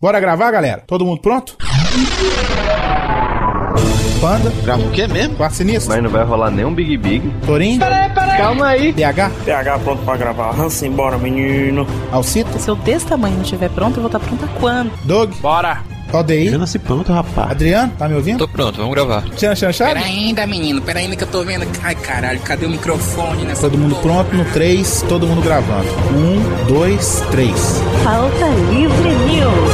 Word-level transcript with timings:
Bora 0.00 0.20
gravar, 0.20 0.50
galera? 0.52 0.82
Todo 0.86 1.04
mundo 1.04 1.20
pronto? 1.20 1.56
Panda. 4.20 4.52
Grava 4.62 4.82
o 4.82 4.90
quê 4.90 5.06
mesmo? 5.08 5.34
Quarto 5.36 5.54
sinistro. 5.56 5.92
Mas 5.92 6.02
não 6.02 6.10
vai 6.10 6.24
rolar 6.24 6.50
nem 6.50 6.64
um 6.64 6.72
Big 6.74 6.96
Big. 6.96 7.28
Torinho. 7.44 7.80
Peraí, 7.80 8.10
peraí. 8.10 8.36
Calma 8.38 8.66
aí. 8.68 8.92
PH. 8.92 9.30
PH 9.44 9.78
pronto 9.80 10.02
pra 10.04 10.16
gravar. 10.16 10.50
Hansa, 10.60 10.86
embora, 10.86 11.18
menino. 11.18 11.86
Alcita. 12.12 12.58
Se 12.58 12.68
eu 12.68 12.76
desse 12.76 13.06
tamanho 13.06 13.34
não 13.36 13.42
estiver 13.42 13.70
pronto, 13.70 13.96
eu 13.98 14.02
vou 14.02 14.06
estar 14.06 14.20
pronta 14.20 14.48
quando? 14.60 14.90
Doug. 15.04 15.32
Bora. 15.40 15.82
Aldeir. 16.12 16.52
Eu 16.54 16.58
nasci 16.58 16.78
pronto, 16.78 17.12
rapaz. 17.12 17.50
Adriano, 17.50 17.92
tá 17.98 18.08
me 18.08 18.14
ouvindo? 18.14 18.38
Tô 18.38 18.48
pronto, 18.48 18.78
vamos 18.78 18.94
gravar. 18.94 19.22
Tchan, 19.36 19.54
Chan, 19.54 19.72
Chan. 19.72 19.84
Pera 19.88 20.00
ainda, 20.00 20.46
menino, 20.46 20.80
pera 20.80 21.00
ainda 21.00 21.14
que 21.14 21.22
eu 21.22 21.28
tô 21.28 21.44
vendo. 21.44 21.66
Ai, 21.82 21.94
caralho, 21.96 22.40
cadê 22.40 22.64
o 22.64 22.70
microfone 22.70 23.44
nessa 23.44 23.60
Todo 23.68 23.76
mundo 23.76 23.94
porra? 23.96 24.24
pronto 24.24 24.34
no 24.34 24.44
3, 24.46 25.02
todo 25.06 25.26
mundo 25.26 25.42
gravando. 25.42 25.86
1, 26.64 26.66
2, 26.66 27.24
3. 27.30 27.82
Falta 28.04 28.46
Livre 28.72 29.10
News. 29.26 29.67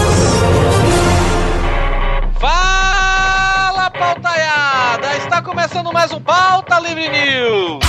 Começando 5.75 5.93
mais 5.93 6.13
um 6.13 6.21
Pauta 6.21 6.79
Livre 6.79 7.09
News. 7.09 7.81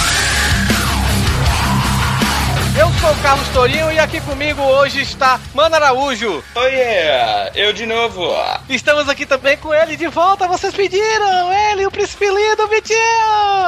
Eu 2.79 2.91
sou 2.99 3.11
o 3.11 3.21
Carlos 3.21 3.47
Torinho 3.49 3.91
e 3.91 3.99
aqui 3.99 4.19
comigo 4.21 4.59
hoje 4.59 5.01
está 5.01 5.39
Mano 5.53 5.75
Araújo. 5.75 6.43
Oh 6.55 6.63
yeah, 6.63 7.51
eu 7.53 7.71
de 7.73 7.85
novo. 7.85 8.27
Estamos 8.67 9.07
aqui 9.07 9.23
também 9.23 9.55
com 9.57 9.71
ele 9.71 9.95
de 9.95 10.07
volta, 10.07 10.47
vocês 10.47 10.73
pediram! 10.73 11.53
Ele, 11.53 11.85
o 11.85 11.91
príncipe 11.91 12.25
lindo, 12.25 12.67
Vitinho! 12.67 12.97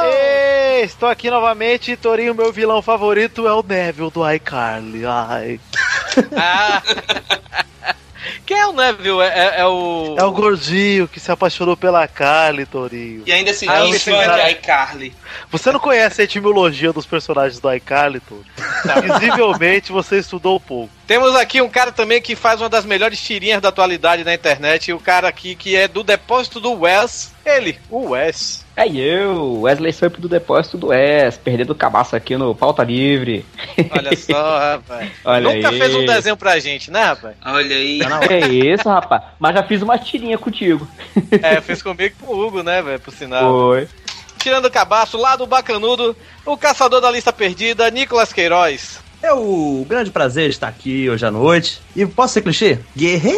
Ei, 0.04 0.84
estou 0.84 1.08
aqui 1.08 1.30
novamente. 1.30 1.96
Torinho, 1.96 2.34
meu 2.34 2.52
vilão 2.52 2.82
favorito 2.82 3.48
é 3.48 3.54
o 3.54 3.62
Neville 3.62 4.10
do 4.10 4.28
iCarly. 4.32 5.06
Ai. 5.06 5.60
Ah. 6.36 6.82
Quem 8.48 8.58
é 8.58 8.66
o 8.66 8.72
Neville? 8.72 9.20
É, 9.22 9.26
é- 9.28 9.60
é 9.60 9.66
o. 9.68 10.16
É 10.18 10.24
o 10.24 10.32
gordinho 10.32 11.06
que 11.08 11.20
se 11.20 11.30
apaixonou 11.30 11.76
pela 11.76 12.08
Carly, 12.08 12.66
Torinho. 12.66 13.24
E 13.26 13.32
ainda 13.32 13.54
se 13.54 13.68
Ah, 13.68 13.82
diz 13.86 14.02
fã 14.02 14.12
cara- 14.26 14.44
de 14.46 14.52
iCarly. 14.52 15.14
Você 15.52 15.70
não 15.72 15.80
conhece 15.82 16.22
a 16.22 16.24
etimologia 16.24 16.94
dos 16.94 17.06
personagens 17.06 17.60
do 17.60 17.72
iCarly, 17.74 18.22
Torinho? 18.22 18.46
Visivelmente 19.20 19.92
você 19.92 20.18
estudou 20.20 20.60
pouco. 20.60 20.90
Temos 21.06 21.36
aqui 21.36 21.62
um 21.62 21.70
cara 21.70 21.92
também 21.92 22.22
que 22.22 22.36
faz 22.36 22.62
uma 22.62 22.70
das 22.70 22.86
melhores 22.86 23.20
tirinhas 23.22 23.62
da 23.62 23.70
atualidade 23.70 24.24
na 24.24 24.34
internet. 24.34 24.88
E 24.90 24.94
o 24.94 25.00
cara 25.00 25.28
aqui 25.28 25.54
que 25.54 25.76
é 25.76 25.88
do 25.88 26.04
depósito 26.04 26.60
do 26.62 26.72
Wes. 26.82 27.34
Ele, 27.46 27.78
o 27.90 28.12
Wes. 28.12 28.66
É 28.78 28.88
eu, 28.88 29.62
Wesley 29.62 29.92
Samp 29.92 30.18
do 30.20 30.30
Depósito 30.30 30.78
do 30.78 30.88
West, 30.90 31.40
perdendo 31.44 31.72
o 31.72 31.76
cabaço 31.76 32.16
aqui 32.16 32.38
no 32.38 32.54
Pauta 32.54 32.84
Livre. 32.84 33.44
Olha 33.90 34.16
só, 34.16 34.60
rapaz. 34.60 35.12
Olha 35.26 35.56
Nunca 35.56 35.70
aí. 35.70 35.80
fez 35.80 35.96
um 35.96 36.06
desenho 36.06 36.38
pra 36.38 36.60
gente, 36.60 36.92
né, 36.92 37.06
rapaz? 37.06 37.36
Olha 37.44 37.76
aí. 37.76 38.00
É 38.30 38.48
isso, 38.48 38.88
rapaz. 38.88 39.24
Mas 39.40 39.56
já 39.56 39.64
fiz 39.64 39.82
uma 39.82 39.98
tirinha 39.98 40.38
contigo. 40.38 40.88
É, 41.42 41.60
fez 41.60 41.82
comigo 41.82 42.16
e 42.22 42.24
com 42.24 42.32
o 42.32 42.40
Hugo, 42.40 42.62
né, 42.62 42.80
velho? 42.84 43.00
Por 43.00 43.12
sinal. 43.12 43.52
Foi. 43.52 43.88
Tirando 44.38 44.66
o 44.66 44.72
cabaço, 44.72 45.18
lá 45.18 45.36
do 45.36 45.48
Bacanudo, 45.48 46.16
o 46.46 46.56
caçador 46.56 47.02
da 47.02 47.10
lista 47.10 47.34
perdida, 47.34 47.90
Nicolas 47.90 48.32
Queiroz. 48.32 49.00
É 49.22 49.34
o 49.34 49.86
grande 49.88 50.12
prazer 50.12 50.50
estar 50.50 50.68
aqui 50.68 51.10
hoje 51.10 51.26
à 51.26 51.32
noite. 51.32 51.82
E 51.96 52.06
posso 52.06 52.36
ser 52.36 52.42
clichê? 52.42 52.80
Guerreiros! 52.96 53.38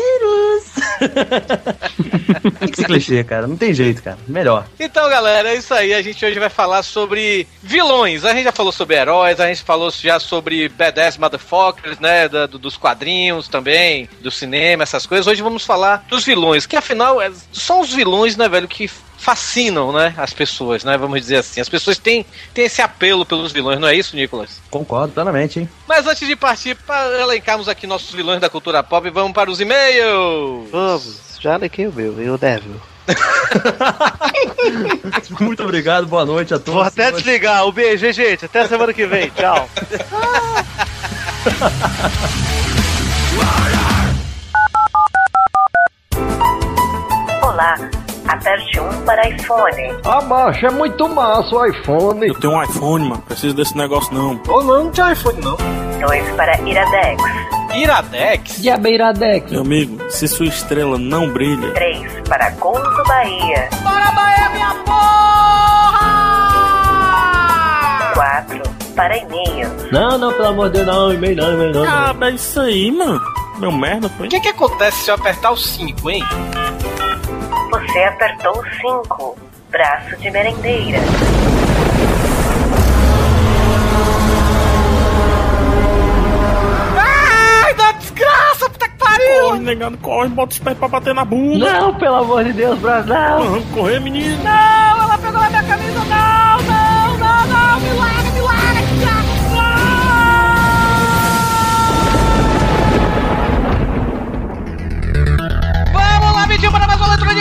tem 2.60 2.68
que 2.70 2.76
ser 2.76 2.86
clichê, 2.86 3.24
cara. 3.24 3.48
Não 3.48 3.56
tem 3.56 3.74
jeito, 3.74 4.04
cara. 4.04 4.18
Melhor. 4.28 4.66
Então, 4.80 5.10
galera, 5.10 5.50
é 5.50 5.56
isso 5.56 5.74
aí. 5.74 5.94
A 5.94 6.02
gente 6.02 6.24
hoje 6.26 6.38
vai 6.40 6.50
falar 6.50 6.84
sobre 6.84 7.48
vilões. 7.64 8.26
A 8.26 8.34
gente 8.34 8.44
já 8.44 8.52
falou 8.52 8.72
sobre 8.72 8.96
heróis, 8.98 9.40
a 9.40 9.48
gente 9.48 9.64
falou 9.64 9.90
já 9.92 10.20
sobre 10.20 10.68
badass 10.70 11.18
motherfuckers, 11.18 12.00
né? 12.00 12.28
da- 12.28 12.46
do- 12.46 12.60
dos 12.60 12.76
quadrinhos 12.78 13.48
também, 13.48 14.10
do 14.22 14.30
cinema, 14.30 14.84
essas 14.84 15.06
coisas. 15.06 15.28
Hoje 15.28 15.42
vamos 15.42 15.66
falar 15.66 16.06
dos 16.10 16.26
vilões, 16.26 16.66
que 16.66 16.76
afinal 16.76 17.22
é, 17.22 17.32
são 17.52 17.82
os 17.82 17.94
vilões, 17.94 18.36
né, 18.36 18.48
velho, 18.50 18.68
que 18.68 18.90
fascinam, 19.20 19.92
né, 19.92 20.14
as 20.18 20.34
pessoas, 20.34 20.84
né? 20.84 20.98
Vamos 20.98 21.20
dizer 21.20 21.38
assim. 21.38 21.62
As 21.62 21.70
pessoas 21.70 21.98
têm, 21.98 22.26
têm 22.54 22.66
esse 22.66 22.82
apelo 22.82 23.26
pelos 23.26 23.52
vilões, 23.52 23.80
não 23.80 23.88
é 23.88 23.96
isso, 23.96 24.16
Nicolas? 24.16 24.62
Concordo 24.72 25.14
plenamente, 25.14 25.60
hein? 25.60 25.70
Mas 25.88 26.08
antes 26.08 26.28
de 26.28 26.36
partir 26.36 26.76
para 26.76 27.22
elencarmos 27.22 27.68
aqui 27.68 27.86
nossos 27.86 28.14
vilões 28.14 28.40
da 28.40 28.50
cultura 28.50 28.82
pop, 28.82 29.10
vamos 29.10 29.34
para 29.34 29.52
os 29.52 29.60
e-mails. 29.60 30.70
Vamos, 30.72 31.38
já 31.40 31.58
lequei 31.58 31.88
o 31.88 31.94
meu, 31.94 32.22
e 32.22 32.30
o 32.30 32.40
Neville. 32.42 32.80
Muito 35.40 35.64
obrigado, 35.64 36.06
boa 36.08 36.26
noite 36.26 36.54
a 36.54 36.60
todos. 36.60 36.74
Vou 36.74 36.84
até 36.84 37.12
desligar. 37.12 37.66
Um 37.66 37.72
beijo, 37.72 38.06
hein, 38.06 38.14
gente. 38.14 38.46
Até 38.46 38.68
semana 38.68 38.94
que 38.94 39.06
vem. 39.06 39.30
Tchau. 39.32 39.68
Olá, 47.42 47.90
aperte 48.30 48.80
1 48.80 49.06
para 49.06 49.28
iPhone. 49.28 49.98
Ah, 50.06 50.22
macho, 50.22 50.66
é 50.66 50.70
muito 50.70 51.08
massa 51.10 51.56
o 51.56 51.66
iPhone. 51.66 52.28
Eu 52.28 52.36
tenho 52.40 52.54
um 52.54 52.64
iPhone, 52.64 53.10
mano. 53.10 53.22
Preciso 53.24 53.56
desse 53.56 53.76
negócio 53.76 54.14
não. 54.14 54.40
Ou 54.48 54.64
não, 54.64 54.84
não 54.86 54.92
tinha 54.92 55.12
iPhone, 55.12 55.40
não. 55.42 55.58
2 56.00 56.30
para 56.36 56.60
Iradex. 56.62 57.24
Iradex? 57.76 58.62
Diabeiradex. 58.62 59.52
Meu 59.52 59.62
amigo, 59.62 59.98
se 60.10 60.28
sua 60.28 60.48
estrela 60.48 60.98
não 60.98 61.30
brilha, 61.30 61.72
3 61.74 62.28
para 62.28 62.50
Gonzo 62.52 63.04
Bahia. 63.08 63.70
Bora, 63.84 64.12
Bahia, 64.12 64.50
minha 64.50 64.74
porra! 64.86 66.10
4 68.14 68.62
para 68.96 69.18
e-mails. 69.18 69.92
Não, 69.92 70.18
não, 70.18 70.34
pelo 70.34 70.48
amor 70.48 70.70
de 70.70 70.84
Deus, 70.84 70.88
não. 70.88 71.14
E-mail 71.14 71.36
não, 71.36 71.54
e-mail 71.54 71.74
não. 71.74 71.84
ah, 71.86 72.16
é 72.22 72.32
isso 72.32 72.60
aí, 72.60 72.92
mano. 72.92 73.22
Meu 73.60 73.72
merda, 73.72 74.10
foi. 74.10 74.28
O 74.28 74.30
que, 74.30 74.40
que 74.40 74.48
acontece 74.50 75.04
se 75.04 75.12
eu 75.12 75.16
apertar 75.16 75.52
o 75.52 75.58
5, 75.58 76.10
hein? 76.10 76.24
Você 77.70 78.00
apertou 78.00 78.64
5. 78.82 79.38
Braço 79.70 80.18
de 80.18 80.32
merendeira. 80.32 81.00
Ai, 86.98 87.74
da 87.76 87.92
desgraça, 87.94 88.70
puta 88.70 88.90
que 88.90 88.98
pariu! 88.98 89.44
Corre, 89.44 89.60
negado, 89.60 89.98
corre, 90.00 90.30
bota 90.30 90.52
os 90.54 90.60
pés 90.60 90.78
pra 90.78 90.88
bater 90.88 91.14
na 91.14 91.26
bunda. 91.26 91.72
Não, 91.74 91.94
pelo 91.96 92.16
amor 92.16 92.44
de 92.44 92.54
Deus, 92.54 92.80
Brasil, 92.80 93.14
não. 93.14 93.44
Vamos 93.44 93.66
correr, 93.70 94.00
menino. 94.00 94.44
Não, 94.44 94.52
ela 95.04 95.18
pegou 95.18 95.40
na 95.40 95.50
minha 95.50 95.64
camisa, 95.64 96.00
não, 96.00 96.62
não, 96.64 97.18
não, 97.18 97.48
não, 97.48 97.80
me 97.80 97.90
larga, 98.00 98.19
leitura 107.34 107.36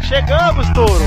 de... 0.00 0.06
Chegamos, 0.06 0.68
touro. 0.70 1.04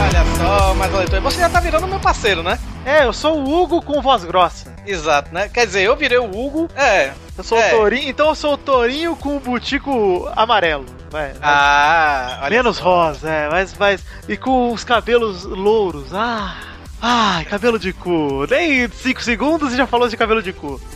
Olha 0.00 0.24
só, 0.36 0.74
mais 0.74 0.90
uma 0.92 0.98
leitura. 1.00 1.20
Você 1.20 1.40
já 1.40 1.48
tá 1.48 1.60
virando 1.60 1.86
meu 1.88 1.98
parceiro, 2.00 2.42
né? 2.42 2.58
É, 2.84 3.04
eu 3.04 3.12
sou 3.12 3.38
o 3.38 3.62
Hugo 3.62 3.82
com 3.82 4.00
voz 4.00 4.24
grossa. 4.24 4.72
Exato, 4.86 5.34
né? 5.34 5.48
Quer 5.48 5.66
dizer, 5.66 5.82
eu 5.82 5.96
virei 5.96 6.18
o 6.18 6.24
Hugo. 6.24 6.68
É. 6.76 7.10
Eu 7.36 7.44
sou 7.44 7.58
É. 7.58 7.66
o 7.74 7.76
Tourinho, 7.78 8.08
então 8.08 8.28
eu 8.28 8.34
sou 8.34 8.54
o 8.54 8.58
Tourinho 8.58 9.14
com 9.16 9.36
o 9.36 9.40
butico 9.40 10.30
amarelo. 10.36 10.86
Vai, 11.10 11.32
Ah, 11.42 12.38
olha 12.42 12.50
Menos 12.58 12.76
só. 12.76 12.84
rosa, 12.84 13.28
é, 13.28 13.48
mas, 13.50 13.74
mas. 13.78 14.00
E 14.28 14.36
com 14.36 14.72
os 14.72 14.84
cabelos 14.84 15.44
louros. 15.44 16.14
Ah! 16.14 16.54
Ai, 17.02 17.44
cabelo 17.46 17.78
de 17.78 17.92
cu. 17.94 18.46
Nem 18.48 18.88
5 18.88 19.22
segundos 19.22 19.72
e 19.72 19.76
já 19.76 19.86
falou 19.86 20.06
de 20.08 20.16
cabelo 20.16 20.42
de 20.42 20.52
cu. 20.52 20.78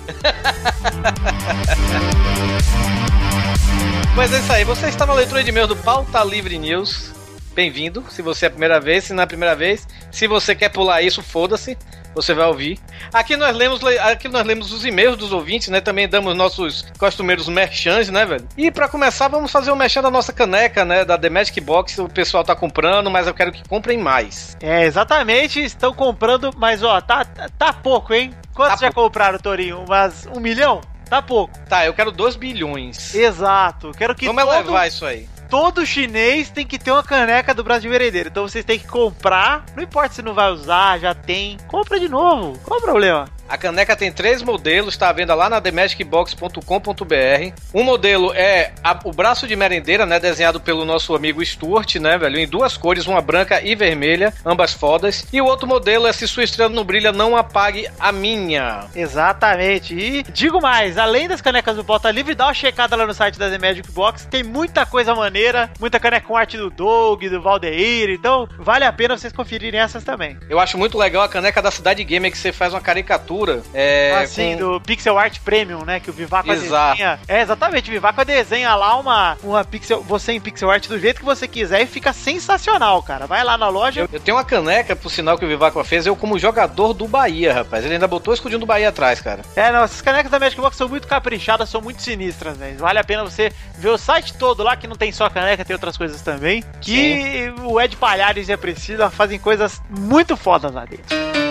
Pois 4.14 4.32
é 4.32 4.38
isso 4.38 4.52
aí, 4.52 4.64
você 4.64 4.86
está 4.86 5.04
na 5.04 5.12
leitura 5.14 5.42
de 5.42 5.50
e-mail 5.50 5.66
do 5.66 5.76
Pauta 5.76 6.22
Livre 6.22 6.56
News. 6.58 7.12
Bem-vindo, 7.54 8.04
se 8.08 8.20
você 8.22 8.46
é 8.46 8.48
a 8.48 8.50
primeira 8.50 8.80
vez, 8.80 9.04
se 9.04 9.12
não 9.12 9.20
é 9.20 9.24
a 9.24 9.28
primeira 9.28 9.54
vez. 9.54 9.86
Se 10.10 10.26
você 10.26 10.54
quer 10.54 10.68
pular 10.70 11.02
isso, 11.02 11.22
foda-se, 11.22 11.76
você 12.12 12.34
vai 12.34 12.46
ouvir. 12.46 12.80
Aqui 13.12 13.36
nós 13.36 13.56
lemos, 13.56 13.80
le- 13.80 13.98
aqui 13.98 14.28
nós 14.28 14.44
lemos 14.44 14.72
os 14.72 14.84
e-mails 14.84 15.16
dos 15.16 15.32
ouvintes, 15.32 15.68
né? 15.68 15.80
Também 15.80 16.08
damos 16.08 16.36
nossos 16.36 16.84
costumeiros 16.98 17.48
merchans, 17.48 18.08
né, 18.08 18.24
velho? 18.26 18.48
E 18.56 18.70
pra 18.72 18.88
começar, 18.88 19.28
vamos 19.28 19.52
fazer 19.52 19.70
o 19.70 19.76
merchan 19.76 20.02
da 20.02 20.10
nossa 20.10 20.32
caneca, 20.32 20.84
né? 20.84 21.04
Da 21.04 21.16
The 21.18 21.30
Magic 21.30 21.60
Box. 21.60 22.00
O 22.00 22.08
pessoal 22.08 22.42
tá 22.42 22.56
comprando, 22.56 23.08
mas 23.10 23.26
eu 23.28 23.34
quero 23.34 23.52
que 23.52 23.68
comprem 23.68 23.98
mais. 23.98 24.56
É, 24.60 24.84
exatamente, 24.84 25.60
estão 25.62 25.92
comprando, 25.94 26.52
mas 26.56 26.82
ó, 26.82 27.00
tá, 27.00 27.24
tá 27.24 27.72
pouco, 27.72 28.12
hein? 28.14 28.32
Quantos 28.52 28.80
Tá 28.80 28.86
já 28.86 28.92
compraram, 28.92 29.38
Tourinho? 29.38 29.84
Umas 29.84 30.26
um 30.34 30.40
milhão? 30.40 30.80
Tá 31.08 31.20
pouco. 31.22 31.58
Tá, 31.68 31.84
eu 31.86 31.94
quero 31.94 32.10
2 32.10 32.36
bilhões. 32.36 33.14
Exato. 33.14 33.92
Quero 33.96 34.14
que 34.14 34.26
Vamos 34.26 34.42
todo, 34.42 34.54
elevar 34.54 34.88
isso 34.88 35.04
aí. 35.04 35.28
todo 35.48 35.84
chinês 35.86 36.50
tem 36.50 36.66
que 36.66 36.78
ter 36.78 36.90
uma 36.90 37.02
caneca 37.02 37.54
do 37.54 37.62
Brasil 37.62 37.90
Merendeiro. 37.90 38.28
Então 38.28 38.46
vocês 38.48 38.64
têm 38.64 38.78
que 38.78 38.86
comprar. 38.86 39.64
Não 39.76 39.82
importa 39.82 40.14
se 40.14 40.22
não 40.22 40.34
vai 40.34 40.50
usar, 40.50 40.98
já 40.98 41.14
tem. 41.14 41.58
Compra 41.68 42.00
de 42.00 42.08
novo. 42.08 42.58
Qual 42.64 42.80
o 42.80 42.82
problema? 42.82 43.28
A 43.48 43.58
caneca 43.58 43.94
tem 43.94 44.10
três 44.10 44.42
modelos, 44.42 44.96
tá 44.96 45.08
à 45.08 45.12
venda 45.12 45.34
lá 45.34 45.48
na 45.50 45.60
themagicbox.com.br. 45.60 47.52
Um 47.74 47.82
modelo 47.82 48.32
é 48.34 48.72
a- 48.82 48.98
o 49.04 49.12
braço 49.12 49.46
de 49.46 49.54
merendeira, 49.54 50.06
né? 50.06 50.18
Desenhado 50.18 50.60
pelo 50.60 50.84
nosso 50.84 51.14
amigo 51.14 51.44
Stuart, 51.44 51.96
né, 51.96 52.16
velho? 52.16 52.38
Em 52.38 52.46
duas 52.48 52.76
cores, 52.76 53.06
uma 53.06 53.20
branca 53.20 53.60
e 53.62 53.74
vermelha, 53.74 54.32
ambas 54.44 54.72
fodas. 54.72 55.26
E 55.32 55.40
o 55.40 55.44
outro 55.44 55.66
modelo 55.66 56.06
é 56.06 56.12
Se 56.12 56.26
Sua 56.26 56.42
Estrela 56.44 56.70
Não 56.72 56.84
Brilha, 56.84 57.12
Não 57.12 57.36
Apague 57.36 57.88
a 58.00 58.10
Minha. 58.12 58.86
Exatamente. 58.94 59.94
E 59.94 60.22
digo 60.22 60.60
mais, 60.60 60.96
além 60.96 61.28
das 61.28 61.40
canecas 61.40 61.76
do 61.76 61.84
Bota 61.84 62.10
Livre, 62.10 62.34
dá 62.34 62.46
uma 62.46 62.54
checada 62.54 62.96
lá 62.96 63.06
no 63.06 63.14
site 63.14 63.38
da 63.38 63.50
The 63.50 63.58
Magic 63.58 63.90
Box. 63.92 64.26
Tem 64.30 64.42
muita 64.42 64.86
coisa 64.86 65.14
maneira, 65.14 65.70
muita 65.78 66.00
caneca 66.00 66.26
com 66.26 66.36
arte 66.36 66.56
do 66.56 66.70
Doug, 66.70 67.22
do 67.24 67.42
Valdeir. 67.42 68.10
Então, 68.10 68.48
vale 68.58 68.84
a 68.84 68.92
pena 68.92 69.16
vocês 69.18 69.32
conferirem 69.32 69.80
essas 69.80 70.02
também. 70.04 70.38
Eu 70.48 70.58
acho 70.58 70.78
muito 70.78 70.96
legal 70.96 71.22
a 71.22 71.28
caneca 71.28 71.60
da 71.60 71.70
Cidade 71.70 72.02
Gamer 72.04 72.30
que 72.30 72.38
você 72.38 72.52
faz 72.52 72.72
uma 72.72 72.80
caricatura. 72.80 73.33
É, 73.72 74.14
assim, 74.22 74.52
com- 74.56 74.58
do 74.74 74.80
Pixel 74.80 75.18
Art 75.18 75.38
Premium, 75.44 75.84
né? 75.84 76.00
Que 76.00 76.10
o 76.10 76.12
Vivaco 76.12 76.50
Exato. 76.52 76.92
desenha. 76.92 77.18
É, 77.26 77.40
exatamente. 77.40 77.88
O 77.90 77.92
Vivaco 77.92 78.24
desenha 78.24 78.74
lá 78.74 78.96
uma, 78.96 79.36
uma 79.42 79.64
pixel, 79.64 80.02
você 80.02 80.32
em 80.32 80.40
pixel 80.40 80.70
art 80.70 80.86
do 80.88 80.98
jeito 80.98 81.18
que 81.20 81.24
você 81.24 81.48
quiser 81.48 81.82
e 81.82 81.86
fica 81.86 82.12
sensacional, 82.12 83.02
cara. 83.02 83.26
Vai 83.26 83.42
lá 83.42 83.56
na 83.58 83.68
loja. 83.68 84.02
Eu, 84.02 84.08
eu 84.12 84.20
tenho 84.20 84.36
uma 84.36 84.44
caneca, 84.44 84.94
por 84.94 85.10
sinal, 85.10 85.36
que 85.38 85.44
o 85.44 85.48
Vivaco 85.48 85.82
fez, 85.84 86.06
eu 86.06 86.14
como 86.16 86.38
jogador 86.38 86.92
do 86.92 87.06
Bahia, 87.08 87.52
rapaz. 87.52 87.84
Ele 87.84 87.94
ainda 87.94 88.06
botou 88.06 88.32
o 88.32 88.34
escudinho 88.34 88.60
do 88.60 88.66
Bahia 88.66 88.88
atrás, 88.88 89.20
cara. 89.20 89.42
É, 89.56 89.70
não, 89.72 89.82
essas 89.82 90.00
canecas 90.00 90.30
da 90.30 90.38
Magic 90.38 90.60
Box 90.60 90.76
são 90.76 90.88
muito 90.88 91.06
caprichadas, 91.08 91.68
são 91.68 91.80
muito 91.80 92.02
sinistras, 92.02 92.56
velho. 92.56 92.78
Vale 92.78 92.98
a 92.98 93.04
pena 93.04 93.22
você 93.24 93.52
ver 93.78 93.88
o 93.88 93.98
site 93.98 94.34
todo 94.34 94.62
lá, 94.62 94.76
que 94.76 94.86
não 94.86 94.96
tem 94.96 95.12
só 95.12 95.28
caneca, 95.28 95.64
tem 95.64 95.74
outras 95.74 95.96
coisas 95.96 96.20
também. 96.22 96.62
Que 96.80 97.52
o 97.62 97.80
Ed 97.80 97.96
Palhares 97.96 98.48
e 98.48 98.52
a 98.52 98.58
Priscila 98.58 99.10
fazem 99.10 99.38
coisas 99.38 99.80
muito 99.88 100.36
fodas 100.36 100.72
lá 100.72 100.84
dentro. 100.84 101.43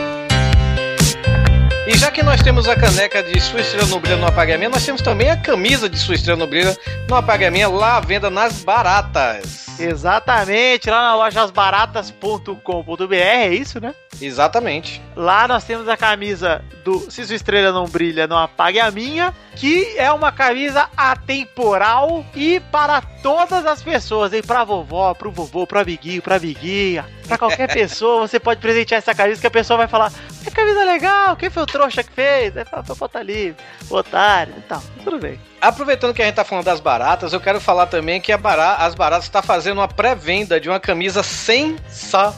E 1.85 1.97
já 1.97 2.09
que 2.09 2.23
nós 2.23 2.41
temos 2.41 2.69
a 2.69 2.77
caneca 2.77 3.21
de 3.21 3.37
Sua 3.41 3.59
Estrela 3.59 3.85
no 3.87 3.99
Brilha 3.99 4.15
no 4.15 4.25
Apagamento, 4.25 4.71
nós 4.71 4.85
temos 4.85 5.01
também 5.01 5.29
a 5.29 5.35
camisa 5.35 5.89
de 5.89 5.97
Sua 5.99 6.15
Estrela 6.15 6.39
no 6.39 6.47
Brilha 6.47 6.77
no 7.09 7.15
Apagamento 7.15 7.73
lá 7.73 7.97
à 7.97 7.99
venda 7.99 8.29
nas 8.29 8.63
baratas. 8.63 9.65
Exatamente, 9.77 10.89
lá 10.89 11.01
na 11.01 11.15
loja 11.15 11.41
asbaratas.com.br, 11.41 13.13
é 13.13 13.53
isso, 13.53 13.81
né? 13.81 13.93
Exatamente. 14.21 15.01
Lá 15.13 15.45
nós 15.45 15.65
temos 15.65 15.89
a 15.89 15.97
camisa 15.97 16.63
do 16.85 17.11
Se 17.11 17.25
Sua 17.25 17.35
Estrela 17.35 17.73
Não 17.73 17.85
Brilha, 17.85 18.27
Não 18.27 18.37
Apague 18.37 18.79
a 18.79 18.89
Minha, 18.89 19.33
que 19.55 19.93
é 19.97 20.09
uma 20.09 20.31
camisa 20.31 20.87
atemporal 20.95 22.25
e 22.33 22.61
para 22.71 23.01
todas 23.01 23.65
as 23.65 23.83
pessoas, 23.83 24.31
hein? 24.31 24.41
Pra 24.41 24.63
vovó, 24.63 25.13
pro 25.13 25.31
vovô, 25.31 25.67
pro 25.67 25.81
amiguinho, 25.81 26.21
pra 26.21 26.37
amiguinha, 26.37 27.05
pra 27.27 27.37
qualquer 27.37 27.71
pessoa, 27.73 28.27
você 28.27 28.39
pode 28.39 28.59
presentear 28.59 28.97
essa 28.99 29.13
camisa 29.15 29.39
que 29.41 29.47
a 29.47 29.51
pessoa 29.51 29.77
vai 29.77 29.87
falar, 29.87 30.11
que 30.43 30.51
camisa 30.51 30.83
legal, 30.83 31.35
quem 31.35 31.49
foi 31.49 31.63
o 31.63 31.65
trouxa 31.65 32.03
que 32.03 32.11
fez? 32.11 32.55
Aí 32.55 32.65
fala, 32.65 32.83
foi 32.83 32.95
o 32.95 32.99
Bota 32.99 33.21
Livre, 33.23 33.55
o 33.89 33.95
otário 33.95 34.53
e 34.57 34.61
tal, 34.61 34.81
tudo 35.03 35.17
bem. 35.19 35.39
Aproveitando 35.61 36.13
que 36.13 36.21
a 36.21 36.25
gente 36.25 36.35
tá 36.35 36.43
falando 36.43 36.65
das 36.65 36.79
baratas, 36.79 37.31
eu 37.33 37.39
quero 37.39 37.59
falar 37.61 37.87
também 37.87 38.19
que 38.19 38.31
a 38.31 38.37
bara- 38.37 38.75
as 38.75 38.93
baratas 38.95 39.25
está 39.25 39.41
fazendo 39.41 39.77
uma 39.77 39.87
pré-venda 39.87 40.59
de 40.59 40.69
uma 40.69 40.79
camisa 40.79 41.23
sensacional. 41.23 42.35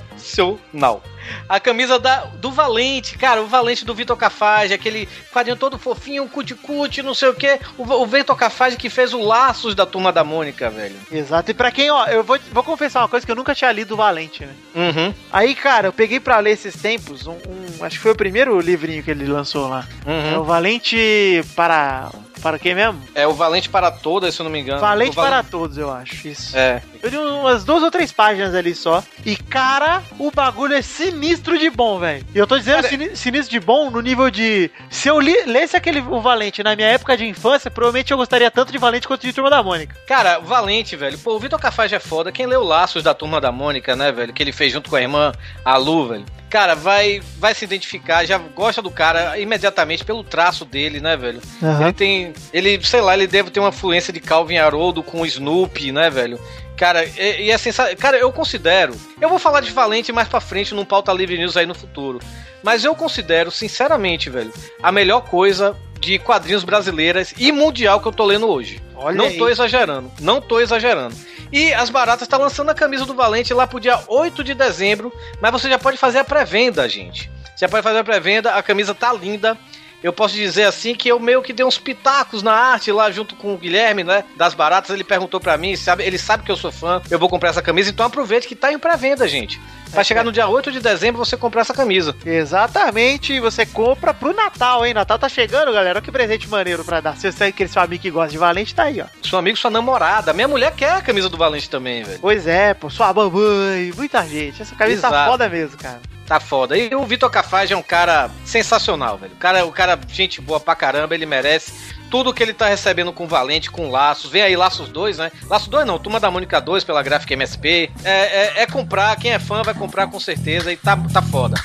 A 1.49 1.59
camisa 1.59 1.97
da, 1.97 2.25
do 2.35 2.51
Valente, 2.51 3.17
cara, 3.17 3.41
o 3.41 3.47
Valente 3.47 3.83
do 3.83 3.95
Vitor 3.95 4.15
Cafage, 4.15 4.73
aquele 4.73 5.07
quadrinho 5.33 5.57
todo 5.57 5.77
fofinho, 5.79 6.27
cuticute, 6.29 7.01
não 7.01 7.13
sei 7.15 7.29
o 7.29 7.33
que. 7.33 7.59
O, 7.77 7.83
o 7.83 8.05
Vitor 8.05 8.35
Cafage 8.35 8.77
que 8.77 8.89
fez 8.89 9.11
o 9.13 9.21
Laços 9.21 9.73
da 9.73 9.85
Turma 9.85 10.11
da 10.11 10.23
Mônica, 10.23 10.69
velho. 10.69 10.95
Exato, 11.11 11.49
e 11.49 11.53
pra 11.53 11.71
quem, 11.71 11.89
ó, 11.89 12.05
eu 12.05 12.23
vou, 12.23 12.37
vou 12.51 12.63
confessar 12.63 13.01
uma 13.01 13.07
coisa 13.09 13.25
que 13.25 13.31
eu 13.31 13.35
nunca 13.35 13.55
tinha 13.55 13.71
lido 13.71 13.95
o 13.95 13.97
Valente, 13.97 14.45
né? 14.45 14.53
Uhum. 14.75 15.13
Aí, 15.33 15.55
cara, 15.55 15.87
eu 15.87 15.93
peguei 15.93 16.19
pra 16.19 16.39
ler 16.39 16.51
esses 16.51 16.75
tempos, 16.75 17.25
um, 17.25 17.31
um- 17.33 17.83
acho 17.83 17.97
que 17.97 18.03
foi 18.03 18.11
o 18.11 18.15
primeiro 18.15 18.59
livrinho 18.59 19.01
que 19.03 19.09
ele 19.11 19.25
lançou 19.25 19.67
lá. 19.67 19.87
É 20.33 20.37
o 20.37 20.43
Valente 20.43 21.43
para. 21.55 22.11
Para 22.41 22.59
quem 22.59 22.75
mesmo? 22.75 23.01
É 23.15 23.25
o 23.25 23.33
Valente 23.33 23.69
para 23.69 23.89
Todas, 23.89 24.35
se 24.35 24.41
eu 24.41 24.43
não 24.43 24.51
me 24.51 24.59
engano. 24.59 24.79
Valente 24.79 25.15
para 25.15 25.41
todos, 25.43 25.77
eu 25.77 25.91
acho. 25.91 26.27
Isso. 26.27 26.55
É. 26.55 26.81
Eu 27.01 27.09
li 27.09 27.17
umas 27.17 27.63
duas 27.63 27.81
ou 27.81 27.89
três 27.89 28.11
páginas 28.11 28.53
ali 28.53 28.75
só. 28.75 29.03
E, 29.25 29.35
cara, 29.35 30.03
o 30.19 30.29
bagulho 30.31 30.73
é 30.75 30.81
sinistro 30.81 31.57
de 31.57 31.69
bom, 31.69 31.99
velho. 31.99 32.25
E 32.33 32.37
eu 32.37 32.45
tô 32.45 32.57
dizendo 32.57 32.85
sini- 32.87 33.15
sinistro 33.15 33.51
de 33.51 33.59
bom 33.59 33.89
no 33.89 34.01
nível 34.01 34.29
de. 34.29 34.69
Se 34.89 35.07
eu 35.07 35.19
li- 35.19 35.43
lesse 35.45 35.75
aquele 35.75 35.99
o 36.01 36.21
Valente 36.21 36.61
na 36.63 36.75
minha 36.75 36.87
época 36.89 37.17
de 37.17 37.25
infância, 37.25 37.71
provavelmente 37.71 38.11
eu 38.11 38.17
gostaria 38.17 38.51
tanto 38.51 38.71
de 38.71 38.77
Valente 38.77 39.07
quanto 39.07 39.21
de 39.21 39.33
Turma 39.33 39.49
da 39.49 39.63
Mônica. 39.63 39.95
Cara, 40.07 40.39
Valente, 40.39 40.95
velho. 40.95 41.17
Pô, 41.19 41.35
o 41.35 41.39
Vitor 41.39 41.59
Cafage 41.59 41.95
é 41.95 41.99
foda. 41.99 42.31
Quem 42.31 42.45
leu 42.45 42.63
Laços 42.63 43.03
da 43.03 43.13
Turma 43.13 43.39
da 43.41 43.51
Mônica, 43.51 43.95
né, 43.95 44.11
velho? 44.11 44.33
Que 44.33 44.43
ele 44.43 44.51
fez 44.51 44.71
junto 44.71 44.89
com 44.89 44.95
a 44.95 45.01
irmã, 45.01 45.31
a 45.63 45.77
Lu, 45.77 46.07
velho. 46.07 46.25
Cara, 46.49 46.75
vai, 46.75 47.21
vai 47.37 47.53
se 47.53 47.65
identificar, 47.65 48.25
já 48.25 48.37
gosta 48.37 48.81
do 48.81 48.91
cara 48.91 49.37
imediatamente 49.37 50.05
pelo 50.05 50.23
traço 50.23 50.63
dele, 50.63 50.99
né, 50.99 51.17
velho? 51.17 51.41
Aham. 51.61 51.83
Ele 51.83 51.93
tem. 51.93 52.33
Ele, 52.53 52.79
sei 52.83 53.01
lá, 53.01 53.13
ele 53.13 53.27
deve 53.27 53.49
ter 53.49 53.59
uma 53.59 53.69
influência 53.69 54.13
de 54.13 54.19
Calvin 54.19 54.57
Haroldo 54.57 55.03
com 55.03 55.21
o 55.21 55.25
Snoopy, 55.25 55.91
né, 55.91 56.09
velho? 56.09 56.39
Cara, 56.77 57.05
e, 57.05 57.45
e 57.45 57.51
é 57.51 57.57
sensacional. 57.57 57.97
Cara, 57.97 58.17
eu 58.17 58.31
considero. 58.31 58.95
Eu 59.19 59.29
vou 59.29 59.39
falar 59.39 59.61
de 59.61 59.71
Valente 59.71 60.11
mais 60.11 60.27
pra 60.27 60.39
frente 60.39 60.73
num 60.73 60.85
pauta 60.85 61.11
livre 61.11 61.37
news 61.37 61.57
aí 61.57 61.65
no 61.65 61.75
futuro. 61.75 62.19
Mas 62.63 62.83
eu 62.83 62.95
considero, 62.95 63.51
sinceramente, 63.51 64.29
velho, 64.29 64.51
a 64.81 64.91
melhor 64.91 65.21
coisa 65.21 65.75
de 65.99 66.19
quadrinhos 66.19 66.63
brasileiras 66.63 67.33
e 67.37 67.51
mundial 67.51 67.99
que 67.99 68.07
eu 68.07 68.11
tô 68.11 68.25
lendo 68.25 68.47
hoje. 68.47 68.81
Olha 68.95 69.17
não 69.17 69.25
aí. 69.25 69.37
tô 69.37 69.49
exagerando, 69.49 70.11
não 70.19 70.41
tô 70.41 70.59
exagerando. 70.59 71.15
E 71.51 71.73
as 71.73 71.89
Baratas 71.89 72.27
tá 72.27 72.37
lançando 72.37 72.69
a 72.69 72.75
camisa 72.75 73.05
do 73.05 73.13
Valente 73.13 73.53
lá 73.53 73.67
pro 73.67 73.79
dia 73.79 73.99
8 74.07 74.43
de 74.43 74.53
dezembro, 74.53 75.13
mas 75.41 75.51
você 75.51 75.69
já 75.69 75.77
pode 75.77 75.97
fazer 75.97 76.19
a 76.19 76.23
pré-venda, 76.23 76.87
gente. 76.89 77.29
Você 77.55 77.65
já 77.65 77.69
pode 77.69 77.83
fazer 77.83 77.99
a 77.99 78.03
pré-venda, 78.03 78.53
a 78.53 78.63
camisa 78.63 78.93
tá 78.93 79.13
linda. 79.13 79.57
Eu 80.03 80.13
posso 80.13 80.35
dizer 80.35 80.63
assim 80.63 80.93
que 80.93 81.09
eu 81.09 81.19
meio 81.19 81.41
que 81.41 81.53
dei 81.53 81.65
uns 81.65 81.77
pitacos 81.77 82.43
na 82.43 82.53
arte 82.53 82.91
lá 82.91 83.09
junto 83.09 83.35
com 83.35 83.53
o 83.53 83.57
Guilherme, 83.57 84.03
né? 84.03 84.23
Das 84.37 84.53
baratas. 84.53 84.91
Ele 84.91 85.03
perguntou 85.03 85.39
pra 85.39 85.57
mim, 85.57 85.75
sabe? 85.75 86.03
Ele 86.03 86.17
sabe 86.17 86.43
que 86.43 86.51
eu 86.51 86.57
sou 86.57 86.71
fã, 86.71 87.01
eu 87.09 87.17
vou 87.17 87.29
comprar 87.29 87.49
essa 87.49 87.61
camisa, 87.61 87.89
então 87.89 88.05
aproveite 88.05 88.47
que 88.47 88.55
tá 88.55 88.71
em 88.71 88.77
pré-venda, 88.77 89.27
gente. 89.27 89.59
Vai 89.89 90.03
chegar 90.03 90.23
no 90.23 90.31
dia 90.31 90.47
8 90.47 90.71
de 90.71 90.79
dezembro 90.79 91.23
você 91.23 91.37
comprar 91.37 91.61
essa 91.61 91.73
camisa. 91.73 92.15
Exatamente, 92.25 93.39
você 93.39 93.65
compra 93.65 94.13
pro 94.13 94.33
Natal, 94.33 94.85
hein? 94.85 94.93
Natal 94.93 95.17
tá 95.17 95.29
chegando, 95.29 95.71
galera. 95.71 95.99
Olha 95.99 96.01
que 96.01 96.11
presente 96.11 96.47
maneiro 96.49 96.83
pra 96.83 96.99
dar. 96.99 97.15
Se 97.15 97.31
você 97.31 97.45
é 97.45 97.47
aquele 97.47 97.69
seu 97.69 97.81
amigo 97.81 98.01
que 98.01 98.11
gosta 98.11 98.31
de 98.31 98.37
Valente, 98.37 98.75
tá 98.75 98.83
aí, 98.83 99.01
ó. 99.01 99.05
Seu 99.27 99.39
amigo, 99.39 99.57
sua 99.57 99.71
namorada. 99.71 100.33
Minha 100.33 100.47
mulher 100.47 100.73
quer 100.73 100.91
a 100.91 101.01
camisa 101.01 101.29
do 101.29 101.37
Valente 101.37 101.69
também, 101.69 102.03
velho. 102.03 102.19
Pois 102.19 102.45
é, 102.45 102.73
pô, 102.73 102.89
sua 102.89 103.13
mamãe, 103.13 103.91
muita 103.95 104.25
gente. 104.27 104.61
Essa 104.61 104.75
camisa 104.75 105.03
tá 105.03 105.07
Exato. 105.07 105.31
foda 105.31 105.49
mesmo, 105.49 105.77
cara. 105.77 106.01
Tá 106.27 106.39
foda. 106.39 106.75
E 106.75 106.93
o 106.95 107.03
Vitor 107.03 107.29
Cafage 107.29 107.73
é 107.73 107.77
um 107.77 107.83
cara 107.83 108.31
sensacional, 108.43 109.17
velho. 109.17 109.33
O 109.33 109.37
cara, 109.37 109.65
o 109.65 109.71
cara, 109.71 109.99
gente 110.07 110.41
boa 110.41 110.59
pra 110.59 110.75
caramba, 110.75 111.13
ele 111.13 111.25
merece 111.25 111.71
tudo 112.09 112.33
que 112.33 112.41
ele 112.41 112.53
tá 112.53 112.67
recebendo 112.67 113.13
com 113.13 113.27
Valente, 113.27 113.69
com 113.69 113.91
Laços. 113.91 114.31
Vem 114.31 114.41
aí 114.41 114.55
Laços 114.55 114.89
2, 114.89 115.17
né? 115.17 115.31
Laços 115.47 115.67
2 115.67 115.85
não, 115.85 115.99
Turma 115.99 116.19
da 116.19 116.31
Mônica 116.31 116.59
2 116.59 116.83
pela 116.83 117.03
Gráfica 117.03 117.33
MSP. 117.33 117.91
É, 118.03 118.11
é, 118.11 118.61
é 118.63 118.67
comprar, 118.67 119.15
quem 119.17 119.33
é 119.33 119.39
fã 119.39 119.61
vai 119.61 119.73
comprar 119.73 120.07
com 120.07 120.19
certeza 120.19 120.71
e 120.71 120.77
tá, 120.77 120.97
tá 121.11 121.21
foda. 121.21 121.55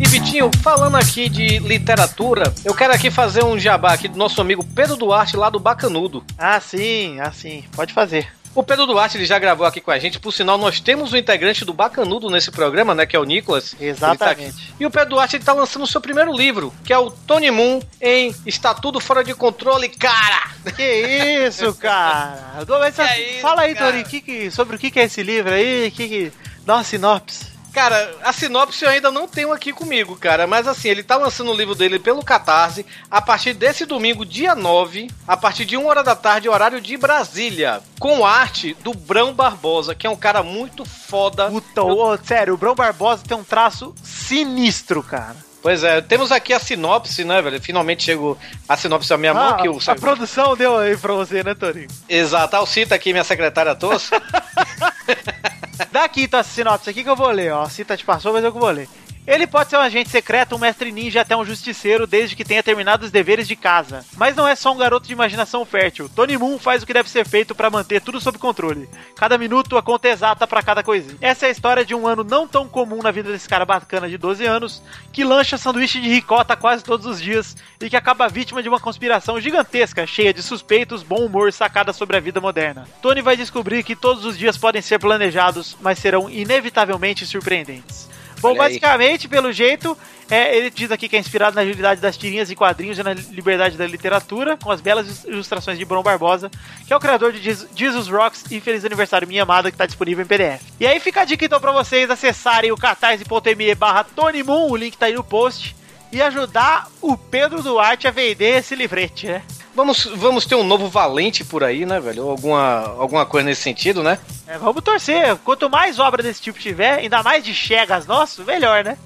E 0.00 0.08
Vitinho, 0.08 0.50
falando 0.62 0.96
aqui 0.96 1.28
de 1.28 1.60
literatura, 1.60 2.52
eu 2.64 2.74
quero 2.74 2.92
aqui 2.92 3.08
fazer 3.08 3.44
um 3.44 3.56
jabá 3.56 3.92
aqui 3.92 4.08
do 4.08 4.18
nosso 4.18 4.40
amigo 4.40 4.64
Pedro 4.74 4.96
Duarte 4.96 5.36
lá 5.36 5.48
do 5.48 5.60
Bacanudo. 5.60 6.24
Ah, 6.36 6.58
sim, 6.58 7.20
ah, 7.20 7.30
sim. 7.30 7.64
Pode 7.76 7.92
fazer. 7.92 8.28
O 8.54 8.62
Pedro 8.62 8.84
Duarte 8.86 9.16
ele 9.16 9.24
já 9.24 9.38
gravou 9.38 9.66
aqui 9.66 9.80
com 9.80 9.90
a 9.90 9.98
gente, 9.98 10.18
por 10.20 10.30
sinal, 10.32 10.58
nós 10.58 10.78
temos 10.78 11.12
um 11.12 11.16
integrante 11.16 11.64
do 11.64 11.72
Bacanudo 11.72 12.28
nesse 12.28 12.50
programa, 12.50 12.94
né? 12.94 13.06
Que 13.06 13.16
é 13.16 13.18
o 13.18 13.24
Nicolas. 13.24 13.70
Tá. 13.70 13.84
Exatamente. 13.84 14.74
E 14.78 14.84
o 14.84 14.90
Pedro 14.90 15.10
Duarte 15.10 15.36
ele 15.36 15.44
tá 15.44 15.52
lançando 15.54 15.82
o 15.84 15.86
seu 15.86 16.00
primeiro 16.00 16.32
livro, 16.36 16.72
que 16.84 16.92
é 16.92 16.98
o 16.98 17.10
Tony 17.10 17.50
Moon 17.50 17.80
em 18.00 18.34
Está 18.44 18.74
Tudo 18.74 19.00
Fora 19.00 19.24
de 19.24 19.34
Controle, 19.34 19.88
cara! 19.88 20.50
Que 20.76 21.46
isso, 21.46 21.72
cara? 21.74 22.62
Mas, 22.68 22.98
é 22.98 23.30
isso, 23.32 23.40
Fala 23.40 23.62
aí, 23.62 23.74
cara? 23.74 23.92
Tori, 23.92 24.04
que 24.04 24.20
que- 24.20 24.50
sobre 24.50 24.76
o 24.76 24.78
que, 24.78 24.90
que 24.90 25.00
é 25.00 25.04
esse 25.04 25.22
livro 25.22 25.52
aí? 25.52 25.90
Que 25.90 26.08
que... 26.08 26.32
Dá 26.64 26.74
uma 26.76 26.84
sinopse. 26.84 27.51
Cara, 27.72 28.16
a 28.22 28.32
sinopse 28.34 28.84
eu 28.84 28.90
ainda 28.90 29.10
não 29.10 29.26
tenho 29.26 29.50
aqui 29.50 29.72
comigo, 29.72 30.14
cara, 30.14 30.46
mas 30.46 30.68
assim, 30.68 30.88
ele 30.88 31.02
tá 31.02 31.16
lançando 31.16 31.50
o 31.50 31.56
livro 31.56 31.74
dele 31.74 31.98
pelo 31.98 32.22
Catarse 32.22 32.84
a 33.10 33.20
partir 33.20 33.54
desse 33.54 33.86
domingo, 33.86 34.26
dia 34.26 34.54
9, 34.54 35.10
a 35.26 35.36
partir 35.38 35.64
de 35.64 35.76
1 35.76 35.86
hora 35.86 36.02
da 36.02 36.14
tarde, 36.14 36.50
horário 36.50 36.82
de 36.82 36.96
Brasília, 36.98 37.82
com 37.98 38.26
arte 38.26 38.74
do 38.82 38.92
Brão 38.92 39.32
Barbosa, 39.32 39.94
que 39.94 40.06
é 40.06 40.10
um 40.10 40.16
cara 40.16 40.42
muito 40.42 40.84
foda. 40.84 41.48
Puta, 41.48 41.82
ô, 41.82 42.18
sério, 42.18 42.54
o 42.54 42.58
Brão 42.58 42.74
Barbosa 42.74 43.24
tem 43.26 43.36
um 43.36 43.44
traço 43.44 43.94
sinistro, 44.02 45.02
cara. 45.02 45.36
Pois 45.62 45.84
é, 45.84 46.00
temos 46.00 46.32
aqui 46.32 46.52
a 46.52 46.58
sinopse, 46.58 47.24
né, 47.24 47.40
velho? 47.40 47.60
Finalmente 47.62 48.02
chegou 48.02 48.36
a 48.68 48.76
sinopse 48.76 49.12
à 49.14 49.16
minha 49.16 49.32
mão, 49.32 49.50
Ah, 49.50 49.62
que 49.62 49.68
o 49.68 49.78
a 49.86 49.94
produção 49.94 50.56
deu 50.56 50.76
aí 50.76 50.96
pra 50.96 51.14
você, 51.14 51.44
né, 51.44 51.54
Torinho? 51.54 51.86
Exato, 52.08 52.56
Alcita 52.56 52.96
aqui, 52.96 53.12
minha 53.12 53.22
secretária 53.22 53.72
tosse. 53.74 54.10
Dá 55.92 56.04
aqui 56.04 56.24
então 56.24 56.40
essa 56.40 56.50
sinopse 56.50 56.90
aqui 56.90 57.04
que 57.04 57.08
eu 57.08 57.16
vou 57.16 57.30
ler, 57.30 57.52
ó. 57.52 57.62
A 57.62 57.70
Cita 57.70 57.96
te 57.96 58.04
passou, 58.04 58.32
mas 58.32 58.42
eu 58.44 58.52
que 58.52 58.58
vou 58.58 58.70
ler. 58.70 58.88
Ele 59.24 59.46
pode 59.46 59.70
ser 59.70 59.76
um 59.76 59.80
agente 59.80 60.10
secreto, 60.10 60.56
um 60.56 60.58
mestre 60.58 60.90
ninja 60.90 61.20
até 61.20 61.36
um 61.36 61.44
justiceiro, 61.44 62.08
desde 62.08 62.34
que 62.34 62.44
tenha 62.44 62.62
terminado 62.62 63.04
os 63.04 63.12
deveres 63.12 63.46
de 63.46 63.54
casa. 63.54 64.04
Mas 64.16 64.34
não 64.34 64.48
é 64.48 64.56
só 64.56 64.72
um 64.72 64.76
garoto 64.76 65.06
de 65.06 65.12
imaginação 65.12 65.64
fértil. 65.64 66.08
Tony 66.08 66.36
Moon 66.36 66.58
faz 66.58 66.82
o 66.82 66.86
que 66.86 66.92
deve 66.92 67.08
ser 67.08 67.24
feito 67.24 67.54
para 67.54 67.70
manter 67.70 68.00
tudo 68.00 68.20
sob 68.20 68.36
controle. 68.36 68.88
Cada 69.14 69.38
minuto 69.38 69.76
a 69.76 69.82
conta 69.82 70.08
exata 70.08 70.44
para 70.44 70.62
cada 70.62 70.82
coisinha. 70.82 71.18
Essa 71.20 71.46
é 71.46 71.48
a 71.50 71.52
história 71.52 71.84
de 71.84 71.94
um 71.94 72.04
ano 72.04 72.24
não 72.24 72.48
tão 72.48 72.68
comum 72.68 73.00
na 73.00 73.12
vida 73.12 73.30
desse 73.30 73.48
cara 73.48 73.64
bacana 73.64 74.08
de 74.08 74.18
12 74.18 74.44
anos, 74.44 74.82
que 75.12 75.22
lancha 75.22 75.56
sanduíche 75.56 76.00
de 76.00 76.08
ricota 76.08 76.56
quase 76.56 76.82
todos 76.82 77.06
os 77.06 77.20
dias 77.20 77.56
e 77.80 77.88
que 77.88 77.96
acaba 77.96 78.28
vítima 78.28 78.60
de 78.60 78.68
uma 78.68 78.80
conspiração 78.80 79.40
gigantesca, 79.40 80.04
cheia 80.04 80.34
de 80.34 80.42
suspeitos, 80.42 81.04
bom 81.04 81.24
humor 81.24 81.48
e 81.48 81.52
sacadas 81.52 81.94
sobre 81.94 82.16
a 82.16 82.20
vida 82.20 82.40
moderna. 82.40 82.88
Tony 83.00 83.22
vai 83.22 83.36
descobrir 83.36 83.84
que 83.84 83.94
todos 83.94 84.24
os 84.24 84.36
dias 84.36 84.58
podem 84.58 84.82
ser 84.82 84.98
planejados, 84.98 85.76
mas 85.80 86.00
serão 86.00 86.28
inevitavelmente 86.28 87.24
surpreendentes. 87.24 88.10
Bom, 88.42 88.54
basicamente, 88.56 89.28
pelo 89.28 89.52
jeito, 89.52 89.96
é, 90.30 90.56
ele 90.56 90.68
diz 90.70 90.90
aqui 90.90 91.08
que 91.08 91.16
é 91.16 91.18
inspirado 91.18 91.54
na 91.56 91.62
agilidade 91.62 92.00
das 92.00 92.16
tirinhas 92.16 92.50
e 92.50 92.56
quadrinhos 92.56 92.98
e 92.98 93.02
na 93.02 93.14
liberdade 93.14 93.76
da 93.76 93.86
literatura, 93.86 94.56
com 94.56 94.70
as 94.70 94.80
belas 94.80 95.24
ilustrações 95.24 95.78
de 95.78 95.84
Bron 95.84 96.02
Barbosa, 96.02 96.50
que 96.86 96.92
é 96.92 96.96
o 96.96 97.00
criador 97.00 97.32
de 97.32 97.40
Jesus- 97.40 97.68
Jesus 97.74 98.08
Rocks 98.08 98.44
e 98.50 98.60
Feliz 98.60 98.84
Aniversário 98.84 99.28
Minha 99.28 99.44
Amada, 99.44 99.70
que 99.70 99.74
está 99.74 99.86
disponível 99.86 100.24
em 100.24 100.26
PDF. 100.26 100.60
E 100.80 100.86
aí 100.86 100.98
fica 101.00 101.22
a 101.22 101.24
dica 101.24 101.44
então 101.44 101.60
pra 101.60 101.72
vocês 101.72 102.10
acessarem 102.10 102.72
o 102.72 102.76
catarse.me 102.76 103.74
barra 103.74 104.04
Tony 104.04 104.42
Moon, 104.42 104.70
o 104.70 104.76
link 104.76 104.96
tá 104.96 105.06
aí 105.06 105.14
no 105.14 105.22
post, 105.24 105.74
e 106.12 106.20
ajudar 106.20 106.88
o 107.00 107.16
Pedro 107.16 107.62
Duarte 107.62 108.06
a 108.06 108.10
vender 108.10 108.58
esse 108.58 108.74
livrete, 108.74 109.26
né? 109.26 109.42
Vamos, 109.74 110.04
vamos 110.04 110.44
ter 110.44 110.54
um 110.54 110.62
novo 110.62 110.88
valente 110.88 111.42
por 111.42 111.64
aí, 111.64 111.86
né, 111.86 111.98
velho? 111.98 112.28
Alguma, 112.28 112.94
alguma 112.98 113.24
coisa 113.24 113.46
nesse 113.46 113.62
sentido, 113.62 114.02
né? 114.02 114.18
É, 114.46 114.58
vamos 114.58 114.82
torcer. 114.84 115.34
Quanto 115.36 115.70
mais 115.70 115.98
obra 115.98 116.22
desse 116.22 116.42
tipo 116.42 116.58
tiver, 116.58 116.98
ainda 116.98 117.22
mais 117.22 117.42
de 117.42 117.54
Chegas 117.54 118.06
nosso, 118.06 118.44
melhor, 118.44 118.84
né? 118.84 118.98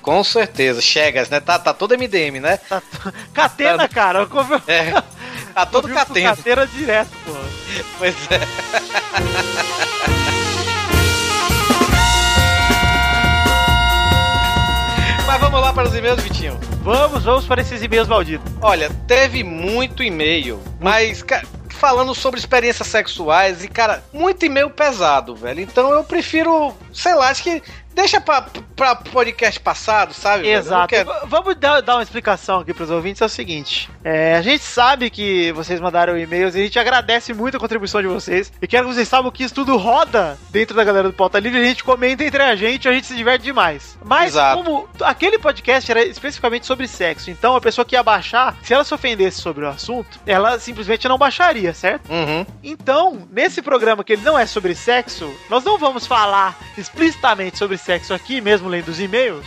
Com 0.00 0.22
certeza. 0.22 0.80
Chegas, 0.80 1.28
né? 1.28 1.40
Tá, 1.40 1.58
tá 1.58 1.74
todo 1.74 1.96
MDM, 1.98 2.40
né? 2.40 2.60
Catena, 3.34 3.88
cara. 3.88 4.20
Eu 4.20 4.28
É. 4.68 5.02
Tá 5.52 5.66
todo 5.66 5.88
catena. 5.94 6.36
Catena 6.36 6.66
direto, 6.68 7.10
pô. 7.24 7.32
Pois 7.98 8.14
é. 8.30 8.40
para 15.82 15.88
os 15.90 15.96
e-mails, 15.96 16.22
Vitinho. 16.22 16.58
Vamos, 16.84 17.24
vamos 17.24 17.44
para 17.44 17.60
esses 17.60 17.82
e-mails 17.82 18.06
malditos. 18.06 18.52
Olha, 18.60 18.88
teve 19.08 19.42
muito 19.42 20.02
e-mail, 20.02 20.60
mas 20.80 21.22
ca- 21.24 21.42
falando 21.70 22.14
sobre 22.14 22.38
experiências 22.38 22.86
sexuais 22.86 23.64
e, 23.64 23.68
cara, 23.68 24.04
muito 24.12 24.46
e-mail 24.46 24.70
pesado, 24.70 25.34
velho. 25.34 25.60
Então 25.60 25.90
eu 25.92 26.04
prefiro, 26.04 26.72
sei 26.92 27.14
lá, 27.16 27.30
acho 27.30 27.42
que 27.42 27.60
deixa 27.94 28.20
pra, 28.20 28.46
pra 28.76 28.94
podcast 28.96 29.60
passado, 29.60 30.12
sabe? 30.14 30.48
Exato. 30.48 30.88
quero- 30.88 31.10
Vamos 31.26 31.54
dar, 31.56 31.80
dar 31.80 31.96
uma 31.96 32.02
explicação 32.02 32.60
aqui 32.60 32.72
pros 32.74 32.90
ouvintes. 32.90 33.20
É 33.22 33.24
o 33.24 33.28
seguinte: 33.28 33.88
é, 34.04 34.36
a 34.36 34.42
gente 34.42 34.62
sabe 34.64 35.10
que 35.10 35.52
vocês 35.52 35.80
mandaram 35.80 36.18
e-mails 36.18 36.54
e 36.54 36.60
a 36.60 36.62
gente 36.62 36.78
agradece 36.78 37.32
muito 37.34 37.56
a 37.56 37.60
contribuição 37.60 38.00
de 38.02 38.08
vocês. 38.08 38.52
E 38.60 38.66
quero 38.66 38.88
que 38.88 38.94
vocês 38.94 39.08
saibam 39.08 39.30
que 39.30 39.44
isso 39.44 39.54
tudo 39.54 39.76
roda 39.76 40.38
dentro 40.50 40.74
da 40.76 40.84
galera 40.84 41.08
do 41.08 41.14
Pauta 41.14 41.38
Livre. 41.38 41.60
A 41.60 41.64
gente 41.64 41.84
comenta 41.84 42.24
entre 42.24 42.42
a 42.42 42.54
gente, 42.56 42.88
a 42.88 42.92
gente 42.92 43.06
se 43.06 43.14
diverte 43.16 43.44
demais. 43.44 43.96
Mas, 44.04 44.28
Exato. 44.32 44.62
como 44.62 44.88
aquele 45.02 45.38
podcast 45.38 45.90
era 45.90 46.04
especificamente 46.04 46.66
sobre 46.66 46.86
sexo, 46.88 47.30
então 47.30 47.54
a 47.56 47.60
pessoa 47.60 47.84
que 47.84 47.94
ia 47.94 48.02
baixar, 48.02 48.56
se 48.62 48.72
ela 48.74 48.84
se 48.84 48.92
ofendesse 48.94 49.40
sobre 49.40 49.64
o 49.64 49.68
assunto, 49.68 50.18
ela 50.26 50.58
simplesmente 50.58 51.06
não 51.08 51.18
baixaria, 51.18 51.72
certo? 51.74 52.10
Uhum. 52.10 52.44
Então, 52.62 53.26
nesse 53.30 53.62
programa 53.62 54.02
que 54.04 54.14
ele 54.14 54.22
não 54.22 54.38
é 54.38 54.46
sobre 54.46 54.74
sexo, 54.74 55.32
nós 55.48 55.62
não 55.64 55.78
vamos 55.78 56.06
falar 56.06 56.56
explicitamente 56.76 57.58
sobre 57.58 57.76
sexo 57.84 58.14
aqui, 58.14 58.40
mesmo 58.40 58.68
lendo 58.68 58.88
os 58.88 59.00
e-mails, 59.00 59.46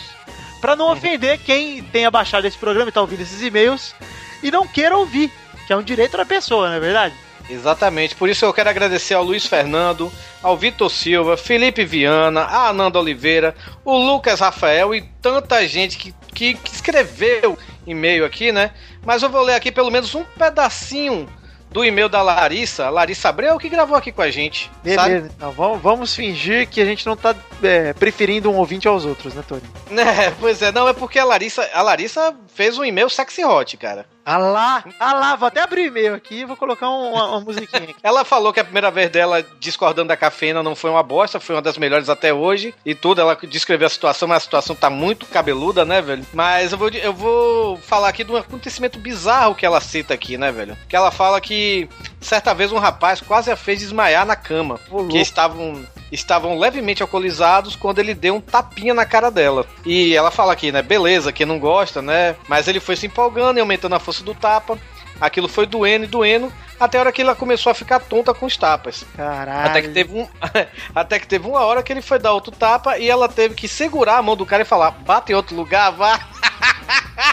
pra 0.62 0.75
não 0.75 0.92
ofender 0.92 1.39
quem 1.39 1.84
tenha 1.84 2.12
baixado 2.12 2.46
esse 2.46 2.58
programa 2.58 2.89
e 2.89 2.92
tá 2.92 3.01
ouvindo 3.01 3.22
esses 3.22 3.42
e-mails 3.42 3.96
e 4.44 4.51
não 4.51 4.68
queira 4.68 4.98
ouvir, 4.98 5.32
que 5.65 5.74
é 5.74 5.75
um 5.75 5.84
direito 5.84 6.18
da 6.18 6.25
pessoa, 6.25 6.70
não 6.70 6.75
é 6.75 6.80
verdade? 6.80 7.15
Exatamente, 7.50 8.15
por 8.15 8.27
isso 8.27 8.44
eu 8.44 8.54
quero 8.54 8.70
agradecer 8.70 9.13
ao 9.13 9.24
Luiz 9.24 9.46
Fernando, 9.46 10.12
ao 10.42 10.58
Vitor 10.58 10.89
Silva, 10.89 11.38
Felipe 11.38 11.86
Viana, 11.86 12.42
a 12.42 12.70
Ananda 12.70 13.00
Oliveira, 13.00 13.56
o 13.84 13.96
Lucas 13.98 14.39
Rafael 14.39 14.96
e 14.96 15.01
tanta 15.22 15.68
gente 15.68 15.98
que, 15.98 16.13
que, 16.34 16.54
que 16.56 16.74
escreveu 16.74 17.58
e-mail 17.86 18.25
aqui, 18.25 18.51
né? 18.51 18.72
Mas 19.06 19.22
eu 19.22 19.30
vou 19.30 19.44
ler 19.44 19.54
aqui 19.54 19.72
pelo 19.72 19.92
menos 19.92 20.15
um 20.15 20.24
pedacinho 20.24 21.30
do 21.75 21.84
e-mail 21.84 22.08
da 22.08 22.22
Larissa, 22.22 22.89
Larissa 22.89 23.27
Abreu, 23.27 23.58
que 23.58 23.67
gravou 23.67 23.98
aqui 23.98 24.10
com 24.10 24.22
a 24.22 24.32
gente. 24.32 24.72
sabe? 24.96 25.10
Beleza, 25.10 25.32
então 25.36 25.51
vamos, 25.51 25.82
vamos 25.82 26.15
fingir 26.15 26.70
que 26.70 26.79
a 26.79 26.86
gente 26.86 27.05
não 27.05 27.17
tá 27.17 27.36
é, 27.62 27.91
preferindo 27.91 28.50
um 28.50 28.55
ouvinte 28.55 28.88
aos 28.88 29.03
outros, 29.03 29.34
né, 29.34 29.44
Tony? 29.46 29.62
É, 30.15 30.32
pois 30.39 30.62
é, 30.62 30.72
não, 30.72 30.88
é 30.88 30.94
porque 30.94 31.20
a 31.20 31.25
Larissa, 31.25 31.70
a 31.74 31.82
Larissa 31.82 32.34
fez 32.53 32.77
um 32.77 32.86
e-mail 32.86 33.10
sexy 33.10 33.44
hot, 33.44 33.75
cara. 33.75 34.05
Ah 34.25 34.38
lá, 34.38 34.84
ah 35.00 35.13
lá, 35.13 35.36
vou 35.36 35.48
até 35.48 35.62
abrir 35.62 35.86
e-mail 35.86 36.15
aqui 36.15 36.39
e 36.39 36.46
vou 36.46 36.58
colocar 36.58 36.89
um- 36.89 37.12
uma, 37.13 37.27
uma 37.27 37.41
musiquinha 37.41 37.84
aqui. 37.84 37.96
Ela 38.01 38.25
falou 38.25 38.51
que 38.51 38.60
a 38.60 38.63
primeira 38.63 38.89
vez 38.89 39.10
dela 39.12 39.46
discordando 39.60 40.08
da 40.08 40.17
cafeína 40.17 40.63
não 40.63 40.75
foi 40.75 40.89
uma 40.89 41.03
bosta, 41.03 41.39
foi 41.39 41.55
uma 41.55 41.62
das 41.62 41.77
melhores 41.77 42.10
até 42.10 42.34
hoje. 42.34 42.74
E 42.84 42.96
tudo, 42.96 43.22
ela 43.22 43.36
descreveu 43.48 43.86
a 43.86 43.89
situação, 43.89 44.27
mas 44.27 44.38
a 44.38 44.39
situação 44.39 44.75
tá 44.75 44.89
muito 44.89 45.25
cabeluda, 45.27 45.86
né, 45.86 46.01
velho? 46.01 46.25
Mas 46.34 46.72
eu 46.72 46.77
vou, 46.77 46.89
eu 46.89 47.13
vou 47.13 47.77
falar 47.77 48.08
aqui 48.10 48.24
de 48.24 48.32
um 48.32 48.38
acontecimento 48.38 48.98
bizarro 48.98 49.53
que 49.55 49.65
ela 49.65 49.79
cita 49.79 50.13
aqui, 50.15 50.38
né, 50.38 50.51
velho? 50.51 50.75
Que 50.89 50.96
ela 50.96 51.12
fala 51.12 51.39
que 51.39 51.88
certa 52.20 52.53
vez 52.53 52.72
um 52.72 52.79
rapaz 52.79 53.22
quase 53.22 53.51
a 53.51 53.55
fez 53.55 53.79
desmaiar 53.79 54.25
na 54.25 54.36
cama. 54.36 54.79
que 55.10 55.20
estavam 55.20 55.86
estavam 56.12 56.58
levemente 56.58 57.02
alcoolizados 57.02 57.76
quando 57.76 58.00
ele 58.00 58.14
deu 58.14 58.36
um 58.36 58.42
tapinha 58.42 58.94
na 58.94 59.06
cara 59.06 59.30
dela. 59.30 59.66
E 59.86 60.16
ela 60.16 60.32
fala 60.32 60.54
aqui, 60.54 60.72
né? 60.72 60.82
Beleza, 60.82 61.32
quem 61.32 61.46
não 61.46 61.60
gosta, 61.60 62.02
né? 62.02 62.36
Mas 62.48 62.68
ele 62.68 62.80
foi 62.80 62.96
se 62.96 63.06
empolgando 63.06 63.58
e 63.58 63.62
aumentando 63.62 63.96
a 63.96 64.00
força 64.00 64.24
do 64.24 64.34
tapa. 64.34 64.78
Aquilo 65.20 65.48
foi 65.48 65.66
doendo 65.66 66.04
e 66.04 66.08
doendo, 66.08 66.52
até 66.80 66.98
a 66.98 67.02
hora 67.02 67.12
que 67.12 67.22
ela 67.22 67.36
começou 67.36 67.72
a 67.72 67.76
ficar 67.76 68.00
tonta 68.00 68.34
com 68.34 68.46
os 68.46 68.58
tapas. 68.58 69.06
Caralho. 69.16 69.70
Até 69.70 69.82
que 69.82 69.90
teve 69.90 70.14
um, 70.14 70.28
até 70.94 71.20
que 71.20 71.28
teve 71.28 71.48
uma 71.48 71.62
hora 71.62 71.82
que 71.82 71.94
ele 71.94 72.02
foi 72.02 72.20
dar 72.20 72.34
outro 72.34 72.52
tapa 72.52 72.98
e 72.98 73.10
ela 73.10 73.30
teve 73.30 73.56
que 73.56 73.68
segurar 73.68 74.18
a 74.18 74.22
mão 74.22 74.36
do 74.36 74.46
cara 74.46 74.64
e 74.64 74.66
falar: 74.66 74.92
"Bate 74.92 75.32
em 75.32 75.36
outro 75.36 75.56
lugar, 75.56 75.92
vá". 75.92 76.20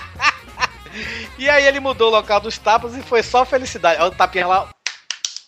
e 1.37 1.50
aí 1.50 1.67
ele 1.67 1.81
mudou 1.81 2.09
o 2.09 2.12
local 2.12 2.41
dos 2.41 2.57
tapas 2.57 2.97
e 2.97 3.02
foi 3.02 3.23
só 3.23 3.45
felicidade. 3.45 4.00
Olha 4.00 4.12
o 4.12 4.14
tapinha 4.14 4.47
lá. 4.47 4.69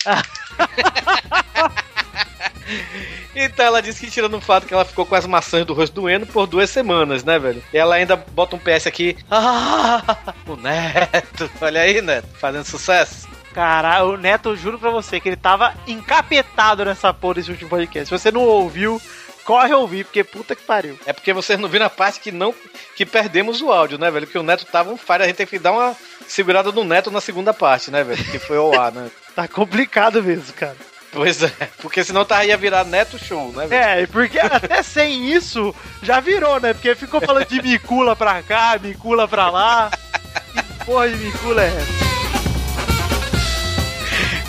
Então 3.35 3.65
ela 3.65 3.83
disse 3.83 4.05
que 4.05 4.11
tirando 4.11 4.37
o 4.37 4.41
fato 4.41 4.67
que 4.67 4.75
ela 4.75 4.85
ficou 4.85 5.05
com 5.05 5.15
as 5.15 5.27
maçãs 5.27 5.65
do 5.65 5.75
rosto 5.75 5.95
doendo 5.95 6.27
por 6.27 6.47
duas 6.47 6.71
semanas, 6.71 7.25
né, 7.25 7.39
velho? 7.39 7.63
E 7.73 7.79
ela 7.79 7.97
ainda 7.97 8.17
bota 8.17 8.57
um 8.57 8.59
PS 8.59 8.87
aqui. 8.87 9.17
Ah, 9.31 10.17
o 10.47 10.57
Neto. 10.57 11.51
Olha 11.61 11.81
aí, 11.81 12.01
Neto, 12.01 12.29
fazendo 12.39 12.65
sucesso. 12.65 13.29
Cara, 13.53 14.05
o 14.05 14.17
Neto, 14.17 14.51
eu 14.51 14.57
juro 14.57 14.79
pra 14.79 14.91
você 14.91 15.21
que 15.21 15.29
ele 15.29 15.37
tava 15.37 15.75
encapetado 15.87 16.85
nessa 16.85 17.13
porra 17.13 17.35
desse 17.35 17.51
último 17.51 17.71
podcast. 17.71 18.09
Se 18.09 18.19
você 18.19 18.31
não 18.33 18.43
ouviu, 18.43 19.01
corre 19.45 19.73
ouvir, 19.73 20.05
porque 20.05 20.25
puta 20.25 20.57
que 20.57 20.63
pariu. 20.63 20.99
É 21.07 21.13
porque 21.13 21.33
vocês 21.33 21.59
não 21.59 21.69
viram 21.69 21.87
a 21.87 21.91
parte 21.91 22.21
que 22.21 22.33
não 22.33 22.55
que 22.97 23.05
perdemos 23.05 23.61
o 23.61 23.71
áudio, 23.71 23.99
né, 23.99 24.11
velho? 24.11 24.27
Que 24.27 24.39
o 24.39 24.43
Neto 24.43 24.65
tava 24.67 24.91
um 24.91 24.97
fire, 24.97 25.23
a 25.23 25.27
gente 25.27 25.37
teve 25.37 25.51
que 25.51 25.59
dar 25.59 25.73
uma 25.73 25.97
segurada 26.27 26.73
no 26.73 26.85
Neto 26.85 27.11
na 27.11 27.21
segunda 27.21 27.53
parte, 27.53 27.91
né, 27.91 28.03
velho? 28.03 28.25
Que 28.25 28.39
foi 28.39 28.57
ao 28.57 28.79
ar, 28.79 28.93
né? 28.93 29.11
Tá 29.35 29.49
complicado 29.49 30.23
mesmo, 30.23 30.53
cara. 30.53 30.77
Pois 31.15 31.43
é, 31.45 31.53
porque 31.81 32.03
senão 32.03 32.25
tá, 32.25 32.45
ia 32.45 32.57
virar 32.57 32.85
Neto 32.85 33.17
Show, 33.17 33.53
né? 33.53 33.69
É, 33.71 34.07
porque 34.07 34.39
até 34.39 34.83
sem 34.83 35.31
isso 35.31 35.73
já 36.03 36.19
virou, 36.19 36.59
né? 36.59 36.75
Porque 36.75 36.95
ficou 36.97 37.21
falando 37.21 37.47
de 37.47 37.63
micula 37.63 38.17
pra 38.17 38.43
cá, 38.43 38.77
micula 38.83 39.29
pra 39.29 39.49
lá. 39.49 39.91
Que 40.53 40.85
porra 40.85 41.09
de 41.09 41.17
micula 41.17 41.63
é 41.63 41.69
essa? 41.69 42.04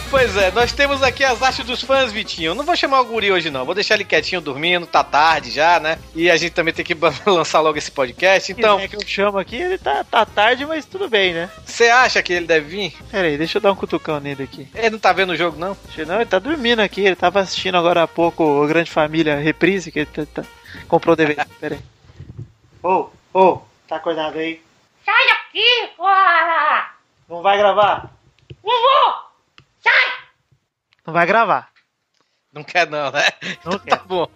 Pois 0.10 0.38
é, 0.38 0.50
nós 0.52 0.72
temos 0.72 1.04
aqui 1.04 1.24
as 1.26 1.42
artes 1.42 1.66
dos 1.66 1.82
fãs, 1.82 2.12
Vitinho. 2.12 2.52
Eu 2.52 2.56
não 2.56 2.64
vou 2.64 2.76
chamar 2.76 3.02
o 3.02 3.06
guri 3.06 3.32
hoje, 3.32 3.50
não. 3.50 3.66
Vou 3.66 3.76
deixar 3.76 3.96
ele 3.96 4.06
quietinho 4.06 4.40
dormindo, 4.40 4.88
tá 4.88 5.04
tarde 5.04 5.52
já, 5.52 5.78
né? 5.80 6.00
E 6.16 6.30
a 6.32 6.38
gente 6.38 6.54
também 6.54 6.74
tem 6.74 6.86
que 6.86 6.96
lançar 7.28 7.60
logo 7.60 7.78
esse 7.78 7.92
podcast. 7.92 8.52
Então, 8.52 8.80
é 8.80 8.88
que 8.88 8.96
eu 8.96 9.06
chamo 9.06 9.38
aqui, 9.38 9.58
ele 9.58 9.78
tá, 9.78 10.04
tá 10.06 10.26
tarde, 10.26 10.66
mas 10.66 10.86
tudo 10.86 11.10
bem, 11.10 11.34
né? 11.34 11.50
você 11.66 11.90
acha 11.90 12.24
que 12.24 12.32
ele 12.32 12.46
deve 12.48 12.66
vir? 12.70 12.98
Pera 13.12 13.28
aí, 13.28 13.38
deixa 13.38 13.58
eu 13.58 13.62
dar 13.62 13.72
um 13.74 13.76
cutucão 13.76 14.20
nele 14.22 14.44
aqui. 14.44 14.68
Ele 14.74 14.92
não 14.92 15.00
tá 15.00 15.12
vendo 15.12 15.32
o 15.32 15.36
jogo, 15.36 15.58
não? 15.60 15.76
Não, 16.08 16.16
ele 16.16 16.26
tá 16.26 16.40
dormindo 16.40 16.80
aqui, 16.80 17.02
ele 17.02 17.16
tava 17.16 17.42
assistindo 17.42 17.76
agora 17.78 18.04
há 18.04 18.08
pouco 18.08 18.44
o 18.44 18.68
Grande 18.68 18.90
Família 18.92 19.36
Reprise, 19.38 19.92
que 19.92 20.00
ele 20.00 20.06
tá- 20.06 20.26
tá- 20.44 20.48
comprou 20.88 21.14
o 21.14 21.18
DVD. 21.18 21.44
Pera 21.60 21.76
aí. 21.76 21.82
Ô, 22.82 23.10
ô, 23.34 23.60
tá 23.88 23.98
acordado 23.98 24.38
aí? 24.38 24.62
Sai 25.04 25.28
daqui, 25.28 25.90
porra! 25.98 26.92
Não 27.28 27.42
vai 27.42 27.58
gravar? 27.58 28.10
Não 28.64 28.72
vou! 28.82 29.26
Sai! 29.86 30.14
Não 31.06 31.14
vai 31.14 31.26
gravar. 31.26 31.70
Não 32.52 32.64
quer, 32.64 32.90
não, 32.90 33.12
né? 33.12 33.24
Não 33.64 33.78
Tá 33.78 33.98
bom. 33.98 34.28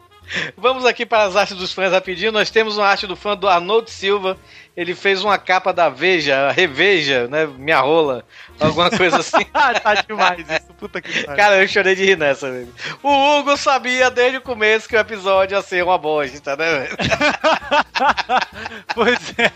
Vamos 0.55 0.85
aqui 0.85 1.05
para 1.05 1.23
as 1.23 1.35
artes 1.35 1.57
dos 1.57 1.73
fãs 1.73 1.91
rapidinho. 1.91 2.31
Nós 2.31 2.51
temos 2.51 2.77
uma 2.77 2.85
arte 2.85 3.07
do 3.07 3.15
fã 3.15 3.35
do 3.35 3.47
Arnold 3.47 3.89
Silva. 3.89 4.37
Ele 4.77 4.95
fez 4.95 5.23
uma 5.23 5.37
capa 5.37 5.73
da 5.73 5.89
Veja, 5.89 6.51
Reveja, 6.51 7.27
né? 7.27 7.45
Minha 7.45 7.81
rola. 7.81 8.23
Alguma 8.59 8.89
coisa 8.89 9.17
assim. 9.17 9.43
tá 9.51 9.95
demais 9.95 10.39
isso. 10.39 10.73
Puta 10.77 11.01
que 11.01 11.23
pariu. 11.23 11.35
Cara, 11.35 11.61
eu 11.61 11.67
chorei 11.67 11.95
de 11.95 12.05
rir 12.05 12.17
nessa, 12.17 12.49
velho. 12.49 12.73
O 13.03 13.09
Hugo 13.09 13.57
sabia 13.57 14.09
desde 14.09 14.37
o 14.37 14.41
começo 14.41 14.87
que 14.87 14.95
o 14.95 14.99
episódio 14.99 15.55
ia 15.55 15.61
ser 15.61 15.83
uma 15.83 15.97
bosta, 15.97 16.55
né, 16.55 16.79
velho? 16.79 16.97
pois 18.95 19.19
é. 19.37 19.51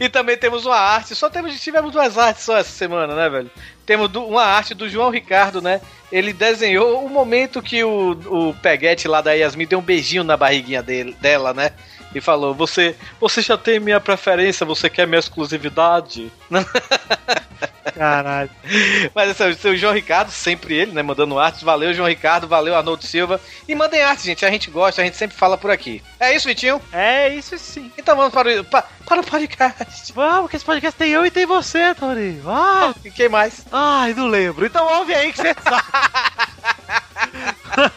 e 0.00 0.08
também 0.08 0.36
temos 0.36 0.64
uma 0.64 0.76
arte, 0.76 1.14
só 1.14 1.28
temos, 1.28 1.60
tivemos 1.60 1.92
duas 1.92 2.16
artes 2.16 2.44
só 2.44 2.56
essa 2.56 2.70
semana, 2.70 3.14
né, 3.14 3.28
velho? 3.28 3.50
Temos 3.84 4.14
uma 4.14 4.44
arte 4.44 4.74
do 4.74 4.88
João 4.88 5.10
Ricardo, 5.10 5.60
né? 5.60 5.80
Ele 6.10 6.32
desenhou 6.32 7.04
o 7.04 7.08
momento 7.08 7.60
que 7.60 7.82
o, 7.82 8.12
o 8.12 8.54
Peguete 8.54 9.08
lá 9.08 9.20
da 9.20 9.32
Yasmin 9.32 9.66
deu 9.66 9.78
um 9.78 9.82
beijinho 9.82 10.22
na 10.22 10.36
barriguinha 10.36 10.82
dele, 10.82 11.16
dela, 11.20 11.52
né? 11.52 11.72
E 12.14 12.20
falou: 12.20 12.54
Você 12.54 12.94
você 13.20 13.40
já 13.42 13.56
tem 13.56 13.80
minha 13.80 14.00
preferência, 14.00 14.66
você 14.66 14.88
quer 14.90 15.06
minha 15.06 15.18
exclusividade? 15.20 16.30
Caralho. 17.94 18.50
Mas 19.14 19.30
esse 19.30 19.68
é 19.68 19.70
o 19.70 19.76
João 19.76 19.92
Ricardo, 19.92 20.30
sempre 20.30 20.74
ele, 20.74 20.92
né? 20.92 21.02
Mandando 21.02 21.38
artes. 21.38 21.62
Valeu, 21.62 21.92
João 21.92 22.08
Ricardo, 22.08 22.48
valeu, 22.48 22.74
Arnoldo 22.74 23.04
Silva. 23.04 23.40
E 23.68 23.74
mandem 23.74 24.02
arte, 24.02 24.24
gente. 24.24 24.44
A 24.46 24.50
gente 24.50 24.70
gosta, 24.70 25.02
a 25.02 25.04
gente 25.04 25.16
sempre 25.16 25.36
fala 25.36 25.58
por 25.58 25.70
aqui. 25.70 26.02
É 26.18 26.34
isso, 26.34 26.48
Vitinho? 26.48 26.80
É 26.92 27.28
isso 27.28 27.56
sim. 27.58 27.90
Então 27.98 28.16
vamos 28.16 28.32
para 28.32 28.60
o, 28.60 28.64
pa- 28.64 28.84
para 29.04 29.20
o 29.20 29.24
podcast. 29.26 30.12
Vamos, 30.14 30.50
que 30.50 30.56
esse 30.56 30.64
podcast 30.64 30.96
tem 30.98 31.10
eu 31.10 31.26
e 31.26 31.30
tem 31.30 31.44
você, 31.44 31.94
Tony. 31.94 32.40
Ah, 32.46 32.94
E 33.04 33.10
quem 33.10 33.28
mais? 33.28 33.64
ai, 33.70 34.14
não 34.14 34.26
lembro. 34.28 34.64
Então 34.64 34.86
ouve 34.98 35.14
aí 35.14 35.30
que 35.32 35.38
você 35.38 35.54
sabe. 35.62 35.82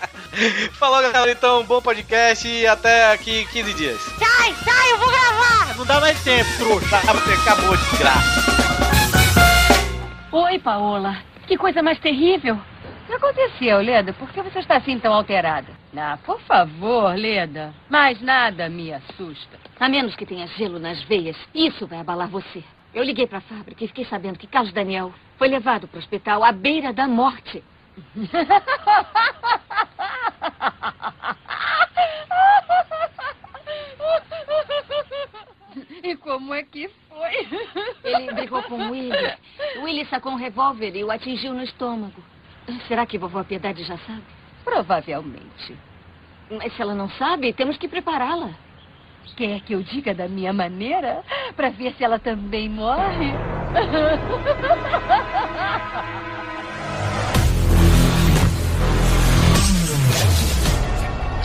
Falou, 0.74 1.02
galera. 1.02 1.32
Então, 1.32 1.64
bom 1.64 1.82
podcast 1.82 2.48
e 2.48 2.68
até 2.68 3.12
aqui 3.12 3.46
15 3.52 3.74
dias. 3.74 4.00
Sai, 4.02 4.54
sai, 4.54 4.92
eu 4.92 4.98
vou 4.98 5.10
gravar! 5.10 5.78
Não 5.78 5.86
dá 5.86 6.00
mais 6.00 6.22
tempo, 6.24 6.50
trouxa. 6.58 6.98
Ah, 6.98 7.14
você 7.14 7.34
acabou 7.34 7.76
de 7.76 7.98
graça. 7.98 8.56
Oi, 10.32 10.60
Paola. 10.60 11.18
Que 11.48 11.58
coisa 11.58 11.82
mais 11.82 12.00
terrível. 12.00 12.56
O 12.56 13.08
que 13.08 13.14
aconteceu, 13.14 13.78
Leda? 13.80 14.14
Por 14.14 14.30
que 14.30 14.42
você 14.42 14.60
está 14.60 14.78
assim 14.78 15.00
tão 15.00 15.14
alterada? 15.14 15.68
Ah, 15.96 16.18
por 16.26 16.42
favor, 16.42 17.16
Leda. 17.16 17.74
Mais 17.90 18.20
nada 18.22 18.68
me 18.68 18.92
assusta. 18.92 19.60
A 19.80 19.88
menos 19.88 20.16
que 20.16 20.26
tenha 20.26 20.48
gelo 20.48 20.80
nas 20.80 21.02
veias. 21.04 21.38
Isso 21.54 21.88
vai 21.88 22.00
abalar 22.00 22.28
você. 22.28 22.64
Eu 22.94 23.04
liguei 23.04 23.28
para 23.28 23.40
a 23.40 23.42
fábrica 23.42 23.84
e 23.84 23.88
fiquei 23.88 24.06
sabendo 24.06 24.40
que 24.40 24.48
Carlos 24.48 24.74
Daniel 24.74 25.14
foi 25.38 25.48
levado 25.50 25.88
para 25.88 25.98
o 25.98 26.00
hospital 26.00 26.44
à 26.44 26.52
beira 26.52 26.92
da 26.92 27.08
morte. 27.08 27.64
E 36.04 36.16
como 36.18 36.54
é 36.54 36.64
que 36.64 36.88
foi? 37.10 37.48
Ele 38.04 38.32
brigou 38.34 38.62
com 38.64 38.92
Willy. 38.92 39.34
O 39.78 39.84
Willy 39.84 40.06
sacou 40.06 40.34
um 40.34 40.38
revólver 40.38 40.96
e 40.96 41.04
o 41.04 41.12
atingiu 41.12 41.54
no 41.54 41.64
estômago. 41.64 42.24
Será 42.88 43.06
que 43.06 43.18
vovó 43.18 43.44
Piedade 43.44 43.84
já 43.84 43.98
sabe? 43.98 44.24
Provavelmente. 44.64 45.78
Mas 46.50 46.74
se 46.74 46.82
ela 46.82 46.94
não 46.94 47.10
sabe, 47.10 47.54
temos 47.54 47.78
que 47.78 47.88
prepará-la. 47.88 48.52
Quer 49.36 49.62
que 49.62 49.74
eu 49.74 49.82
diga 49.82 50.14
da 50.14 50.28
minha 50.28 50.54
maneira? 50.54 51.24
Para 51.56 51.70
ver 51.70 51.94
se 51.96 52.04
ela 52.04 52.20
também 52.20 52.70
morre? 52.70 53.34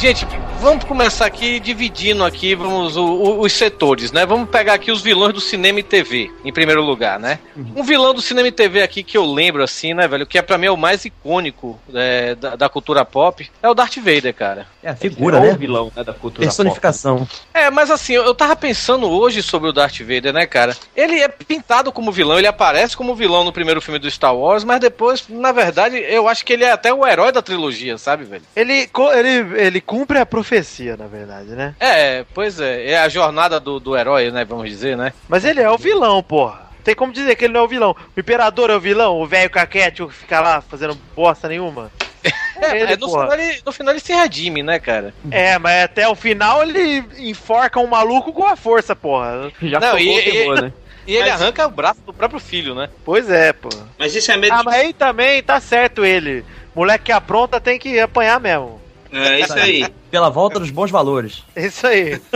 Gente, 0.01 0.27
vamos 0.61 0.85
começar 0.85 1.25
aqui 1.27 1.59
dividindo 1.59 2.23
aqui 2.25 2.55
vamos 2.55 2.97
o- 2.97 3.03
o- 3.05 3.41
os 3.41 3.53
setores, 3.53 4.13
né? 4.13 4.27
Vamos 4.27 4.49
pegar 4.51 4.75
aqui 4.75 4.93
os 4.93 5.01
vilões 5.01 5.33
do 5.33 5.41
cinema 5.41 5.81
e 5.81 5.83
TV, 5.83 6.31
em 6.45 6.53
primeiro 6.53 6.83
lugar, 6.83 7.19
né? 7.19 7.39
Um 7.75 7.83
vilão 7.83 8.13
do 8.13 8.21
cinema 8.21 8.49
e 8.49 8.53
TV 8.53 8.83
aqui 8.83 9.03
que 9.03 9.17
eu 9.17 9.25
lembro, 9.25 9.63
assim, 9.63 9.95
né, 9.95 10.07
velho? 10.07 10.27
Que 10.27 10.39
é 10.39 10.43
pra 10.43 10.59
mim 10.59 10.67
é 10.67 10.71
o 10.71 10.77
mais 10.77 11.05
icônico 11.05 11.79
é, 11.95 12.35
da, 12.35 12.57
da 12.57 12.69
cultura 12.69 13.05
pop, 13.05 13.49
é 13.63 13.69
o 13.69 13.75
Darth 13.75 13.97
Vader, 13.97 14.35
cara. 14.35 14.67
É 14.83 14.91
a 14.91 14.97
figura, 14.97 15.39
é 15.39 15.41
né? 15.41 15.53
o 15.53 15.57
vilão 15.57 15.91
né, 15.97 16.05
da 16.05 16.13
cultura 16.13 16.47
Personificação. 16.47 17.27
É, 17.55 17.71
mas 17.71 17.91
assim, 17.91 18.13
eu, 18.13 18.25
eu 18.25 18.35
tava 18.35 18.55
pensando 18.55 19.09
hoje 19.11 19.43
sobre 19.43 19.69
o 19.71 19.73
Darth 19.73 20.01
Vader, 20.01 20.33
né, 20.33 20.47
cara? 20.47 20.77
Ele 20.95 21.21
é 21.21 21.29
pintado 21.29 21.91
como 21.91 22.13
vilão, 22.13 22.39
ele 22.39 22.47
aparece 22.47 22.97
como 22.97 23.15
vilão 23.15 23.45
no 23.45 23.53
primeiro 23.53 23.81
filme 23.81 23.99
do 23.99 24.11
Star 24.11 24.37
Wars, 24.37 24.65
mas 24.65 24.81
depois, 24.81 25.25
na 25.29 25.53
verdade, 25.53 25.97
eu 25.97 26.29
acho 26.29 26.45
que 26.45 26.53
ele 26.53 26.65
é 26.65 26.73
até 26.73 26.93
o 26.93 27.07
herói 27.07 27.33
da 27.33 27.41
trilogia, 27.43 27.97
sabe, 27.97 28.25
velho? 28.25 28.43
Ele, 28.55 28.89
ele, 29.15 29.61
ele 29.61 29.81
cumpre 29.81 30.19
a 30.19 30.27
profecia, 30.55 30.97
na 30.97 31.07
verdade, 31.07 31.51
né? 31.51 31.75
É, 31.79 32.25
pois 32.35 32.59
é, 32.59 32.91
é 32.91 32.99
a 32.99 33.09
jornada 33.09 33.61
do, 33.61 33.79
do 33.79 33.97
herói, 33.97 34.31
né, 34.33 34.45
vamos 34.45 34.69
dizer, 34.69 34.97
né? 34.97 35.13
Mas 35.29 35.45
ele 35.45 35.61
é 35.61 35.71
o 35.71 35.79
vilão, 35.79 36.21
porra. 36.23 36.69
Tem 36.83 36.95
como 36.95 37.13
dizer 37.13 37.37
que 37.37 37.45
ele 37.45 37.55
não 37.55 37.61
é 37.61 37.65
o 37.65 37.69
vilão. 37.69 37.95
O 38.17 38.21
imperador 38.21 38.69
é 38.71 38.75
o 38.75 38.81
vilão, 38.81 39.21
o 39.21 39.27
velho 39.27 39.49
caquete 39.51 40.05
que 40.05 40.13
fica 40.13 40.41
lá 40.41 40.61
fazendo 40.61 40.99
bosta 41.15 41.49
nenhuma. 41.49 41.91
É, 42.63 42.79
Ele, 42.79 42.93
é, 42.93 42.97
no, 42.99 43.09
final 43.09 43.33
ele, 43.33 43.61
no 43.65 43.73
final 43.73 43.95
ele 43.95 44.01
se 44.01 44.13
redime, 44.13 44.63
né, 44.63 44.79
cara? 44.79 45.15
É, 45.31 45.59
mas 45.59 45.85
até 45.85 46.07
o 46.07 46.15
final 46.15 46.63
ele 46.63 47.03
enforca 47.19 47.81
um 47.81 47.87
maluco 47.87 48.35
com 48.35 48.45
a 48.47 48.55
força, 48.55 48.95
porra. 48.95 49.51
Já 49.63 49.81
Não, 49.81 49.99
e- 49.99 50.19
e- 50.19 50.23
queimou, 50.23 50.55
né? 50.61 50.73
E 51.07 51.17
ele 51.17 51.31
Mas- 51.31 51.41
arranca 51.41 51.67
o 51.67 51.71
braço 51.71 52.01
do 52.05 52.13
próprio 52.13 52.39
filho, 52.39 52.75
né? 52.75 52.91
Pois 53.03 53.31
é, 53.31 53.55
pô. 53.55 53.71
Mas 53.99 54.15
isso 54.15 54.31
é 54.31 54.37
medo 54.37 54.53
Ah, 54.55 54.63
mas 54.63 54.75
aí 54.75 54.93
também 54.93 55.43
tá 55.43 55.59
certo 55.59 56.05
ele. 56.05 56.45
Moleque 56.75 57.05
que 57.05 57.13
apronta 57.13 57.59
tem 57.59 57.79
que 57.79 57.99
apanhar 57.99 58.39
mesmo. 58.39 58.79
É 59.13 59.41
isso 59.41 59.53
aí. 59.55 59.87
Pela 60.11 60.31
volta 60.31 60.61
dos 60.61 60.71
bons 60.71 60.91
valores. 60.91 61.43
Isso 61.57 61.87
aí. 61.87 62.21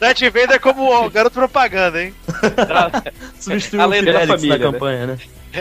Darth 0.00 0.20
Vader 0.20 0.60
como 0.60 0.92
o 0.92 1.10
garoto 1.10 1.34
propaganda, 1.34 2.02
hein? 2.02 2.14
Substituiu 3.38 3.82
A 3.82 3.86
o 3.86 3.88
lei 3.90 4.02
da 4.02 4.12
Félix 4.12 4.28
família, 4.28 4.58
na 4.58 4.64
né? 4.64 4.72
campanha, 4.72 5.06
né? 5.06 5.18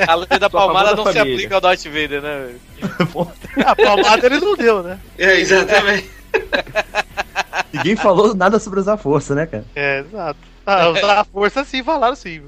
A 0.07 0.15
lei 0.15 0.39
da 0.39 0.49
palmada 0.49 0.95
não 0.95 1.05
se 1.05 1.13
família. 1.13 1.35
aplica 1.35 1.55
ao 1.55 1.61
Darth 1.61 1.83
Vader, 1.85 2.21
né? 2.21 2.55
A 3.65 3.75
palmada 3.75 4.25
ele 4.25 4.39
não 4.39 4.55
deu, 4.55 4.81
né? 4.81 4.99
É, 5.17 5.39
exatamente. 5.39 6.09
Ninguém 7.71 7.95
falou 7.95 8.33
nada 8.35 8.59
sobre 8.59 8.79
usar 8.79 8.97
força, 8.97 9.35
né, 9.35 9.45
cara? 9.45 9.65
É, 9.75 9.99
exato. 9.99 10.39
Ah, 10.65 10.89
usar 10.89 11.19
a 11.19 11.23
força 11.23 11.63
sim, 11.63 11.83
falaram 11.83 12.15
sim. 12.15 12.41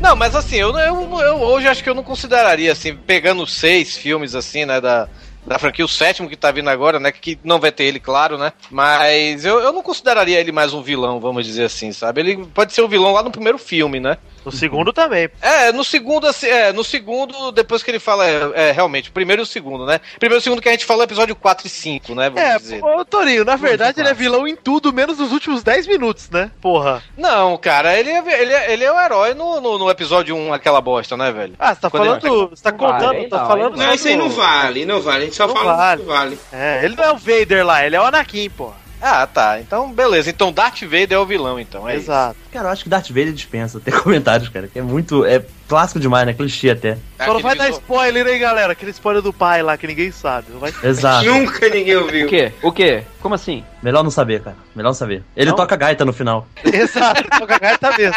Não, 0.00 0.16
mas 0.16 0.34
assim, 0.34 0.56
eu, 0.56 0.76
eu, 0.78 1.20
eu 1.20 1.36
hoje 1.36 1.68
acho 1.68 1.84
que 1.84 1.90
eu 1.90 1.94
não 1.94 2.02
consideraria, 2.02 2.72
assim, 2.72 2.94
pegando 2.94 3.46
seis 3.46 3.96
filmes, 3.96 4.34
assim, 4.34 4.64
né, 4.64 4.80
da, 4.80 5.06
da 5.46 5.58
franquia, 5.58 5.84
o 5.84 5.88
sétimo 5.88 6.28
que 6.28 6.36
tá 6.36 6.50
vindo 6.50 6.70
agora, 6.70 6.98
né, 6.98 7.12
que 7.12 7.38
não 7.44 7.60
vai 7.60 7.70
ter 7.70 7.84
ele, 7.84 8.00
claro, 8.00 8.38
né, 8.38 8.52
mas 8.70 9.44
eu, 9.44 9.60
eu 9.60 9.72
não 9.74 9.82
consideraria 9.82 10.40
ele 10.40 10.52
mais 10.52 10.72
um 10.72 10.80
vilão, 10.82 11.20
vamos 11.20 11.44
dizer 11.44 11.64
assim, 11.64 11.92
sabe? 11.92 12.22
Ele 12.22 12.46
pode 12.46 12.72
ser 12.72 12.80
um 12.82 12.88
vilão 12.88 13.12
lá 13.12 13.22
no 13.22 13.30
primeiro 13.30 13.58
filme, 13.58 14.00
né? 14.00 14.16
No 14.44 14.50
segundo 14.52 14.92
também. 14.92 15.28
É, 15.42 15.70
no 15.72 15.84
segundo, 15.84 16.26
assim, 16.26 16.46
é, 16.46 16.72
no 16.72 16.82
segundo, 16.82 17.52
depois 17.52 17.82
que 17.82 17.90
ele 17.90 17.98
fala, 17.98 18.26
é, 18.26 18.68
é, 18.68 18.72
realmente, 18.72 19.10
o 19.10 19.12
primeiro 19.12 19.42
e 19.42 19.44
o 19.44 19.46
segundo, 19.46 19.84
né? 19.84 20.00
Primeiro 20.18 20.38
e 20.38 20.40
o 20.40 20.42
segundo 20.42 20.62
que 20.62 20.68
a 20.68 20.72
gente 20.72 20.84
falou 20.86 21.02
é 21.02 21.04
episódio 21.04 21.36
4 21.36 21.66
e 21.66 21.70
5, 21.70 22.14
né, 22.14 22.30
vamos 22.30 22.48
É, 22.48 22.58
dizer. 22.58 22.82
ô 22.84 23.04
Torinho, 23.04 23.44
na 23.44 23.56
verdade 23.56 24.00
ele 24.00 24.08
é 24.08 24.14
vilão 24.14 24.46
em 24.48 24.56
tudo, 24.56 24.92
menos 24.92 25.18
nos 25.18 25.32
últimos 25.32 25.62
10 25.62 25.86
minutos, 25.86 26.30
né? 26.30 26.50
Porra. 26.60 27.02
Não, 27.16 27.56
cara, 27.58 27.98
ele 27.98 28.10
é, 28.10 28.40
ele 28.42 28.52
é, 28.52 28.72
ele 28.72 28.84
é 28.84 28.92
o 28.92 28.98
herói 29.00 29.34
no, 29.34 29.60
no, 29.60 29.78
no 29.78 29.90
episódio 29.90 30.34
1, 30.34 30.52
aquela 30.54 30.80
bosta, 30.80 31.16
né, 31.16 31.30
velho? 31.30 31.54
Ah, 31.58 31.74
você 31.74 31.80
tá 31.82 31.90
Quando 31.90 32.06
ele- 32.06 32.20
falando. 32.20 32.50
Você 32.50 32.62
tá 32.62 32.72
contando, 32.72 33.04
vale, 33.06 33.28
tá 33.28 33.38
não, 33.40 33.46
falando. 33.46 33.76
Não, 33.76 33.94
isso 33.94 34.08
aí 34.08 34.16
não 34.16 34.30
vale, 34.30 34.84
não 34.86 35.00
vale. 35.00 35.22
A 35.22 35.24
gente 35.26 35.36
só 35.36 35.46
Não 35.46 35.54
fala 35.54 35.76
vale. 35.76 36.00
que 36.02 36.06
vale. 36.08 36.38
É, 36.52 36.80
ele 36.84 36.96
não 36.96 37.04
é 37.04 37.12
o 37.12 37.16
Vader 37.18 37.66
lá, 37.66 37.84
ele 37.84 37.96
é 37.96 38.00
o 38.00 38.04
Anakin, 38.04 38.48
porra. 38.50 38.76
Ah, 39.00 39.26
tá. 39.26 39.58
Então, 39.60 39.90
beleza. 39.92 40.28
Então, 40.28 40.52
Darth 40.52 40.82
Vader 40.82 41.12
é 41.12 41.18
o 41.18 41.24
vilão, 41.24 41.58
então. 41.58 41.88
É 41.88 41.96
Exato. 41.96 42.36
Cara, 42.52 42.68
eu 42.68 42.72
acho 42.72 42.82
que 42.84 42.90
Darth 42.90 43.08
Vader 43.08 43.32
dispensa 43.32 43.80
ter 43.80 43.92
comentários, 44.02 44.48
cara. 44.50 44.68
Que 44.68 44.78
é 44.78 44.82
muito. 44.82 45.24
É 45.24 45.42
clássico 45.66 45.98
demais, 45.98 46.26
né? 46.26 46.34
Clichê 46.34 46.70
até. 46.70 46.92
isso. 46.92 47.00
Só 47.24 47.32
não 47.32 47.40
vai 47.40 47.56
dar 47.56 47.64
Aquele 47.64 47.78
spoiler 47.80 48.26
aí, 48.26 48.38
galera. 48.38 48.72
Aquele 48.72 48.90
spoiler 48.90 49.22
do 49.22 49.32
pai 49.32 49.62
lá 49.62 49.76
que 49.78 49.86
ninguém 49.86 50.10
sabe. 50.10 50.48
Não 50.52 50.60
vai... 50.60 50.72
Exato. 50.82 51.24
Nunca 51.32 51.68
ninguém 51.68 51.96
O 51.96 52.02
ouviu. 52.02 52.28
quê? 52.28 52.52
O 52.62 52.70
quê? 52.72 53.02
Como 53.20 53.34
assim? 53.34 53.64
Melhor 53.82 54.02
não 54.02 54.10
saber, 54.10 54.42
cara. 54.42 54.56
Melhor 54.74 54.88
não 54.90 54.94
saber. 54.94 55.22
Ele 55.36 55.50
Não? 55.50 55.56
toca 55.56 55.76
gaita 55.76 56.04
no 56.04 56.12
final. 56.12 56.46
Exato, 56.64 57.22
o 57.42 57.46
gagar 57.46 57.78
tá 57.78 57.96
mesmo. 57.96 58.16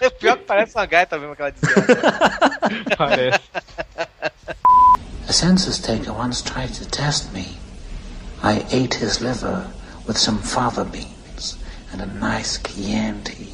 É 0.00 0.10
pior 0.10 0.36
que 0.36 0.44
parece 0.44 0.74
uma 0.76 0.84
gaita 0.86 1.16
mesmo 1.18 1.32
aquela 1.32 1.50
desgraça. 1.50 2.58
Parece. 2.98 3.40
A 5.28 5.32
census 5.32 5.78
taker 5.78 6.12
once 6.12 6.42
tried 6.44 6.72
to 6.78 6.84
test 6.86 7.32
me. 7.32 7.56
I 8.48 8.64
ate 8.70 8.94
his 8.94 9.18
liver 9.18 9.66
with 10.06 10.16
some 10.16 10.38
fava 10.38 10.84
beans 10.84 11.58
and 11.92 12.00
a 12.00 12.06
nice 12.06 12.60
Chianti. 12.62 13.52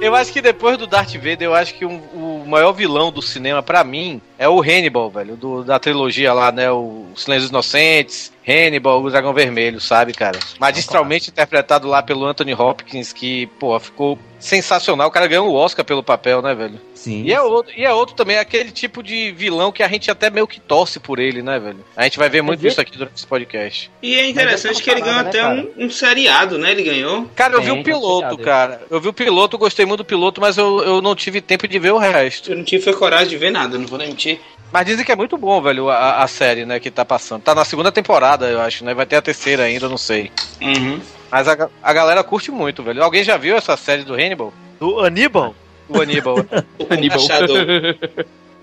Eu 0.00 0.14
acho 0.14 0.32
que 0.32 0.40
depois 0.40 0.78
do 0.78 0.86
Darth 0.86 1.12
Vader, 1.12 1.42
eu 1.42 1.54
acho 1.54 1.74
que 1.74 1.84
um- 1.84 2.00
o 2.14 2.48
maior 2.48 2.72
vilão 2.72 3.12
do 3.12 3.20
cinema, 3.20 3.62
pra 3.62 3.84
mim, 3.84 4.22
é 4.38 4.48
o 4.48 4.60
Hannibal, 4.60 5.10
velho, 5.10 5.36
do- 5.36 5.64
da 5.64 5.78
trilogia 5.78 6.32
lá, 6.32 6.50
né? 6.52 6.70
O 6.70 7.06
Silêncio 7.16 7.42
dos 7.44 7.50
Inocentes, 7.50 8.32
Hannibal, 8.46 9.02
o 9.02 9.10
Dragão 9.10 9.32
Vermelho, 9.34 9.80
sabe, 9.80 10.12
cara? 10.12 10.38
Magistralmente 10.60 11.30
interpretado 11.30 11.88
lá 11.88 12.02
pelo 12.02 12.24
Anthony 12.24 12.54
Hopkins, 12.54 13.12
que, 13.12 13.46
pô, 13.58 13.78
ficou 13.80 14.18
sensacional. 14.38 15.08
O 15.08 15.10
cara 15.10 15.26
ganhou 15.26 15.48
o 15.48 15.54
Oscar 15.54 15.84
pelo 15.84 16.02
papel, 16.02 16.40
né, 16.42 16.54
velho? 16.54 16.78
Sim. 16.94 17.22
E 17.24 17.32
é 17.32 17.40
outro, 17.40 17.72
e 17.76 17.84
é 17.84 17.92
outro 17.92 18.14
também, 18.14 18.36
aquele 18.38 18.70
tipo 18.70 19.02
de 19.02 19.32
vilão 19.32 19.72
que 19.72 19.82
a 19.82 19.88
gente 19.88 20.10
até 20.10 20.28
meio 20.28 20.46
que 20.46 20.60
torce 20.60 20.98
por 21.00 21.18
ele, 21.18 21.42
né, 21.42 21.58
velho? 21.58 21.84
A 21.96 22.04
gente 22.04 22.18
vai 22.18 22.28
ver 22.28 22.42
muito 22.42 22.66
isso 22.66 22.80
aqui 22.80 22.96
durante 22.96 23.16
esse 23.16 23.26
podcast. 23.26 23.90
E 24.02 24.14
é 24.14 24.28
interessante 24.28 24.82
que 24.82 24.90
ele 24.90 25.00
ganhou 25.00 25.20
até 25.20 25.46
um, 25.46 25.70
um 25.86 25.90
seriado, 25.90 26.58
né? 26.58 26.70
Ele 26.72 26.82
ganhou. 26.82 27.28
Cara, 27.34 27.54
eu 27.54 27.62
vi 27.62 27.70
o 27.70 27.82
piloto, 27.82 28.38
cara. 28.38 28.82
Eu 28.90 29.00
vi 29.00 29.08
o 29.08 29.12
piloto, 29.12 29.56
gostei 29.58 29.86
muito 29.86 29.98
do 29.98 30.04
piloto, 30.04 30.40
mas 30.40 30.56
eu, 30.58 30.82
eu 30.84 31.00
não 31.02 31.14
tive 31.14 31.40
tempo 31.40 31.66
de 31.66 31.78
ver 31.78 31.92
o 31.92 31.98
resto. 31.98 32.50
Eu 32.52 32.56
não 32.56 32.64
tive 32.64 32.92
coragem 32.92 33.28
de 33.28 33.36
ver 33.36 33.50
nada, 33.50 33.78
não 33.78 33.86
vou 33.86 33.98
nem 33.98 34.08
mentir. 34.08 34.25
Mas 34.72 34.84
dizem 34.86 35.04
que 35.04 35.12
é 35.12 35.16
muito 35.16 35.38
bom, 35.38 35.60
velho, 35.62 35.88
a, 35.88 36.22
a 36.22 36.26
série, 36.26 36.64
né, 36.66 36.80
que 36.80 36.90
tá 36.90 37.04
passando. 37.04 37.42
Tá 37.42 37.54
na 37.54 37.64
segunda 37.64 37.92
temporada, 37.92 38.46
eu 38.48 38.60
acho, 38.60 38.84
né? 38.84 38.92
Vai 38.94 39.06
ter 39.06 39.16
a 39.16 39.22
terceira 39.22 39.62
ainda, 39.64 39.88
não 39.88 39.96
sei. 39.96 40.30
Uhum. 40.60 41.00
Mas 41.30 41.48
a, 41.48 41.68
a 41.82 41.92
galera 41.92 42.22
curte 42.24 42.50
muito, 42.50 42.82
velho. 42.82 43.02
Alguém 43.02 43.22
já 43.22 43.36
viu 43.36 43.56
essa 43.56 43.76
série 43.76 44.02
do 44.02 44.14
Hannibal? 44.14 44.52
Do 44.80 45.00
Aníbal? 45.00 45.54
O 45.88 46.00
Aníbal. 46.00 46.36
o 46.78 46.92
Aníbal. 46.92 47.20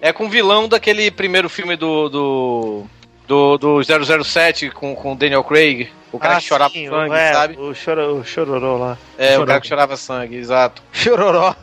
É 0.02 0.12
com 0.12 0.26
o 0.26 0.30
vilão 0.30 0.67
daquele 0.67 1.10
primeiro 1.10 1.47
filme 1.49 1.76
do. 1.78 2.10
do. 2.10 2.84
do, 3.28 3.58
do 3.58 4.23
007 4.23 4.69
com, 4.71 4.93
com 4.93 5.13
o 5.13 5.15
Daniel 5.15 5.43
Craig. 5.43 5.89
O 6.12 6.19
cara 6.19 6.36
Ah, 6.36 6.39
que 6.39 6.43
chorava 6.45 6.73
sim, 6.73 6.88
sangue, 6.89 7.15
é, 7.15 7.34
sabe? 7.34 7.58
O, 7.58 7.73
choro, 7.73 8.17
o 8.17 8.23
chororô 8.26 8.78
lá. 8.78 8.97
É, 9.17 9.28
o 9.28 9.32
Chororô. 9.32 9.47
cara 9.47 9.62
que 9.62 9.67
chorava 9.67 9.97
sangue, 9.97 10.36
exato. 10.36 10.84
Chororó. 10.91 11.56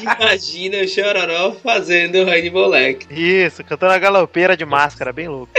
Imagina 0.00 0.78
o 0.78 0.88
Chororó 0.88 1.52
fazendo 1.62 2.16
o 2.16 2.30
Hannibal 2.30 2.68
Lecter. 2.68 3.18
Isso, 3.18 3.64
cantando 3.64 3.92
a 3.92 3.98
galopeira 3.98 4.56
de 4.56 4.64
máscara, 4.64 5.12
bem 5.12 5.28
louco. 5.28 5.52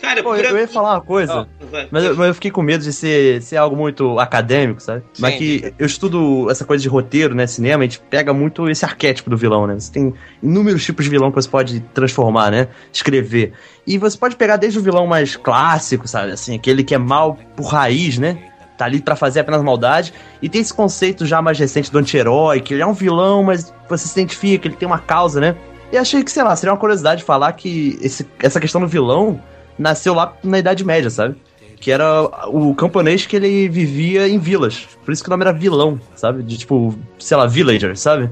Cara, 0.00 0.22
Pô, 0.22 0.36
eu 0.36 0.58
ia 0.58 0.68
falar 0.68 0.92
uma 0.94 1.00
coisa, 1.00 1.48
vai. 1.74 1.88
mas 1.90 2.04
eu, 2.04 2.16
mas 2.16 2.28
eu 2.28 2.34
fiquei 2.34 2.50
com 2.50 2.62
medo 2.62 2.82
de 2.84 2.92
ser, 2.92 3.42
ser 3.42 3.56
algo 3.56 3.76
muito 3.76 4.18
acadêmico, 4.18 4.80
sabe? 4.80 5.02
Mas 5.18 5.32
Sim. 5.32 5.38
que 5.38 5.74
eu 5.78 5.86
estudo 5.86 6.50
essa 6.50 6.64
coisa 6.64 6.82
de 6.82 6.88
roteiro, 6.88 7.34
né? 7.34 7.46
Cinema, 7.46 7.82
a 7.82 7.86
gente 7.86 8.00
pega 8.00 8.32
muito 8.32 8.68
esse 8.68 8.84
arquétipo 8.84 9.28
do 9.28 9.36
vilão, 9.36 9.66
né? 9.66 9.78
Você 9.78 9.92
tem 9.92 10.14
inúmeros 10.42 10.84
tipos 10.84 11.04
de 11.04 11.10
vilão 11.10 11.30
que 11.30 11.36
você 11.36 11.48
pode 11.48 11.80
transformar, 11.92 12.50
né? 12.50 12.68
Escrever. 12.92 13.52
E 13.86 13.98
você 13.98 14.16
pode 14.16 14.36
pegar 14.36 14.56
desde 14.56 14.78
o 14.78 14.82
vilão 14.82 15.06
mais 15.06 15.36
clássico, 15.36 16.06
sabe? 16.06 16.32
Assim, 16.32 16.54
aquele 16.54 16.84
que 16.84 16.94
é 16.94 16.98
mal 16.98 17.38
por 17.56 17.66
raiz, 17.66 18.18
né? 18.18 18.38
Tá 18.76 18.86
ali 18.86 19.00
pra 19.00 19.14
fazer 19.14 19.40
apenas 19.40 19.62
maldade. 19.62 20.12
E 20.42 20.48
tem 20.48 20.60
esse 20.60 20.72
conceito 20.72 21.26
já 21.26 21.40
mais 21.40 21.58
recente 21.58 21.92
do 21.92 21.98
anti-herói, 21.98 22.60
que 22.60 22.74
ele 22.74 22.82
é 22.82 22.86
um 22.86 22.92
vilão, 22.92 23.42
mas 23.42 23.72
você 23.88 24.08
se 24.08 24.18
identifica, 24.18 24.66
ele 24.66 24.76
tem 24.76 24.86
uma 24.86 24.98
causa, 24.98 25.40
né? 25.40 25.54
E 25.92 25.96
achei 25.96 26.24
que, 26.24 26.30
sei 26.30 26.42
lá, 26.42 26.56
seria 26.56 26.72
uma 26.72 26.78
curiosidade 26.78 27.22
falar 27.22 27.52
que 27.52 27.98
esse, 28.02 28.26
essa 28.42 28.58
questão 28.58 28.80
do 28.80 28.88
vilão 28.88 29.40
nasceu 29.78 30.14
lá 30.14 30.36
na 30.42 30.58
Idade 30.58 30.84
Média, 30.84 31.10
sabe? 31.10 31.36
Que 31.80 31.90
era 31.90 32.22
o 32.48 32.74
camponês 32.74 33.26
que 33.26 33.36
ele 33.36 33.68
vivia 33.68 34.28
em 34.28 34.38
vilas. 34.38 34.86
Por 35.04 35.12
isso 35.12 35.22
que 35.22 35.28
o 35.28 35.30
nome 35.30 35.42
era 35.44 35.52
vilão, 35.52 36.00
sabe? 36.14 36.42
De 36.42 36.56
tipo, 36.58 36.94
sei 37.18 37.36
lá, 37.36 37.46
villager, 37.46 37.96
sabe? 37.96 38.30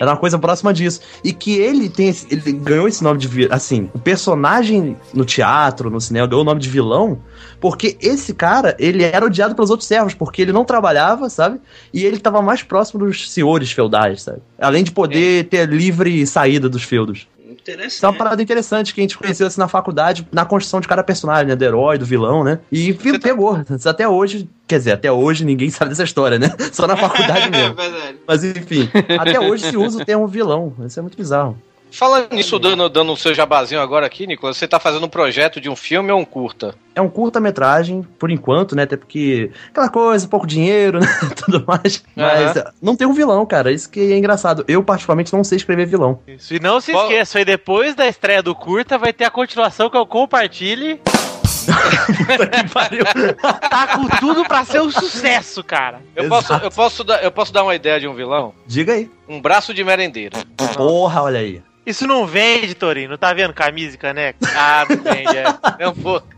Era 0.00 0.10
uma 0.10 0.16
coisa 0.16 0.36
próxima 0.38 0.74
disso. 0.74 1.00
E 1.22 1.32
que 1.32 1.56
ele 1.56 1.88
tem 1.88 2.08
esse- 2.08 2.26
ele 2.28 2.52
ganhou 2.52 2.88
esse 2.88 3.02
nome 3.02 3.18
de 3.20 3.48
assim, 3.50 3.88
o 3.94 3.98
personagem 3.98 4.96
no 5.14 5.24
teatro, 5.24 5.88
no 5.88 6.00
cinema 6.00 6.26
ganhou 6.26 6.42
o 6.42 6.44
nome 6.44 6.60
de 6.60 6.68
vilão, 6.68 7.20
porque 7.60 7.96
esse 8.00 8.34
cara, 8.34 8.76
ele 8.78 9.04
era 9.04 9.24
odiado 9.24 9.54
pelos 9.54 9.70
outros 9.70 9.86
servos, 9.86 10.12
porque 10.12 10.42
ele 10.42 10.52
não 10.52 10.64
trabalhava, 10.64 11.30
sabe? 11.30 11.60
E 11.92 12.04
ele 12.04 12.18
tava 12.18 12.42
mais 12.42 12.62
próximo 12.62 13.06
dos 13.06 13.30
senhores 13.30 13.70
feudais, 13.70 14.22
sabe? 14.22 14.38
Além 14.58 14.82
de 14.82 14.90
poder 14.90 15.44
ter 15.48 15.68
livre 15.68 16.26
saída 16.26 16.68
dos 16.68 16.82
feudos. 16.82 17.28
Interessante. 17.64 17.92
Isso 17.96 18.04
é 18.06 18.08
uma 18.10 18.14
parada 18.16 18.42
interessante 18.42 18.94
que 18.94 19.00
a 19.00 19.04
gente 19.04 19.16
conheceu 19.16 19.46
assim 19.46 19.58
na 19.58 19.66
faculdade, 19.68 20.28
na 20.30 20.44
construção 20.44 20.80
de 20.80 20.86
cada 20.86 21.02
personagem, 21.02 21.46
né? 21.46 21.56
Do 21.56 21.64
herói, 21.64 21.96
do 21.98 22.04
vilão, 22.04 22.44
né? 22.44 22.60
E 22.70 22.92
fi- 22.92 23.18
pegou. 23.18 23.58
Até 23.86 24.06
hoje, 24.06 24.48
quer 24.68 24.78
dizer, 24.78 24.92
até 24.92 25.10
hoje 25.10 25.44
ninguém 25.44 25.70
sabe 25.70 25.88
dessa 25.88 26.04
história, 26.04 26.38
né? 26.38 26.48
Só 26.72 26.86
na 26.86 26.94
faculdade 26.98 27.50
mesmo. 27.50 27.74
verdade. 27.74 28.18
Mas 28.28 28.44
enfim, 28.44 28.88
até 29.18 29.40
hoje 29.40 29.66
se 29.70 29.76
usa 29.76 30.02
o 30.02 30.04
termo 30.04 30.28
vilão. 30.28 30.74
Isso 30.86 30.98
é 30.98 31.02
muito 31.02 31.16
bizarro. 31.16 31.56
Falando 31.94 32.32
nisso, 32.32 32.58
dando, 32.58 32.88
dando 32.88 33.12
o 33.12 33.16
seu 33.16 33.32
jabazinho 33.32 33.80
agora 33.80 34.04
aqui, 34.04 34.26
Nicolas, 34.26 34.56
você 34.56 34.66
tá 34.66 34.80
fazendo 34.80 35.06
um 35.06 35.08
projeto 35.08 35.60
de 35.60 35.70
um 35.70 35.76
filme 35.76 36.10
ou 36.10 36.18
um 36.18 36.24
curta? 36.24 36.74
É 36.92 37.00
um 37.00 37.08
curta-metragem, 37.08 38.02
por 38.18 38.32
enquanto, 38.32 38.74
né? 38.74 38.82
Até 38.82 38.96
porque 38.96 39.52
aquela 39.68 39.88
coisa, 39.88 40.26
pouco 40.26 40.44
dinheiro, 40.44 40.98
né? 40.98 41.06
Tudo 41.36 41.64
mais. 41.64 42.02
Mas 42.16 42.56
Aham. 42.56 42.72
não 42.82 42.96
tem 42.96 43.06
um 43.06 43.12
vilão, 43.12 43.46
cara. 43.46 43.70
Isso 43.70 43.88
que 43.88 44.12
é 44.12 44.18
engraçado. 44.18 44.64
Eu, 44.66 44.82
particularmente, 44.82 45.32
não 45.32 45.44
sei 45.44 45.56
escrever 45.56 45.86
vilão. 45.86 46.18
Isso. 46.26 46.52
E 46.52 46.58
não 46.58 46.80
se 46.80 46.90
esqueça, 46.90 47.38
aí 47.38 47.44
depois 47.44 47.94
da 47.94 48.08
estreia 48.08 48.42
do 48.42 48.56
curta 48.56 48.98
vai 48.98 49.12
ter 49.12 49.26
a 49.26 49.30
continuação 49.30 49.88
que 49.88 49.96
eu 49.96 50.04
compartilhe. 50.04 51.00
tá 53.70 53.96
com 53.96 54.08
tudo 54.18 54.44
pra 54.44 54.64
ser 54.64 54.82
um 54.82 54.90
sucesso, 54.90 55.62
cara. 55.62 56.02
Eu 56.16 56.28
posso, 56.28 56.52
eu, 56.54 56.70
posso 56.72 57.04
dar, 57.04 57.22
eu 57.22 57.30
posso 57.30 57.52
dar 57.52 57.62
uma 57.62 57.74
ideia 57.74 58.00
de 58.00 58.08
um 58.08 58.14
vilão? 58.14 58.52
Diga 58.66 58.94
aí. 58.94 59.08
Um 59.28 59.40
braço 59.40 59.72
de 59.72 59.84
merendeiro. 59.84 60.36
Porra, 60.76 61.22
olha 61.22 61.38
aí. 61.38 61.62
Isso 61.86 62.06
não 62.06 62.26
vende, 62.26 62.74
Torino. 62.74 63.18
Tá 63.18 63.34
vendo 63.34 63.52
camisa 63.52 63.94
e 63.94 63.98
caneca? 63.98 64.38
Ah, 64.56 64.86
não 64.88 65.02
vende, 65.02 65.36
é. 65.36 65.44
Não 65.84 65.92
vou. 65.92 66.22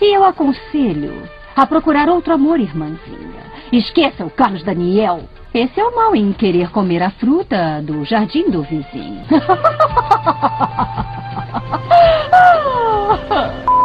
Eu 0.00 0.24
aconselho 0.24 1.28
a 1.56 1.66
procurar 1.66 2.08
outro 2.08 2.34
amor, 2.34 2.60
irmãzinha. 2.60 3.42
Esqueça 3.72 4.24
o 4.24 4.30
Carlos 4.30 4.62
Daniel. 4.62 5.28
Esse 5.54 5.80
é 5.80 5.84
o 5.84 5.94
mal 5.94 6.14
em 6.14 6.32
querer 6.32 6.70
comer 6.70 7.02
a 7.02 7.10
fruta 7.12 7.80
do 7.80 8.04
jardim 8.04 8.50
do 8.50 8.62
vizinho. 8.62 9.24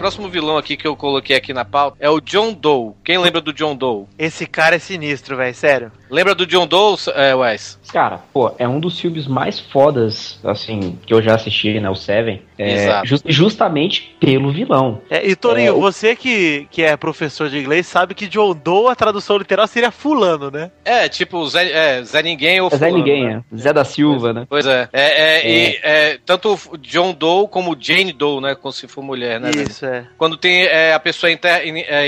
O 0.00 0.02
próximo 0.02 0.30
vilão 0.30 0.56
aqui 0.56 0.78
que 0.78 0.88
eu 0.88 0.96
coloquei 0.96 1.36
aqui 1.36 1.52
na 1.52 1.62
pauta 1.62 1.98
é 2.00 2.08
o 2.08 2.22
John 2.22 2.54
Doe. 2.54 2.94
Quem 3.04 3.18
lembra 3.18 3.38
do 3.38 3.52
John 3.52 3.76
Doe? 3.76 4.06
Esse 4.18 4.46
cara 4.46 4.76
é 4.76 4.78
sinistro, 4.78 5.36
velho, 5.36 5.54
sério. 5.54 5.92
Lembra 6.10 6.34
do 6.34 6.46
John 6.46 6.66
Doe, 6.66 6.96
é, 7.14 7.34
Wes? 7.34 7.78
Cara, 7.92 8.20
pô, 8.32 8.52
é 8.58 8.66
um 8.68 8.80
dos 8.80 8.98
filmes 8.98 9.26
mais 9.26 9.58
fodas, 9.58 10.38
assim, 10.44 10.98
que 11.06 11.12
eu 11.14 11.22
já 11.22 11.34
assisti, 11.34 11.78
né? 11.80 11.88
O 11.90 11.94
Seven. 11.94 12.42
É, 12.58 12.74
Exato. 12.84 13.06
jus- 13.06 13.22
justamente 13.26 14.14
pelo 14.20 14.52
vilão. 14.52 15.00
É, 15.08 15.26
e 15.26 15.34
Torinho, 15.34 15.68
É, 15.68 15.72
o- 15.72 15.80
você 15.80 16.14
que, 16.14 16.66
que 16.70 16.82
é 16.82 16.96
professor 16.96 17.48
de 17.48 17.58
inglês 17.58 17.86
sabe 17.86 18.14
que 18.14 18.26
John 18.28 18.54
Doe, 18.54 18.90
a 18.90 18.94
tradução 18.94 19.38
literal 19.38 19.66
seria 19.66 19.90
fulano, 19.90 20.50
né? 20.50 20.70
É, 20.84 21.08
tipo 21.08 21.46
Zé, 21.48 21.70
é, 21.70 22.02
Zé 22.04 22.22
Ninguém 22.22 22.60
ou 22.60 22.66
É 22.68 22.70
Zé 22.70 22.76
fulano, 22.88 22.96
Ninguém, 22.98 23.26
né? 23.28 23.42
é. 23.52 23.56
Zé 23.56 23.72
da 23.72 23.84
Silva, 23.84 24.32
né? 24.32 24.46
Pois 24.48 24.66
é. 24.66 24.88
É, 24.92 25.02
é, 25.02 25.50
E, 25.50 25.80
é, 25.82 26.18
tanto 26.26 26.58
o 26.72 26.76
John 26.78 27.12
Doe 27.12 27.48
como 27.48 27.76
Jane 27.80 28.12
Doe, 28.12 28.40
né? 28.42 28.54
Como 28.54 28.72
se 28.72 28.86
for 28.88 29.02
mulher, 29.02 29.40
né? 29.40 29.50
velho? 29.50 29.68
Isso, 29.68 29.86
é. 29.86 30.04
Quando 30.18 30.36
tem 30.36 30.62
é, 30.64 30.92
a 30.92 31.00
pessoa 31.00 31.30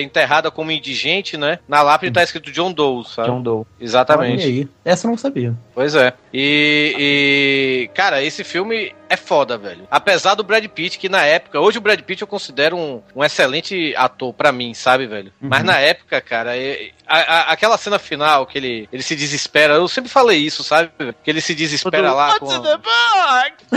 enterrada 0.01 0.51
como 0.51 0.71
indigente, 0.73 1.37
né? 1.37 1.59
Na 1.69 1.83
lápide 1.83 2.13
tá 2.13 2.23
escrito 2.23 2.53
John 2.53 2.73
Doe, 2.73 3.05
sabe? 3.07 3.29
John 3.29 3.43
Doe. 3.43 3.65
Olha 3.81 3.92
Exatamente. 3.93 4.45
aí. 4.45 4.69
Essa 4.85 5.07
eu 5.07 5.11
não 5.11 5.19
sabia. 5.19 5.55
Pois 5.75 5.95
é. 5.95 6.13
E, 6.33 6.95
e, 6.99 7.91
Cara, 7.95 8.23
esse 8.23 8.43
filme 8.45 8.95
é 9.09 9.17
foda, 9.17 9.59
velho. 9.59 9.87
Apesar 9.91 10.35
do 10.35 10.43
Brad 10.43 10.65
Pitt, 10.67 10.99
que 10.99 11.09
na 11.09 11.25
época. 11.25 11.61
Hoje 11.61 11.79
o 11.79 11.81
Brad 11.81 12.01
Pitt 12.01 12.23
eu 12.23 12.27
considero 12.29 12.77
um, 12.77 13.03
um 13.15 13.23
excelente 13.25 13.95
ator 13.97 14.33
pra 14.33 14.51
mim, 14.53 14.73
sabe, 14.75 15.07
velho? 15.07 15.33
Mas 15.41 15.63
na 15.65 15.79
época, 15.79 16.21
cara, 16.21 16.53
a- 17.07 17.17
a- 17.19 17.53
aquela 17.53 17.77
cena 17.77 17.99
final 17.99 18.47
que 18.47 18.59
ele, 18.59 18.89
ele 18.93 19.03
se 19.03 19.15
desespera. 19.15 19.75
Eu 19.75 19.89
sempre 19.89 20.11
falei 20.11 20.39
isso, 20.39 20.63
sabe? 20.65 20.91
Que 21.23 21.31
ele 21.31 21.41
se 21.41 21.55
desespera 21.55 22.13
lá. 22.13 22.39
Com... 22.39 22.47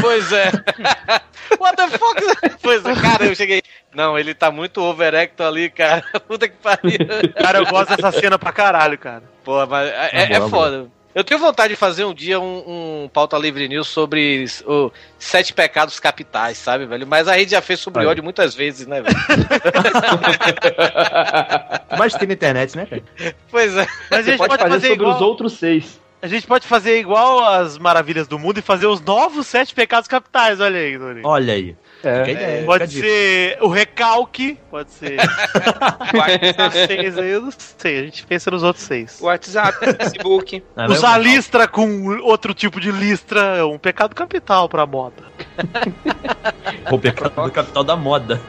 Pois 0.01 0.31
é. 0.31 0.51
What 1.59 1.75
the 1.77 1.89
fuck? 1.89 2.57
Pois 2.61 2.85
é, 2.85 2.95
cara, 2.95 3.25
eu 3.25 3.35
cheguei. 3.35 3.61
Não, 3.95 4.19
ele 4.19 4.33
tá 4.33 4.51
muito 4.51 4.81
overacto 4.81 5.43
ali, 5.43 5.69
cara. 5.69 6.03
Puta 6.27 6.47
que 6.47 6.55
pariu. 6.57 6.99
Cara, 7.41 7.59
eu 7.59 7.65
gosto 7.65 7.95
dessa 7.95 8.11
cena 8.11 8.37
pra 8.37 8.51
caralho, 8.51 8.97
cara. 8.97 9.23
Pô, 9.43 9.65
mas 9.65 9.89
é, 9.89 10.09
é- 10.11 10.33
é 10.33 10.49
foda. 10.49 10.87
Eu 11.15 11.23
tenho 11.23 11.39
vontade 11.39 11.69
de 11.69 11.77
fazer 11.77 12.03
um 12.03 12.13
dia 12.13 12.41
um, 12.41 13.03
um 13.05 13.07
pauta 13.07 13.37
livre 13.37 13.69
news 13.69 13.87
sobre 13.87 14.43
os 14.43 14.91
sete 15.17 15.53
pecados 15.53 15.97
capitais, 15.97 16.57
sabe, 16.57 16.85
velho? 16.85 17.07
Mas 17.07 17.29
a 17.29 17.37
gente 17.37 17.51
já 17.51 17.61
fez 17.61 17.79
sobre 17.79 18.01
Aí. 18.01 18.07
ódio 18.07 18.21
muitas 18.21 18.53
vezes, 18.53 18.85
né, 18.85 19.01
velho? 19.01 19.15
Mas 21.97 22.13
tem 22.15 22.27
na 22.27 22.33
internet, 22.33 22.75
né, 22.75 22.85
cara? 22.85 23.01
Pois 23.49 23.77
é. 23.77 23.87
Mas 24.11 24.19
a 24.19 24.23
gente 24.23 24.37
pode 24.37 24.49
pode, 24.49 24.63
fazer 24.63 24.73
fazer 24.73 24.87
sobre 24.89 25.03
igual... 25.05 25.15
os 25.15 25.21
outros 25.21 25.53
seis. 25.53 26.01
A 26.21 26.27
gente 26.27 26.47
pode 26.47 26.67
fazer 26.67 26.99
igual 26.99 27.45
as 27.45 27.77
maravilhas 27.77 28.27
do 28.27 28.37
mundo 28.37 28.57
e 28.57 28.61
fazer 28.61 28.87
os 28.87 28.99
novos 28.99 29.47
sete 29.47 29.73
pecados 29.73 30.09
capitais, 30.09 30.59
olha 30.59 30.79
aí, 30.79 30.97
Torinho. 30.97 31.25
Olha 31.25 31.53
aí. 31.53 31.75
É. 32.03 32.25
Fica 32.25 32.65
Pode 32.65 32.91
ser 32.91 33.57
o 33.61 33.67
recalque, 33.67 34.59
pode 34.69 34.91
ser. 34.91 35.17
seis 36.87 37.17
aí, 37.17 37.31
eu 37.31 37.41
não 37.41 37.51
sei. 37.51 37.99
A 37.99 38.03
gente 38.03 38.25
pensa 38.25 38.51
nos 38.51 38.61
outros 38.63 38.85
seis. 38.85 39.19
WhatsApp, 39.21 39.77
Facebook. 39.97 40.63
Ah, 40.75 40.87
Usar 40.87 41.17
listra 41.17 41.67
com 41.67 42.19
outro 42.21 42.53
tipo 42.53 42.79
de 42.81 42.91
listra 42.91 43.39
é 43.57 43.63
um 43.63 43.77
pecado 43.77 44.13
capital 44.13 44.67
pra 44.67 44.85
moda. 44.85 45.23
O 46.91 46.99
pecado 46.99 47.33
do 47.33 47.51
capital 47.51 47.83
da 47.83 47.95
moda. 47.95 48.39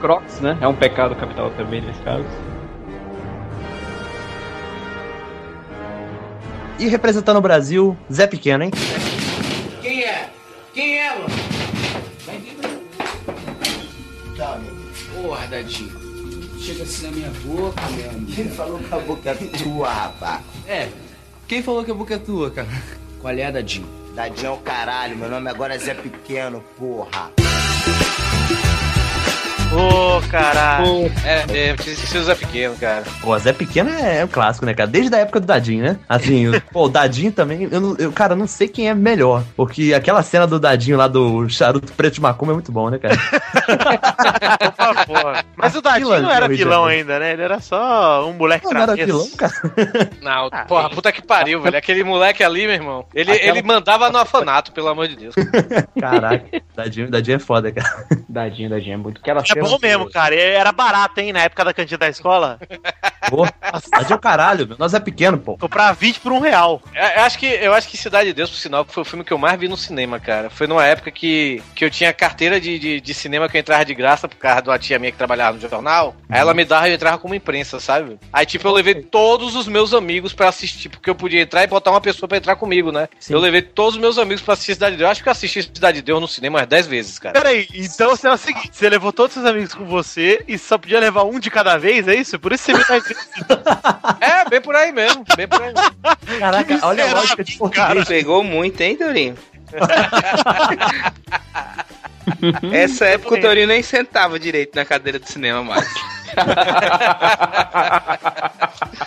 Crocs, 0.00 0.40
né? 0.40 0.56
É 0.60 0.66
um 0.66 0.74
pecado 0.74 1.14
capital 1.14 1.50
também 1.50 1.80
nesse 1.82 2.00
caso. 2.00 2.24
E 6.78 6.88
representando 6.88 7.36
o 7.36 7.40
Brasil, 7.40 7.96
Zé 8.12 8.26
Pequeno, 8.26 8.64
hein? 8.64 8.70
Quem 9.82 10.02
é? 10.02 10.30
Quem 10.72 10.98
é, 10.98 11.10
mano? 11.10 11.26
Tá, 14.36 14.58
meu. 14.58 15.22
Porra, 15.22 15.46
Dadinho. 15.46 15.92
Chega 16.58 16.84
assim 16.84 17.06
na 17.06 17.12
minha 17.12 17.30
boca, 17.44 17.82
meu 17.90 18.10
amigo. 18.10 18.32
Quem 18.32 18.48
falou 18.50 18.78
que 18.78 18.94
a 18.94 18.98
boca 18.98 19.30
é 19.30 19.34
tua, 19.34 19.92
rapaz? 19.92 20.40
É. 20.66 20.88
Quem 21.48 21.62
falou 21.62 21.84
que 21.84 21.90
a 21.90 21.94
boca 21.94 22.14
é 22.14 22.18
tua, 22.18 22.50
cara? 22.50 22.68
Qual 23.20 23.34
é, 23.34 23.50
Dadinho? 23.50 23.86
Dadinho 24.14 24.46
é 24.46 24.50
o 24.50 24.58
caralho. 24.58 25.16
Meu 25.16 25.28
nome 25.28 25.50
agora 25.50 25.74
é 25.74 25.78
Zé 25.78 25.94
Pequeno, 25.94 26.62
porra. 26.78 27.32
Ô, 29.74 30.20
caralho. 30.30 31.10
É, 31.24 31.68
é, 31.70 31.74
preciso 31.74 32.24
Zé 32.24 32.34
Pequeno, 32.34 32.76
cara. 32.76 33.04
Pô, 33.20 33.38
Zé 33.38 33.52
Pequeno 33.52 33.88
é, 33.90 34.18
é 34.18 34.24
um 34.24 34.28
clássico, 34.28 34.66
né, 34.66 34.74
cara? 34.74 34.88
Desde 34.88 35.14
a 35.14 35.18
época 35.18 35.40
do 35.40 35.46
Dadinho, 35.46 35.82
né? 35.84 35.96
Assim, 36.08 36.48
o- 36.48 36.60
pô, 36.72 36.84
o 36.84 36.88
Dadinho 36.88 37.32
também, 37.32 37.68
eu, 37.70 37.96
eu, 37.98 38.12
cara, 38.12 38.34
eu 38.34 38.36
não 38.36 38.46
sei 38.46 38.68
quem 38.68 38.88
é 38.88 38.94
melhor. 38.94 39.42
Porque 39.56 39.94
aquela 39.94 40.22
cena 40.22 40.46
do 40.46 40.60
Dadinho 40.60 40.96
lá 40.98 41.08
do 41.08 41.48
charuto 41.48 41.92
preto 41.94 42.14
de 42.14 42.20
macumba 42.20 42.52
é 42.52 42.54
muito 42.54 42.70
bom, 42.70 42.90
né, 42.90 42.98
cara? 42.98 43.16
Por 44.58 44.74
favor. 45.06 45.44
Mas 45.56 45.74
o 45.74 45.80
Dadinho 45.80 46.20
não 46.20 46.30
era 46.30 46.48
vilão 46.48 46.84
ainda, 46.84 47.18
né? 47.18 47.32
Ele 47.32 47.42
era 47.42 47.60
só 47.60 48.28
um 48.28 48.34
moleque 48.34 48.66
Não, 48.66 48.72
não 48.74 48.80
era 48.82 48.94
vilão, 48.94 49.28
cara. 49.36 49.52
Não, 50.20 50.50
porra, 50.66 50.90
puta 50.90 51.10
que 51.12 51.22
pariu, 51.22 51.60
velho. 51.62 51.76
Aquele 51.76 52.04
moleque 52.04 52.42
ali, 52.44 52.62
meu 52.66 52.74
irmão. 52.74 53.06
Ele, 53.14 53.32
Aquela- 53.32 53.50
ele 53.58 53.62
mandava 53.66 54.10
no 54.10 54.18
orfanato, 54.18 54.72
pelo 54.72 54.88
amor 54.88 55.08
de 55.08 55.16
Deus. 55.16 55.34
Caraca, 55.98 56.44
Dadinho, 56.76 57.10
Dadinho 57.10 57.36
é 57.36 57.38
foda, 57.38 57.72
cara. 57.72 58.06
Dadinho, 58.28 58.68
Dadinho 58.70 58.94
é 58.94 58.96
muito. 58.96 59.20
Aquela 59.20 59.40
É 59.40 59.44
cena 59.64 59.78
bom 59.78 59.78
mesmo, 59.80 60.10
cara. 60.10 60.34
Era 60.34 60.72
barato, 60.72 61.20
hein? 61.20 61.32
Na 61.32 61.40
época 61.40 61.64
da 61.64 61.72
cantina 61.72 61.98
da 61.98 62.08
escola. 62.08 62.58
Pô, 63.28 63.46
é 63.46 64.14
o 64.14 64.18
caralho, 64.18 64.66
meu. 64.66 64.76
Nós 64.78 64.92
é 64.92 65.00
pequeno, 65.00 65.38
pô. 65.38 65.56
Comprava 65.56 65.92
20 65.94 66.20
por 66.20 66.32
um 66.32 66.40
real. 66.40 66.82
Eu 66.94 67.22
eu 67.22 67.26
acho 67.26 67.38
que, 67.38 67.46
eu 67.46 67.72
acho 67.72 67.88
que 67.88 67.96
Cidade 67.96 68.28
de 68.28 68.34
Deus, 68.34 68.50
por 68.50 68.56
sinal, 68.56 68.84
foi 68.88 69.02
o 69.02 69.06
filme 69.06 69.24
que 69.24 69.32
eu 69.32 69.38
mais 69.38 69.58
vi 69.58 69.68
no 69.68 69.76
cinema, 69.76 70.18
cara. 70.18 70.50
Foi 70.50 70.66
numa 70.66 70.84
época 70.84 71.10
que, 71.10 71.62
que 71.74 71.84
eu 71.84 71.90
tinha 71.90 72.12
carteira 72.12 72.60
de, 72.60 72.78
de, 72.78 73.00
de 73.00 73.14
cinema 73.14 73.48
que 73.48 73.56
eu 73.56 73.60
entrava 73.60 73.84
de 73.84 73.94
graça 73.94 74.28
por 74.28 74.36
causa 74.36 74.62
de 74.62 74.68
uma 74.68 74.78
tia 74.78 74.98
minha 74.98 75.12
que 75.12 75.18
trabalhava 75.18 75.56
no 75.56 75.60
jornal. 75.60 76.16
Aí 76.28 76.40
ela 76.40 76.52
me 76.52 76.64
dava 76.64 76.88
e 76.88 76.90
eu 76.90 76.94
entrava 76.96 77.18
como 77.18 77.34
imprensa, 77.34 77.78
sabe? 77.78 78.18
Aí, 78.32 78.44
tipo, 78.44 78.66
eu 78.66 78.72
levei 78.72 78.94
todos 78.94 79.54
os 79.54 79.68
meus 79.68 79.94
amigos 79.94 80.32
pra 80.32 80.48
assistir, 80.48 80.88
porque 80.88 81.08
eu 81.08 81.14
podia 81.14 81.42
entrar 81.42 81.62
e 81.62 81.66
botar 81.66 81.90
uma 81.90 82.00
pessoa 82.00 82.28
pra 82.28 82.38
entrar 82.38 82.56
comigo, 82.56 82.90
né? 82.90 83.08
Eu 83.28 83.38
levei 83.38 83.62
todos 83.62 83.94
os 83.94 84.00
meus 84.00 84.18
amigos 84.18 84.42
pra 84.42 84.54
assistir 84.54 84.74
Cidade 84.74 84.92
de 84.92 84.98
Deus. 84.98 85.06
Eu 85.06 85.12
acho 85.12 85.22
que 85.22 85.28
eu 85.28 85.32
assisti 85.32 85.62
Cidade 85.62 85.98
de 85.98 86.02
Deus 86.02 86.20
no 86.20 86.28
cinema 86.28 86.58
umas 86.58 86.68
10 86.68 86.86
vezes, 86.86 87.18
cara. 87.18 87.34
Peraí, 87.34 87.68
então 87.72 88.10
você 88.10 88.26
é 88.26 88.32
o 88.32 88.36
seguinte: 88.36 88.70
você 88.72 88.88
levou 88.88 89.12
todos 89.12 89.36
os 89.36 89.42
seus 89.42 89.51
amigos 89.52 89.74
com 89.74 89.84
você 89.84 90.44
e 90.48 90.58
só 90.58 90.76
podia 90.76 90.98
levar 90.98 91.24
um 91.24 91.38
de 91.38 91.50
cada 91.50 91.78
vez, 91.78 92.08
é 92.08 92.14
isso? 92.14 92.38
Por 92.38 92.52
isso 92.52 92.64
você 92.64 92.74
me 92.74 92.84
faz 92.84 93.04
É, 94.20 94.48
bem 94.48 94.60
por 94.60 94.74
aí 94.74 94.92
mesmo, 94.92 95.24
bem 95.36 95.46
por 95.46 95.62
aí 95.62 95.72
mesmo. 95.72 95.92
Caraca, 96.38 96.78
olha 96.82 97.10
a 97.10 97.14
lógica 97.14 97.44
de 97.44 97.56
português. 97.56 98.08
Pegou 98.08 98.42
muito, 98.42 98.80
hein, 98.80 98.96
Torinho? 98.96 99.36
Essa 102.72 103.06
época 103.06 103.34
o 103.34 103.40
Torinho 103.40 103.66
nem 103.66 103.82
sentava 103.82 104.38
direito 104.38 104.76
na 104.76 104.84
cadeira 104.84 105.18
do 105.18 105.26
cinema 105.26 105.62
mais. 105.62 105.88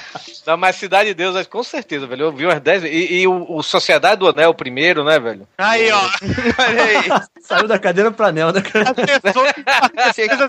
Não, 0.45 0.55
mas 0.57 0.75
Cidade 0.75 1.09
de 1.09 1.15
Deus, 1.15 1.47
com 1.47 1.63
certeza, 1.63 2.05
velho. 2.05 2.25
Eu 2.25 2.31
vi 2.31 2.45
umas 2.45 2.59
10 2.59 2.83
vezes. 2.83 3.09
E, 3.09 3.21
e 3.21 3.27
o, 3.27 3.45
o 3.57 3.63
Sociedade 3.63 4.19
do 4.19 4.27
Anel, 4.27 4.51
o 4.51 4.53
primeiro, 4.55 5.03
né, 5.03 5.19
velho? 5.19 5.47
Aí, 5.57 5.91
ó. 5.91 6.01
Aí. 6.57 7.21
Saiu 7.41 7.67
da 7.67 7.79
cadeira 7.79 8.11
pra 8.11 8.27
anel, 8.27 8.51
né, 8.51 8.61
cara? 8.61 8.89
A 8.91 8.93
pessoa 8.93 9.53
que 9.53 9.63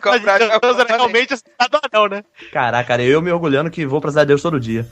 comprar 0.01 0.39
já 0.41 0.59
Deus 0.59 0.79
era 0.79 0.97
realmente 0.97 1.35
a 1.35 1.37
cidade 1.37 1.71
do 1.71 1.81
anel, 1.93 2.09
né? 2.09 2.25
Caraca, 2.53 2.89
cara, 2.89 3.03
eu 3.03 3.21
me 3.21 3.31
orgulhando 3.31 3.71
que 3.71 3.87
vou 3.87 4.01
pra 4.01 4.11
Cidade 4.11 4.27
de 4.27 4.29
Deus 4.29 4.43
todo 4.43 4.59
dia. 4.61 4.87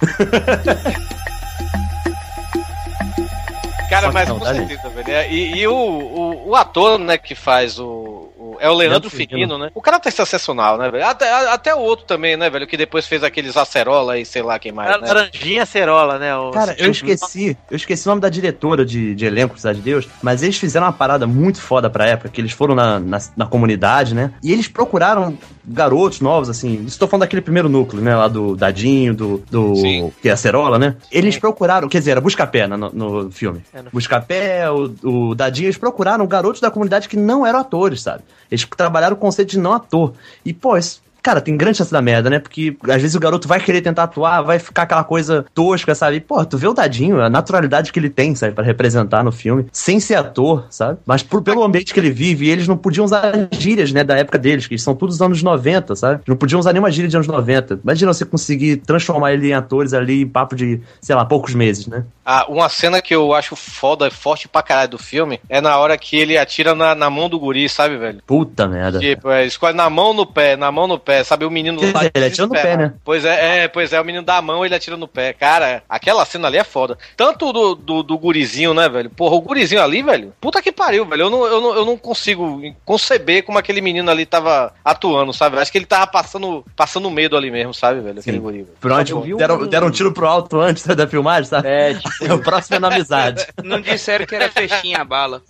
Cara, 3.88 4.10
mas 4.12 4.28
não, 4.28 4.38
com 4.38 4.44
certeza, 4.46 4.88
velho. 4.88 5.10
É, 5.10 5.30
E, 5.30 5.56
e 5.58 5.68
o, 5.68 5.74
o, 5.74 6.48
o 6.50 6.56
ator, 6.56 6.98
né, 6.98 7.16
que 7.16 7.34
faz 7.34 7.78
o. 7.78 8.13
o- 8.54 8.60
é 8.60 8.68
o 8.68 8.74
Leandro 8.74 8.84
Leandro 8.94 9.10
Firmino, 9.10 9.58
né? 9.58 9.70
O 9.74 9.80
cara 9.82 9.98
tá 9.98 10.10
sensacional, 10.10 10.78
né, 10.78 10.90
velho? 10.90 11.06
Até, 11.06 11.30
até 11.50 11.74
o 11.74 11.78
outro 11.80 12.04
também, 12.06 12.36
né, 12.36 12.48
velho? 12.50 12.66
Que 12.66 12.76
depois 12.76 13.06
fez 13.06 13.22
aqueles 13.24 13.56
acerola 13.56 14.18
e 14.18 14.24
sei 14.24 14.42
lá 14.42 14.58
quem 14.58 14.72
mais. 14.72 14.90
Né? 15.00 15.06
Laranjinha 15.06 15.66
Cerola, 15.66 16.18
né? 16.18 16.36
O- 16.36 16.50
Cara, 16.50 16.74
eu 16.78 16.90
esqueci, 16.90 17.56
eu 17.70 17.76
esqueci 17.76 18.06
o 18.06 18.10
nome 18.10 18.20
da 18.20 18.28
diretora 18.28 18.84
de, 18.84 19.14
de 19.14 19.24
elenco 19.26 19.54
de 19.54 19.60
Cidade 19.60 19.78
de 19.78 19.84
Deus, 19.84 20.08
mas 20.22 20.42
eles 20.42 20.56
fizeram 20.56 20.86
uma 20.86 20.92
parada 20.92 21.26
muito 21.26 21.60
foda 21.60 21.88
pra 21.90 22.06
época, 22.06 22.28
que 22.28 22.40
eles 22.40 22.52
foram 22.52 22.74
na, 22.74 22.98
na, 23.00 23.18
na 23.36 23.46
comunidade, 23.46 24.14
né? 24.14 24.32
E 24.42 24.52
eles 24.52 24.68
procuraram 24.68 25.36
garotos 25.66 26.20
novos, 26.20 26.48
assim. 26.50 26.84
Estou 26.86 27.08
falando 27.08 27.22
daquele 27.22 27.42
primeiro 27.42 27.68
núcleo, 27.68 28.02
né? 28.02 28.14
Lá 28.14 28.28
do 28.28 28.54
Dadinho, 28.56 29.14
do. 29.14 29.38
do 29.50 29.74
Sim. 29.76 30.12
que 30.20 30.28
é 30.28 30.32
a 30.32 30.36
Cerola, 30.36 30.78
né? 30.78 30.96
Eles 31.10 31.38
procuraram, 31.38 31.88
quer 31.88 31.98
dizer, 31.98 32.12
era 32.12 32.20
Buscapé 32.20 32.66
no, 32.66 32.76
no 32.76 33.30
filme. 33.30 33.62
É, 33.72 33.82
no- 33.82 33.90
Buscapé, 33.90 34.70
o, 34.70 34.94
o 35.02 35.34
Dadinho, 35.34 35.66
eles 35.66 35.78
procuraram 35.78 36.26
garotos 36.26 36.60
da 36.60 36.70
comunidade 36.70 37.08
que 37.08 37.16
não 37.16 37.46
eram 37.46 37.58
atores, 37.60 38.02
sabe? 38.02 38.22
Eles 38.50 38.64
trabalharam 38.64 39.16
o 39.16 39.18
conceito 39.18 39.50
de 39.50 39.58
não 39.58 39.72
ator. 39.72 40.14
E, 40.44 40.52
pô, 40.52 40.76
isso. 40.76 41.02
Cara, 41.24 41.40
tem 41.40 41.56
grande 41.56 41.78
chance 41.78 41.90
da 41.90 42.02
merda, 42.02 42.28
né? 42.28 42.38
Porque 42.38 42.76
às 42.82 43.00
vezes 43.00 43.14
o 43.14 43.18
garoto 43.18 43.48
vai 43.48 43.58
querer 43.58 43.80
tentar 43.80 44.02
atuar, 44.02 44.42
vai 44.42 44.58
ficar 44.58 44.82
aquela 44.82 45.02
coisa 45.02 45.46
tosca, 45.54 45.94
sabe? 45.94 46.20
Pô, 46.20 46.44
tu 46.44 46.58
vê 46.58 46.68
o 46.68 46.74
Dadinho, 46.74 47.18
a 47.18 47.30
naturalidade 47.30 47.90
que 47.90 47.98
ele 47.98 48.10
tem, 48.10 48.34
sabe? 48.34 48.52
Pra 48.52 48.62
representar 48.62 49.24
no 49.24 49.32
filme, 49.32 49.64
sem 49.72 49.98
ser 49.98 50.16
ator, 50.16 50.66
sabe? 50.68 50.98
Mas 51.06 51.22
por, 51.22 51.40
pelo 51.40 51.64
ambiente 51.64 51.94
que 51.94 51.98
ele 51.98 52.10
vive, 52.10 52.50
eles 52.50 52.68
não 52.68 52.76
podiam 52.76 53.06
usar 53.06 53.48
gírias, 53.52 53.90
né? 53.90 54.04
Da 54.04 54.18
época 54.18 54.38
deles, 54.38 54.66
que 54.66 54.76
são 54.76 54.94
todos 54.94 55.16
dos 55.16 55.22
anos 55.22 55.42
90, 55.42 55.96
sabe? 55.96 56.20
Não 56.28 56.36
podiam 56.36 56.60
usar 56.60 56.74
nenhuma 56.74 56.90
gíria 56.90 57.08
de 57.08 57.16
anos 57.16 57.26
90. 57.26 57.80
Imagina 57.82 58.12
você 58.12 58.26
conseguir 58.26 58.76
transformar 58.76 59.32
ele 59.32 59.48
em 59.48 59.54
atores 59.54 59.94
ali 59.94 60.20
em 60.20 60.28
papo 60.28 60.54
de, 60.54 60.78
sei 61.00 61.16
lá, 61.16 61.24
poucos 61.24 61.54
meses, 61.54 61.86
né? 61.86 62.04
Ah, 62.22 62.46
uma 62.48 62.68
cena 62.68 63.02
que 63.02 63.14
eu 63.14 63.34
acho 63.34 63.54
foda, 63.54 64.10
forte 64.10 64.48
pra 64.48 64.62
caralho 64.62 64.90
do 64.90 64.98
filme, 64.98 65.40
é 65.48 65.60
na 65.60 65.78
hora 65.78 65.96
que 65.96 66.16
ele 66.16 66.38
atira 66.38 66.74
na, 66.74 66.94
na 66.94 67.08
mão 67.08 67.28
do 67.28 67.38
guri, 67.38 67.68
sabe, 67.68 67.96
velho? 67.98 68.22
Puta 68.26 68.66
merda. 68.66 68.98
Tipo, 68.98 69.30
é, 69.30 69.46
escolhe 69.46 69.76
na 69.76 69.88
mão 69.88 70.14
no 70.14 70.24
pé, 70.24 70.56
na 70.56 70.72
mão 70.72 70.86
no 70.86 70.98
pé, 70.98 71.13
sabe? 71.22 71.44
O 71.44 71.50
menino 71.50 71.78
dizer, 71.78 72.10
ele 72.14 72.26
atira 72.26 72.46
no 72.46 72.52
pé, 72.54 72.76
né? 72.76 72.94
Pois 73.04 73.24
é, 73.24 73.64
é, 73.64 73.68
pois 73.68 73.92
é, 73.92 74.00
o 74.00 74.04
menino 74.04 74.24
dá 74.24 74.38
a 74.38 74.42
mão 74.42 74.64
ele 74.64 74.74
atira 74.74 74.96
no 74.96 75.06
pé. 75.06 75.32
Cara, 75.32 75.82
aquela 75.88 76.24
cena 76.24 76.48
ali 76.48 76.56
é 76.58 76.64
foda. 76.64 76.98
Tanto 77.16 77.52
do, 77.52 77.74
do, 77.74 78.02
do 78.02 78.18
gurizinho, 78.18 78.74
né, 78.74 78.88
velho? 78.88 79.10
Porra, 79.10 79.34
o 79.36 79.40
gurizinho 79.40 79.82
ali, 79.82 80.02
velho. 80.02 80.32
Puta 80.40 80.62
que 80.62 80.72
pariu, 80.72 81.04
velho. 81.06 81.22
Eu 81.22 81.30
não, 81.30 81.46
eu, 81.46 81.60
não, 81.60 81.74
eu 81.76 81.84
não 81.84 81.96
consigo 81.96 82.60
conceber 82.84 83.44
como 83.44 83.58
aquele 83.58 83.80
menino 83.80 84.10
ali 84.10 84.24
tava 84.26 84.72
atuando, 84.84 85.32
sabe? 85.32 85.58
Acho 85.58 85.70
que 85.70 85.78
ele 85.78 85.86
tava 85.86 86.06
passando, 86.06 86.64
passando 86.74 87.10
medo 87.10 87.36
ali 87.36 87.50
mesmo, 87.50 87.74
sabe, 87.74 88.00
velho? 88.00 88.18
Aquele 88.20 88.36
Sim. 88.38 88.42
guri. 88.42 88.56
velho. 88.58 88.68
Pronto, 88.80 89.10
Eu 89.10 89.20
vi 89.20 89.34
um- 89.34 89.36
deram, 89.36 89.66
deram 89.66 89.86
um 89.88 89.90
tiro 89.90 90.12
pro 90.12 90.26
alto 90.26 90.58
antes 90.60 90.86
da 90.86 91.06
filmagem, 91.06 91.44
sabe? 91.44 91.68
É, 91.68 91.94
tipo, 92.18 92.34
o 92.34 92.38
próximo 92.42 92.76
é 92.76 92.78
na 92.78 92.88
amizade. 92.88 93.46
Não 93.62 93.80
disseram 93.80 94.26
que 94.26 94.34
era 94.34 94.50
fechinha 94.50 94.98
a 94.98 95.04
bala. 95.04 95.42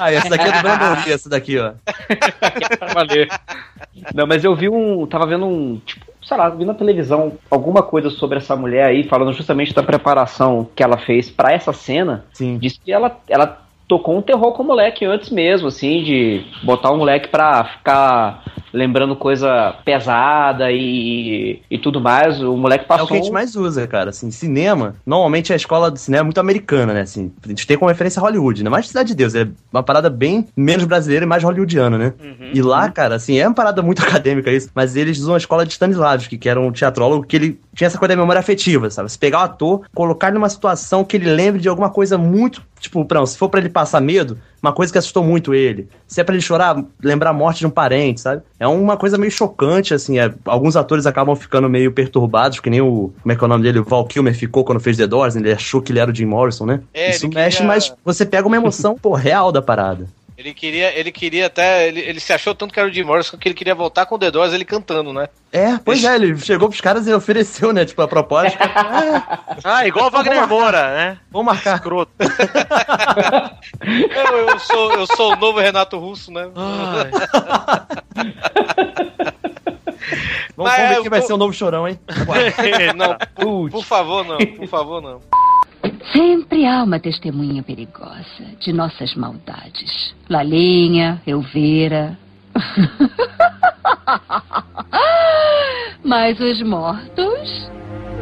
Ah, 0.00 0.12
essa 0.12 0.28
daqui 0.28 0.48
é 0.48 0.52
do 0.52 0.62
Brandon 0.62 1.10
essa 1.10 1.28
daqui, 1.28 1.58
ó. 1.58 1.72
Valeu. 2.94 3.26
Não, 4.14 4.26
mas 4.26 4.44
eu 4.44 4.54
vi 4.54 4.68
um. 4.68 5.06
Tava 5.06 5.26
vendo 5.26 5.46
um. 5.46 5.80
Tipo, 5.84 6.06
sei 6.22 6.36
lá, 6.36 6.48
vi 6.48 6.64
na 6.64 6.74
televisão 6.74 7.32
alguma 7.50 7.82
coisa 7.82 8.10
sobre 8.10 8.38
essa 8.38 8.54
mulher 8.56 8.84
aí, 8.84 9.04
falando 9.04 9.32
justamente 9.32 9.74
da 9.74 9.82
preparação 9.82 10.68
que 10.74 10.82
ela 10.82 10.98
fez 10.98 11.30
pra 11.30 11.52
essa 11.52 11.72
cena. 11.72 12.24
Sim. 12.32 12.58
Diz 12.58 12.78
que 12.78 12.92
ela, 12.92 13.18
ela 13.28 13.69
tocou 13.90 14.16
um 14.16 14.22
terror 14.22 14.52
com 14.52 14.62
o 14.62 14.66
moleque 14.66 15.04
antes 15.04 15.30
mesmo, 15.30 15.66
assim, 15.66 16.04
de 16.04 16.44
botar 16.62 16.92
o 16.92 16.96
moleque 16.96 17.28
pra 17.28 17.64
ficar 17.64 18.44
lembrando 18.72 19.16
coisa 19.16 19.74
pesada 19.84 20.70
e, 20.70 21.60
e 21.68 21.76
tudo 21.76 22.00
mais. 22.00 22.40
O 22.40 22.56
moleque 22.56 22.84
É 22.84 22.86
passou. 22.86 23.06
o 23.06 23.08
que 23.08 23.14
a 23.14 23.16
gente 23.16 23.32
mais 23.32 23.56
usa, 23.56 23.84
cara. 23.88 24.10
Assim, 24.10 24.30
cinema, 24.30 24.94
normalmente 25.04 25.52
a 25.52 25.56
escola 25.56 25.90
de 25.90 25.98
cinema 26.00 26.20
é 26.20 26.24
muito 26.24 26.38
americana, 26.38 26.94
né? 26.94 27.00
Assim, 27.00 27.32
a 27.44 27.48
gente 27.48 27.66
tem 27.66 27.76
como 27.76 27.88
referência 27.88 28.22
Hollywood, 28.22 28.62
né? 28.62 28.70
Mas 28.70 28.86
Cidade 28.86 29.08
de 29.08 29.16
Deus 29.16 29.34
é 29.34 29.48
uma 29.72 29.82
parada 29.82 30.08
bem 30.08 30.46
menos 30.56 30.84
brasileira 30.84 31.24
e 31.24 31.28
mais 31.28 31.42
hollywoodiana, 31.42 31.98
né? 31.98 32.12
E 32.54 32.62
lá, 32.62 32.88
cara, 32.90 33.16
assim, 33.16 33.38
é 33.40 33.48
uma 33.48 33.54
parada 33.54 33.82
muito 33.82 34.02
acadêmica 34.06 34.52
isso, 34.52 34.70
mas 34.72 34.94
eles 34.94 35.18
usam 35.18 35.34
a 35.34 35.38
escola 35.38 35.66
de 35.66 35.72
Stanislavski, 35.72 36.38
que 36.38 36.48
era 36.48 36.60
um 36.60 36.70
teatrólogo 36.70 37.26
que 37.26 37.34
ele 37.34 37.60
tinha 37.80 37.86
essa 37.86 37.96
coisa 37.96 38.14
da 38.14 38.20
memória 38.20 38.40
afetiva, 38.40 38.90
sabe? 38.90 39.10
Se 39.10 39.18
pegar 39.18 39.38
o 39.38 39.42
ator, 39.44 39.80
colocar 39.94 40.26
ele 40.28 40.34
numa 40.34 40.50
situação 40.50 41.02
que 41.02 41.16
ele 41.16 41.32
lembre 41.32 41.62
de 41.62 41.66
alguma 41.66 41.88
coisa 41.88 42.18
muito, 42.18 42.60
tipo, 42.78 43.06
não, 43.10 43.24
se 43.24 43.38
for 43.38 43.48
pra 43.48 43.58
ele 43.58 43.70
passar 43.70 44.02
medo, 44.02 44.36
uma 44.62 44.70
coisa 44.70 44.92
que 44.92 44.98
assustou 44.98 45.24
muito 45.24 45.54
ele. 45.54 45.88
Se 46.06 46.20
é 46.20 46.24
pra 46.24 46.34
ele 46.34 46.42
chorar, 46.42 46.76
lembrar 47.02 47.30
a 47.30 47.32
morte 47.32 47.60
de 47.60 47.66
um 47.66 47.70
parente, 47.70 48.20
sabe? 48.20 48.42
É 48.58 48.66
uma 48.68 48.98
coisa 48.98 49.16
meio 49.16 49.30
chocante, 49.32 49.94
assim. 49.94 50.18
é- 50.18 50.30
alguns 50.44 50.76
atores 50.76 51.06
acabam 51.06 51.34
ficando 51.34 51.70
meio 51.70 51.90
perturbados, 51.90 52.60
que 52.60 52.68
nem 52.68 52.82
o. 52.82 53.10
Como 53.22 53.32
é 53.32 53.34
que 53.34 53.42
é 53.42 53.46
o 53.46 53.48
nome 53.48 53.62
dele? 53.62 53.78
O 53.78 53.84
Val 53.84 54.04
Kilmer 54.04 54.34
ficou 54.34 54.62
quando 54.62 54.78
fez 54.78 54.98
The 54.98 55.06
Doors, 55.06 55.34
ele 55.36 55.50
achou 55.50 55.80
que 55.80 55.90
ele 55.90 56.00
era 56.00 56.10
o 56.10 56.14
Jim 56.14 56.26
Morrison, 56.26 56.66
né? 56.66 56.80
É, 56.92 57.12
Isso 57.12 57.28
mexe, 57.30 57.56
queria- 57.58 57.66
mas 57.66 57.94
você 58.04 58.26
pega 58.26 58.46
uma 58.46 58.56
emoção, 58.58 58.94
pô, 59.00 59.14
real 59.14 59.50
da 59.50 59.62
parada. 59.62 60.04
Ele 60.40 60.54
queria, 60.54 60.98
ele 60.98 61.12
queria 61.12 61.48
até. 61.48 61.86
Ele, 61.86 62.00
ele 62.00 62.18
se 62.18 62.32
achou 62.32 62.54
tanto 62.54 62.72
que 62.72 62.80
era 62.80 62.88
o 62.88 62.92
Jim 62.92 63.02
Morrison 63.02 63.36
que 63.36 63.46
ele 63.46 63.54
queria 63.54 63.74
voltar 63.74 64.06
com 64.06 64.14
o 64.14 64.18
The 64.18 64.30
Doors 64.30 64.54
ele 64.54 64.64
cantando, 64.64 65.12
né? 65.12 65.28
É, 65.52 65.76
pois 65.84 66.02
é, 66.02 66.14
ele 66.14 66.34
chegou 66.38 66.66
pros 66.66 66.80
caras 66.80 67.06
e 67.06 67.12
ofereceu, 67.12 67.74
né? 67.74 67.84
Tipo, 67.84 68.00
a 68.00 68.08
proposta. 68.08 68.58
Ah, 69.62 69.86
igual 69.86 70.06
o 70.06 70.10
Wagner 70.10 70.48
Moura, 70.48 70.94
né? 70.94 71.18
Vamos 71.30 71.52
marcar. 71.52 71.74
Escroto. 71.76 72.10
Eu, 73.84 74.48
eu 74.48 74.58
sou, 74.58 74.92
eu 74.92 75.06
sou 75.06 75.32
o 75.32 75.36
novo 75.36 75.58
Renato 75.58 75.98
Russo, 75.98 76.32
né? 76.32 76.48
Vamos, 80.56 80.72
Mas 80.72 80.76
vamos 80.76 80.88
ver 80.88 80.96
eu 80.96 81.02
quem 81.02 81.10
vai 81.10 81.22
ser 81.22 81.32
o 81.32 81.36
novo 81.36 81.52
chorão, 81.52 81.88
hein? 81.88 81.98
não, 82.96 83.16
por, 83.34 83.70
por 83.70 83.84
favor, 83.84 84.24
não, 84.24 84.38
por 84.38 84.66
favor, 84.66 85.02
não. 85.02 85.20
Sempre 86.12 86.66
há 86.66 86.82
uma 86.82 86.98
testemunha 86.98 87.62
perigosa 87.62 88.44
de 88.58 88.72
nossas 88.72 89.14
maldades. 89.14 90.14
Lalinha, 90.28 91.22
Elveira. 91.26 92.18
Mas 96.04 96.40
os 96.40 96.60
mortos 96.62 97.70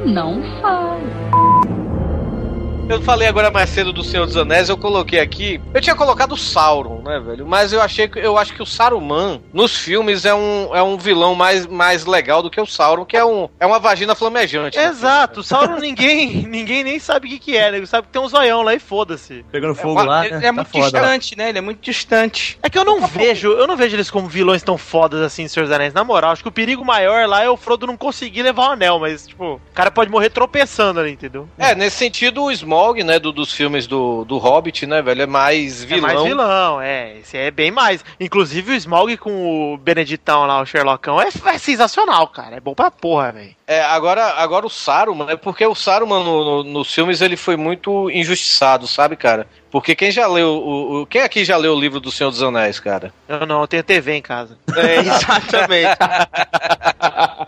não 0.05 0.43
falam. 0.61 1.88
Eu 2.89 3.03
falei 3.03 3.29
agora 3.29 3.51
mais 3.51 3.69
cedo 3.69 3.93
do 3.93 4.03
Senhor 4.03 4.25
dos 4.25 4.35
Anéis, 4.37 4.71
eu 4.71 4.77
coloquei 4.77 5.21
aqui. 5.21 5.61
Eu 5.75 5.81
tinha 5.81 5.95
colocado 5.95 6.33
o 6.33 6.37
Sauron, 6.39 7.03
né, 7.03 7.21
velho? 7.21 7.47
Mas 7.47 7.71
eu 7.71 7.83
achei 7.83 8.09
que 8.09 8.19
eu 8.19 8.39
acho 8.39 8.55
que 8.55 8.63
o 8.63 8.67
Saruman 8.67 9.43
nos 9.53 9.77
filmes 9.77 10.25
é 10.25 10.35
um, 10.35 10.75
é 10.75 10.83
um 10.83 10.97
vilão 10.97 11.35
mais, 11.35 11.67
mais 11.67 12.07
legal 12.07 12.43
do 12.43 12.51
que 12.51 12.59
o 12.59 12.65
Sauron, 12.65 13.05
que 13.05 13.15
é, 13.17 13.23
um, 13.23 13.47
é 13.61 13.67
uma 13.67 13.79
vagina 13.79 14.15
flamejante. 14.15 14.79
Exato, 14.79 15.41
o 15.41 15.45
Sauron 15.45 15.77
ninguém, 15.81 16.47
ninguém 16.47 16.83
nem 16.83 16.99
sabe 16.99 17.27
o 17.27 17.31
que, 17.31 17.39
que 17.39 17.57
é, 17.59 17.71
né? 17.71 17.77
Ele 17.77 17.87
sabe 17.87 18.07
que 18.07 18.13
tem 18.13 18.23
um 18.23 18.29
zoião 18.29 18.63
lá 18.63 18.75
e 18.75 18.79
foda-se. 18.79 19.45
Pegando 19.53 19.75
fogo 19.75 20.03
lá, 20.03 20.25
Ele 20.25 20.37
né? 20.37 20.39
é 20.39 20.47
Tá 20.47 20.53
muito 20.55 20.69
foda. 20.71 20.85
distante, 20.85 21.37
né? 21.37 21.49
Ele 21.51 21.59
é 21.59 21.63
muito 21.63 21.81
distante. 21.83 22.59
É 22.63 22.71
que 22.71 22.79
eu 22.79 22.87
não 22.87 23.07
vejo, 23.07 23.49
eu 23.53 23.67
não 23.67 23.77
vejo 23.77 23.97
eles 23.97 24.11
como 24.11 24.27
vilões 24.29 24.63
tão 24.63 24.79
fodas 24.79 25.21
assim 25.21 25.47
Senhor 25.47 25.67
dos 25.67 25.75
Anéis. 25.75 25.93
Na 25.93 26.05
moral, 26.05 26.31
acho 26.33 26.43
que 26.43 26.49
o 26.49 26.53
perigo 26.53 26.83
maior 26.87 27.29
lá 27.29 27.45
é 27.45 27.51
o 27.51 27.57
Frodo 27.57 27.87
não 27.87 27.99
conseguir 27.99 28.43
levar 28.43 28.69
o 28.69 28.73
anel, 28.73 28.99
mas, 28.99 29.27
tipo, 29.27 29.55
o 29.57 29.61
cara 29.75 29.91
pode 29.91 30.11
morrer 30.11 30.31
tropeçando 30.31 31.01
ali, 31.01 31.13
entendeu? 31.13 31.47
É, 31.59 31.75
nesse 31.75 31.97
sentido, 31.99 32.43
o 32.45 32.51
Smaug, 32.79 33.03
né, 33.05 33.19
do- 33.19 33.33
dos 33.33 33.53
filmes 33.53 33.87
do, 33.87 34.25
do 34.25 34.39
Hobbit, 34.39 34.87
né, 34.87 35.03
velho, 35.03 35.23
é 35.23 35.27
mais 35.27 35.83
vilão. 35.83 36.11
É 36.11 36.15
mais 36.15 36.23
vilão, 36.27 36.81
é. 36.81 37.19
Esse 37.19 37.37
é 37.37 37.51
bem 37.51 37.71
mais. 37.71 38.05
Inclusive 38.21 38.73
o 38.73 38.75
Smaug 38.75 39.17
com 39.17 39.75
o 39.75 39.77
Beneditão 39.79 40.47
lá, 40.47 40.61
o 40.61 40.67
Sherlockão, 40.67 41.21
é, 41.21 41.29
é 41.47 41.59
sensacional, 41.59 42.29
cara. 42.29 42.57
É 42.57 42.61
bom 42.61 42.75
pra 42.75 42.91
porra, 42.91 43.33
velho. 43.33 43.57
É, 43.67 43.83
agora, 43.83 44.25
agora 44.37 44.67
o 44.67 44.71
Saruman, 44.71 45.27
é 45.29 45.37
porque 45.37 45.67
o 45.67 45.75
Saruman 45.75 46.23
no- 46.25 46.45
no- 46.45 46.65
nos 46.65 46.93
filmes 46.95 47.21
ele 47.21 47.37
foi 47.37 47.57
muito 47.57 48.11
injustiçado, 48.11 48.87
sabe, 48.87 49.17
cara? 49.17 49.47
Porque 49.71 49.95
quem 49.95 50.11
já 50.11 50.27
leu 50.27 50.49
o, 50.49 51.01
o- 51.03 51.07
quem 51.07 51.21
aqui 51.23 51.45
já 51.45 51.57
leu 51.57 51.75
o 51.75 51.81
livro 51.81 52.01
do 52.01 52.11
Senhor 52.11 52.31
dos 52.31 52.43
Anéis, 52.43 52.81
cara? 52.81 53.13
Eu 53.29 53.45
não, 53.47 53.61
eu 53.61 53.67
tenho 53.69 53.83
TV 53.83 54.15
em 54.15 54.23
casa. 54.23 54.57
É, 54.75 54.97
exatamente. 55.01 55.99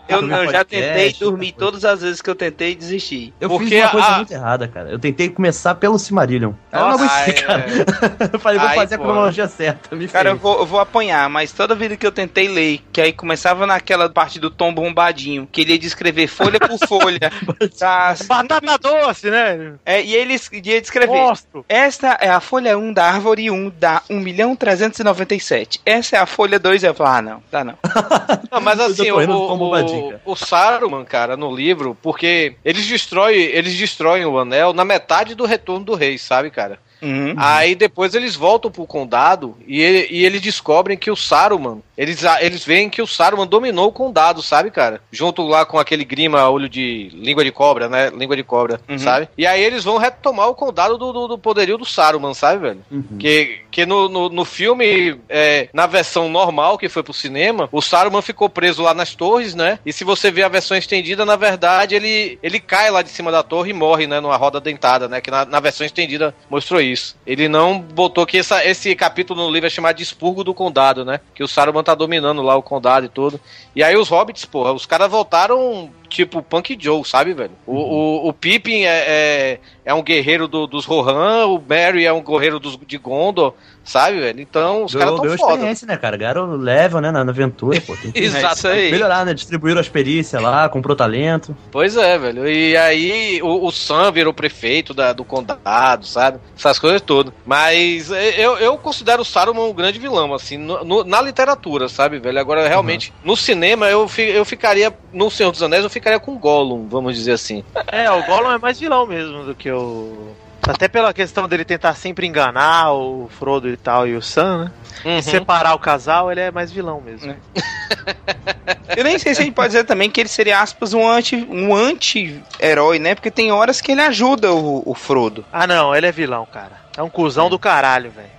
eu, 0.07 0.27
eu 0.29 0.51
já 0.51 0.63
tentei 0.63 1.13
dormir 1.13 1.53
todas 1.53 1.83
as 1.85 2.01
vezes 2.01 2.21
que 2.21 2.29
eu 2.29 2.35
tentei 2.35 2.75
desistir. 2.75 3.33
Eu 3.39 3.49
Porque 3.49 3.65
fiz 3.69 3.81
uma 3.83 3.89
coisa 3.89 4.07
a- 4.07 4.15
muito 4.17 4.31
errada, 4.33 4.67
cara. 4.67 4.89
Eu 4.89 4.99
tentei 4.99 5.29
começar 5.29 5.75
pelo 5.75 5.97
Cimarillion. 5.97 6.53
Eu 6.71 6.79
não 6.79 6.89
aguentei, 6.89 7.07
ai, 7.17 7.33
cara. 7.33 7.65
Eu 8.33 8.39
falei, 8.39 8.59
vou 8.59 8.67
Ai, 8.67 8.75
fazer 8.75 8.95
a 8.95 8.97
pô. 8.97 9.03
cronologia 9.05 9.47
certa. 9.47 9.95
Me 9.95 10.07
Cara, 10.07 10.29
eu 10.29 10.35
vou, 10.37 10.59
eu 10.59 10.65
vou 10.65 10.79
apanhar, 10.79 11.29
mas 11.29 11.51
toda 11.51 11.75
vida 11.75 11.97
que 11.97 12.05
eu 12.05 12.11
tentei 12.11 12.47
ler, 12.47 12.79
que 12.91 13.01
aí 13.01 13.11
começava 13.13 13.65
naquela 13.65 14.09
parte 14.09 14.39
do 14.39 14.49
tom 14.49 14.73
bombadinho, 14.73 15.47
que 15.51 15.61
ele 15.61 15.73
ia 15.73 15.79
descrever 15.79 16.27
folha 16.27 16.59
por 16.59 16.77
folha. 16.87 17.31
tá, 17.77 18.15
Batata 18.27 18.77
doce, 18.77 19.29
né? 19.29 19.73
é, 19.85 20.01
e 20.01 20.13
ele 20.15 20.33
ia 20.65 20.81
descrever. 20.81 21.07
Monstro. 21.11 21.65
Esta 21.67 22.10
é 22.19 22.29
a 22.29 22.39
folha 22.39 22.77
1 22.77 22.93
da 22.93 23.05
árvore 23.05 23.49
1 23.49 23.71
da 23.77 24.01
1.397. 24.09 25.79
Essa 25.85 26.17
é 26.17 26.19
a 26.19 26.25
folha 26.25 26.59
2. 26.59 26.83
Eu 26.83 26.93
falo, 26.93 27.09
ah, 27.09 27.21
não, 27.21 27.43
dá 27.51 27.63
não. 27.63 27.77
Não, 28.51 28.59
mas 28.59 28.79
assim, 28.81 29.09
o, 29.11 29.17
o, 29.17 30.19
o 30.25 30.35
Saruman, 30.35 31.05
cara, 31.05 31.37
no 31.37 31.55
livro, 31.55 31.97
porque 32.01 32.55
eles 32.65 32.85
destroem, 32.85 33.37
eles 33.37 33.73
destroem 33.77 34.25
o 34.25 34.37
anel 34.37 34.73
na 34.73 34.83
metade 34.83 35.35
do 35.35 35.45
retorno 35.45 35.85
do 35.85 35.95
rei, 35.95 36.17
sabe, 36.17 36.49
cara? 36.49 36.77
Uhum. 37.01 37.33
Aí 37.37 37.75
depois 37.75 38.13
eles 38.15 38.35
voltam 38.35 38.69
pro 38.71 38.85
condado 38.85 39.55
e, 39.67 39.81
ele- 39.81 40.07
e 40.11 40.25
eles 40.25 40.41
descobrem 40.41 40.97
que 40.97 41.09
o 41.11 41.15
Saruman, 41.15 41.79
eles, 41.97 42.21
eles 42.39 42.63
veem 42.65 42.89
que 42.89 43.01
o 43.01 43.07
Saruman 43.07 43.47
dominou 43.47 43.87
o 43.87 43.91
condado, 43.91 44.41
sabe, 44.41 44.71
cara? 44.71 45.01
Junto 45.11 45.41
lá 45.43 45.65
com 45.65 45.77
aquele 45.79 46.03
grima, 46.05 46.49
olho 46.49 46.67
de 46.69 47.09
língua 47.13 47.43
de 47.43 47.51
cobra, 47.51 47.87
né? 47.89 48.09
Língua 48.09 48.35
de 48.35 48.43
cobra, 48.43 48.79
Uhum. 48.89 48.97
sabe? 48.97 49.27
E 49.37 49.45
aí 49.45 49.63
eles 49.63 49.83
vão 49.83 49.97
retomar 49.97 50.49
o 50.49 50.55
condado 50.55 50.97
do, 50.97 51.11
do, 51.13 51.27
do 51.29 51.37
poderio 51.37 51.77
do 51.77 51.85
Saruman, 51.85 52.33
sabe, 52.33 52.59
velho? 52.61 52.85
Uhum. 52.91 53.17
Que, 53.19 53.59
que 53.71 53.85
no, 53.85 54.07
no, 54.09 54.29
no 54.29 54.45
filme, 54.45 55.17
é, 55.29 55.69
na 55.73 55.87
versão 55.87 56.29
normal 56.29 56.77
que 56.77 56.89
foi 56.89 57.03
pro 57.03 57.13
cinema, 57.13 57.67
o 57.71 57.81
Saruman 57.81 58.21
ficou 58.21 58.49
preso 58.49 58.81
lá 58.83 58.93
nas 58.93 59.15
torres, 59.15 59.53
né? 59.55 59.79
E 59.85 59.91
se 59.93 60.03
você 60.03 60.29
ver 60.31 60.43
a 60.43 60.49
versão 60.49 60.75
estendida, 60.77 61.25
na 61.25 61.35
verdade, 61.35 61.95
ele, 61.95 62.37
ele 62.43 62.59
cai 62.59 62.89
lá 62.91 63.01
de 63.01 63.09
cima 63.09 63.31
da 63.31 63.43
torre 63.43 63.71
e 63.71 63.73
morre, 63.73 64.07
né? 64.07 64.19
Numa 64.19 64.37
roda 64.37 64.59
dentada, 64.59 65.07
né? 65.07 65.21
Que 65.21 65.31
na, 65.31 65.45
na 65.45 65.59
versão 65.59 65.85
estendida 65.85 66.33
mostrou 66.49 66.79
isso. 66.81 66.90
Ele 67.25 67.47
não 67.47 67.79
botou 67.79 68.25
que 68.25 68.37
essa, 68.37 68.65
esse 68.65 68.95
capítulo 68.95 69.43
no 69.43 69.51
livro 69.51 69.67
é 69.67 69.69
chamado 69.69 69.97
de 69.97 70.03
expurgo 70.03 70.43
do 70.43 70.53
condado, 70.53 71.03
né? 71.05 71.19
Que 71.33 71.43
o 71.43 71.47
Saruman 71.47 71.83
tá 71.83 71.95
dominando 71.95 72.41
lá 72.41 72.55
o 72.55 72.63
condado 72.63 73.05
e 73.05 73.09
tudo. 73.09 73.39
E 73.75 73.83
aí 73.83 73.95
os 73.95 74.09
hobbits, 74.09 74.45
porra, 74.45 74.73
os 74.73 74.85
caras 74.85 75.09
voltaram 75.09 75.89
tipo 76.11 76.41
Punk 76.43 76.77
Joe, 76.79 77.03
sabe, 77.05 77.33
velho? 77.33 77.51
O, 77.65 77.75
o, 77.75 78.27
o 78.29 78.33
Pippin 78.33 78.83
é, 78.83 79.05
é, 79.07 79.59
é 79.85 79.93
um 79.93 80.03
guerreiro 80.03 80.47
do- 80.47 80.67
dos 80.67 80.85
Rohan, 80.85 81.45
o 81.47 81.63
Merry 81.67 82.05
é 82.05 82.13
um 82.13 82.21
guerreiro 82.23 82.59
dos, 82.59 82.77
de 82.85 82.97
Gondor, 82.97 83.53
sabe, 83.83 84.19
velho? 84.19 84.39
Então 84.41 84.83
os 84.85 84.93
caras 84.93 85.15
tão 85.15 85.23
foda. 85.37 85.53
experiência, 85.53 85.87
né, 85.87 85.97
cara? 85.97 86.17
Ganharam 86.17 86.55
level, 86.55 87.01
né, 87.01 87.11
na, 87.11 87.23
na 87.23 87.31
aventura, 87.31 87.79
pô. 87.81 87.95
Tem 88.01 88.11
que 88.11 88.19
Exato. 88.19 88.55
isso 88.55 88.67
aí. 88.67 88.91
melhorar, 88.91 89.25
né? 89.25 89.33
Distribuíram 89.33 89.79
as 89.79 89.89
perícias 89.89 90.41
lá, 90.41 90.67
comprou 90.69 90.95
talento. 90.95 91.55
Pois 91.71 91.95
é, 91.95 92.17
velho. 92.17 92.47
E 92.47 92.75
aí 92.75 93.39
o, 93.41 93.65
o 93.65 93.71
Sam 93.71 94.11
virou 94.11 94.33
prefeito 94.33 94.93
da- 94.93 95.13
do 95.13 95.23
condado, 95.23 96.05
sabe? 96.05 96.39
Essas 96.57 96.77
coisas 96.77 97.01
todas. 97.01 97.33
Mas 97.45 98.11
eu, 98.11 98.57
eu 98.57 98.77
considero 98.77 99.21
o 99.21 99.25
Saruman 99.25 99.61
um 99.63 99.73
grande 99.73 99.99
vilão, 99.99 100.33
assim, 100.33 100.57
no- 100.57 100.83
no- 100.83 101.03
na 101.03 101.21
literatura, 101.21 101.87
sabe, 101.87 102.19
velho? 102.19 102.39
Agora, 102.39 102.67
realmente, 102.67 103.13
no 103.23 103.35
cinema, 103.37 103.87
eu, 103.89 104.07
fi- 104.07 104.29
eu 104.29 104.43
ficaria, 104.43 104.93
no 105.13 105.29
Senhor 105.31 105.51
dos 105.51 105.61
Anéis, 105.63 105.83
eu 105.83 105.89
ficaria 105.89 106.00
com 106.19 106.37
Gollum, 106.37 106.87
vamos 106.87 107.15
dizer 107.15 107.33
assim. 107.33 107.63
É, 107.91 108.09
o 108.11 108.23
Gollum 108.23 108.51
é 108.51 108.57
mais 108.57 108.79
vilão 108.79 109.05
mesmo 109.05 109.43
do 109.43 109.53
que 109.55 109.71
o. 109.71 110.33
Até 110.67 110.87
pela 110.87 111.11
questão 111.13 111.47
dele 111.47 111.65
tentar 111.65 111.95
sempre 111.95 112.27
enganar 112.27 112.93
o 112.93 113.27
Frodo 113.39 113.67
e 113.67 113.75
tal 113.75 114.07
e 114.07 114.15
o 114.15 114.21
Sam, 114.21 114.65
né? 114.65 114.71
Uhum. 115.03 115.17
E 115.17 115.23
separar 115.23 115.73
o 115.73 115.79
casal, 115.79 116.31
ele 116.31 116.39
é 116.41 116.51
mais 116.51 116.71
vilão 116.71 117.01
mesmo. 117.01 117.35
Eu 118.95 119.03
nem 119.03 119.17
sei 119.17 119.33
se 119.33 119.41
a 119.41 119.45
gente 119.45 119.55
pode 119.55 119.69
dizer 119.69 119.85
também 119.85 120.09
que 120.09 120.19
ele 120.19 120.29
seria, 120.29 120.59
aspas, 120.61 120.93
um 120.93 121.07
anti- 121.09 121.47
um 121.49 121.73
anti-herói, 121.73 122.99
né? 122.99 123.15
Porque 123.15 123.31
tem 123.31 123.51
horas 123.51 123.81
que 123.81 123.91
ele 123.91 124.01
ajuda 124.01 124.53
o, 124.53 124.83
o 124.85 124.93
Frodo. 124.93 125.43
Ah, 125.51 125.65
não, 125.65 125.95
ele 125.95 126.05
é 126.05 126.11
vilão, 126.11 126.45
cara. 126.45 126.73
É 126.95 127.01
um 127.01 127.09
cuzão 127.09 127.49
do 127.49 127.57
caralho, 127.57 128.11
velho. 128.11 128.29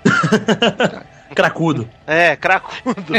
Cracudo. 1.34 1.88
É, 2.06 2.36
cracudo. 2.36 3.14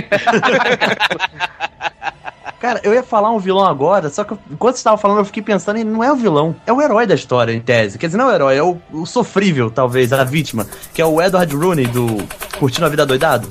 Cara, 2.63 2.79
eu 2.81 2.93
ia 2.93 3.03
falar 3.03 3.29
um 3.29 3.39
vilão 3.39 3.65
agora, 3.65 4.09
só 4.09 4.23
que 4.23 4.33
enquanto 4.49 4.77
você 4.77 4.83
tava 4.85 4.95
falando, 4.95 5.17
eu 5.17 5.25
fiquei 5.25 5.43
pensando, 5.43 5.75
ele 5.75 5.89
não 5.89 6.01
é 6.01 6.09
o 6.09 6.15
vilão, 6.15 6.55
é 6.65 6.71
o 6.71 6.81
herói 6.81 7.05
da 7.05 7.13
história, 7.13 7.51
em 7.51 7.59
tese. 7.59 7.97
Quer 7.97 8.05
dizer, 8.05 8.17
não 8.17 8.29
é 8.29 8.31
o 8.31 8.35
herói, 8.35 8.55
é 8.55 8.63
o, 8.63 8.77
o 8.93 9.05
sofrível, 9.05 9.69
talvez, 9.69 10.13
a 10.13 10.23
vítima, 10.23 10.65
que 10.93 11.01
é 11.01 11.05
o 11.05 11.21
Edward 11.21 11.53
Rooney 11.53 11.87
do 11.87 12.07
Curtindo 12.57 12.85
a 12.85 12.89
Vida 12.89 13.05
Doidado. 13.05 13.49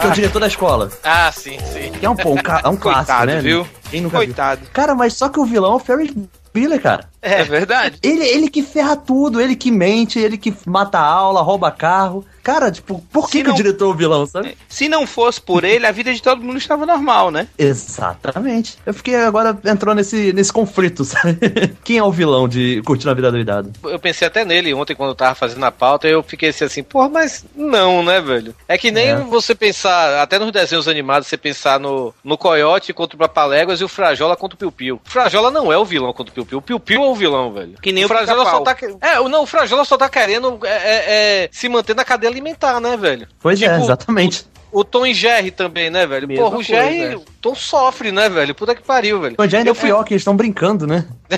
Que 0.00 0.06
é 0.06 0.08
o 0.08 0.12
diretor 0.12 0.40
da 0.40 0.46
escola. 0.46 0.90
Ah, 1.04 1.30
sim, 1.30 1.58
sim. 1.70 1.92
Que 1.92 2.06
é 2.06 2.08
um, 2.08 2.14
um, 2.14 2.38
é 2.64 2.68
um 2.68 2.76
clássico, 2.80 2.80
Coitado, 2.80 3.26
né? 3.26 3.40
viu? 3.42 3.68
Quem 3.90 4.00
nunca 4.00 4.16
Coitado. 4.16 4.62
viu? 4.62 4.70
Cara, 4.72 4.94
mas 4.94 5.12
só 5.12 5.28
que 5.28 5.38
o 5.38 5.44
vilão 5.44 5.74
é 5.74 5.76
o 5.76 5.78
Ferris 5.78 6.14
Bueller, 6.54 6.80
cara. 6.80 7.10
É, 7.22 7.42
verdade. 7.42 7.98
Ele, 8.02 8.24
ele 8.24 8.48
que 8.48 8.62
ferra 8.62 8.94
tudo, 8.96 9.40
ele 9.40 9.56
que 9.56 9.70
mente, 9.70 10.18
ele 10.18 10.36
que 10.38 10.54
mata 10.66 10.98
a 10.98 11.04
aula, 11.04 11.42
rouba 11.42 11.70
carro. 11.70 12.24
Cara, 12.42 12.70
tipo, 12.70 13.04
por 13.12 13.26
que, 13.26 13.38
Se 13.38 13.42
que 13.42 13.48
o 13.48 13.50
não- 13.50 13.56
diretor 13.56 13.86
é 13.86 13.88
o 13.88 13.94
vilão, 13.94 14.24
sabe? 14.26 14.56
Se 14.68 14.88
não 14.88 15.04
fosse 15.04 15.40
por 15.40 15.64
ele, 15.64 15.84
a 15.84 15.90
vida 15.90 16.14
de 16.14 16.22
todo 16.22 16.40
mundo 16.44 16.58
estava 16.58 16.86
normal, 16.86 17.32
né? 17.32 17.48
Exatamente. 17.58 18.78
Eu 18.86 18.94
fiquei 18.94 19.16
agora 19.16 19.58
entrou 19.64 19.94
nesse, 19.94 20.32
nesse 20.32 20.52
conflito, 20.52 21.02
sabe? 21.04 21.36
Quem 21.82 21.98
é 21.98 22.02
o 22.04 22.12
vilão 22.12 22.46
de 22.48 22.82
Curtindo 22.84 23.10
a 23.10 23.14
Vida 23.14 23.32
Doidado? 23.32 23.72
Eu 23.84 23.98
pensei 23.98 24.28
até 24.28 24.44
nele 24.44 24.72
ontem 24.74 24.94
quando 24.94 25.10
eu 25.10 25.14
tava 25.14 25.34
fazendo 25.34 25.64
a 25.64 25.72
pauta, 25.72 26.06
eu 26.06 26.22
fiquei 26.22 26.50
assim, 26.50 26.64
assim, 26.64 26.82
porra, 26.82 27.08
mas 27.08 27.44
não, 27.54 28.02
né, 28.04 28.20
velho? 28.20 28.54
É 28.68 28.78
que 28.78 28.90
nem 28.92 29.08
É. 29.08 29.16
você 29.16 29.54
pensar, 29.54 30.22
até 30.22 30.38
nos 30.38 30.52
desenhos 30.52 30.86
animados, 30.88 31.26
você 31.28 31.36
pensar 31.36 31.80
no, 31.80 32.14
no 32.22 32.38
Coyote 32.38 32.92
contra 32.92 33.16
o 33.16 33.18
Papaléguas 33.18 33.80
e 33.80 33.84
o 33.84 33.88
Frajola 33.88 34.36
contra 34.36 34.54
o 34.54 34.58
Piu 34.58 34.70
Piu. 34.72 35.00
O 35.04 35.10
Frajola 35.10 35.50
não 35.50 35.72
é 35.72 35.78
o 35.78 35.84
vilão 35.84 36.12
contra 36.12 36.30
o 36.30 36.34
Piu 36.34 36.44
Piu, 36.46 36.58
o 36.58 36.80
Piu 36.80 37.00
É 37.06 37.10
o 37.10 37.14
vilão, 37.14 37.52
velho. 37.52 37.74
Que 37.80 37.92
nem 37.92 38.04
o 38.04 38.08
Frajola 38.08 38.44
só 38.44 38.60
tá. 38.60 38.76
É, 39.00 39.20
o- 39.20 39.28
não, 39.28 39.42
o 39.42 39.46
Frajola 39.46 39.84
só 39.84 39.96
tá 39.96 40.08
querendo 40.08 40.58
é, 40.64 40.68
é, 40.68 41.44
é, 41.44 41.48
se 41.52 41.68
manter 41.68 41.94
na 41.96 42.04
cadeia 42.04 42.30
alimentar, 42.30 42.80
né, 42.80 42.96
velho? 42.96 43.26
Pois 43.40 43.60
é, 43.62 43.68
Tipo, 43.68 43.82
exatamente. 43.84 44.46
O 44.72 44.84
Tom 44.84 45.06
e 45.06 45.14
Jerry 45.14 45.50
também, 45.50 45.88
né, 45.88 46.06
velho? 46.06 46.28
Mesma 46.28 46.44
Porra, 46.44 46.58
o 46.58 46.62
Jerry, 46.62 46.98
coisa, 46.98 47.12
é. 47.12 47.16
o 47.16 47.24
Tom 47.40 47.54
sofre, 47.54 48.12
né, 48.12 48.28
velho? 48.28 48.54
Puta 48.54 48.74
que 48.74 48.82
pariu, 48.82 49.20
velho. 49.20 49.36
O 49.38 49.42
ainda 49.42 49.58
é 49.58 49.68
Eu 49.68 49.74
fui- 49.74 49.88
pior 49.88 50.04
que 50.04 50.12
eles 50.12 50.20
estão 50.22 50.36
brincando, 50.36 50.86
né? 50.86 51.06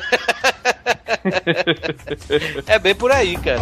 É 2.67 2.79
bem 2.79 2.95
por 2.95 3.13
aí, 3.13 3.37
cara. 3.37 3.61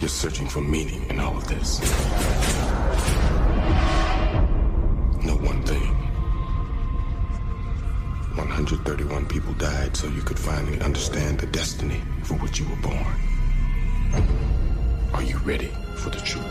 You're 0.00 0.08
searching 0.08 0.48
for 0.48 0.62
meaning 0.62 1.02
in 1.10 1.18
all 1.18 1.36
of 1.36 1.46
this. 1.46 1.80
131 8.38 9.26
people 9.26 9.52
died 9.54 9.96
so 9.96 10.06
you 10.06 10.22
could 10.22 10.38
finally 10.38 10.80
understand 10.80 11.40
the 11.40 11.46
destiny 11.46 12.00
for 12.22 12.34
which 12.34 12.60
you 12.60 12.66
were 12.68 12.76
born. 12.76 13.14
Are 15.12 15.22
you 15.22 15.36
ready 15.38 15.72
for 15.96 16.10
the 16.10 16.20
truth? 16.20 16.44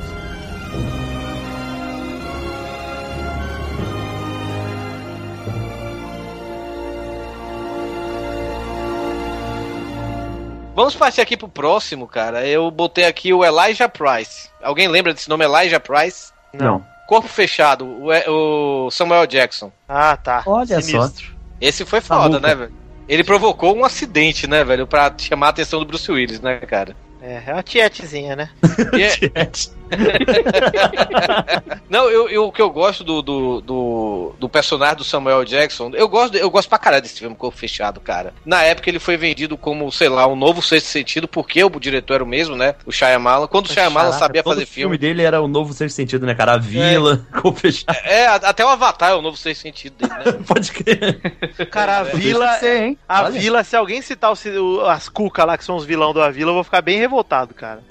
Vamos 10.76 10.96
partir 10.96 11.22
aqui 11.22 11.38
pro 11.38 11.48
próximo, 11.48 12.06
cara. 12.06 12.46
Eu 12.46 12.70
botei 12.70 13.06
aqui 13.06 13.34
o 13.34 13.44
Elijah 13.44 13.90
Price. 13.90 14.50
Alguém 14.62 14.88
lembra 14.88 15.14
desse 15.14 15.30
nome, 15.30 15.46
Elijah 15.46 15.80
Price? 15.80 16.32
Não. 16.54 16.86
Corpo 17.08 17.30
Fechado, 17.30 17.88
o, 18.28 18.92
Samuel 18.92 19.26
Jackson. 19.26 19.72
Ah, 19.88 20.18
tá. 20.18 20.44
Olha 20.46 20.82
Sinistro. 20.82 21.30
só. 21.30 21.37
Esse 21.60 21.86
foi 21.86 22.02
foda, 22.02 22.40
né, 22.40 22.54
velho? 22.56 22.72
Ele 23.08 23.24
provocou 23.24 23.76
um 23.76 23.86
acidente, 23.86 24.48
né, 24.48 24.64
velho? 24.64 24.86
Pra 24.86 25.14
chamar 25.18 25.48
a 25.48 25.50
atenção 25.50 25.80
do 25.80 25.86
Bruce 25.86 26.12
Willis, 26.12 26.42
né, 26.42 26.58
cara? 26.60 26.96
É, 27.22 27.44
é 27.48 27.54
uma 27.54 27.64
tietezinha, 27.64 28.36
né? 28.36 28.50
É- 29.34 29.50
Não, 31.90 32.10
eu, 32.10 32.30
eu- 32.30 32.46
o 32.48 32.52
que 32.52 32.62
eu 32.62 32.70
gosto 32.70 33.04
do, 33.04 33.22
do, 33.22 33.62
do, 33.62 34.36
do 34.40 34.50
personagem 34.50 34.98
do 34.98 35.04
Samuel 35.04 35.44
Jackson, 35.46 35.92
eu 35.94 36.08
gosto, 36.08 36.36
eu 36.38 36.50
gosto 36.50 36.70
pra 36.70 36.78
caralho 36.78 37.02
desse 37.02 37.20
filme 37.20 37.36
Corpo 37.36 37.58
Fechado, 37.58 38.00
cara. 38.00 38.34
Na 38.46 38.62
época 38.64 38.90
ele 38.90 39.00
foi 39.00 39.18
vendido 39.18 39.58
como, 39.58 39.92
sei 39.92 40.10
lá, 40.10 40.28
um 40.28 40.36
novo 40.36 40.62
sexto 40.62 40.88
sentido, 40.88 41.28
porque 41.28 41.64
o 41.64 41.70
diretor 41.80 42.16
era 42.16 42.24
o 42.24 42.28
mesmo, 42.28 42.56
né? 42.56 42.76
O 42.86 42.92
Shyamalan. 42.92 43.48
Quando 43.48 43.66
o 43.68 43.74
Shyamalan 43.74 44.08
Caraca, 44.12 44.20
sabia 44.20 44.44
fazer 44.44 44.66
filme 44.66 44.96
filme. 44.96 44.98
dele 44.98 45.24
era 45.24 45.42
o 45.42 45.48
novo 45.48 45.74
sexto 45.74 45.96
sentido, 45.96 46.26
né, 46.26 46.36
cara? 46.36 46.54
A 46.54 46.58
vila, 46.58 47.26
com 47.42 47.54
fechado. 47.54 47.98
É, 48.04 48.28
a- 48.28 48.36
até 48.36 48.66
o 48.66 48.70
Avatar 48.70 49.12
é 49.12 49.16
o 49.16 49.22
novo 49.22 49.38
sexto 49.38 49.62
sentido 49.62 49.96
dele, 49.98 50.14
né? 50.26 50.40
Pode 50.48 50.72
crer. 50.72 51.20
Cara, 51.72 52.00
a 52.00 52.04
vila. 52.04 52.54
ser, 52.60 52.84
hein? 52.84 52.98
A 53.08 53.24
Olha. 53.24 53.32
vila, 53.40 53.64
se 53.64 53.76
alguém 53.76 54.02
citar 54.02 54.32
o- 54.32 54.62
o- 54.78 54.86
as 54.88 55.10
cucas 55.10 55.46
lá, 55.46 55.58
que 55.58 55.64
são 55.66 55.76
os 55.76 55.86
vilão 55.86 56.14
da 56.14 56.30
vila, 56.30 56.52
eu 56.52 56.56
vou 56.56 56.64
ficar 56.64 56.82
bem 56.82 56.98
revoltado, 57.00 57.54
cara. 57.54 57.82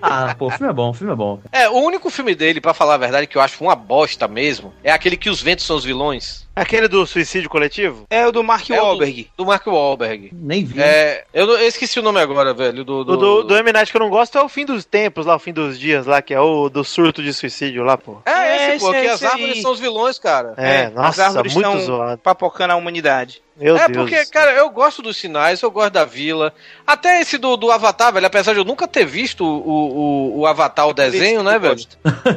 Ah, 0.00 0.34
pô, 0.38 0.46
o 0.46 0.50
filme 0.50 0.70
é 0.70 0.72
bom, 0.72 0.90
o 0.90 0.94
filme 0.94 1.12
é 1.12 1.16
bom. 1.16 1.40
É, 1.50 1.68
o 1.68 1.74
único 1.74 2.10
filme 2.10 2.34
dele, 2.34 2.60
pra 2.60 2.74
falar 2.74 2.94
a 2.94 2.98
verdade, 2.98 3.26
que 3.26 3.36
eu 3.36 3.42
acho 3.42 3.62
uma 3.62 3.74
bosta 3.74 4.28
mesmo, 4.28 4.72
é 4.82 4.92
aquele 4.92 5.16
que 5.16 5.30
os 5.30 5.42
ventos 5.42 5.64
são 5.64 5.76
os 5.76 5.84
vilões. 5.84 6.45
Aquele 6.56 6.88
do 6.88 7.06
suicídio 7.06 7.50
coletivo? 7.50 8.06
É 8.08 8.26
o 8.26 8.32
do 8.32 8.42
Mark 8.42 8.70
É 8.70 8.80
Wahlberg. 8.80 9.30
Do, 9.36 9.44
do 9.44 9.46
Mark 9.46 9.66
Wahlberg. 9.66 10.30
Nem 10.32 10.64
vi. 10.64 10.80
É, 10.80 11.24
eu, 11.34 11.46
eu 11.46 11.68
esqueci 11.68 12.00
o 12.00 12.02
nome 12.02 12.18
agora, 12.18 12.54
velho. 12.54 12.82
Do, 12.82 13.00
O 13.00 13.04
do, 13.04 13.42
do 13.42 13.56
M. 13.56 13.72
Night 13.72 13.90
que 13.90 13.96
eu 13.96 14.00
não 14.00 14.08
gosto 14.08 14.38
é 14.38 14.42
o 14.42 14.48
fim 14.48 14.64
dos 14.64 14.86
tempos 14.86 15.26
lá, 15.26 15.36
o 15.36 15.38
fim 15.38 15.52
dos 15.52 15.78
dias 15.78 16.06
lá, 16.06 16.22
que 16.22 16.32
é 16.32 16.40
o 16.40 16.70
do 16.70 16.82
surto 16.82 17.22
de 17.22 17.34
suicídio 17.34 17.84
lá, 17.84 17.98
pô. 17.98 18.22
É, 18.24 18.74
esse, 18.74 18.84
pô, 18.84 18.90
esse, 18.94 19.02
que 19.02 19.08
as 19.08 19.22
árvores 19.22 19.56
aí. 19.56 19.62
são 19.62 19.72
os 19.72 19.80
vilões, 19.80 20.18
cara. 20.18 20.54
É, 20.56 20.86
as 20.86 20.94
nossa, 20.94 21.24
árvores 21.26 21.52
muito 21.54 21.68
estão 21.68 21.80
zoado. 21.84 22.18
papocando 22.22 22.72
a 22.72 22.76
humanidade. 22.76 23.42
Meu 23.58 23.74
é 23.76 23.88
Deus. 23.88 24.10
porque, 24.10 24.26
cara, 24.26 24.52
eu 24.52 24.68
gosto 24.68 25.00
dos 25.00 25.16
sinais, 25.16 25.62
eu 25.62 25.70
gosto 25.70 25.92
da 25.94 26.04
vila. 26.04 26.52
Até 26.86 27.22
esse 27.22 27.38
do, 27.38 27.56
do 27.56 27.70
Avatar, 27.70 28.12
velho, 28.12 28.26
apesar 28.26 28.52
de 28.52 28.58
eu 28.58 28.64
nunca 28.66 28.86
ter 28.86 29.06
visto 29.06 29.42
o, 29.46 30.36
o, 30.36 30.40
o 30.40 30.46
Avatar, 30.46 30.86
o 30.86 30.92
desenho, 30.92 31.42
né, 31.42 31.58
velho? 31.58 31.80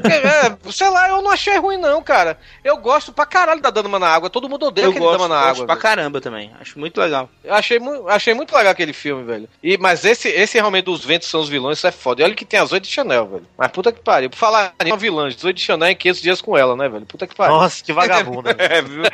É, 0.09 0.47
é, 0.47 0.71
sei 0.71 0.89
lá, 0.89 1.09
eu 1.09 1.21
não 1.21 1.29
achei 1.31 1.57
ruim, 1.57 1.75
não, 1.77 2.01
cara. 2.01 2.39
Eu 2.63 2.77
gosto 2.77 3.11
pra 3.11 3.25
caralho 3.25 3.59
da 3.61 3.69
Dama 3.69 3.99
na 3.99 4.08
Água. 4.11 4.29
Todo 4.29 4.49
mundo 4.49 4.65
odeia 4.67 4.85
Eu 4.85 4.89
aquele 4.91 5.05
gosto, 5.05 5.19
Dama 5.21 5.33
na 5.33 5.41
gosto 5.41 5.51
Água. 5.55 5.65
pra 5.65 5.75
velho. 5.75 5.83
caramba 5.83 6.21
também. 6.21 6.51
Acho 6.59 6.79
muito 6.79 6.99
legal. 6.99 7.29
Eu 7.43 7.53
achei, 7.53 7.79
mu- 7.79 8.07
achei 8.07 8.33
muito 8.33 8.55
legal 8.55 8.71
aquele 8.71 8.93
filme, 8.93 9.23
velho. 9.23 9.49
E, 9.63 9.77
mas 9.77 10.03
esse, 10.05 10.27
esse 10.29 10.57
realmente 10.57 10.85
dos 10.85 11.03
ventos 11.05 11.27
são 11.27 11.39
os 11.41 11.49
vilões, 11.49 11.77
isso 11.77 11.87
é 11.87 11.91
foda. 11.91 12.21
E 12.21 12.25
olha 12.25 12.35
que 12.35 12.45
tem 12.45 12.59
as 12.59 12.71
oito 12.71 12.83
de 12.83 12.89
Chanel, 12.91 13.27
velho. 13.27 13.45
Mas 13.57 13.71
puta 13.71 13.91
que 13.91 14.01
pariu. 14.01 14.29
Por 14.29 14.37
falar 14.37 14.73
em 14.83 14.91
uma 14.91 14.97
vilã, 14.97 15.27
18 15.29 15.55
de 15.55 15.61
Chanel 15.63 15.89
em 15.89 15.95
500 15.95 16.21
dias 16.21 16.41
com 16.41 16.57
ela, 16.57 16.75
né, 16.75 16.89
velho? 16.89 17.05
Puta 17.05 17.25
que 17.27 17.35
pariu. 17.35 17.55
Nossa, 17.55 17.83
que 17.83 17.93
vagabunda. 17.93 18.55
É, 18.59 18.81
viu? 18.81 19.03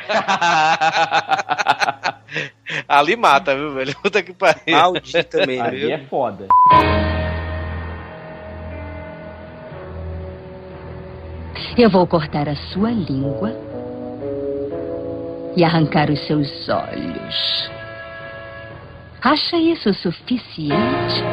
Ali 2.88 3.16
mata, 3.16 3.54
viu, 3.54 3.72
velho? 3.74 3.94
Puta 4.02 4.22
que 4.22 4.32
pariu. 4.32 4.60
Maldita 4.68 5.46
mesmo, 5.46 5.64
Ali 5.64 5.78
viu? 5.80 5.90
é 5.92 5.98
foda. 6.10 6.46
Eu 11.78 11.90
vou 11.90 12.06
cortar 12.06 12.48
a 12.48 12.56
sua 12.72 12.90
língua 12.90 13.50
e 15.56 15.64
arrancar 15.64 16.10
os 16.10 16.26
seus 16.26 16.68
olhos. 16.68 17.70
Acha 19.22 19.56
isso 19.56 19.92
suficiente? 19.94 21.24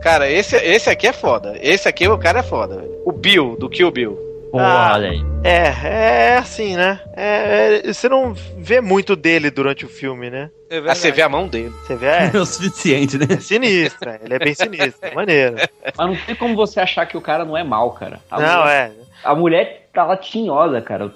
Cara, 0.00 0.28
esse, 0.30 0.56
esse 0.56 0.88
aqui 0.88 1.06
é 1.06 1.12
foda. 1.12 1.56
Esse 1.60 1.88
aqui, 1.88 2.08
o 2.08 2.18
cara 2.18 2.40
é 2.40 2.42
foda, 2.42 2.76
velho. 2.76 3.02
O 3.04 3.12
Bill, 3.12 3.56
do 3.58 3.68
Kill 3.68 3.90
Bill. 3.90 4.18
Ah. 4.54 4.92
olha 4.94 5.10
aí. 5.10 5.20
É, 5.44 6.32
é 6.34 6.36
assim, 6.36 6.76
né? 6.76 7.00
É, 7.16 7.80
é, 7.84 7.92
você 7.92 8.08
não 8.08 8.34
vê 8.58 8.80
muito 8.80 9.16
dele 9.16 9.50
durante 9.50 9.84
o 9.84 9.88
filme, 9.88 10.28
né? 10.28 10.50
É 10.68 10.74
verdade. 10.74 10.98
você 10.98 11.10
vê 11.10 11.22
a 11.22 11.28
mão 11.28 11.48
dele. 11.48 11.72
Você 11.86 11.96
vê, 11.96 12.06
é, 12.06 12.30
É 12.34 12.38
o 12.38 12.44
suficiente, 12.44 13.16
né? 13.16 13.26
é 13.30 13.40
sinistro, 13.40 14.10
é, 14.10 14.20
ele 14.22 14.34
é 14.34 14.38
bem 14.38 14.54
sinistro, 14.54 15.08
é 15.08 15.14
maneiro. 15.14 15.56
Mas 15.96 16.06
não 16.06 16.16
tem 16.16 16.34
como 16.34 16.54
você 16.54 16.80
achar 16.80 17.06
que 17.06 17.16
o 17.16 17.20
cara 17.20 17.44
não 17.44 17.56
é 17.56 17.64
mal, 17.64 17.92
cara. 17.92 18.20
A 18.30 18.40
Não, 18.40 18.60
mulher, 18.60 18.92
é. 18.92 18.92
A 19.24 19.34
mulher 19.34 19.88
tá 19.92 20.04
lá 20.04 20.16
tinhosa, 20.16 20.80
cara. 20.80 21.10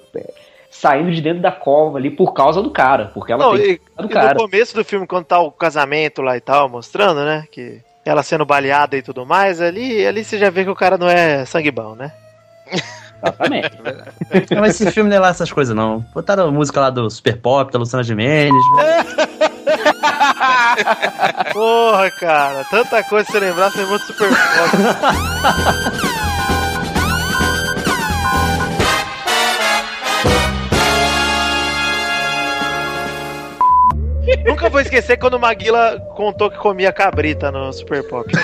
Saindo 0.71 1.11
de 1.11 1.21
dentro 1.21 1.43
da 1.43 1.53
cova 1.53 1.99
ali 1.99 2.11
por 2.11 2.33
causa 2.33 2.63
do 2.63 2.71
cara. 2.71 3.11
Porque 3.15 3.33
ela 3.33 3.45
Não, 3.45 3.57
tem 3.57 3.73
e, 3.73 3.81
do 4.03 4.07
e 4.07 4.09
cara. 4.09 4.35
no 4.35 4.41
começo 4.41 4.75
do 4.75 4.85
filme, 4.85 5.07
quando 5.07 5.25
tá 5.25 5.39
o 5.41 5.51
casamento 5.51 6.23
lá 6.23 6.37
e 6.37 6.41
tal, 6.41 6.69
mostrando, 6.69 7.25
né? 7.25 7.45
Que 7.51 7.81
ela 8.05 8.23
sendo 8.23 8.45
baleada 8.47 8.97
e 8.97 9.03
tudo 9.03 9.27
mais, 9.27 9.61
ali, 9.61 10.07
ali 10.07 10.25
você 10.25 10.39
já 10.39 10.49
vê 10.51 10.65
que 10.65 10.71
o 10.71 10.77
cara 10.77 10.97
não 10.97 11.09
é 11.09 11.45
sangue 11.45 11.71
bom, 11.71 11.95
né? 11.95 12.13
Exatamente. 13.23 13.71
Não, 14.55 14.61
mas 14.61 14.81
esse 14.81 14.91
filme 14.93 15.09
não 15.11 15.17
é 15.17 15.21
lá 15.21 15.29
essas 15.31 15.51
coisas, 15.51 15.75
não. 15.75 16.05
Botaram 16.15 16.49
a 16.49 16.51
música 16.51 16.81
lá 16.81 16.91
do 16.91 17.09
Super 17.11 17.39
Pop, 17.39 17.73
da 17.73 17.79
Luciana 17.79 18.05
Gimenez. 18.05 18.53
Porra, 21.53 22.11
cara, 22.11 22.65
tanta 22.71 23.03
coisa 23.05 23.31
você 23.31 23.41
lembrar, 23.41 23.71
você 23.71 23.79
lembrou 23.79 23.99
de 23.99 24.05
super 24.05 24.29
Pop. 24.29 24.39
Nunca 34.45 34.69
vou 34.69 34.81
esquecer 34.81 35.17
quando 35.19 35.35
o 35.35 35.41
Maguila 35.41 35.99
contou 36.17 36.51
que 36.51 36.57
comia 36.59 36.93
cabrita 36.93 37.51
no 37.51 37.73
Super 37.73 38.03
Pop. 38.09 38.31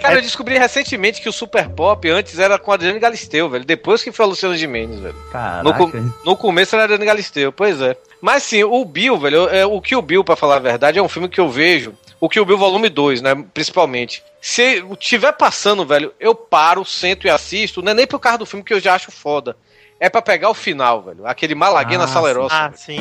Cara, 0.00 0.14
eu 0.14 0.22
descobri 0.22 0.56
recentemente 0.58 1.20
que 1.20 1.28
o 1.28 1.32
Super 1.32 1.68
Pop 1.68 2.08
antes 2.08 2.38
era 2.38 2.58
com 2.58 2.70
a 2.70 2.74
Adriane 2.74 2.98
Galisteu, 3.00 3.48
velho. 3.48 3.64
Depois 3.64 4.02
que 4.02 4.12
foi 4.12 4.24
a 4.24 4.28
Luciana 4.28 4.56
Gimenez, 4.56 5.00
velho. 5.00 5.14
No, 5.62 5.70
com- 5.74 5.90
no 6.24 6.36
começo 6.36 6.74
era 6.76 6.82
a 6.82 6.84
Adriane 6.84 7.04
Galisteu, 7.04 7.52
pois 7.52 7.80
é. 7.80 7.96
Mas 8.20 8.42
sim, 8.44 8.62
o 8.64 8.84
Bill, 8.84 9.18
velho, 9.18 9.48
é, 9.48 9.66
o 9.66 9.80
Kill 9.80 10.00
Bill, 10.02 10.24
pra 10.24 10.36
falar 10.36 10.56
a 10.56 10.60
verdade, 10.60 10.98
é 10.98 11.02
um 11.02 11.08
filme 11.08 11.28
que 11.28 11.40
eu 11.40 11.48
vejo. 11.48 11.94
O 12.20 12.28
Kill 12.28 12.44
Bill 12.44 12.58
Volume 12.58 12.88
2, 12.88 13.22
né? 13.22 13.44
Principalmente. 13.54 14.22
Se 14.40 14.84
tiver 14.98 15.32
passando, 15.32 15.86
velho, 15.86 16.12
eu 16.18 16.34
paro, 16.34 16.84
sento 16.84 17.26
e 17.26 17.30
assisto. 17.30 17.80
Não 17.82 17.92
é 17.92 17.94
nem 17.94 18.06
por 18.06 18.18
causa 18.18 18.38
do 18.38 18.46
filme 18.46 18.64
que 18.64 18.74
eu 18.74 18.80
já 18.80 18.94
acho 18.94 19.10
foda. 19.12 19.56
É 20.00 20.08
pra 20.08 20.22
pegar 20.22 20.48
o 20.50 20.54
final, 20.54 21.02
velho. 21.02 21.26
Aquele 21.26 21.54
Malaguena 21.54 22.04
Ah, 22.04 22.08
Salerosa. 22.08 22.54
ah, 22.54 22.70
sim. 22.74 22.98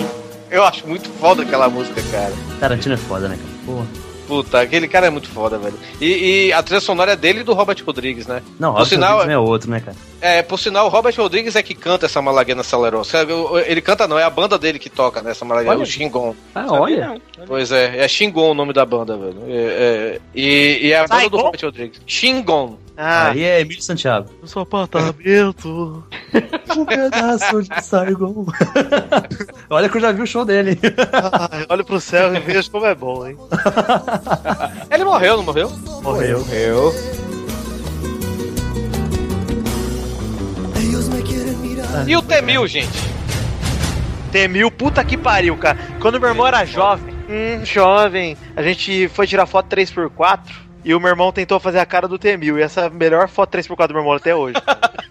Eu 0.50 0.64
acho 0.64 0.88
muito 0.88 1.10
foda 1.20 1.43
aquela 1.43 1.70
música, 1.70 2.02
cara. 2.12 2.34
Tarantino 2.60 2.95
é 2.95 2.98
foda, 2.98 3.28
né, 3.28 3.38
cara? 3.38 3.50
Porra. 3.66 3.88
Puta, 4.28 4.60
aquele 4.62 4.88
cara 4.88 5.08
é 5.08 5.10
muito 5.10 5.30
foda, 5.30 5.58
velho. 5.58 5.78
E, 6.02 6.48
e 6.48 6.54
a 6.54 6.62
trilha 6.62 6.82
sonora 6.82 7.14
é 7.14 7.16
dele 7.16 7.40
e 7.40 7.44
do 7.44 7.54
Robert 7.54 7.78
Rodrigues, 7.86 8.28
né? 8.28 8.42
Não, 8.60 8.72
Robert 8.72 8.86
sinal, 8.88 9.18
Rodrigues 9.20 9.34
é 9.36 9.38
outro, 9.40 9.72
né, 9.72 9.80
cara? 9.80 9.96
é, 10.20 10.42
por 10.42 10.60
sinal, 10.60 10.88
o 10.88 10.90
Robert 10.90 11.14
Rodrigues 11.16 11.56
é 11.56 11.64
que 11.64 11.74
canta 11.74 12.06
essa 12.08 12.22
Malaguena 12.22 12.64
Salerosa. 12.64 13.26
Ele 13.66 13.82
canta 13.82 14.08
não, 14.08 14.20
é 14.20 14.24
a 14.24 14.30
banda 14.30 14.58
dele 14.58 14.80
que 14.80 14.90
toca 14.90 15.22
nessa 15.22 15.46
Malaguena, 15.46 15.76
Olha. 15.76 15.84
o 15.84 15.86
Xingon. 15.86 16.36
Ah, 16.54 16.66
olha. 16.70 17.22
Pois 17.46 17.72
é, 17.72 18.04
é 18.04 18.08
Xingon 18.08 18.52
o 18.52 18.54
nome 18.54 18.74
da 18.74 18.86
banda, 18.86 19.16
velho. 19.16 19.44
É, 19.48 19.54
é, 19.56 20.22
e, 20.36 20.80
e 20.88 20.92
é 20.92 21.00
a 21.00 21.08
banda 21.08 21.16
do 21.16 21.22
Saigon? 21.22 21.38
Robert 21.38 21.62
Rodrigues. 21.64 22.02
Xingon. 22.06 22.78
Ah, 23.00 23.30
Aí 23.30 23.44
é 23.44 23.62
Emílio 23.62 23.82
Santiago. 23.84 24.28
no 24.42 24.48
seu 24.48 24.64
apartamento. 24.64 26.04
Um 26.78 26.86
pedaço 26.86 27.64
de 27.64 27.82
Saigon. 27.84 28.46
Olha 29.70 29.88
que 29.90 29.98
eu 29.98 30.02
já 30.02 30.12
vi 30.12 30.22
o 30.22 30.28
show 30.28 30.44
dele. 30.46 30.78
Ai, 31.50 31.66
olha 31.70 31.84
pro 31.84 32.00
céu 32.00 32.36
e 32.36 32.40
veja 32.40 32.70
como 32.70 32.86
é 32.86 32.94
bom, 32.94 33.26
hein? 33.26 33.38
Ele 34.89 35.03
morreu, 35.03 35.38
não 35.38 35.43
morreu? 35.43 35.70
Morreu. 36.01 36.39
Morreu. 36.39 36.93
E 42.05 42.15
o 42.15 42.22
Temil, 42.22 42.68
gente? 42.68 42.97
Temil, 44.32 44.70
puta 44.70 45.03
que 45.03 45.18
pariu, 45.18 45.57
cara. 45.57 45.78
Quando 45.99 46.20
meu 46.20 46.30
irmão 46.30 46.47
era 46.47 46.63
jovem, 46.65 47.13
hum, 47.30 47.65
jovem, 47.65 48.38
a 48.55 48.61
gente 48.61 49.07
foi 49.09 49.26
tirar 49.26 49.45
foto 49.45 49.76
3x4 49.76 50.39
e 50.86 50.93
o 50.93 50.99
meu 50.99 51.09
irmão 51.09 51.32
tentou 51.32 51.59
fazer 51.59 51.80
a 51.80 51.86
cara 51.86 52.07
do 52.07 52.20
Temil. 52.20 52.57
E 52.59 52.61
essa 52.61 52.82
é 52.82 52.86
a 52.86 52.89
melhor 52.89 53.28
foto 53.28 53.57
3x4 53.57 53.88
do 53.88 53.93
meu 53.93 54.01
irmão 54.03 54.13
até 54.13 54.36
hoje. 54.36 54.55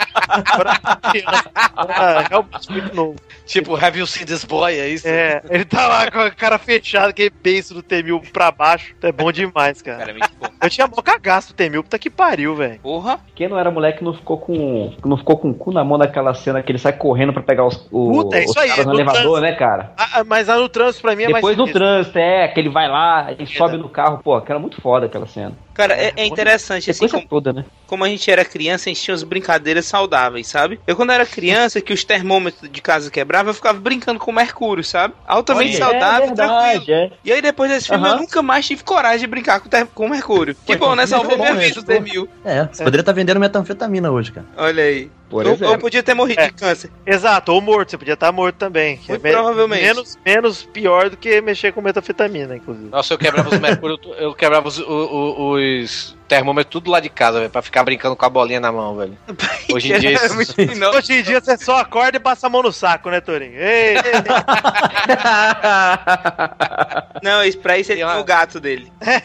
Era 1.76 1.93
era 2.11 2.20
realmente 2.28 2.70
muito 2.70 2.95
novo. 2.95 3.16
Tipo, 3.45 3.76
have 3.76 3.99
you 3.99 4.07
seen 4.07 4.26
this 4.26 4.45
boy? 4.45 4.74
É 4.74 4.89
isso? 4.89 5.07
É, 5.07 5.41
ele 5.49 5.64
tá 5.64 5.87
lá 5.87 6.11
com 6.11 6.18
a 6.18 6.30
cara 6.30 6.59
fechada, 6.59 7.09
aquele 7.11 7.30
beiço 7.30 7.74
do 7.74 7.82
Temil 7.82 8.20
pra 8.32 8.51
baixo. 8.51 8.95
É 9.03 9.12
bom 9.12 9.30
demais, 9.30 9.80
cara. 9.82 9.99
Cara, 9.99 10.11
é 10.11 10.14
muito 10.14 10.32
bom. 10.41 10.49
Eu 10.61 10.70
tinha 10.70 10.87
mó 10.87 11.01
cagaço 11.03 11.49
do 11.49 11.55
Temil, 11.55 11.82
puta 11.82 11.99
que 11.99 12.11
pariu, 12.11 12.57
velho. 12.57 12.80
Porra. 12.80 13.20
Quem 13.34 13.49
não 13.49 13.59
era 13.59 13.70
moleque 13.70 14.03
não 14.03 14.14
ficou 14.14 14.39
com. 14.39 14.95
não 15.05 15.16
ficou 15.16 15.39
com 15.39 15.51
o 15.51 15.55
cu 15.55 15.72
na 15.72 15.84
mão 15.84 15.99
naquela 15.99 16.34
cena 16.34 16.62
que 16.62 16.72
ele 16.72 16.78
sai 16.78 16.93
correndo 16.93 17.32
pra 17.32 17.43
pegar 17.43 17.64
os, 17.64 17.87
o, 17.91 18.11
Puta, 18.11 18.37
é 18.39 18.45
isso 18.45 18.59
aí, 18.59 18.70
no 18.78 18.84
no 18.84 18.95
elevador, 18.95 19.22
trânsito. 19.22 19.41
né, 19.43 19.53
cara? 19.53 19.93
Ah, 19.97 20.20
ah, 20.20 20.24
mas 20.24 20.49
lá 20.49 20.57
no 20.57 20.68
trânsito 20.68 21.03
pra 21.03 21.14
mim 21.14 21.24
é 21.24 21.26
Depois 21.26 21.57
mais. 21.57 21.57
no 21.57 21.72
trânsito, 21.72 22.18
é, 22.18 22.49
que 22.49 22.59
ele 22.59 22.68
vai 22.68 22.89
lá 22.89 23.32
e 23.39 23.47
sobe 23.47 23.76
no 23.76 23.89
carro, 23.89 24.20
pô, 24.22 24.34
aquela 24.34 24.59
muito 24.59 24.80
foda 24.80 25.07
aquela 25.07 25.26
cena. 25.26 25.53
Cara, 25.74 25.95
é, 25.95 26.11
é 26.16 26.24
interessante, 26.24 26.91
assim, 26.91 27.01
Coisa 27.01 27.16
como, 27.16 27.28
toda, 27.28 27.53
né? 27.53 27.64
como 27.87 28.03
a 28.03 28.09
gente 28.09 28.30
era 28.30 28.47
criança, 28.47 28.89
a 28.89 28.93
gente 28.93 29.03
tinha 29.03 29.14
as 29.14 29.22
brincadeiras 29.22 29.84
saudáveis. 29.84 30.26
Saudáveis, 30.27 30.47
sabe? 30.47 30.81
Eu 30.87 30.97
quando 30.97 31.12
era 31.12 31.24
criança, 31.24 31.81
que 31.81 31.93
os 31.93 32.05
termômetros 32.05 32.70
de 32.70 32.83
casa 32.83 33.11
quebravam, 33.11 33.51
eu 33.51 33.55
ficava 33.55 33.79
brincando 33.79 34.18
com 34.18 34.33
mercúrio, 34.33 34.85
sabe? 34.85 35.14
Altamente 35.27 35.77
Olha, 35.77 35.85
saudável, 35.85 36.24
é 36.24 36.27
verdade, 36.27 36.85
tranquilo. 36.85 37.12
E 37.24 37.33
aí 37.33 37.41
depois 37.43 37.70
desse 37.70 37.89
filme 37.89 38.09
eu 38.09 38.16
nunca 38.16 38.43
mais 38.43 38.66
tive 38.66 38.83
coragem 38.83 39.20
de 39.20 39.27
brincar 39.27 39.61
com, 39.61 39.68
ter- 39.68 39.87
com 39.87 40.09
mercúrio. 40.09 40.57
Que 40.66 40.77
bom, 40.77 40.95
né? 40.95 41.07
Salvou 41.07 41.37
minha 41.37 41.55
vida, 41.55 41.81
o 41.81 41.83
T-1000. 41.83 42.29
É, 42.45 42.68
você 42.72 42.85
poderia 42.85 43.03
estar 43.03 43.12
vendendo 43.12 43.41
metanfetamina 43.41 44.11
hoje, 44.11 44.33
cara. 44.33 44.47
Olha 44.57 44.83
aí. 44.83 45.11
Por 45.29 45.45
exemplo. 45.45 45.74
eu 45.74 45.79
podia 45.79 46.03
ter 46.03 46.14
morrido 46.14 46.41
É. 46.41 46.47
de 46.47 46.53
câncer. 46.53 46.91
Exato, 47.05 47.53
ou 47.53 47.61
morto, 47.61 47.91
você 47.91 47.99
podia 47.99 48.14
estar 48.14 48.31
morto 48.31 48.57
também. 48.57 48.97
que 48.99 49.09
Muito 49.11 49.22
me- 49.22 49.33
provavelmente. 49.33 49.83
Menos, 49.83 50.18
menos 50.24 50.62
pior 50.64 51.11
do 51.11 51.16
que 51.16 51.41
mexer 51.41 51.72
com 51.72 51.81
metanfetamina, 51.83 52.57
inclusive. 52.57 52.89
Nossa, 52.91 53.14
eu 53.14 53.18
quebrava 53.18 53.49
os 53.49 53.59
mercúrios, 53.59 53.99
eu 54.18 54.35
quebrava 54.35 54.68
os, 54.68 54.79
os 54.79 56.16
termômetros 56.29 56.70
tudo 56.72 56.91
lá 56.91 57.01
de 57.01 57.09
casa, 57.09 57.39
velho, 57.39 57.51
pra 57.51 57.62
ficar 57.62 57.83
brincando 57.85 58.14
com 58.16 58.24
a 58.24 58.29
bolinha 58.29 58.61
na 58.61 58.70
mão, 58.70 58.97
velho. 58.97 59.16
Hoje 59.72 59.93
em 59.93 59.99
dia. 59.99 60.11
É 60.11 60.12
isso-. 60.27 60.55
Hoje 60.97 61.12
em 61.12 61.22
dia 61.22 61.41
você 61.41 61.57
só 61.59 61.79
acorda 61.79 62.16
e 62.18 62.20
passa 62.20 62.47
a 62.47 62.51
mão 62.51 62.62
no 62.62 62.72
saco, 62.72 63.11
né, 63.11 63.20
Torinho? 63.20 63.59
Ei, 63.61 63.97
ei, 63.97 63.97
ei. 63.97 64.03
Não, 67.22 67.45
isso 67.45 67.59
pra 67.59 67.79
isso 67.79 67.93
ele 67.93 68.01
Tem 68.03 68.11
tem 68.11 68.20
o 68.20 68.24
gato 68.24 68.61
dele. 68.61 68.93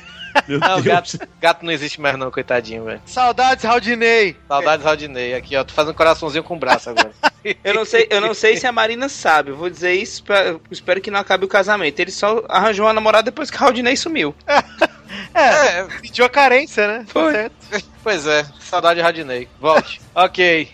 Não, 0.48 0.82
gato, 0.82 1.20
gato 1.40 1.66
não 1.66 1.72
existe 1.72 2.00
mais, 2.00 2.18
não, 2.18 2.32
coitadinho, 2.32 2.86
velho. 2.86 3.02
Saudades, 3.06 3.64
Raudinei. 3.64 4.38
Saudades 4.48 4.86
Rodinei. 4.86 5.34
Aqui, 5.34 5.56
ó, 5.56 5.64
tô 5.64 5.74
fazendo 5.74 5.96
coraçãozinho 5.96 6.44
com 6.44 6.56
o 6.56 6.60
braço 6.60 6.90
agora. 6.90 7.12
Eu 7.64 7.74
não 7.74 7.86
sei, 7.86 8.08
eu 8.10 8.22
não 8.22 8.34
sei 8.34 8.56
se 8.58 8.68
a 8.68 8.72
Marina 8.72 9.10
sabe. 9.10 9.50
Eu 9.52 9.56
vou 9.58 9.70
dizer 9.70 9.94
isso, 9.94 10.24
pra, 10.24 10.56
espero 10.70 11.02
que 11.02 11.10
não 11.12 11.20
acabe 11.20 11.44
o 11.46 11.48
casamento. 11.48 12.00
Ele 12.00 12.12
só 12.12 12.44
arranjou 12.48 12.86
uma 12.86 12.94
namorada 12.94 13.24
depois 13.32 13.50
que 13.50 13.58
o 13.58 13.60
Raudinei 13.60 13.96
sumiu. 13.96 14.36
É, 15.34 15.86
sentiu 16.02 16.24
a 16.24 16.30
carência, 16.30 16.88
né? 16.88 17.06
Foi. 17.08 17.34
Certo. 17.34 17.54
Pois 18.04 18.26
é, 18.26 18.44
saudade 18.60 19.00
de 19.00 19.06
Rodinei. 19.06 19.48
Volte. 19.60 20.02
ok. 20.16 20.68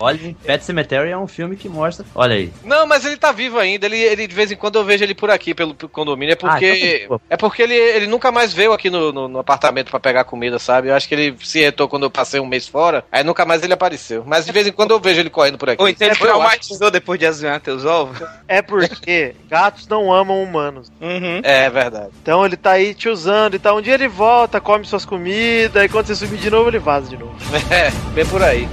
Olha, 0.00 0.34
Pet 0.44 0.64
Cemetery 0.64 1.10
é 1.10 1.16
um 1.16 1.28
filme 1.28 1.54
que 1.54 1.68
mostra. 1.68 2.04
Olha 2.16 2.34
aí. 2.34 2.52
Não, 2.64 2.84
mas 2.84 3.04
ele 3.04 3.16
tá 3.16 3.30
vivo 3.30 3.60
ainda. 3.60 3.86
Ele, 3.86 3.96
ele 4.00 4.26
de 4.26 4.34
vez 4.34 4.50
em 4.50 4.56
quando 4.56 4.74
eu 4.74 4.84
vejo 4.84 5.04
ele 5.04 5.14
por 5.14 5.30
aqui, 5.30 5.54
pelo, 5.54 5.72
pelo 5.72 5.88
condomínio. 5.88 6.32
É 6.32 6.34
Ah, 6.34 6.36
porque. 6.36 6.66
então 7.04 7.16
tá 7.18 7.24
de 7.24 7.30
é 7.30 7.36
porque 7.36 7.62
ele, 7.62 7.74
ele 7.76 8.08
nunca 8.08 8.32
mais 8.32 8.52
veio 8.52 8.72
aqui 8.72 8.90
no, 8.90 9.12
no, 9.12 9.28
no 9.28 9.38
apartamento 9.38 9.88
pra 9.92 10.00
pegar 10.00 10.24
comida, 10.24 10.58
sabe? 10.58 10.88
Eu 10.88 10.96
acho 10.96 11.06
que 11.06 11.14
ele 11.14 11.36
se 11.44 11.60
retou 11.60 11.88
quando 11.88 12.02
eu 12.06 12.10
passei 12.10 12.40
um 12.40 12.46
mês 12.46 12.66
fora. 12.66 13.04
Aí 13.12 13.22
nunca 13.22 13.44
mais 13.46 13.62
ele 13.62 13.72
apareceu. 13.74 14.24
Mas 14.26 14.44
de 14.44 14.50
vez 14.50 14.66
em 14.66 14.72
quando 14.72 14.90
eu 14.90 14.98
vejo 14.98 15.20
ele 15.20 15.30
correndo 15.30 15.58
por 15.58 15.70
aqui. 15.70 15.71
Ou 15.78 15.88
então 15.88 16.06
ele 16.06 16.12
acho- 16.12 16.22
traumatizou 16.24 16.90
depois 16.90 17.18
de 17.18 17.26
azinhar 17.26 17.60
teus 17.60 17.84
ovos. 17.84 18.18
É 18.48 18.60
porque 18.62 19.34
gatos 19.48 19.86
não 19.88 20.12
amam 20.12 20.42
humanos. 20.42 20.90
Uhum. 21.00 21.40
É 21.42 21.68
verdade. 21.70 22.10
Então 22.22 22.44
ele 22.44 22.56
tá 22.56 22.72
aí 22.72 22.94
te 22.94 23.08
usando 23.08 23.54
e 23.54 23.58
tal. 23.58 23.78
Um 23.78 23.82
dia 23.82 23.94
ele 23.94 24.08
volta, 24.08 24.60
come 24.60 24.84
suas 24.84 25.04
comidas, 25.04 25.84
e 25.84 25.88
quando 25.88 26.06
você 26.06 26.14
subir 26.16 26.38
de 26.38 26.50
novo, 26.50 26.68
ele 26.70 26.78
vaza 26.78 27.08
de 27.08 27.16
novo. 27.16 27.34
É, 27.72 27.90
bem 28.14 28.26
por 28.26 28.42
aí. 28.42 28.68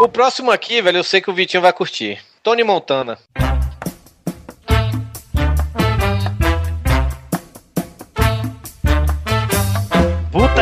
O 0.00 0.08
próximo 0.08 0.50
aqui, 0.50 0.80
velho, 0.80 0.98
eu 0.98 1.04
sei 1.04 1.20
que 1.20 1.30
o 1.30 1.34
Vitinho 1.34 1.60
vai 1.62 1.72
curtir. 1.72 2.18
Tony 2.42 2.62
Montana. 2.62 3.18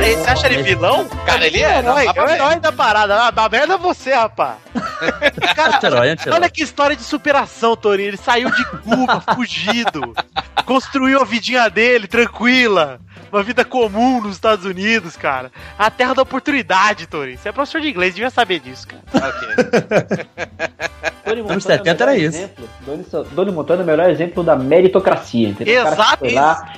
E 0.06 0.14
você 0.14 0.30
acha 0.30 0.46
ele 0.46 0.62
vilão? 0.62 1.08
Cara, 1.26 1.44
ele 1.44 1.60
é. 1.60 1.78
Herói, 1.78 2.04
dá 2.06 2.14
pra 2.14 2.22
é 2.22 2.26
o 2.26 2.30
herói 2.30 2.60
da 2.60 2.70
parada. 2.70 3.22
Ah, 3.24 3.30
dá 3.32 3.48
merda 3.48 3.76
você, 3.76 4.14
rapaz. 4.14 4.58
Cara, 5.56 5.78
anti-herói. 6.12 6.16
olha 6.32 6.48
que 6.48 6.62
história 6.62 6.94
de 6.94 7.02
superação, 7.02 7.74
Torinho. 7.74 8.10
Ele 8.10 8.16
saiu 8.16 8.48
de 8.48 8.64
Cuba, 8.64 9.20
fugido. 9.34 10.14
Construiu 10.64 11.20
a 11.20 11.24
vidinha 11.24 11.68
dele, 11.68 12.06
tranquila. 12.06 13.00
Uma 13.32 13.42
vida 13.42 13.64
comum 13.64 14.20
nos 14.22 14.36
Estados 14.36 14.64
Unidos, 14.64 15.16
cara. 15.16 15.50
A 15.76 15.90
terra 15.90 16.14
da 16.14 16.22
oportunidade, 16.22 17.08
Torinho. 17.08 17.36
Você 17.36 17.48
é 17.48 17.52
professor 17.52 17.80
de 17.80 17.88
inglês, 17.88 18.14
devia 18.14 18.30
saber 18.30 18.60
disso, 18.60 18.86
cara. 18.86 19.02
Ok. 19.12 19.48
Tony 21.26 21.40
Anos 21.40 21.54
Montana 21.54 21.54
é 21.54 21.56
o 21.56 21.60
70 21.60 22.04
era 22.04 22.16
isso. 22.16 22.50
Tony, 22.84 23.04
Tony 23.34 23.50
Montana 23.50 23.82
é 23.82 23.84
o 23.84 23.86
melhor 23.86 24.08
exemplo 24.08 24.44
da 24.44 24.54
meritocracia, 24.54 25.48
entendeu? 25.48 25.80
O 25.80 25.84
cara 25.84 25.96
Exato. 25.96 26.18
foi 26.18 26.32
lá, 26.32 26.72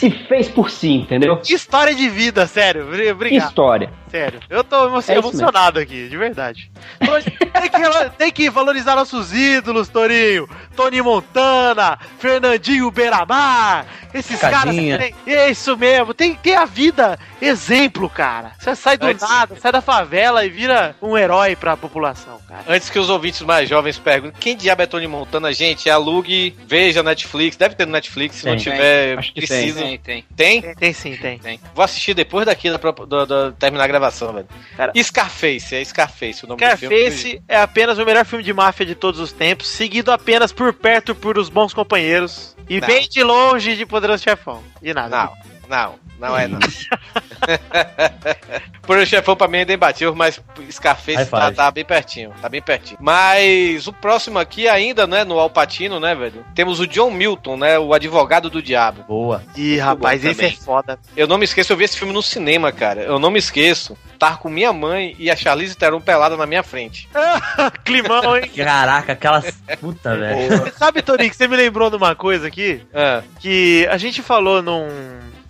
se 0.00 0.10
fez 0.26 0.48
por 0.48 0.70
si, 0.70 0.94
entendeu? 0.94 1.36
Que 1.36 1.52
história 1.54 1.94
de 1.94 2.08
vida, 2.08 2.46
sério. 2.46 2.88
Obrigado. 3.12 3.48
história. 3.48 3.92
Sério, 4.10 4.40
eu 4.50 4.64
tô 4.64 4.98
É 5.06 5.14
emocionado 5.16 5.78
aqui, 5.78 6.08
de 6.08 6.16
verdade. 6.16 6.68
tem, 6.98 7.70
que, 7.70 8.10
tem 8.18 8.32
que 8.32 8.50
valorizar 8.50 8.96
nossos 8.96 9.32
ídolos, 9.32 9.88
Torinho. 9.88 10.48
Tony 10.74 11.00
Montana, 11.00 11.96
Fernandinho 12.18 12.90
Beiramar, 12.90 13.86
esses 14.12 14.40
Cadinha. 14.40 14.98
caras. 14.98 15.14
É 15.26 15.50
isso 15.50 15.76
mesmo, 15.76 16.12
tem 16.12 16.34
que 16.34 16.40
ter 16.40 16.54
a 16.54 16.64
vida 16.64 17.18
exemplo, 17.40 18.08
cara. 18.10 18.52
Você 18.58 18.74
sai 18.74 18.96
do 18.98 19.06
Antes- 19.06 19.28
nada, 19.28 19.54
sai 19.60 19.70
da 19.70 19.80
favela 19.80 20.44
e 20.44 20.48
vira 20.48 20.96
um 21.00 21.16
herói 21.16 21.54
pra 21.54 21.76
população, 21.76 22.40
cara. 22.48 22.64
Antes 22.68 22.90
que 22.90 22.98
os 22.98 23.08
ouvintes 23.10 23.42
mais 23.42 23.68
jovens 23.68 23.96
perguntem, 23.98 24.40
quem 24.40 24.56
diabo 24.56 24.82
é 24.82 24.86
Tony 24.86 25.06
Montana? 25.06 25.52
Gente, 25.52 25.88
alugue, 25.88 26.56
veja 26.66 27.02
Netflix. 27.02 27.56
Deve 27.56 27.74
ter 27.76 27.86
no 27.86 27.92
Netflix, 27.92 28.36
se 28.36 28.46
não 28.46 28.54
Tem. 28.54 28.62
tiver, 28.64 29.18
Acho 29.18 29.32
que 29.32 29.40
precisa. 29.46 29.80
Tem, 29.98 29.98
tem. 29.98 30.24
Tem? 30.36 30.62
Tem, 30.62 30.74
tem 30.74 30.92
sim, 30.92 31.16
tem. 31.16 31.38
Tem. 31.38 31.60
Vou 31.74 31.84
assistir 31.84 32.14
depois 32.14 32.46
daqui 32.46 32.70
da, 32.70 32.76
do- 32.76 33.26
do- 33.26 33.52
terminar 33.52 33.84
a 33.84 33.88
gravação, 33.88 34.32
velho. 34.32 34.48
Cara- 34.76 34.92
Scarface, 35.02 35.74
é 35.74 35.84
Scarface 35.84 36.44
o 36.44 36.48
nome 36.48 36.60
do 36.60 36.76
filme. 36.76 36.96
Scarface 36.96 37.42
é 37.48 37.56
apenas 37.60 37.98
o 37.98 38.04
melhor 38.04 38.24
filme 38.24 38.44
de 38.44 38.52
máfia 38.52 38.84
de 38.86 38.94
todos 38.94 39.20
os 39.20 39.32
tempos, 39.32 39.68
seguido 39.68 40.12
apenas 40.12 40.52
por 40.52 40.72
perto 40.72 41.14
por 41.14 41.38
Os 41.38 41.48
Bons 41.48 41.72
Companheiros 41.74 42.56
e 42.68 42.80
Não. 42.80 42.86
bem 42.88 43.08
de 43.08 43.22
longe 43.22 43.76
de 43.76 43.84
Poderoso 43.86 44.22
Chefão. 44.22 44.62
De 44.80 44.92
nada. 44.94 45.08
Não, 45.24 45.32
não, 45.70 45.94
não 46.18 46.36
é 46.36 46.48
não. 46.48 46.58
Por 48.82 48.98
o 48.98 49.06
chefão 49.06 49.36
pra 49.36 49.46
mim 49.46 49.58
ainda 49.58 49.72
imbatível, 49.72 50.14
mas 50.16 50.40
Scarface 50.70 51.30
tá, 51.30 51.52
tá 51.52 51.70
bem 51.70 51.84
pertinho, 51.84 52.32
tá 52.42 52.48
bem 52.48 52.60
pertinho. 52.60 52.98
Mas 53.00 53.86
o 53.86 53.92
próximo 53.92 54.38
aqui 54.38 54.66
ainda, 54.66 55.06
né, 55.06 55.22
no 55.22 55.38
Alpatino, 55.38 56.00
né, 56.00 56.12
velho? 56.14 56.44
Temos 56.56 56.80
o 56.80 56.86
John 56.88 57.12
Milton, 57.12 57.56
né, 57.56 57.78
o 57.78 57.94
advogado 57.94 58.50
do 58.50 58.60
diabo. 58.60 59.04
Boa. 59.04 59.42
Ih, 59.56 59.78
rapaz, 59.78 60.24
esse 60.24 60.34
também. 60.34 60.52
é 60.52 60.56
foda. 60.56 60.98
Eu 61.16 61.28
não 61.28 61.38
me 61.38 61.44
esqueço, 61.44 61.72
eu 61.72 61.76
vi 61.76 61.84
esse 61.84 61.96
filme 61.96 62.12
no 62.12 62.22
cinema, 62.22 62.72
cara. 62.72 63.02
Eu 63.02 63.20
não 63.20 63.30
me 63.30 63.38
esqueço. 63.38 63.96
Estar 64.12 64.38
com 64.38 64.50
minha 64.50 64.72
mãe 64.72 65.14
e 65.18 65.30
a 65.30 65.36
Charlize 65.36 65.76
Theron 65.76 66.00
pelada 66.00 66.36
na 66.36 66.44
minha 66.44 66.64
frente. 66.64 67.08
Climão, 67.84 68.36
hein? 68.36 68.50
Caraca, 68.54 69.12
aquelas. 69.12 69.50
Puta, 69.80 70.16
velho. 70.16 70.72
Sabe, 70.76 71.02
que 71.02 71.36
você 71.36 71.46
me 71.46 71.56
lembrou 71.56 71.88
de 71.88 71.96
uma 71.96 72.14
coisa 72.14 72.48
aqui? 72.48 72.82
Ah, 72.92 73.22
Que 73.38 73.86
a 73.90 73.96
gente 73.96 74.20
falou 74.20 74.60
num, 74.60 74.88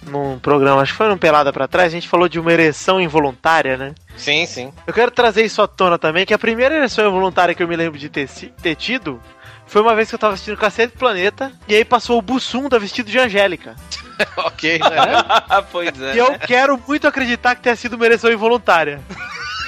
num 0.03 0.39
programa, 0.39 0.83
acho 0.83 0.93
que 0.93 0.99
foi 0.99 1.09
num 1.09 1.19
Pelada 1.19 1.53
pra 1.53 1.69
trás, 1.69 1.89
a 1.89 1.95
gente 1.95 2.09
falou 2.09 2.29
de 2.29 2.39
uma 2.39 2.53
ereção 2.53 3.01
involuntária, 3.01 3.77
né? 3.77 3.95
sim, 4.17 4.47
sim. 4.47 4.73
Eu 4.87 4.95
quero 4.95 5.11
trazer 5.11 5.45
isso 5.45 5.63
à 5.63 5.69
tona 5.69 5.99
também, 5.99 6.27
que 6.27 6.35
a 6.35 6.39
primeira 6.39 6.75
ereção 6.75 7.07
involuntária 7.07 7.55
que 7.55 7.63
eu 7.63 7.69
me 7.69 7.77
lembro 7.77 7.99
de 7.99 8.09
ter, 8.09 8.29
ter 8.29 8.75
tido 8.75 9.21
foi 9.67 9.83
uma 9.83 9.95
vez 9.95 10.09
que 10.09 10.15
eu 10.17 10.19
tava 10.19 10.35
assistindo 10.35 10.57
Cacete 10.57 10.95
do 10.95 10.99
Planeta, 10.99 11.53
e 11.69 11.77
aí 11.77 11.85
passou 11.85 12.19
o 12.19 12.23
Bussum 12.23 12.69
da 12.69 12.77
vestido 12.77 13.09
de 13.09 13.19
Angélica. 13.19 13.77
ok, 14.37 14.79
né? 14.81 15.63
pois 15.71 16.01
é. 16.01 16.15
E 16.15 16.19
eu 16.19 16.39
quero 16.41 16.81
muito 16.89 17.07
acreditar 17.07 17.55
que 17.55 17.63
tenha 17.63 17.77
sido 17.77 17.95
uma 17.95 18.05
ereção 18.05 18.33
involuntária. 18.33 19.01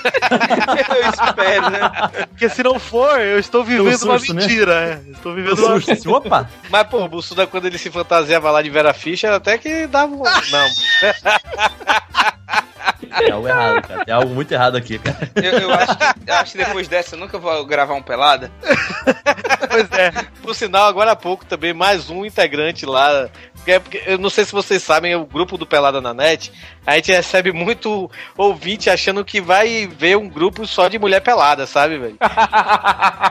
Eu 0.03 1.11
espero, 1.11 1.71
né? 1.71 1.91
Porque 2.29 2.49
se 2.49 2.63
não 2.63 2.79
for, 2.79 3.21
eu 3.21 3.39
estou 3.39 3.63
vivendo 3.65 3.99
Pelo 3.99 4.11
uma 4.13 4.19
susto, 4.19 4.35
né? 4.35 4.43
mentira. 4.43 4.73
é. 4.75 5.11
Estou 5.11 5.35
vivendo 5.35 5.59
uma 5.59 5.75
susto, 5.75 5.93
assim, 5.93 6.09
Opa! 6.09 6.49
Mas, 6.71 6.87
pô, 6.89 6.99
o 7.05 7.09
Bussuda, 7.09 7.47
quando 7.47 7.67
ele 7.67 7.79
se 7.79 7.91
fantasiava 7.91 8.51
lá 8.51 8.63
de 8.63 8.71
Vera 8.71 8.93
Fischer, 8.93 9.33
até 9.33 9.59
que 9.59 9.87
dava. 9.87 10.17
Não. 10.17 10.69
Tem 13.19 13.31
algo 13.31 13.49
errado, 13.49 13.83
cara. 13.83 14.05
Tem 14.05 14.15
algo 14.15 14.35
muito 14.35 14.53
errado 14.53 14.77
aqui, 14.77 14.99
cara. 14.99 15.31
Eu, 15.37 15.53
eu 15.61 15.75
acho 15.75 15.97
que, 15.97 16.05
eu 16.31 16.35
acho 16.35 16.53
que 16.53 16.59
depois 16.59 16.89
dessa 16.89 17.15
eu 17.15 17.21
nunca 17.21 17.39
vou 17.39 17.65
gravar 17.65 17.95
um 17.95 18.03
pelada. 18.03 18.51
Pois 19.71 19.91
é. 19.93 20.13
Por 20.43 20.55
sinal, 20.55 20.87
agora 20.87 21.13
há 21.13 21.17
pouco 21.17 21.45
também, 21.45 21.73
mais 21.73 22.11
um 22.11 22.25
integrante 22.25 22.85
lá. 22.85 23.29
Porque, 23.55 23.81
porque 23.81 24.03
eu 24.07 24.19
não 24.19 24.29
sei 24.29 24.45
se 24.45 24.53
vocês 24.53 24.83
sabem, 24.83 25.15
o 25.15 25.25
grupo 25.25 25.57
do 25.57 25.65
Pelada 25.65 26.01
na 26.01 26.13
Net, 26.13 26.53
a 26.85 26.97
gente 26.97 27.13
recebe 27.13 27.53
muito 27.53 28.11
ouvinte 28.37 28.91
achando 28.91 29.25
que 29.25 29.41
vai 29.41 29.87
ver 29.87 30.17
um 30.17 30.29
grupo 30.29 30.67
só 30.67 30.89
de 30.89 30.99
mulher 30.99 31.21
pelada, 31.21 31.65
sabe, 31.65 31.97
velho? 31.97 32.17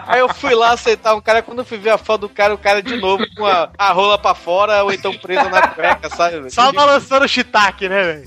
Aí 0.08 0.22
eu 0.22 0.34
fui 0.34 0.56
lá 0.56 0.72
aceitar 0.72 1.16
um 1.16 1.22
cara, 1.22 1.42
quando 1.42 1.60
eu 1.60 1.66
fui 1.66 1.78
ver 1.78 1.90
a 1.90 1.98
foto 1.98 2.22
do 2.22 2.30
cara, 2.30 2.54
o 2.54 2.58
cara 2.58 2.82
de 2.82 2.96
novo 2.96 3.26
com 3.36 3.46
a, 3.46 3.70
a 3.78 3.92
rola 3.92 4.18
pra 4.18 4.34
fora 4.34 4.84
ou 4.84 4.94
então 4.94 5.14
presa 5.14 5.50
na 5.50 5.68
cueca, 5.68 6.10
sabe, 6.10 6.38
velho? 6.38 6.52
Só 6.52 6.72
balançando 6.72 7.26
o 7.26 7.28
shiitake, 7.28 7.90
né, 7.90 8.02
velho? 8.02 8.26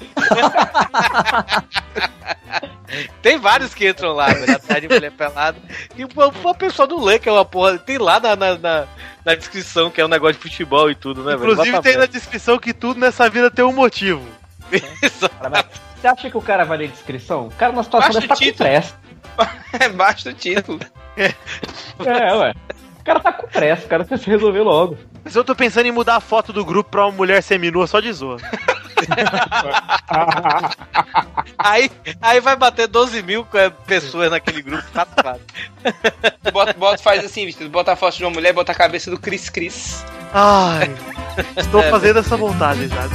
Tem 3.22 3.38
vários 3.38 3.74
que 3.74 3.88
entram 3.88 4.12
lá, 4.12 4.26
velho, 4.28 4.55
atrás 4.57 4.80
de 4.82 4.88
mulher 4.88 5.11
pelada. 5.11 5.59
E 5.97 6.05
o 6.05 6.09
o 6.45 6.55
pessoal 6.55 6.86
não 6.88 7.03
lê 7.03 7.18
que 7.18 7.28
é 7.28 7.32
uma 7.32 7.45
porra. 7.45 7.78
Tem 7.78 7.99
lá 7.99 8.20
na, 8.20 8.36
na, 8.36 8.59
na- 8.59 8.86
na 9.24 9.34
descrição 9.34 9.90
que 9.90 10.01
é 10.01 10.05
um 10.05 10.09
negócio 10.09 10.34
de 10.34 10.40
futebol 10.40 10.90
e 10.90 10.95
tudo, 10.95 11.24
né, 11.24 11.36
velho? 11.36 11.51
Inclusive 11.53 11.72
Bota 11.76 11.82
tem 11.88 11.97
na 11.99 12.07
descrição 12.07 12.59
que 12.59 12.72
tudo 12.74 13.01
nessa 13.01 13.28
vida 13.28 13.51
tem 13.51 13.64
um 13.64 13.72
motivo. 13.72 14.22
Mas 14.70 15.64
você 16.01 16.07
acha 16.07 16.30
que 16.30 16.36
o 16.36 16.42
cara 16.42 16.64
vai 16.64 16.78
ler 16.78 16.88
descrição? 16.88 17.47
O 17.47 17.51
cara 17.53 17.72
na 17.72 17.82
situação 17.82 18.12
deve 18.12 18.26
estar 18.26 18.34
o 18.34 18.38
com 18.38 18.57
pressa. 18.57 18.95
É 19.80 19.88
baixo 19.88 20.28
o 20.28 20.32
título. 20.34 20.78
É, 21.16 21.32
ué. 22.34 22.55
O 23.01 23.05
cara 23.05 23.18
tá 23.20 23.32
com 23.32 23.47
pressa, 23.49 23.86
o 23.86 23.88
cara 23.88 24.05
se 24.05 24.30
resolver 24.30 24.61
logo. 24.61 24.97
Mas 25.25 25.35
eu 25.35 25.43
tô 25.43 25.55
pensando 25.55 25.87
em 25.87 25.93
mudar 25.93 26.16
a 26.16 26.20
foto 26.20 26.53
do 26.53 26.64
grupo 26.64 26.91
pra 26.91 27.07
uma 27.07 27.12
mulher 27.12 27.43
seminua 27.43 27.87
só 27.87 27.99
de 27.99 28.12
zoa. 28.12 28.37
aí, 31.59 31.91
aí 32.20 32.41
vai 32.41 32.57
bater 32.57 32.87
12 32.87 33.22
mil 33.22 33.47
é, 33.55 33.70
pessoas 33.70 34.31
naquele 34.31 34.62
grupo, 34.62 34.85
tá 34.93 35.07
bota, 36.53 36.72
bota, 36.75 37.03
faz 37.03 37.25
assim, 37.25 37.51
bota 37.68 37.93
a 37.93 37.97
foto 37.97 38.16
de 38.16 38.25
uma 38.25 38.31
mulher, 38.31 38.53
bota 38.53 38.72
a 38.72 38.75
cabeça 38.75 39.11
do 39.11 39.18
Cris 39.18 39.49
Cris. 39.49 40.05
Ai, 40.33 40.91
estou 41.57 41.81
É, 41.81 41.91
fazendo 41.91 42.18
essa 42.18 42.37
vontade, 42.37 42.89
sabe? 42.89 43.14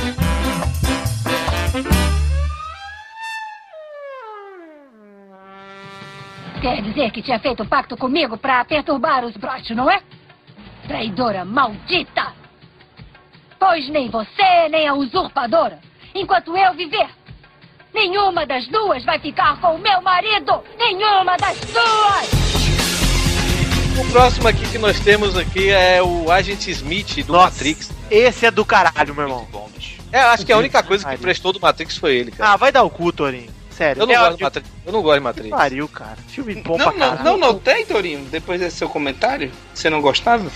Quer 6.62 6.82
dizer 6.82 7.12
que 7.12 7.22
tinha 7.22 7.40
feito 7.40 7.64
um 7.64 7.68
pacto 7.68 7.96
comigo 7.96 8.38
pra 8.38 8.66
perturbar 8.66 9.24
os 9.24 9.36
broches, 9.38 9.76
não 9.76 9.90
é? 9.90 10.02
Traidora 10.90 11.46
maldita! 11.46 12.34
Pois 13.60 13.88
nem 13.90 14.10
você, 14.10 14.68
nem 14.72 14.88
a 14.88 14.96
usurpadora, 14.96 15.78
enquanto 16.16 16.58
eu 16.58 16.74
viver, 16.74 17.08
nenhuma 17.94 18.44
das 18.44 18.68
duas 18.70 19.06
vai 19.06 19.20
ficar 19.20 19.62
com 19.62 19.76
o 19.76 19.78
meu 19.78 20.02
marido! 20.02 20.64
Nenhuma 20.80 21.38
das 21.38 21.60
duas! 21.60 22.28
O 24.00 24.12
próximo 24.12 24.48
aqui 24.48 24.68
que 24.68 24.80
nós 24.80 25.00
temos 25.00 25.38
aqui 25.38 25.70
é 25.70 26.02
o 26.02 26.32
Agent 26.32 26.66
Smith 26.70 27.24
do 27.24 27.34
Matrix. 27.34 27.92
Esse 28.10 28.48
é 28.48 28.52
do 28.52 28.66
caralho, 28.66 29.14
meu 29.14 29.26
irmão. 29.26 29.48
É, 30.12 30.22
acho 30.22 30.44
que 30.44 30.52
a 30.52 30.58
única 30.58 30.82
coisa 30.82 31.08
que 31.08 31.18
prestou 31.22 31.54
do 31.54 31.60
Matrix 31.60 31.98
foi 31.98 32.16
ele, 32.16 32.32
cara. 32.32 32.54
Ah, 32.54 32.58
vai 32.58 32.72
dar 32.72 32.82
o 32.82 32.90
cu, 32.90 33.14
Torinho. 33.14 33.59
Sério. 33.80 34.02
Eu 34.02 34.06
não 34.08 34.14
É, 34.14 34.18
gosto 34.20 34.38
de 34.38 34.44
Matrix. 34.44 34.70
Eu 34.86 34.92
não 34.92 35.02
gosto 35.02 35.16
de 35.16 35.24
Matrix. 35.24 35.50
Que 35.50 35.56
pariu, 35.56 35.88
cara. 35.88 36.18
Filme 36.28 36.56
bom 36.56 36.78
Não, 36.78 36.92
pra 36.92 36.92
não, 37.00 37.00
caralho. 37.18 37.24
não 37.24 37.38
notei, 37.38 37.86
Torinho, 37.86 38.26
depois 38.26 38.60
desse 38.60 38.76
seu 38.76 38.90
comentário? 38.90 39.50
Você 39.74 39.90
não 39.90 40.02
gostava? 40.02 40.52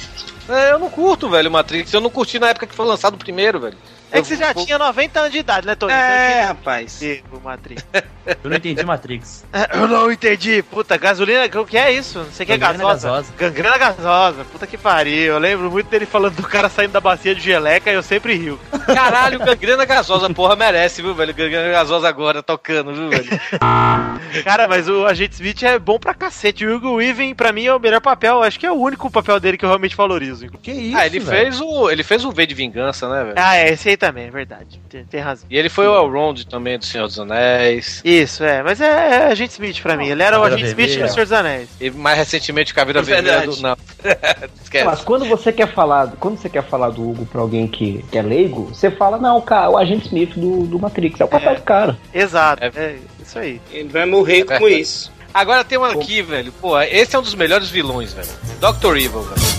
É, 0.50 0.72
eu 0.74 0.80
não 0.80 0.90
curto, 0.90 1.30
velho, 1.30 1.50
Matrix. 1.50 1.94
Eu 1.94 2.02
não 2.02 2.10
curti 2.10 2.38
na 2.38 2.50
época 2.50 2.68
que 2.68 2.76
foi 2.76 2.86
lançado 2.86 3.14
o 3.14 3.18
primeiro, 3.18 3.62
velho. 3.62 3.78
É 4.14 4.22
que 4.22 4.28
você 4.28 4.36
já 4.36 4.54
tinha 4.54 4.78
90 4.78 5.20
anos 5.20 5.32
de 5.32 5.40
idade, 5.40 5.66
né, 5.66 5.74
Torinho? 5.74 5.98
É, 6.00 6.44
rapaz. 6.44 7.02
O 7.32 7.40
Matrix. 7.40 7.84
Eu 8.42 8.50
não 8.50 8.56
entendi 8.56 8.86
Matrix. 8.86 9.44
Eu 9.74 9.88
não 9.88 10.12
entendi. 10.12 10.64
Puta, 10.64 10.96
gasolina, 10.96 11.46
o 11.60 11.66
que 11.66 11.78
é 11.78 11.92
isso? 11.92 12.20
Não 12.20 12.32
sei 12.32 12.44
o 12.46 12.48
que 12.48 12.54
é 12.54 12.58
Gangrena 12.58 12.84
gasosa. 12.86 13.10
gasosa. 13.10 13.34
Gangrena 13.38 13.78
gasosa. 13.78 14.46
Puta 14.46 14.66
que 14.66 14.78
pariu. 14.78 15.34
Eu 15.34 15.40
lembro 15.40 15.70
muito 15.70 15.90
dele 15.90 16.06
falando 16.06 16.36
do 16.36 16.44
cara 16.44 16.70
saindo 16.70 16.92
da 16.92 17.02
bacia 17.02 17.36
de 17.36 17.42
geleca 17.42 17.92
e 17.92 17.96
eu 17.96 18.04
sempre 18.04 18.36
rio. 18.36 18.58
Caralho, 18.86 19.40
gangrena 19.40 19.84
gasosa, 19.84 20.30
porra, 20.30 20.56
merece, 20.56 21.02
viu, 21.02 21.14
velho? 21.14 21.34
Gangrena 21.34 21.70
gasosa 21.70 22.08
agora, 22.08 22.42
tocando, 22.42 22.94
viu, 22.94 23.10
velho? 23.10 23.30
Cara, 24.44 24.68
mas 24.68 24.88
o 24.88 25.06
Agente 25.06 25.34
Smith 25.34 25.62
é 25.64 25.78
bom 25.78 26.00
pra 26.00 26.14
cacete. 26.14 26.66
O 26.66 26.76
Hugo 26.76 26.96
Weaving, 26.96 27.36
pra 27.36 27.52
mim, 27.52 27.66
é 27.66 27.74
o 27.74 27.80
melhor 27.80 28.02
papel. 28.02 28.42
Acho 28.42 28.60
que 28.60 28.66
é 28.66 28.72
o 28.72 28.76
único 28.76 29.12
papel 29.12 29.40
dele 29.40 29.58
que 29.58 29.66
eu 29.66 29.70
realmente 29.70 29.96
valorizo. 29.96 30.48
Que 30.62 30.72
isso, 30.72 30.98
ah, 30.98 31.06
ele 31.06 31.20
fez 31.20 31.60
o. 31.60 31.90
Ele 31.90 32.04
fez 32.04 32.24
o 32.26 32.32
V 32.32 32.46
de 32.46 32.56
Vingança, 32.56 33.08
né, 33.10 33.24
velho? 33.24 33.36
Ah, 33.38 33.58
é, 33.58 33.70
esse 33.74 33.90
aí 33.90 33.98
também, 34.08 34.26
é 34.28 34.32
verdade. 34.32 34.82
Tem, 34.90 35.06
tem 35.06 35.20
razão. 35.22 35.46
E 35.50 35.58
ele 35.58 35.70
foi 35.70 35.88
o 35.88 35.96
Elrond 35.96 36.44
também 36.46 36.78
do 36.78 36.86
Senhor 36.86 37.08
dos 37.08 37.20
Anéis. 37.20 38.02
Isso, 38.04 38.44
é. 38.44 38.62
Mas 38.62 38.82
é, 38.82 38.86
é 38.88 39.18
Agente 39.28 39.54
Smith 39.54 39.82
pra 39.82 39.96
mim. 39.96 40.08
Ele 40.08 40.22
era 40.22 40.40
o 40.40 40.44
Agente 40.44 40.66
Smith 40.66 41.00
do 41.00 41.08
Senhor 41.10 41.24
dos 41.26 41.32
Anéis. 41.32 41.70
E 41.80 41.90
mais 41.92 42.18
recentemente 42.18 42.74
Caveira 42.74 43.00
É 43.00 43.04
Vermelha 43.04 43.40
verdade. 43.40 43.56
do. 43.58 43.62
Não. 43.62 43.78
Esquece. 44.64 44.86
Mas 44.86 45.02
quando 45.02 45.26
você 45.26 45.52
quer 45.52 45.74
falar, 45.74 46.14
quando 46.20 46.38
você 46.38 46.50
quer 46.50 46.64
falar 46.64 46.90
do 46.90 47.08
Hugo 47.10 47.26
pra 47.26 47.42
alguém 47.42 47.68
que, 47.68 48.04
que 48.12 48.18
é 48.18 48.22
leigo, 48.22 48.66
você 48.74 48.92
fala, 48.92 49.18
não, 49.18 49.40
cara, 49.40 49.70
o 49.70 49.78
agente 49.78 50.08
Smith 50.08 50.34
do, 50.36 50.66
do 50.68 50.78
Matrix, 50.80 51.22
é 51.22 51.26
o 51.26 51.28
papel 51.28 51.56
do 51.56 51.62
cara. 51.62 51.98
Exato, 52.14 52.64
é, 52.64 52.96
isso 53.22 53.40
aí. 53.40 53.62
Ele 53.72 53.90
vai 53.90 54.06
morrer 54.06 54.44
com 54.44 54.50
verdade. 54.58 54.82
isso. 54.82 55.12
Agora 55.34 55.64
tem 55.64 55.78
um 55.78 55.84
aqui, 55.84 56.22
velho. 56.22 56.52
Pô, 56.52 56.80
esse 56.82 57.16
é 57.16 57.20
um 57.20 57.22
dos 57.24 57.34
melhores 57.36 57.70
vilões, 57.70 58.14
velho. 58.14 58.28
Dr. 58.60 58.98
Evil, 58.98 59.22
velho. 59.24 59.54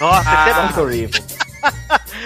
Nossa, 0.00 0.30
Ah. 0.30 0.48
esse 0.48 0.58
é 0.58 0.62
bom. 0.62 0.86
Dr. 0.86 0.92
Evil. 0.92 1.37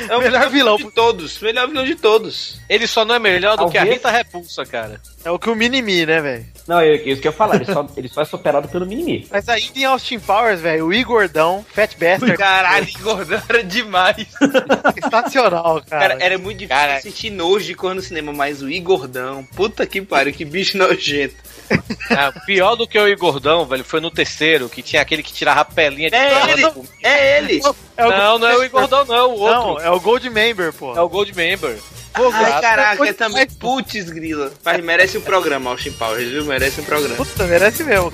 É 0.08 0.16
o 0.16 0.20
melhor 0.20 0.48
vilão 0.50 0.76
de 0.76 0.90
todos. 0.90 1.38
Melhor 1.40 1.68
vilão 1.68 1.84
de 1.84 1.94
todos. 1.94 2.60
Ele 2.68 2.86
só 2.86 3.04
não 3.04 3.14
é 3.14 3.18
melhor 3.18 3.56
do 3.56 3.68
que 3.70 3.76
a 3.78 3.80
Talvez- 3.80 3.96
Rita 3.98 4.10
Repulsa, 4.10 4.64
cara. 4.66 5.00
É 5.24 5.30
o 5.30 5.38
que 5.38 5.48
o 5.50 5.54
Minimi, 5.54 6.04
né, 6.06 6.20
velho? 6.20 6.46
Não, 6.66 6.78
é 6.80 6.94
isso 6.96 7.20
que 7.20 7.28
eu 7.28 7.32
ia 7.32 7.36
falar, 7.36 7.56
ele 7.56 7.64
só, 7.64 7.86
ele 7.96 8.08
só 8.08 8.22
é 8.22 8.24
superado 8.24 8.68
pelo 8.68 8.86
Minimi. 8.86 9.26
Mas 9.30 9.48
ainda 9.48 9.78
em 9.78 9.84
Austin 9.84 10.18
Powers, 10.20 10.60
velho, 10.60 10.86
o 10.86 10.94
Igordão, 10.94 11.64
Fat 11.74 11.92
Bastard. 11.98 12.36
Caralho, 12.36 12.88
engordou 12.88 13.38
era 13.48 13.64
demais. 13.64 14.26
Sensacional, 15.02 15.82
cara. 15.88 16.08
Cara, 16.08 16.24
era 16.24 16.38
muito 16.38 16.58
difícil 16.58 16.90
assistir 16.92 17.30
nojo 17.30 17.64
de 17.64 17.74
cor 17.74 17.94
no 17.94 18.00
cinema, 18.02 18.32
mas 18.32 18.62
o 18.62 18.68
Igordão, 18.68 19.44
puta 19.56 19.86
que 19.86 20.00
pariu, 20.02 20.32
que 20.32 20.44
bicho 20.44 20.76
nojento. 20.78 21.34
Ah, 22.10 22.30
pior 22.44 22.76
do 22.76 22.86
que 22.86 22.98
o 22.98 23.08
Igordão, 23.08 23.64
velho, 23.64 23.82
foi 23.82 23.98
no 23.98 24.10
terceiro, 24.10 24.68
que 24.68 24.82
tinha 24.82 25.00
aquele 25.00 25.22
que 25.22 25.32
tirava 25.32 25.60
a 25.60 25.64
pelinha 25.64 26.10
de 26.10 26.16
É 26.16 26.50
ele! 26.52 26.62
do- 26.70 26.84
É 27.02 27.38
ele! 27.38 27.60
É 27.96 28.06
o 28.06 28.10
Não, 28.10 28.38
não 28.38 28.46
é 28.48 28.56
o 28.58 28.64
Igordão, 28.64 29.04
não, 29.06 29.14
é 29.14 29.22
o 29.22 29.30
outro. 29.30 29.60
Não, 29.60 29.80
é 29.80 29.90
o 29.90 29.98
Goldmember, 29.98 30.72
pô. 30.74 30.94
É 30.94 31.00
o 31.00 31.08
Goldmember. 32.16 32.52
Ai, 32.54 32.60
caraca, 32.60 33.06
é 33.08 33.12
também. 33.12 33.46
Putz, 33.46 34.10
grila. 34.10 34.52
Mas 34.64 34.82
merece 34.84 35.18
um 35.18 35.22
programa, 35.22 35.70
Austin 35.70 35.92
Powers, 35.92 36.28
viu? 36.28 36.44
Merece 36.44 36.80
um 36.80 36.84
programa. 36.84 37.16
Puta, 37.16 37.44
merece 37.44 37.82
mesmo. 37.84 38.12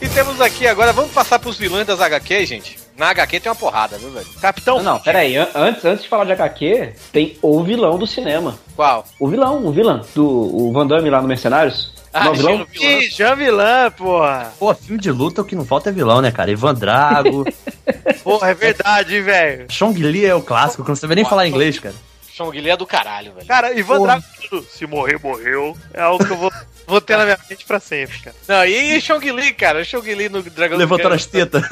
E 0.00 0.08
temos 0.08 0.40
aqui 0.40 0.66
agora, 0.66 0.92
vamos 0.92 1.12
passar 1.12 1.38
pros 1.38 1.56
vilões 1.56 1.86
das 1.86 2.00
HQ, 2.00 2.44
gente. 2.46 2.78
Na 2.96 3.10
HQ 3.10 3.40
tem 3.40 3.50
uma 3.50 3.56
porrada, 3.56 3.96
viu, 3.96 4.10
velho? 4.10 4.26
Capitão. 4.40 4.76
Não, 4.82 4.94
não, 4.94 4.98
peraí, 5.00 5.36
an- 5.36 5.48
antes, 5.54 5.84
antes 5.84 6.02
de 6.02 6.08
falar 6.08 6.24
de 6.24 6.32
HQ, 6.32 6.92
tem 7.12 7.38
o 7.40 7.62
vilão 7.62 7.96
do 7.98 8.06
cinema. 8.06 8.58
Qual? 8.76 9.06
O 9.18 9.28
vilão, 9.28 9.64
o 9.64 9.72
vilão, 9.72 10.04
do 10.14 10.26
o 10.26 10.72
Van 10.72 10.86
Damme 10.86 11.08
lá 11.08 11.22
no 11.22 11.28
Mercenários. 11.28 11.92
Ah, 12.12 12.24
não, 12.24 12.34
vilão? 12.34 12.66
Ih, 12.74 13.08
Jean 13.08 13.34
Vilã, 13.36 13.90
porra. 13.90 14.52
Pô, 14.58 14.74
filme 14.74 15.00
de 15.00 15.10
luta, 15.10 15.40
o 15.40 15.44
que 15.44 15.56
não 15.56 15.64
falta 15.64 15.88
é 15.88 15.92
vilão, 15.92 16.20
né, 16.20 16.30
cara? 16.30 16.50
Ivan 16.50 16.74
Drago. 16.74 17.44
Porra, 18.22 18.50
é 18.50 18.54
verdade, 18.54 19.16
hein, 19.16 19.22
velho. 19.22 19.66
Chong 19.70 19.98
Li 20.00 20.24
é 20.26 20.34
o 20.34 20.42
clássico, 20.42 20.82
que 20.82 20.88
não 20.88 20.96
sabia 20.96 21.16
nem 21.16 21.24
falar 21.24 21.46
inglês, 21.48 21.78
cara. 21.78 21.94
Chong 22.34 22.58
Li 22.60 22.70
é 22.70 22.76
do 22.76 22.86
caralho, 22.86 23.32
velho. 23.32 23.46
Cara, 23.46 23.72
Ivan 23.72 23.96
Porra. 23.96 24.22
Drago, 24.50 24.66
se 24.70 24.86
morrer, 24.86 25.18
morreu. 25.22 25.76
É 25.92 26.02
algo 26.02 26.24
que 26.24 26.30
eu 26.30 26.36
vou, 26.36 26.52
vou 26.86 27.00
ter 27.00 27.16
na 27.16 27.24
minha 27.24 27.38
mente 27.48 27.64
pra 27.64 27.80
sempre, 27.80 28.18
cara. 28.18 28.36
Não, 28.46 28.64
e 28.64 29.00
Chong 29.00 29.30
Li, 29.32 29.52
cara? 29.52 29.84
Chong 29.84 30.14
Li 30.14 30.28
no 30.28 30.42
Dragão 30.42 30.78
Levantando 30.78 31.14
as 31.14 31.26
tetas. 31.26 31.62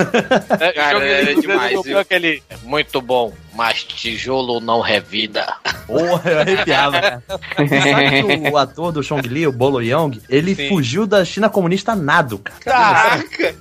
É, 0.61 0.73
Cara, 0.73 1.05
era 1.05 1.35
no 1.35 1.41
demais, 1.41 1.97
aquele. 1.97 2.43
É 2.49 2.57
Muito 2.63 3.01
bom, 3.01 3.33
mas 3.61 3.85
tijolo 3.85 4.59
não 4.59 4.81
revida. 4.81 5.47
Porra, 5.87 6.31
eu 6.31 6.41
arrepiava, 6.41 6.99
cara. 6.99 7.23
Sabe 7.29 8.41
que 8.41 8.49
o 8.49 8.57
ator 8.57 8.91
do 8.91 9.03
Chong 9.03 9.29
Li, 9.29 9.47
o 9.47 9.53
Bolo 9.53 9.83
Young, 9.83 10.19
ele 10.31 10.55
Sim. 10.55 10.71
fugiu 10.71 11.07
da 11.07 11.23
China 11.27 11.51
comunista 11.51 11.95
nado, 11.95 12.39
cara. 12.39 12.59
Caraca! 12.59 13.55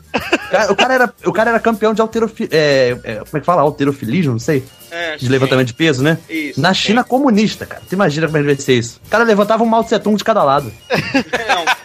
O 0.71 0.75
cara, 0.75 0.93
era, 0.93 1.13
o 1.25 1.33
cara 1.33 1.49
era 1.49 1.59
campeão 1.59 1.93
de 1.93 1.99
alterofilismo. 1.99 2.55
É, 2.55 2.97
é, 3.03 3.15
como 3.15 3.27
é 3.33 3.39
que 3.41 3.45
fala? 3.45 3.61
Alterofilismo, 3.61 4.31
não 4.31 4.39
sei. 4.39 4.63
É, 4.89 5.17
De 5.17 5.27
levantamento 5.27 5.67
de 5.67 5.73
peso, 5.73 6.01
né? 6.01 6.17
Isso, 6.29 6.61
Na 6.61 6.73
China 6.73 7.03
comunista, 7.03 7.65
cara. 7.65 7.81
Tu 7.87 7.93
imagina 7.93 8.25
como 8.27 8.37
é 8.37 8.41
que 8.41 8.45
vai 8.47 8.55
ser 8.55 8.75
isso? 8.75 9.01
O 9.05 9.09
cara 9.09 9.25
levantava 9.25 9.63
um 9.63 9.67
Mao 9.67 9.83
Tse 9.83 9.99
Tung 9.99 10.15
de 10.15 10.23
cada 10.23 10.43
lado. 10.43 10.71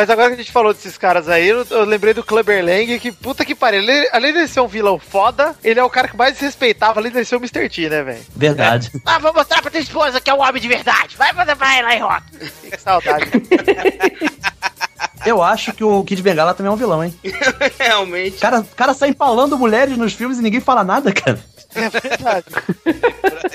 Mas 0.00 0.08
agora 0.08 0.28
que 0.28 0.34
a 0.36 0.38
gente 0.38 0.50
falou 0.50 0.72
desses 0.72 0.96
caras 0.96 1.28
aí, 1.28 1.46
eu, 1.46 1.66
eu 1.68 1.84
lembrei 1.84 2.14
do 2.14 2.24
Clubber 2.24 2.64
Lang, 2.64 2.98
que 2.98 3.12
puta 3.12 3.44
que 3.44 3.54
pariu. 3.54 3.82
Ele, 3.82 4.08
além 4.12 4.32
de 4.32 4.48
ser 4.48 4.60
um 4.60 4.66
vilão 4.66 4.98
foda, 4.98 5.54
ele 5.62 5.78
é 5.78 5.84
o 5.84 5.90
cara 5.90 6.08
que 6.08 6.16
mais 6.16 6.40
respeitava, 6.40 6.98
além 6.98 7.12
de 7.12 7.22
ser 7.22 7.36
o 7.36 7.38
Mr. 7.38 7.68
T, 7.68 7.90
né, 7.90 8.02
velho? 8.02 8.24
Verdade. 8.34 8.90
Ah, 9.04 9.18
vou 9.18 9.34
mostrar 9.34 9.60
pra 9.60 9.70
tua 9.70 9.78
esposa 9.78 10.18
que 10.18 10.30
é 10.30 10.32
um 10.34 10.40
homem 10.40 10.62
de 10.62 10.68
verdade. 10.68 11.18
Vai 11.18 11.34
fazer 11.34 11.54
pra 11.54 11.76
ela 11.76 11.88
aí, 11.90 11.98
Rock. 11.98 12.22
Que 12.70 12.80
saudade. 12.80 13.26
Eu 15.26 15.42
acho 15.42 15.74
que 15.74 15.84
o 15.84 16.02
Kid 16.02 16.22
Bengala 16.22 16.54
também 16.54 16.70
é 16.70 16.72
um 16.72 16.78
vilão, 16.78 17.04
hein? 17.04 17.14
Realmente. 17.78 18.38
O 18.38 18.40
cara, 18.40 18.60
o 18.60 18.74
cara 18.74 18.94
sai 18.94 19.10
empalando 19.10 19.58
mulheres 19.58 19.98
nos 19.98 20.14
filmes 20.14 20.38
e 20.38 20.42
ninguém 20.42 20.60
fala 20.60 20.82
nada, 20.82 21.12
cara. 21.12 21.38
É 21.74 21.90
verdade. 21.90 22.46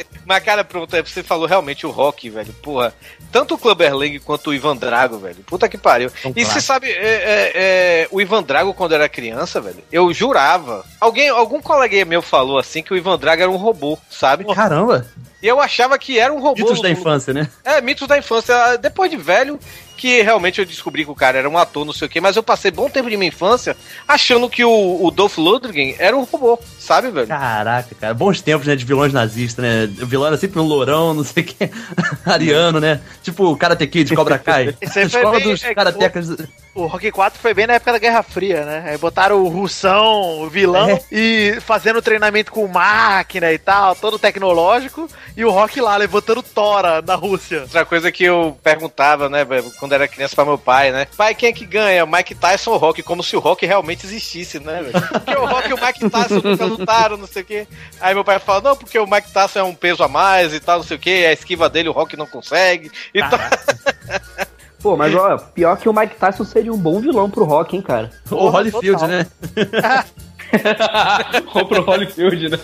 Mas, 0.26 0.44
cara, 0.44 0.64
pronto, 0.64 0.96
é, 0.96 1.02
você 1.02 1.22
falou 1.22 1.48
realmente 1.48 1.86
o 1.86 1.92
Rock, 1.92 2.30
velho. 2.30 2.52
Porra, 2.54 2.94
tanto 3.32 3.56
o 3.56 3.58
Clubber 3.58 3.96
Lang 3.96 4.20
quanto 4.20 4.50
o 4.50 4.54
Ivan 4.54 4.76
Drago, 4.76 5.18
velho. 5.20 5.44
Puta 5.46 5.70
que 5.70 5.78
pariu. 5.78 6.12
Um 6.26 6.30
e 6.30 6.44
você 6.44 6.52
clássico. 6.52 6.62
sabe, 6.62 6.92
é, 6.92 6.94
é, 6.96 7.52
é, 7.56 8.08
o 8.12 8.20
Ivan 8.20 8.44
Drago, 8.44 8.74
quando 8.74 8.96
era 8.96 9.08
criança, 9.08 9.62
velho, 9.62 9.84
eu 9.92 10.12
jurava. 10.14 10.86
Alguém, 11.00 11.30
algum 11.30 11.62
coleguinha 11.62 12.06
meu 12.06 12.22
falou 12.22 12.58
assim 12.58 12.82
que 12.82 12.94
o 12.94 12.98
Ivan 12.98 13.18
Drago 13.18 13.42
era 13.44 13.52
um 13.52 13.58
robô, 13.58 13.98
sabe? 14.10 14.46
Caramba. 14.54 15.06
E 15.46 15.48
eu 15.48 15.62
achava 15.62 15.96
que 16.00 16.18
era 16.18 16.34
um 16.34 16.39
robô. 16.41 16.56
Mitos 16.64 16.82
da 16.82 16.89
infância, 16.89 17.32
né? 17.32 17.48
É, 17.64 17.80
mitos 17.80 18.08
da 18.08 18.18
infância. 18.18 18.78
Depois 18.78 19.12
de 19.12 19.16
velho, 19.18 19.60
que 19.96 20.24
realmente 20.24 20.60
eu 20.60 20.66
descobri 20.66 21.06
que 21.06 21.12
o 21.12 21.16
cara 21.16 21.38
era 21.38 21.48
um 21.48 21.56
ator, 21.56 21.86
não 21.86 21.93
sei 21.93 22.08
o 22.08 22.10
quê, 22.10 22.20
mas 22.20 22.36
eu 22.36 22.41
passei 22.41 22.72
bom 22.72 22.89
tempo 22.89 23.10
de 23.12 23.16
minha 23.16 23.30
infância 23.30 23.78
achando 24.08 24.50
que 24.50 24.66
o, 24.66 25.06
o 25.06 25.12
Dolph 25.12 25.38
Lundgren 25.38 25.96
era 26.00 26.18
um 26.18 26.24
robô, 26.24 26.60
sabe, 26.80 27.12
velho? 27.12 27.28
Caraca, 27.28 27.93
cara. 27.93 28.14
Bons 28.16 28.41
tempos, 28.41 28.66
né, 28.66 28.76
de 28.76 28.84
vilões 28.86 29.14
nazistas, 29.14 29.64
né? 29.64 29.84
O 30.02 30.08
vilão 30.08 30.26
era 30.28 30.38
sempre 30.38 30.60
um 30.60 30.64
lourão, 30.64 31.14
não 31.14 31.24
sei 31.24 31.43
o 31.43 31.46
que. 31.46 31.70
Ariano, 32.26 32.80
né? 32.80 33.00
Tipo 33.22 33.52
o 33.52 33.56
Karate 33.58 33.86
Kid, 33.86 34.16
Cobra 34.16 34.39
Kai. 34.39 34.76
Esse 34.82 34.98
aí 35.00 35.06
Escola 35.06 35.38
bem- 35.39 35.50
dos 35.52 35.64
é, 35.64 35.76
karatecas. 35.76 36.30
O 36.74 36.88
Rock 36.88 37.10
4 37.10 37.39
foi 37.39 37.54
bem 37.54 37.68
na 37.68 37.76
época 37.76 37.93
da 37.93 38.00
Guerra 38.00 38.22
Fria, 38.22 38.66
né? 38.66 38.84
Aí 38.88 38.98
botaram 38.98 39.41
o 39.41 39.48
Russão, 39.48 40.41
o 40.41 40.50
vilão, 40.50 40.89
É. 40.89 41.02
e 41.10 41.58
fazendo 41.62 42.02
treinamento 42.02 42.52
com 42.52 42.68
máquina 42.68 43.52
e 43.54 43.58
tal, 43.58 43.96
todo 43.96 44.20
tecnológico, 44.20 45.08
e 45.36 45.44
o 45.44 45.52
Rock 45.52 45.82
lá 45.82 45.98
levantando 45.98 46.42
tora 46.42 47.02
na 47.02 47.16
Rússia. 47.16 47.62
Outra 47.62 47.86
coisa 47.86 48.12
que 48.12 48.24
eu 48.24 48.58
perguntava, 48.64 49.30
né, 49.30 49.44
velho, 49.44 49.72
quando 49.80 49.94
era 49.94 50.08
criança 50.08 50.36
pra 50.36 50.46
meu 50.46 50.58
pai, 50.58 50.92
né? 50.92 51.08
Pai, 51.18 51.36
quem 51.36 51.50
é 51.50 51.54
que 51.54 51.66
ganha? 51.66 52.06
Mike 52.06 52.36
Tyson 52.36 52.72
ou 52.72 52.78
Rock? 52.78 53.04
Como 53.04 53.24
se 53.24 53.36
o 53.36 53.40
Rock 53.40 53.66
realmente 53.66 54.06
existisse, 54.06 54.60
né, 54.60 54.82
velho? 54.82 55.08
Porque 55.08 55.36
o 55.36 55.46
Rock 55.46 55.70
e 55.70 55.74
o 55.74 55.86
Mike 55.86 56.10
Tyson 56.10 56.42
nunca 56.44 56.66
lutaram, 56.66 57.18
não 57.18 57.28
sei 57.28 57.42
o 57.42 57.46
quê. 57.46 57.68
Aí 58.00 58.14
meu 58.14 58.24
pai 58.24 58.40
fala, 58.40 58.62
não, 58.62 58.76
porque 58.76 58.98
o 58.98 59.08
Mike 59.08 59.32
Tyson 59.32 59.60
é 59.60 59.64
um 59.64 59.76
peso 59.76 60.04
a 60.04 60.08
mais 60.08 60.54
e 60.54 60.60
tal, 60.60 60.78
não 60.78 60.86
sei 60.86 60.98
o 60.98 61.00
quê, 61.00 61.26
a 61.28 61.34
esquiva 61.34 61.70
dele 61.70 61.90
o 61.90 61.94
Rock 61.94 62.16
não 62.16 62.28
consegue. 62.28 62.92
Então... 63.14 63.40
Pô, 64.86 64.96
mas 64.96 65.16
ó, 65.16 65.38
pior 65.38 65.78
que 65.78 65.90
o 65.90 65.94
Mike 65.94 66.16
Tyson 66.16 66.44
seria 66.44 66.72
um 66.72 66.78
bom 66.78 67.00
vilão 67.00 67.28
pro 67.28 67.44
rock, 67.44 67.76
hein, 67.76 67.82
cara. 67.82 68.12
O 68.30 68.48
Holyfield, 68.50 69.08
né? 69.08 69.26
Ou 71.54 71.66
pro 71.66 71.82
Holyfield, 71.84 72.50
né? 72.50 72.60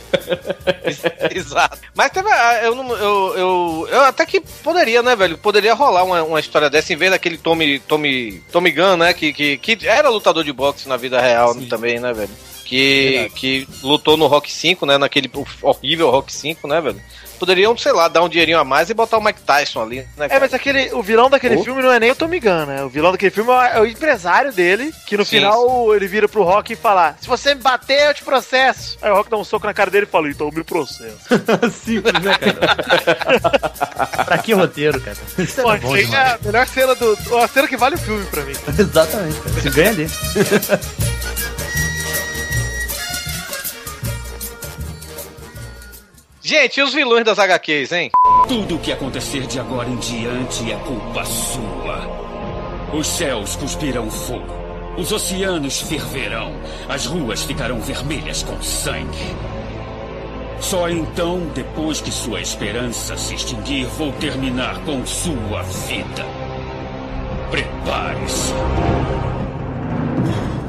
Exato. 1.34 1.80
Mas 1.96 2.12
teve. 2.12 2.30
ah, 2.30 2.60
Eu, 2.64 2.76
não- 2.76 2.96
eu, 2.96 3.34
eu, 3.38 3.88
eu 3.92 4.02
até 4.02 4.26
que 4.26 4.40
poderia, 4.64 5.02
né, 5.02 5.16
velho? 5.16 5.38
Poderia 5.38 5.74
rolar 5.74 6.04
uma, 6.04 6.24
uma 6.24 6.40
história 6.40 6.70
dessa 6.70 6.94
em 6.94 6.96
vez 6.98 7.12
daquele 7.12 7.38
Tommy, 7.38 7.80
Tommy, 7.80 8.44
Tommy 8.52 8.72
Gunn, 8.72 8.98
né? 8.98 9.14
Que, 9.14 9.34
que, 9.34 9.58
que 9.58 9.88
era 9.88 10.10
lutador 10.10 10.44
de 10.44 10.54
boxe 10.54 10.88
na 10.88 10.98
vida 10.98 11.20
real 11.22 11.54
também, 11.70 12.00
né, 12.00 12.14
velho? 12.14 12.30
Que, 12.72 13.30
que 13.36 13.68
lutou 13.84 14.16
no 14.16 14.28
Rock 14.28 14.50
5, 14.50 14.86
né? 14.86 14.98
Naquele 14.98 15.30
horrível 15.62 16.10
Rock 16.10 16.32
5, 16.32 16.66
né, 16.70 16.80
velho? 16.80 17.02
Poderiam, 17.38 17.76
sei 17.76 17.92
lá, 17.92 18.08
dar 18.08 18.22
um 18.22 18.30
dinheirinho 18.30 18.60
a 18.60 18.64
mais 18.64 18.90
e 18.90 18.94
botar 18.94 19.18
o 19.18 19.22
Mike 19.24 19.42
Tyson 19.42 19.82
ali, 19.82 20.08
né? 20.16 20.28
É, 20.30 20.40
mas 20.40 20.54
aquele, 20.54 20.94
o 20.94 21.02
vilão 21.04 21.30
daquele 21.30 21.56
Oh. 21.58 21.64
filme 21.66 21.82
não 21.82 21.92
é 21.92 22.00
nem 22.00 22.12
o 22.12 22.16
Tommy 22.16 22.40
Gunn, 22.40 22.66
né? 22.68 22.84
O 22.84 22.88
vilão 22.88 23.12
daquele 23.12 23.32
filme 23.32 23.52
é 23.52 23.80
o 23.82 23.86
empresário 23.86 24.54
dele, 24.54 24.94
que 25.06 25.18
no 25.18 25.26
Sim, 25.26 25.38
final 25.38 25.94
ele 25.94 26.08
vira 26.08 26.30
pro 26.30 26.44
Rock 26.44 26.72
e 26.72 26.76
fala: 26.78 27.18
Se 27.20 27.28
você 27.28 27.54
me 27.56 27.62
bater, 27.62 28.08
eu 28.08 28.14
te 28.14 28.24
processo. 28.24 28.98
Aí 29.02 29.12
o 29.12 29.16
Rock 29.16 29.30
dá 29.30 29.36
um 29.38 29.44
soco 29.44 29.66
na 29.66 29.74
cara 29.74 29.90
dele 29.92 30.06
e 30.06 30.10
fala: 30.10 30.30
Então 30.30 30.50
me 30.54 30.64
processo. 30.64 31.18
Simples, 31.84 32.22
né, 32.24 32.38
cara? 32.38 34.24
pra 34.24 34.38
que 34.38 34.54
roteiro, 34.54 35.02
cara? 35.02 35.18
Isso 35.40 35.62
Pô, 35.62 35.74
é 35.74 35.78
bom 35.78 35.98
demais. 35.98 36.34
a 36.34 36.40
melhor 36.46 36.68
cena 36.68 36.94
do. 36.96 37.18
A 37.44 37.48
cena 37.50 37.68
que 37.68 37.76
vale 37.76 37.96
o 37.96 37.98
filme 38.00 38.24
pra 38.28 38.44
mim. 38.44 38.54
Exatamente, 38.80 39.40
cara. 39.42 39.62
Se 39.62 39.70
ganha 39.72 39.94
dele. 39.96 40.12
Gente, 46.44 46.80
e 46.80 46.84
os 46.84 46.92
vilões 46.92 47.24
das 47.24 47.38
HQs, 47.38 47.92
hein? 47.92 48.10
Tudo 48.48 48.76
o 48.76 48.80
que 48.80 48.92
acontecer 48.92 49.46
de 49.46 49.60
agora 49.60 49.88
em 49.88 49.96
diante 49.98 50.72
é 50.72 50.76
culpa 50.78 51.24
sua. 51.24 52.00
Os 52.92 53.06
céus 53.06 53.56
cuspirão 53.56 54.10
fogo. 54.10 54.52
Os 54.98 55.12
oceanos 55.12 55.82
ferverão. 55.82 56.52
As 56.90 57.06
ruas 57.06 57.44
ficarão 57.44 57.80
vermelhas 57.80 58.42
com 58.42 58.60
sangue. 58.60 59.36
Só 60.60 60.90
então, 60.90 61.48
depois 61.54 62.02
que 62.02 62.12
sua 62.12 62.42
esperança 62.42 63.16
se 63.18 63.36
extinguir, 63.36 63.86
vou 63.86 64.12
terminar 64.14 64.80
com 64.84 65.06
sua 65.06 65.62
vida. 65.62 66.26
Prepare-se. 67.52 68.52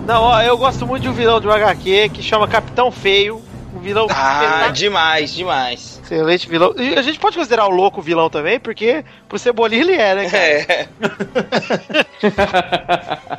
Não, 0.07 0.23
ó, 0.23 0.43
eu 0.43 0.59
gosto 0.59 0.87
muito 0.87 1.05
de 1.05 1.09
um 1.09 1.15
vilão 1.15 1.41
de 1.41 1.49
um 1.49 1.51
HQ 1.51 2.11
que 2.11 2.23
chama 2.23 2.47
Capitão 2.47 2.91
Feio. 2.91 3.41
Vilão. 3.83 4.07
Ah, 4.11 4.69
demais, 4.73 5.35
demais. 5.35 6.01
Excelente 6.05 6.49
vilão. 6.49 6.75
E 6.79 6.95
a 6.95 7.03
gente 7.03 7.19
pode 7.19 7.37
considerar 7.37 7.67
o 7.67 7.71
louco 7.71 8.01
vilão 8.01 8.31
também, 8.31 8.61
porque 8.61 9.05
pro 9.29 9.39
Cebolinha 9.39 9.83
ele 9.83 9.95
é, 9.95 10.15
né, 10.15 10.31
cara? 10.31 10.45
É. 10.45 10.89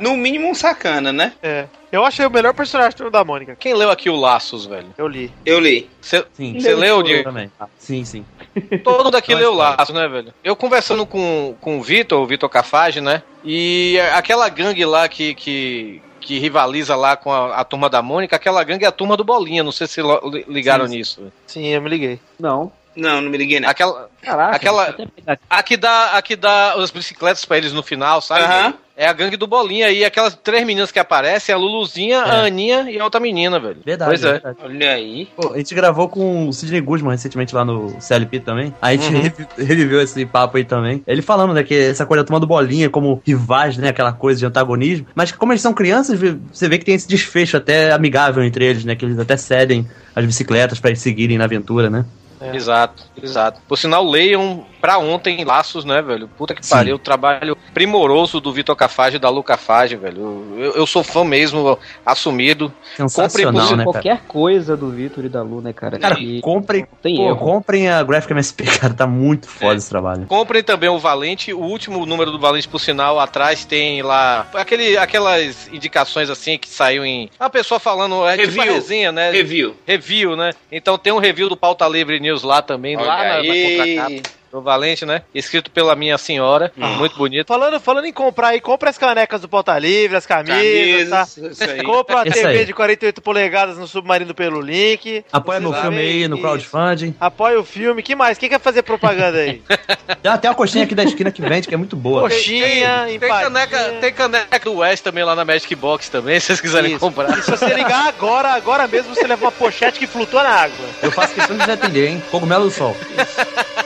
no 0.00 0.16
mínimo 0.16 0.48
um 0.48 0.54
sacana, 0.54 1.12
né? 1.12 1.32
É. 1.42 1.66
Eu 1.90 2.04
achei 2.04 2.26
o 2.26 2.30
melhor 2.30 2.52
personagem 2.52 3.08
da 3.10 3.24
Mônica. 3.24 3.56
Quem 3.56 3.72
leu 3.72 3.88
aqui 3.90 4.10
o 4.10 4.16
Laços, 4.16 4.66
velho? 4.66 4.88
Eu 4.98 5.06
li. 5.06 5.32
Eu 5.46 5.60
li. 5.60 5.88
Você 6.00 6.24
Sim. 6.32 6.58
leu, 6.58 7.02
Diego? 7.02 7.22
Também. 7.22 7.50
Sim, 7.78 8.04
sim. 8.04 8.24
Todo 8.82 9.04
mundo 9.04 9.16
aqui 9.16 9.32
Não, 9.32 9.38
leu 9.38 9.50
o 9.50 9.52
spoiler. 9.52 9.76
laço, 9.78 9.92
né, 9.92 10.08
velho? 10.08 10.34
Eu 10.42 10.56
conversando 10.56 11.06
com, 11.06 11.54
com 11.60 11.78
o 11.78 11.82
Vitor, 11.82 12.20
o 12.20 12.26
Vitor 12.26 12.48
Cafage, 12.48 13.00
né? 13.00 13.22
E 13.44 13.98
aquela 14.12 14.48
gangue 14.48 14.84
lá 14.84 15.08
que, 15.08 15.34
que, 15.34 16.02
que 16.24 16.38
rivaliza 16.38 16.96
lá 16.96 17.16
com 17.16 17.30
a, 17.30 17.56
a 17.56 17.64
turma 17.64 17.90
da 17.90 18.00
Mônica, 18.00 18.34
aquela 18.34 18.64
gangue 18.64 18.84
é 18.84 18.88
a 18.88 18.92
turma 18.92 19.16
do 19.16 19.22
Bolinha. 19.22 19.62
Não 19.62 19.70
sei 19.70 19.86
se 19.86 20.00
ligaram 20.48 20.88
Sim, 20.88 20.96
nisso. 20.96 21.32
Sim, 21.46 21.66
eu 21.66 21.82
me 21.82 21.90
liguei. 21.90 22.18
Não. 22.40 22.72
Não, 22.96 23.20
não 23.20 23.30
me 23.30 23.36
liguei, 23.38 23.60
não. 23.60 23.68
Aquela. 23.68 24.08
Caraca. 24.22 24.56
Aquela- 24.56 24.84
aqui. 24.88 25.08
A 25.50 25.62
que 25.62 25.76
dá, 25.76 26.12
a 26.12 26.22
que 26.22 26.36
dá 26.36 26.74
as 26.74 26.90
bicicletas 26.90 27.44
pra 27.44 27.58
eles 27.58 27.72
no 27.72 27.82
final, 27.82 28.20
sabe? 28.22 28.44
Aham. 28.44 28.74
É 28.96 29.08
a 29.08 29.12
gangue 29.12 29.36
do 29.36 29.48
Bolinha. 29.48 29.90
E 29.90 30.04
aquelas 30.04 30.36
três 30.36 30.64
meninas 30.64 30.92
que 30.92 31.00
aparecem, 31.00 31.52
a 31.52 31.58
Luluzinha, 31.58 32.20
a 32.20 32.44
Aninha 32.44 32.88
e 32.88 32.96
a 33.00 33.02
outra 33.02 33.18
menina, 33.18 33.58
velho. 33.58 33.78
Verdade, 33.84 34.08
Pois 34.08 34.22
é. 34.24 34.32
verdade. 34.34 34.56
Olha 34.62 34.90
aí. 34.92 35.26
Pô, 35.36 35.52
a 35.52 35.56
gente 35.58 35.74
gravou 35.74 36.08
com 36.08 36.48
o 36.48 36.52
Sidney 36.52 36.80
Guzman 36.80 37.10
recentemente 37.10 37.52
lá 37.52 37.64
no 37.64 38.00
CLP 38.00 38.38
também. 38.38 38.72
A 38.80 38.92
gente 38.92 39.06
Uhum. 39.12 39.20
revi- 39.20 39.46
reviveu 39.58 40.00
esse 40.00 40.24
papo 40.24 40.58
aí 40.58 40.64
também. 40.64 41.02
Ele 41.08 41.22
falando, 41.22 41.52
né, 41.52 41.64
que 41.64 41.74
essa 41.74 42.06
coisa 42.06 42.22
da 42.22 42.26
turma 42.28 42.38
do 42.38 42.46
bolinha 42.46 42.88
como 42.88 43.20
rivais, 43.26 43.76
né, 43.76 43.88
aquela 43.88 44.12
coisa 44.12 44.38
de 44.38 44.46
antagonismo. 44.46 45.08
Mas 45.12 45.32
como 45.32 45.50
eles 45.52 45.60
são 45.62 45.74
crianças, 45.74 46.20
você 46.52 46.68
vê 46.68 46.78
que 46.78 46.84
tem 46.84 46.94
esse 46.94 47.08
desfecho 47.08 47.56
até 47.56 47.90
amigável 47.90 48.44
entre 48.44 48.64
eles, 48.64 48.84
né, 48.84 48.94
que 48.94 49.04
eles 49.04 49.18
até 49.18 49.36
cedem 49.36 49.88
as 50.14 50.24
bicicletas 50.24 50.78
pra 50.78 50.90
eles 50.90 51.02
seguirem 51.02 51.36
na 51.36 51.44
aventura, 51.46 51.90
né? 51.90 52.04
Exato, 52.52 53.04
exato. 53.16 53.60
Por 53.68 53.78
sinal, 53.78 54.08
leiam 54.08 54.66
pra 54.84 54.98
ontem 54.98 55.42
Laços, 55.46 55.82
né, 55.82 56.02
velho? 56.02 56.28
Puta 56.28 56.54
que 56.54 56.62
Sim. 56.64 56.74
pariu, 56.74 56.98
trabalho 56.98 57.56
primoroso 57.72 58.38
do 58.38 58.52
Vitor 58.52 58.76
Cafage 58.76 59.16
e 59.16 59.18
da 59.18 59.30
Luca 59.30 59.56
Fage, 59.56 59.96
velho. 59.96 60.44
Eu, 60.58 60.72
eu 60.72 60.86
sou 60.86 61.02
fã 61.02 61.24
mesmo, 61.24 61.78
assumido. 62.04 62.70
Sensacional, 62.94 63.52
Compre- 63.52 63.76
né, 63.76 63.84
cara? 63.84 63.84
Qualquer 63.84 64.20
coisa 64.28 64.76
do 64.76 64.90
Vitor 64.90 65.24
e 65.24 65.28
da 65.30 65.40
Lu, 65.40 65.62
né, 65.62 65.72
cara? 65.72 65.98
Cara, 65.98 66.16
Que 66.16 66.38
comprem, 66.42 66.86
tem 67.00 67.16
pô, 67.16 67.28
erro. 67.28 67.36
comprem 67.38 67.88
a 67.88 68.02
Graphic 68.02 68.30
MSP, 68.34 68.64
cara, 68.78 68.92
tá 68.92 69.06
muito 69.06 69.48
foda 69.48 69.76
esse 69.76 69.88
trabalho. 69.88 70.26
Comprem 70.26 70.62
também 70.62 70.90
o 70.90 70.98
Valente. 70.98 71.54
O 71.54 71.60
último 71.60 72.04
número 72.04 72.30
do 72.30 72.38
Valente, 72.38 72.68
por 72.68 72.78
sinal, 72.78 73.18
atrás 73.18 73.64
tem 73.64 74.02
lá 74.02 74.46
aquele, 74.52 74.98
aquelas 74.98 75.66
indicações 75.72 76.28
assim 76.28 76.58
que 76.58 76.68
saiu 76.68 77.06
em. 77.06 77.30
A 77.40 77.48
pessoa 77.48 77.80
falando, 77.80 78.28
é 78.28 78.36
tipo 78.36 78.48
Review. 78.48 78.62
uma 78.64 78.72
resenha, 78.74 79.10
né? 79.10 79.30
Review. 79.30 79.74
Review, 79.86 80.36
né? 80.36 80.50
Então 80.70 80.98
tem 80.98 81.10
um 81.10 81.18
review 81.18 81.48
do 81.48 81.56
Pauta 81.56 81.88
Livre 81.88 82.20
News 82.20 82.42
lá 82.42 82.60
também, 82.60 82.96
lá 82.96 83.02
Olha 83.02 83.16
na, 83.16 83.24
na 83.28 83.34
aí. 83.36 83.96
contracapa 83.96 84.43
do 84.54 84.62
Valente, 84.62 85.04
né? 85.04 85.22
Escrito 85.34 85.70
pela 85.70 85.96
minha 85.96 86.16
senhora, 86.16 86.72
muito 86.76 87.16
bonito. 87.16 87.46
Falando, 87.46 87.80
falando 87.80 88.04
em 88.06 88.12
comprar 88.12 88.48
aí, 88.48 88.60
compra 88.60 88.88
as 88.88 88.96
canecas 88.96 89.40
do 89.40 89.48
Pauta 89.48 89.76
Livre, 89.78 90.16
as 90.16 90.24
camisas, 90.26 91.10
tá? 91.10 91.26
Camisas, 91.26 91.52
isso 91.52 91.64
aí. 91.70 91.82
Compra 91.84 92.16
uma 92.16 92.24
Isso 92.28 92.34
TV 92.38 92.48
aí. 92.60 92.64
de 92.64 92.72
48 92.72 93.20
polegadas 93.20 93.76
no 93.76 93.86
Submarino 93.86 94.34
pelo 94.34 94.60
link. 94.60 95.24
Apoia 95.32 95.60
meu 95.60 95.72
filme 95.72 95.98
aí 95.98 96.28
no 96.28 96.36
isso. 96.36 96.42
crowdfunding. 96.44 97.14
Apoia 97.20 97.58
o 97.60 97.64
filme. 97.64 98.02
que 98.02 98.14
mais? 98.14 98.38
Quem 98.38 98.48
quer 98.48 98.60
fazer 98.60 98.82
propaganda 98.82 99.38
aí? 99.38 99.62
Tem 100.22 100.30
até 100.30 100.48
uma 100.48 100.54
coxinha 100.54 100.84
aqui 100.84 100.94
da 100.94 101.04
esquina 101.04 101.30
que 101.30 101.42
vende, 101.42 101.68
que 101.68 101.74
é 101.74 101.76
muito 101.76 101.96
boa. 101.96 102.22
Coxinha, 102.22 103.04
Tem 103.06 103.16
empadinha. 103.16 103.40
caneca, 103.42 103.78
tem 104.00 104.12
caneca 104.12 104.58
do 104.60 104.76
West 104.76 105.02
também 105.02 105.24
lá 105.24 105.34
na 105.34 105.44
Magic 105.44 105.74
Box 105.74 106.08
também, 106.08 106.38
se 106.40 106.46
vocês 106.46 106.60
quiserem 106.60 106.92
Isso. 106.92 107.00
comprar. 107.00 107.36
E 107.38 107.42
se 107.42 107.50
você 107.50 107.66
ligar 107.74 108.08
agora, 108.08 108.50
agora 108.54 108.86
mesmo, 108.86 109.14
você 109.14 109.26
leva 109.26 109.44
uma 109.44 109.52
pochete 109.52 109.98
que 109.98 110.06
flutua 110.06 110.42
na 110.42 110.50
água. 110.50 110.86
Eu 111.02 111.10
faço 111.10 111.34
questão 111.34 111.56
de 111.56 111.70
atender, 111.70 112.08
hein? 112.08 112.22
Cogumelo 112.30 112.64
do 112.64 112.70
sol. 112.70 112.96
O 112.96 113.83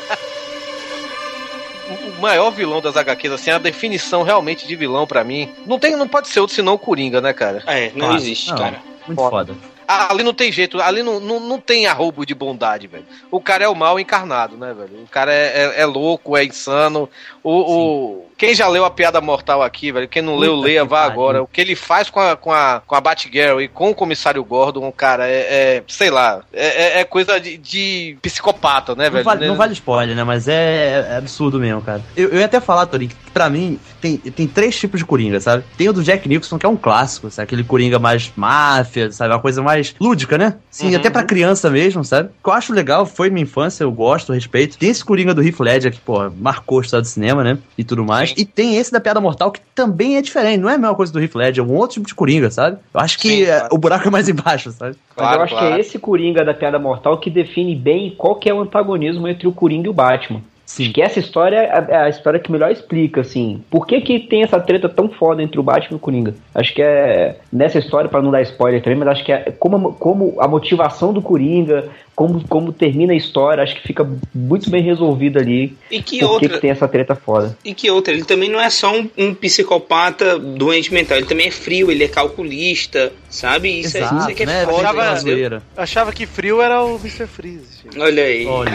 maior 2.18 2.50
vilão 2.50 2.80
das 2.80 2.96
HQs, 2.96 3.32
assim, 3.32 3.50
a 3.50 3.58
definição 3.58 4.22
realmente 4.22 4.66
de 4.66 4.76
vilão 4.76 5.06
pra 5.06 5.24
mim, 5.24 5.50
não 5.66 5.78
tem, 5.78 5.96
não 5.96 6.08
pode 6.08 6.28
ser 6.28 6.40
outro 6.40 6.54
senão 6.54 6.74
o 6.74 6.78
Coringa, 6.78 7.20
né, 7.20 7.32
cara? 7.32 7.62
É, 7.66 7.90
não 7.94 8.14
existe, 8.16 8.50
não. 8.50 8.58
cara. 8.58 8.80
Muito 9.06 9.18
foda. 9.18 9.54
Ali 9.86 10.22
não 10.22 10.34
tem 10.34 10.52
jeito, 10.52 10.82
ali 10.82 11.02
não, 11.02 11.18
não, 11.18 11.40
não 11.40 11.58
tem 11.58 11.86
arrobo 11.86 12.26
de 12.26 12.34
bondade, 12.34 12.86
velho. 12.86 13.06
O 13.30 13.40
cara 13.40 13.64
é 13.64 13.68
o 13.68 13.74
mal 13.74 13.98
encarnado, 13.98 14.54
né, 14.54 14.74
velho? 14.74 15.02
O 15.02 15.08
cara 15.08 15.32
é, 15.32 15.46
é, 15.76 15.80
é 15.80 15.86
louco, 15.86 16.36
é 16.36 16.44
insano. 16.44 17.08
O, 17.42 17.50
o- 17.52 18.27
Quem 18.38 18.54
já 18.54 18.68
leu 18.68 18.84
a 18.84 18.90
piada 18.90 19.20
mortal 19.20 19.62
aqui, 19.62 19.90
velho? 19.90 20.06
Quem 20.06 20.22
não 20.22 20.36
leu, 20.36 20.54
Puta 20.54 20.66
leia, 20.66 20.82
que 20.82 20.88
vá 20.88 21.00
pariu. 21.02 21.12
agora. 21.12 21.42
O 21.42 21.46
que 21.48 21.60
ele 21.60 21.74
faz 21.74 22.08
com 22.08 22.20
a, 22.20 22.36
com 22.36 22.52
a, 22.52 22.80
com 22.86 22.94
a 22.94 23.00
Batgirl 23.00 23.60
e 23.60 23.66
com 23.66 23.90
o 23.90 23.94
comissário 23.94 24.42
Gordon, 24.44 24.90
cara, 24.92 25.26
é, 25.28 25.32
é, 25.78 25.82
sei 25.88 26.08
lá, 26.08 26.40
é, 26.52 26.98
é- 26.98 27.00
é 27.00 27.04
coisa 27.04 27.40
de, 27.40 27.56
de 27.58 28.16
psicopata, 28.22 28.94
né, 28.94 29.06
Não 29.06 29.10
velho? 29.12 29.24
vale, 29.24 29.46
não 29.48 29.56
vale 29.56 29.72
spoiler, 29.72 30.14
né? 30.14 30.22
Mas 30.22 30.46
é, 30.46 31.04
é 31.10 31.16
absurdo 31.16 31.58
mesmo, 31.58 31.82
cara. 31.82 32.00
Eu, 32.16 32.28
eu 32.28 32.38
ia 32.38 32.44
até 32.46 32.60
falar, 32.60 32.86
Tori, 32.86 33.08
que 33.08 33.16
pra 33.32 33.50
mim 33.50 33.78
tem, 34.00 34.16
tem 34.16 34.46
três 34.46 34.78
tipos 34.78 35.00
de 35.00 35.04
Coringa, 35.06 35.40
sabe? 35.40 35.64
Tem 35.76 35.88
o 35.88 35.92
do 35.92 36.02
Jack 36.04 36.28
Nicholson, 36.28 36.58
que 36.58 36.64
é 36.66 36.68
um 36.68 36.76
clássico, 36.76 37.30
sabe? 37.32 37.44
Aquele 37.46 37.64
Coringa 37.64 37.98
mais 37.98 38.30
máfia, 38.36 39.10
sabe? 39.10 39.34
Uma 39.34 39.40
coisa 39.40 39.60
mais 39.62 39.96
lúdica, 40.00 40.38
né? 40.38 40.54
Sim, 40.70 40.90
Uhum. 40.90 40.96
até 40.96 41.10
pra 41.10 41.24
criança 41.24 41.68
mesmo, 41.70 42.04
sabe? 42.04 42.28
O 42.28 42.44
que 42.44 42.48
eu 42.50 42.52
acho 42.54 42.72
legal, 42.72 43.04
foi 43.04 43.30
minha 43.30 43.42
infância, 43.42 43.82
eu 43.82 43.90
gosto, 43.90 44.32
respeito. 44.32 44.78
Tem 44.78 44.90
esse 44.90 45.04
Coringa 45.04 45.34
do 45.34 45.42
Heath 45.42 45.58
Ledger, 45.58 45.92
que, 45.92 45.98
pô, 46.00 46.30
marcou 46.30 46.78
a 46.78 46.82
história 46.82 47.02
do 47.02 47.08
cinema, 47.08 47.42
né? 47.42 47.58
E 47.76 47.82
tudo 47.82 48.04
mais. 48.04 48.27
E 48.36 48.44
tem 48.44 48.76
esse 48.76 48.90
da 48.92 49.00
Piada 49.00 49.20
Mortal, 49.20 49.50
que 49.50 49.60
também 49.74 50.16
é 50.16 50.22
diferente. 50.22 50.60
Não 50.60 50.68
é 50.68 50.74
a 50.74 50.78
mesma 50.78 50.94
coisa 50.94 51.12
do 51.12 51.20
Heath 51.20 51.34
Ledger, 51.34 51.64
é 51.64 51.66
um 51.66 51.74
outro 51.74 51.94
tipo 51.94 52.06
de 52.06 52.14
Coringa, 52.14 52.50
sabe? 52.50 52.78
Eu 52.92 53.00
acho 53.00 53.18
que 53.18 53.28
Sim, 53.28 53.42
é, 53.44 53.58
claro. 53.58 53.74
o 53.74 53.78
buraco 53.78 54.08
é 54.08 54.10
mais 54.10 54.28
embaixo, 54.30 54.70
sabe? 54.72 54.96
Mas 55.16 55.34
eu 55.36 55.42
acho 55.42 55.58
que 55.58 55.64
é 55.64 55.80
esse 55.80 55.98
Coringa 55.98 56.44
da 56.44 56.54
piada 56.54 56.78
mortal 56.78 57.18
que 57.18 57.30
define 57.30 57.74
bem 57.74 58.14
qual 58.16 58.34
que 58.36 58.48
é 58.48 58.54
o 58.54 58.60
antagonismo 58.60 59.26
entre 59.28 59.46
o 59.48 59.52
Coringa 59.52 59.86
e 59.86 59.90
o 59.90 59.94
Batman. 59.94 60.40
Sim. 60.66 60.82
Acho 60.84 60.92
que 60.92 61.00
essa 61.00 61.18
história 61.18 61.56
é 61.56 61.96
a 61.96 62.08
história 62.10 62.38
que 62.38 62.52
melhor 62.52 62.70
explica, 62.70 63.22
assim, 63.22 63.64
por 63.70 63.86
que 63.86 64.02
que 64.02 64.18
tem 64.20 64.42
essa 64.42 64.60
treta 64.60 64.86
tão 64.86 65.08
foda 65.08 65.42
entre 65.42 65.58
o 65.58 65.62
Batman 65.62 65.92
e 65.92 65.96
o 65.96 65.98
Coringa. 65.98 66.34
Acho 66.54 66.74
que 66.74 66.82
é 66.82 67.36
nessa 67.50 67.78
história, 67.78 68.10
pra 68.10 68.20
não 68.20 68.30
dar 68.30 68.42
spoiler 68.42 68.82
também, 68.82 68.98
mas 68.98 69.08
acho 69.08 69.24
que 69.24 69.32
é 69.32 69.50
como, 69.58 69.88
a- 69.88 69.92
como 69.94 70.34
a 70.38 70.46
motivação 70.46 71.10
do 71.10 71.22
Coringa, 71.22 71.88
como, 72.18 72.42
como 72.48 72.72
termina 72.72 73.12
a 73.12 73.16
história, 73.16 73.62
acho 73.62 73.76
que 73.76 73.86
fica 73.86 74.04
muito 74.34 74.68
bem 74.68 74.82
resolvido 74.82 75.38
ali. 75.38 75.78
E 75.88 76.02
que 76.02 76.18
por 76.18 76.30
outra- 76.32 76.48
que 76.48 76.58
tem 76.58 76.70
essa 76.70 76.88
treta 76.88 77.14
foda. 77.14 77.56
E 77.64 77.72
que 77.72 77.88
outra, 77.88 78.12
ele 78.12 78.24
também 78.24 78.50
não 78.50 78.60
é 78.60 78.68
só 78.70 78.92
um, 78.92 79.08
um 79.16 79.32
psicopata 79.32 80.36
doente 80.36 80.92
mental, 80.92 81.16
ele 81.18 81.26
também 81.28 81.46
é 81.46 81.50
frio, 81.52 81.92
ele 81.92 82.02
é 82.02 82.08
calculista, 82.08 83.12
sabe? 83.30 83.68
Isso, 83.78 83.96
é, 83.96 84.00
Exato, 84.00 84.16
isso 84.16 84.30
é 84.30 84.34
que 84.34 84.42
é 84.42 84.46
né? 84.46 84.64
foda. 84.66 85.14
Zoeira. 85.14 85.62
Achava 85.76 86.12
que 86.12 86.26
frio 86.26 86.60
era 86.60 86.82
o 86.82 86.96
Mr. 86.96 87.28
Freeze. 87.28 87.82
gente. 87.84 88.00
Olha 88.00 88.24
aí. 88.24 88.44
Olha. 88.46 88.72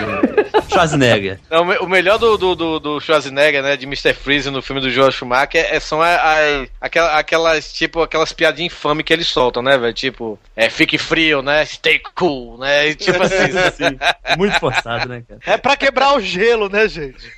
Schwarzenegger. 0.69 1.39
Não, 1.51 1.63
o 1.63 1.65
me- 1.65 1.77
o 1.79 1.87
melhor 1.89 2.17
do, 2.17 2.37
do, 2.37 2.55
do, 2.55 2.79
do 2.79 2.99
Schwarzenegger, 3.01 3.61
né, 3.61 3.75
de 3.75 3.85
Mr. 3.85 4.13
Freeze 4.13 4.49
no 4.49 4.61
filme 4.61 4.79
do 4.81 4.89
George 4.89 5.17
Schumacher, 5.17 5.67
é, 5.69 5.79
são 5.81 6.01
a- 6.01 6.15
a- 6.15 6.65
aquela- 6.79 7.19
aquelas, 7.19 7.73
tipo, 7.73 8.01
aquelas 8.01 8.31
piadinhas 8.31 8.71
infames 8.71 9.03
que 9.03 9.11
eles 9.11 9.27
soltam, 9.27 9.61
né, 9.61 9.77
velho? 9.77 9.91
Tipo, 9.93 10.39
é, 10.55 10.69
fique 10.69 10.97
frio, 10.97 11.41
né? 11.41 11.65
Stay 11.65 11.99
cool, 12.15 12.57
né? 12.57 12.87
E, 12.87 12.95
tipo 12.95 13.21
assim. 13.21 13.32
Sim. 13.75 13.99
Muito 14.37 14.59
forçado, 14.59 15.07
né, 15.09 15.23
cara? 15.27 15.39
É 15.45 15.57
pra 15.57 15.75
quebrar 15.75 16.15
o 16.15 16.21
gelo, 16.21 16.69
né, 16.69 16.87
gente? 16.87 17.31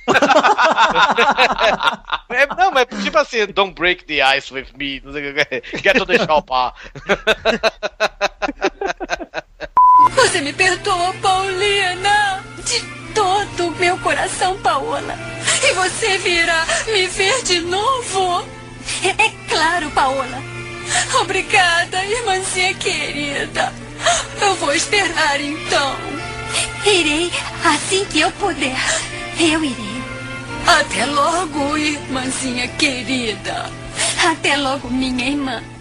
É, 2.28 2.46
não, 2.54 2.70
mas 2.70 2.86
tipo 3.02 3.16
assim, 3.18 3.46
don't 3.46 3.74
break 3.74 4.04
the 4.04 4.20
ice 4.36 4.52
with 4.52 4.66
me, 4.76 5.00
não 5.04 5.12
sei 5.12 5.30
o 5.30 5.34
que. 5.34 5.78
Get 5.78 5.96
to 5.96 6.06
the 6.06 6.18
shopper. 6.18 6.72
Você 10.14 10.40
me 10.40 10.52
perdoa, 10.52 11.14
Paulina? 11.22 12.42
De 12.64 12.80
todo 13.14 13.68
o 13.68 13.70
meu 13.76 13.96
coração, 13.98 14.58
Paola. 14.60 15.14
E 15.62 15.72
você 15.72 16.18
virá 16.18 16.66
me 16.86 17.06
ver 17.06 17.42
de 17.44 17.60
novo? 17.60 18.46
É, 19.02 19.08
é 19.24 19.32
claro, 19.48 19.90
Paola. 19.90 20.42
Obrigada, 21.20 22.04
irmãzinha 22.04 22.74
querida. 22.74 23.72
Eu 24.40 24.54
vou 24.56 24.72
esperar 24.72 25.40
então. 25.40 25.96
Irei 26.84 27.32
assim 27.64 28.04
que 28.06 28.20
eu 28.20 28.30
puder. 28.32 28.76
Eu 29.38 29.64
irei. 29.64 29.96
Até 30.66 31.06
logo, 31.06 31.76
irmãzinha 31.76 32.68
querida. 32.68 33.70
Até 34.30 34.56
logo, 34.56 34.88
minha 34.90 35.28
irmã. 35.28 35.62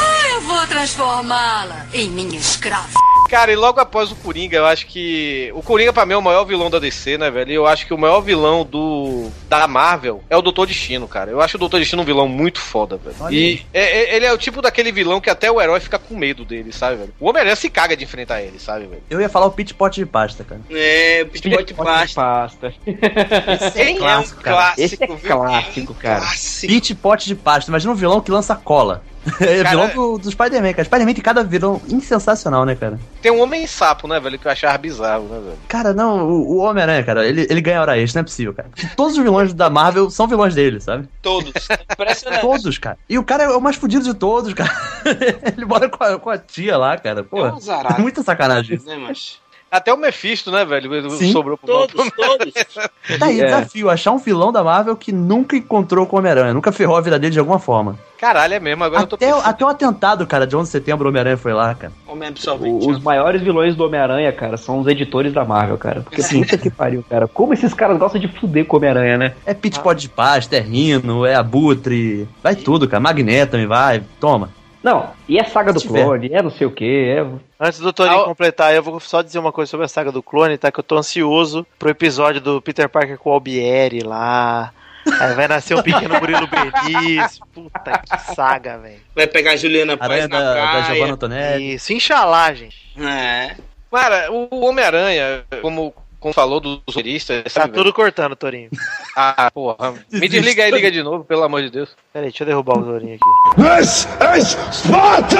Ah, 0.00 0.28
eu 0.30 0.40
vou 0.42 0.66
transformá-la 0.66 1.86
em 1.92 2.08
minha 2.10 2.38
escrava. 2.38 2.98
Cara, 3.28 3.52
e 3.52 3.56
logo 3.56 3.78
após 3.78 4.10
o 4.10 4.16
Coringa, 4.16 4.56
eu 4.56 4.64
acho 4.66 4.86
que. 4.86 5.50
O 5.54 5.62
Coringa, 5.62 5.92
pra 5.92 6.06
mim, 6.06 6.14
é 6.14 6.16
o 6.16 6.22
maior 6.22 6.44
vilão 6.44 6.70
da 6.70 6.78
DC, 6.78 7.18
né, 7.18 7.30
velho? 7.30 7.50
E 7.50 7.54
eu 7.54 7.66
acho 7.66 7.86
que 7.86 7.92
o 7.92 7.98
maior 7.98 8.20
vilão 8.20 8.64
do. 8.64 9.30
da 9.48 9.68
Marvel 9.68 10.22
é 10.30 10.36
o 10.36 10.42
Doutor 10.42 10.66
Destino, 10.66 11.06
cara. 11.06 11.30
Eu 11.30 11.40
acho 11.40 11.56
o 11.56 11.60
Doutor 11.60 11.78
Destino 11.78 12.02
um 12.02 12.04
vilão 12.04 12.26
muito 12.26 12.58
foda, 12.60 12.96
velho. 12.96 13.16
Olha 13.20 13.34
E 13.34 13.62
é- 13.72 13.82
é- 14.12 14.16
ele 14.16 14.24
é 14.26 14.32
o 14.32 14.38
tipo 14.38 14.62
daquele 14.62 14.90
vilão 14.90 15.20
que 15.20 15.28
até 15.28 15.50
o 15.50 15.60
herói 15.60 15.78
fica 15.80 15.98
com 15.98 16.16
medo 16.16 16.44
dele, 16.44 16.72
sabe, 16.72 16.96
velho? 16.96 17.14
O 17.20 17.28
Homem-Aranha 17.28 17.56
se 17.56 17.68
caga 17.68 17.96
de 17.96 18.04
enfrentar 18.04 18.42
ele, 18.42 18.58
sabe, 18.58 18.86
velho? 18.86 19.02
Eu 19.10 19.20
ia 19.20 19.28
falar 19.28 19.46
o 19.46 19.50
pit 19.52 19.74
pot 19.74 19.94
de 19.94 20.06
pasta, 20.06 20.42
cara. 20.44 20.60
É, 20.70 21.24
pitbull 21.24 21.62
de 21.64 21.74
pasta. 21.74 22.14
pasta. 22.20 22.74
Esse 22.86 23.80
é, 23.80 23.94
clássico, 23.94 24.40
um 24.40 24.42
cara. 24.42 24.56
clássico, 24.56 24.80
Esse 24.80 24.94
é 24.94 25.06
clássico, 25.06 25.94
cara. 25.94 26.20
Clássico. 26.20 26.72
Pit 26.72 26.94
pot 26.94 27.26
de 27.26 27.34
pasta. 27.34 27.70
Imagina 27.70 27.92
um 27.92 27.96
vilão 27.96 28.20
que 28.20 28.30
lança 28.30 28.54
cola. 28.56 29.02
É 29.40 29.62
Cara, 29.62 29.70
vilão 29.70 29.88
do, 29.94 30.18
do 30.18 30.30
Spider-Man, 30.30 30.72
cara. 30.72 30.84
Spider-Man 30.84 31.14
tem 31.14 31.22
cada 31.22 31.44
vilão 31.44 31.80
insensacional, 31.88 32.64
né, 32.64 32.74
cara? 32.74 32.98
Tem 33.20 33.30
um 33.30 33.40
Homem-Sapo, 33.40 34.08
né, 34.08 34.18
velho? 34.20 34.38
Que 34.38 34.46
eu 34.46 34.52
achava 34.52 34.76
bizarro, 34.78 35.24
né, 35.24 35.38
velho? 35.38 35.58
Cara, 35.68 35.92
não, 35.92 36.28
o, 36.28 36.56
o 36.56 36.58
Homem-Aranha, 36.58 37.02
cara, 37.04 37.26
ele, 37.26 37.46
ele 37.48 37.60
ganha 37.60 37.80
hora 37.80 37.98
extra, 37.98 38.20
não 38.20 38.24
é 38.24 38.28
possível, 38.28 38.54
cara. 38.54 38.68
Porque 38.68 38.86
todos 38.96 39.16
os 39.16 39.22
vilões 39.22 39.52
da 39.52 39.70
Marvel 39.70 40.10
são 40.10 40.26
vilões 40.26 40.54
dele, 40.54 40.80
sabe? 40.80 41.08
Todos. 41.22 41.52
Impressionante. 41.92 42.40
Todos, 42.40 42.78
cara. 42.78 42.98
E 43.08 43.18
o 43.18 43.24
cara 43.24 43.44
é 43.44 43.48
o 43.48 43.60
mais 43.60 43.76
fudido 43.76 44.04
de 44.04 44.14
todos, 44.14 44.52
cara. 44.54 44.70
ele 45.56 45.64
mora 45.64 45.88
com 45.88 46.02
a, 46.02 46.18
com 46.18 46.30
a 46.30 46.38
tia 46.38 46.76
lá, 46.76 46.96
cara. 46.96 47.22
Pô, 47.22 47.46
É 47.46 47.52
um 47.52 47.60
zarado. 47.60 48.00
muita 48.00 48.22
sacanagem 48.22 48.76
isso. 48.76 48.86
Né, 48.86 48.96
mas... 48.96 49.38
Até 49.70 49.92
o 49.92 49.96
Mephisto, 49.98 50.50
né, 50.50 50.64
velho? 50.64 51.10
Sim. 51.10 51.30
Sobrou 51.30 51.56
pro 51.58 51.66
Todos, 51.66 52.10
todos. 52.12 52.52
Tá 53.18 53.26
aí, 53.26 53.40
É. 53.40 53.44
desafio, 53.46 53.88
achar 53.88 54.12
um 54.12 54.18
vilão 54.18 54.52
da 54.52 54.62
Marvel 54.62 54.94
que 54.96 55.12
nunca 55.12 55.56
encontrou 55.56 56.06
com 56.06 56.16
o 56.16 56.18
Homem-Aranha, 56.18 56.52
nunca 56.54 56.70
ferrou 56.72 56.96
a 56.96 57.00
vida 57.00 57.18
dele 57.18 57.32
de 57.32 57.38
alguma 57.38 57.58
forma. 57.58 57.98
Caralho, 58.18 58.54
é 58.54 58.60
mesmo. 58.60 58.82
Agora 58.84 59.02
eu 59.02 59.06
tô 59.06 59.16
Até, 59.16 59.26
pensando. 59.26 59.46
até 59.46 59.64
o 59.64 59.68
atentado, 59.68 60.26
cara, 60.26 60.46
de 60.46 60.56
11 60.56 60.68
de 60.68 60.72
setembro, 60.72 61.06
o 61.06 61.08
Homem-Aranha 61.08 61.36
foi 61.36 61.52
lá, 61.54 61.74
cara. 61.74 61.92
Homem 62.06 62.28
absorvente. 62.28 62.86
Os 62.86 62.98
maiores 63.00 63.40
vilões 63.40 63.76
do 63.76 63.84
Homem-Aranha, 63.84 64.32
cara, 64.32 64.56
são 64.56 64.78
os 64.80 64.86
editores 64.86 65.32
da 65.32 65.44
Marvel, 65.44 65.78
cara. 65.78 66.00
Porque 66.02 66.22
puta 66.22 66.58
que 66.58 66.68
pariu, 66.70 67.04
cara. 67.08 67.26
Como 67.28 67.52
esses 67.54 67.72
caras 67.72 67.96
gostam 67.98 68.20
de 68.20 68.28
fuder 68.28 68.64
com 68.66 68.76
o 68.76 68.78
Homem-Aranha, 68.78 69.16
né? 69.16 69.34
É 69.46 69.54
Pit 69.54 69.80
Pod 69.80 70.00
de 70.00 70.08
Paz, 70.08 70.48
é 70.52 70.60
Rino, 70.60 71.24
é 71.24 71.34
Abutre, 71.34 72.28
vai 72.42 72.54
tudo, 72.56 72.88
cara. 72.88 73.00
Magneto 73.00 73.52
também 73.52 73.66
vai, 73.66 74.02
toma. 74.20 74.50
Não, 74.88 75.10
e 75.28 75.38
é 75.38 75.44
saga 75.44 75.70
do 75.70 75.82
clone, 75.82 76.30
é 76.32 76.42
não 76.42 76.50
sei 76.50 76.66
o 76.66 76.70
que, 76.70 77.14
é. 77.14 77.26
Antes 77.60 77.78
do 77.78 77.92
Torinho 77.92 78.20
Ah, 78.20 78.24
completar, 78.24 78.74
eu 78.74 78.82
vou 78.82 78.98
só 78.98 79.20
dizer 79.20 79.38
uma 79.38 79.52
coisa 79.52 79.70
sobre 79.70 79.84
a 79.84 79.88
saga 79.88 80.10
do 80.10 80.22
clone, 80.22 80.56
tá? 80.56 80.72
Que 80.72 80.80
eu 80.80 80.84
tô 80.84 80.96
ansioso 80.96 81.66
pro 81.78 81.90
episódio 81.90 82.40
do 82.40 82.62
Peter 82.62 82.88
Parker 82.88 83.18
com 83.18 83.28
o 83.28 83.32
Albieri 83.34 84.00
lá. 84.00 84.72
Aí 85.20 85.34
vai 85.34 85.46
nascer 85.46 85.76
um 85.76 85.82
pequeno 85.82 86.14
Murilo 86.20 86.48
Benício. 86.48 87.44
Puta 87.52 87.98
que 87.98 88.34
saga, 88.34 88.78
velho. 88.78 89.00
Vai 89.14 89.26
pegar 89.26 89.52
a 89.52 89.56
Juliana 89.56 89.94
Aranha 90.00 90.26
Paz 90.26 90.30
na 90.30 90.38
da, 90.38 90.54
da 90.54 90.60
praia. 90.62 90.82
Giovanna 90.84 91.14
Antonelli. 91.14 91.74
Isso, 91.74 91.92
inxalá, 91.92 92.54
gente. 92.54 92.78
É. 92.98 93.56
Cara, 93.92 94.32
o 94.32 94.64
Homem-Aranha, 94.64 95.44
como, 95.60 95.94
como 96.20 96.34
falou 96.34 96.60
dos 96.60 96.80
roteiristas, 96.88 97.44
Tá 97.44 97.50
sabe, 97.50 97.74
tudo 97.74 97.92
cortando, 97.92 98.34
Torinho. 98.36 98.70
Ah, 99.20 99.50
porra. 99.50 99.94
Me 100.12 100.28
desliga 100.28 100.62
aí, 100.64 100.70
liga 100.70 100.92
de 100.92 101.02
novo, 101.02 101.24
pelo 101.24 101.42
amor 101.42 101.60
de 101.62 101.70
Deus. 101.70 101.90
Peraí, 102.12 102.28
deixa 102.28 102.44
eu 102.44 102.46
derrubar 102.46 102.78
o 102.78 102.84
Torinho 102.84 103.16
aqui. 103.16 103.60
This 103.60 104.06
is 104.38 104.56
Sparta! 104.72 105.38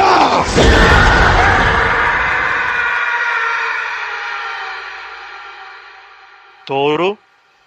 Touro. 6.66 7.16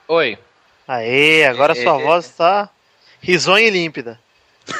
Oi. 0.07 0.37
Aê, 0.87 1.45
agora 1.45 1.71
É, 1.71 1.75
sua 1.81 1.99
é, 1.99 2.03
voz 2.03 2.29
tá 2.29 2.69
risonha 3.21 3.67
e 3.67 3.69
límpida. 3.71 4.19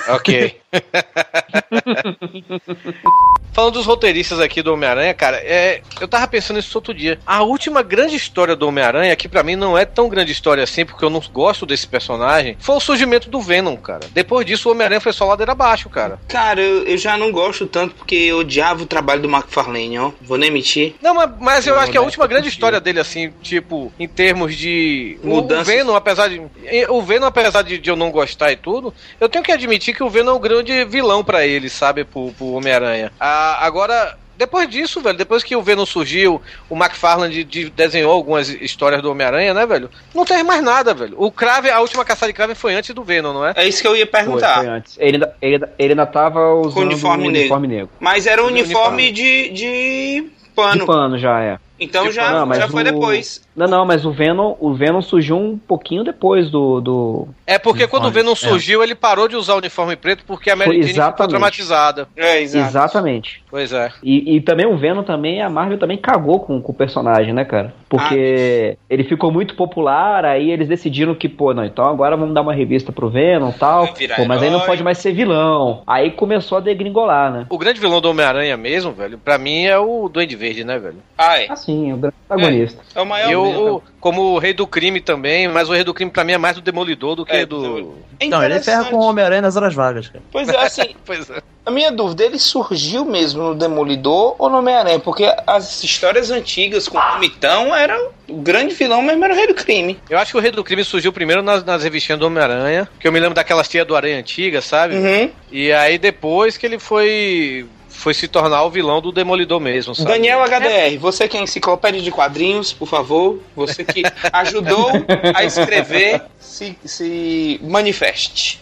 Ok. 0.09 0.59
Falando 3.53 3.73
dos 3.73 3.85
roteiristas 3.85 4.39
aqui 4.39 4.61
do 4.61 4.73
Homem-Aranha, 4.73 5.13
cara, 5.13 5.35
é, 5.43 5.81
eu 5.99 6.07
tava 6.07 6.25
pensando 6.25 6.55
nisso 6.55 6.77
outro 6.77 6.93
dia. 6.93 7.19
A 7.25 7.43
última 7.43 7.83
grande 7.83 8.15
história 8.15 8.55
do 8.55 8.65
Homem-Aranha, 8.65 9.13
que 9.17 9.27
pra 9.27 9.43
mim 9.43 9.57
não 9.57 9.77
é 9.77 9.83
tão 9.83 10.07
grande 10.07 10.31
história 10.31 10.63
assim, 10.63 10.85
porque 10.85 11.03
eu 11.03 11.09
não 11.09 11.19
gosto 11.33 11.65
desse 11.65 11.85
personagem, 11.85 12.55
foi 12.59 12.75
o 12.75 12.79
surgimento 12.79 13.29
do 13.29 13.41
Venom, 13.41 13.75
cara. 13.75 14.07
Depois 14.11 14.45
disso, 14.45 14.69
o 14.69 14.71
Homem-Aranha 14.71 15.01
foi 15.01 15.11
só 15.11 15.25
ladeira 15.25 15.51
abaixo, 15.51 15.89
cara. 15.89 16.17
Cara, 16.29 16.61
eu, 16.61 16.85
eu 16.87 16.97
já 16.97 17.17
não 17.17 17.29
gosto 17.29 17.67
tanto 17.67 17.93
porque 17.95 18.15
eu 18.15 18.37
odiava 18.37 18.83
o 18.83 18.85
trabalho 18.85 19.21
do 19.21 19.29
McFarlane, 19.29 19.99
ó. 19.99 20.11
Vou 20.21 20.37
nem 20.37 20.49
mentir. 20.49 20.95
Não, 21.01 21.13
mas, 21.13 21.29
mas 21.41 21.67
eu 21.67 21.75
Não, 21.75 21.81
acho 21.81 21.91
que 21.91 21.97
a 21.97 22.01
né, 22.01 22.05
última 22.05 22.27
grande 22.27 22.47
história 22.47 22.79
dele, 22.79 23.01
assim, 23.01 23.33
tipo, 23.41 23.91
em 23.99 24.07
termos 24.07 24.55
de. 24.55 25.19
o- 25.23 25.39
O. 25.39 25.63
Venom, 25.65 25.93
apesar 25.95 26.29
de. 26.29 26.41
O 26.87 27.01
Venom, 27.01 27.25
apesar 27.25 27.63
de, 27.63 27.77
de 27.77 27.89
eu 27.89 27.97
não 27.97 28.11
gostar 28.11 28.53
e 28.53 28.55
tudo, 28.55 28.93
eu 29.19 29.27
tenho 29.27 29.43
que 29.43 29.51
admitir 29.51 29.93
que 29.93 30.03
o 30.03 30.09
Venom 30.09 30.31
é 30.31 30.35
um 30.35 30.39
grande 30.39 30.60
vilão 30.63 31.23
pra 31.23 31.45
ele, 31.45 31.69
sabe, 31.69 32.03
pro, 32.03 32.31
pro 32.33 32.53
Homem-Aranha. 32.53 33.11
Ah, 33.19 33.65
agora. 33.65 34.17
Depois 34.37 34.67
disso, 34.67 34.99
velho, 35.01 35.15
depois 35.17 35.43
que 35.43 35.55
o 35.55 35.61
Venom 35.61 35.85
surgiu, 35.85 36.41
o 36.67 36.75
McFarlane 36.75 37.31
de- 37.31 37.43
de- 37.43 37.69
desenhou 37.69 38.11
algumas 38.11 38.49
histórias 38.49 38.99
do 38.99 39.11
Homem-Aranha, 39.11 39.53
né, 39.53 39.67
velho? 39.67 39.87
Não 40.15 40.25
teve 40.25 40.41
mais 40.41 40.63
nada, 40.63 40.95
velho. 40.95 41.13
O 41.15 41.31
Crave, 41.31 41.69
a 41.69 41.79
última 41.79 42.03
caçada 42.03 42.31
de 42.31 42.35
Crave 42.35 42.55
foi 42.55 42.73
antes 42.73 42.91
do 42.95 43.03
Venom, 43.03 43.33
não 43.33 43.45
é? 43.45 43.53
É 43.55 43.67
isso 43.67 43.83
que 43.83 43.87
eu 43.87 43.95
ia 43.95 44.07
Foi, 44.07 44.11
perguntar. 44.19 44.55
foi 44.57 44.67
antes. 44.67 44.95
Ele, 44.97 45.17
ainda- 45.17 45.35
ele, 45.39 45.55
ele 45.77 45.91
ainda 45.93 46.05
tava 46.07 46.55
usando 46.55 46.73
Com 46.73 46.79
uniforme 46.81 47.23
o 47.27 47.29
negro. 47.29 47.39
uniforme 47.41 47.67
negro. 47.67 47.89
Mas 47.99 48.25
era 48.25 48.41
um 48.41 48.47
Uniforme. 48.47 48.73
uniforme 49.03 49.11
de, 49.11 49.49
de 49.49 50.27
pano. 50.55 50.79
De 50.79 50.85
pano 50.87 51.19
já 51.19 51.39
é. 51.39 51.59
Então 51.81 52.05
De 52.05 52.11
já, 52.11 52.45
mas 52.45 52.59
já 52.59 52.67
foi 52.67 52.81
o- 52.81 52.85
depois. 52.85 53.41
Não, 53.55 53.67
não, 53.67 53.85
mas 53.85 54.05
o 54.05 54.11
Venom, 54.11 54.55
o 54.59 54.73
Venom 54.73 55.01
surgiu 55.01 55.35
um 55.35 55.57
pouquinho 55.57 56.03
depois 56.03 56.49
do. 56.49 56.79
do... 56.79 57.27
É 57.45 57.57
porque 57.59 57.87
quando 57.87 58.05
o 58.05 58.11
Venom 58.11 58.31
é. 58.31 58.35
surgiu, 58.35 58.83
ele 58.83 58.95
parou 58.95 59.27
de 59.27 59.35
usar 59.35 59.55
o 59.55 59.57
uniforme 59.57 59.95
preto 59.95 60.23
porque 60.25 60.49
a 60.49 60.55
Mary 60.55 60.71
Jane 60.71 60.83
ficou 60.83 60.91
exatamente. 61.01 61.29
traumatizada. 61.29 62.07
É, 62.15 62.41
Exatamente. 62.41 63.43
Pois 63.49 63.73
é. 63.73 63.91
E, 64.03 64.37
e 64.37 64.41
também 64.41 64.65
o 64.65 64.77
Venom 64.77 65.03
também, 65.03 65.41
a 65.41 65.49
Marvel 65.49 65.77
também 65.77 65.97
cagou 65.97 66.39
com, 66.39 66.61
com 66.61 66.71
o 66.71 66.75
personagem, 66.75 67.33
né, 67.33 67.43
cara? 67.43 67.73
Porque 67.89 68.77
ele 68.89 69.03
ficou 69.03 69.31
muito 69.31 69.55
popular, 69.55 70.23
aí 70.23 70.51
eles 70.51 70.67
decidiram 70.67 71.13
que, 71.13 71.27
pô, 71.27 71.53
não, 71.53 71.65
então 71.65 71.85
agora 71.85 72.15
vamos 72.15 72.33
dar 72.33 72.41
uma 72.41 72.53
revista 72.53 72.91
pro 72.91 73.09
Venom 73.09 73.49
e 73.49 73.53
tal. 73.53 73.87
Pô, 74.15 74.25
mas 74.25 74.41
aí 74.41 74.49
não 74.49 74.61
pode 74.61 74.83
mais 74.83 74.97
ser 74.97 75.11
vilão. 75.11 75.83
Aí 75.85 76.11
começou 76.11 76.57
a 76.57 76.61
degringolar, 76.61 77.31
né? 77.31 77.45
O 77.49 77.57
grande 77.57 77.79
vilão 77.81 77.99
do 77.99 78.09
Homem-Aranha 78.09 78.55
mesmo, 78.55 78.91
velho, 78.93 79.17
pra 79.17 79.37
mim 79.37 79.65
é 79.65 79.77
o 79.77 80.07
Duende 80.07 80.35
Verde, 80.35 80.63
né, 80.63 80.79
velho? 80.79 80.97
Ah, 81.17 81.39
é. 81.39 81.51
Assim, 81.51 81.70
sim, 81.71 81.93
o 81.93 81.97
grande 81.97 82.15
protagonista. 82.27 82.81
É 82.93 83.01
o 83.01 83.05
maior 83.05 83.31
Eu, 83.31 83.83
como 83.99 84.21
o 84.21 84.39
rei 84.39 84.53
do 84.53 84.67
crime 84.67 84.99
também, 84.99 85.47
mas 85.47 85.69
o 85.69 85.73
rei 85.73 85.83
do 85.83 85.93
crime 85.93 86.11
pra 86.11 86.23
mim 86.23 86.33
é 86.33 86.37
mais 86.37 86.55
do 86.55 86.61
Demolidor 86.61 87.15
do 87.15 87.25
que 87.25 87.45
do. 87.45 87.95
É 88.19 88.27
Não, 88.27 88.43
ele 88.43 88.59
ferra 88.59 88.85
com 88.85 88.97
o 88.97 89.03
Homem-Aranha 89.03 89.41
nas 89.41 89.55
horas 89.55 89.73
vagas, 89.73 90.09
cara. 90.09 90.23
Pois 90.31 90.47
é, 90.49 90.57
assim, 90.57 90.95
Pois 91.05 91.29
é. 91.29 91.41
a 91.65 91.71
minha 91.71 91.91
dúvida, 91.91 92.23
ele 92.23 92.37
surgiu 92.37 93.05
mesmo 93.05 93.41
no 93.41 93.55
Demolidor 93.55 94.35
ou 94.37 94.49
no 94.49 94.57
Homem-Aranha? 94.57 94.99
Porque 94.99 95.31
as 95.47 95.83
histórias 95.83 96.31
antigas 96.31 96.87
com 96.87 96.97
o 96.97 97.01
Comitão 97.13 97.75
era 97.75 97.97
o 98.27 98.37
grande 98.37 98.73
vilão 98.73 99.01
mesmo 99.01 99.23
era 99.23 99.33
o 99.33 99.37
rei 99.37 99.47
do 99.47 99.53
crime. 99.53 99.99
Eu 100.09 100.17
acho 100.17 100.31
que 100.31 100.37
o 100.37 100.41
Rei 100.41 100.51
do 100.51 100.63
Crime 100.63 100.83
surgiu 100.83 101.11
primeiro 101.11 101.41
nas, 101.41 101.63
nas 101.63 101.83
revistinhas 101.83 102.19
do 102.19 102.27
Homem-Aranha, 102.27 102.87
que 102.99 103.07
eu 103.07 103.11
me 103.11 103.19
lembro 103.19 103.35
daquelas 103.35 103.67
tias 103.67 103.85
do 103.85 103.95
Aranha 103.95 104.19
antiga, 104.19 104.61
sabe? 104.61 104.95
Uhum. 104.95 105.29
E 105.51 105.71
aí 105.73 105.97
depois 105.97 106.57
que 106.57 106.65
ele 106.65 106.79
foi 106.79 107.67
foi 108.01 108.15
se 108.15 108.27
tornar 108.27 108.63
o 108.63 108.69
vilão 108.69 108.99
do 108.99 109.11
Demolidor 109.11 109.59
mesmo, 109.59 109.93
sabe? 109.93 110.09
Daniel 110.09 110.41
HDR, 110.43 110.97
você 110.99 111.27
que 111.27 111.37
é 111.37 111.41
enciclopédia 111.41 112.01
de 112.01 112.09
quadrinhos, 112.09 112.73
por 112.73 112.87
favor, 112.87 113.39
você 113.55 113.85
que 113.85 114.01
ajudou 114.33 114.89
a 115.35 115.43
escrever, 115.43 116.23
se, 116.39 116.75
se 116.83 117.59
manifeste. 117.63 118.59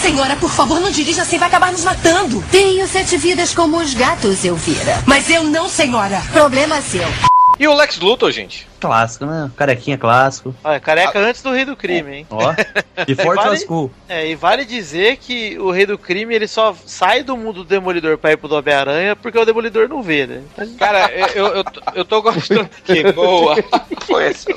Senhora, 0.00 0.36
por 0.36 0.50
favor, 0.50 0.80
não 0.80 0.90
dirija 0.90 1.20
assim, 1.20 1.36
vai 1.36 1.48
acabar 1.48 1.70
nos 1.70 1.84
matando. 1.84 2.42
Tenho 2.50 2.86
sete 2.88 3.18
vidas 3.18 3.54
como 3.54 3.76
os 3.76 3.92
gatos, 3.92 4.42
Elvira. 4.42 5.02
Mas 5.04 5.28
eu 5.28 5.44
não, 5.44 5.68
senhora. 5.68 6.22
Problema 6.32 6.80
seu. 6.80 7.35
E 7.58 7.66
o 7.66 7.74
Lex 7.74 7.98
Luthor, 7.98 8.30
gente? 8.30 8.66
Clássico, 8.78 9.24
né? 9.24 9.50
Carequinha 9.56 9.96
clássico. 9.96 10.54
Olha, 10.62 10.78
careca 10.78 11.18
antes 11.18 11.42
do 11.42 11.50
Rei 11.52 11.64
do 11.64 11.74
Crime, 11.76 12.16
hein? 12.18 12.26
Ó. 12.30 12.52
Before 13.06 13.30
it 13.30 13.36
vale, 13.36 13.50
was 13.50 13.64
cool. 13.64 13.90
É, 14.08 14.26
e 14.28 14.34
vale 14.34 14.64
dizer 14.64 15.16
que 15.16 15.58
o 15.58 15.70
Rei 15.70 15.86
do 15.86 15.96
Crime 15.96 16.34
ele 16.34 16.46
só 16.46 16.74
sai 16.84 17.22
do 17.22 17.36
mundo 17.36 17.62
do 17.62 17.64
Demolidor 17.64 18.18
pra 18.18 18.32
ir 18.32 18.36
pro 18.36 18.48
do 18.48 18.56
Homem-Aranha 18.56 19.16
porque 19.16 19.38
o 19.38 19.44
Demolidor 19.44 19.88
não 19.88 20.02
vê, 20.02 20.26
né? 20.26 20.42
Cara, 20.78 21.10
eu, 21.12 21.26
eu, 21.28 21.46
eu, 21.56 21.64
tô- 21.64 21.82
eu 21.94 22.04
tô 22.04 22.22
gostando. 22.22 22.68
Que 22.84 23.10
boa. 23.12 23.56
Foi 24.06 24.26
essa. 24.26 24.50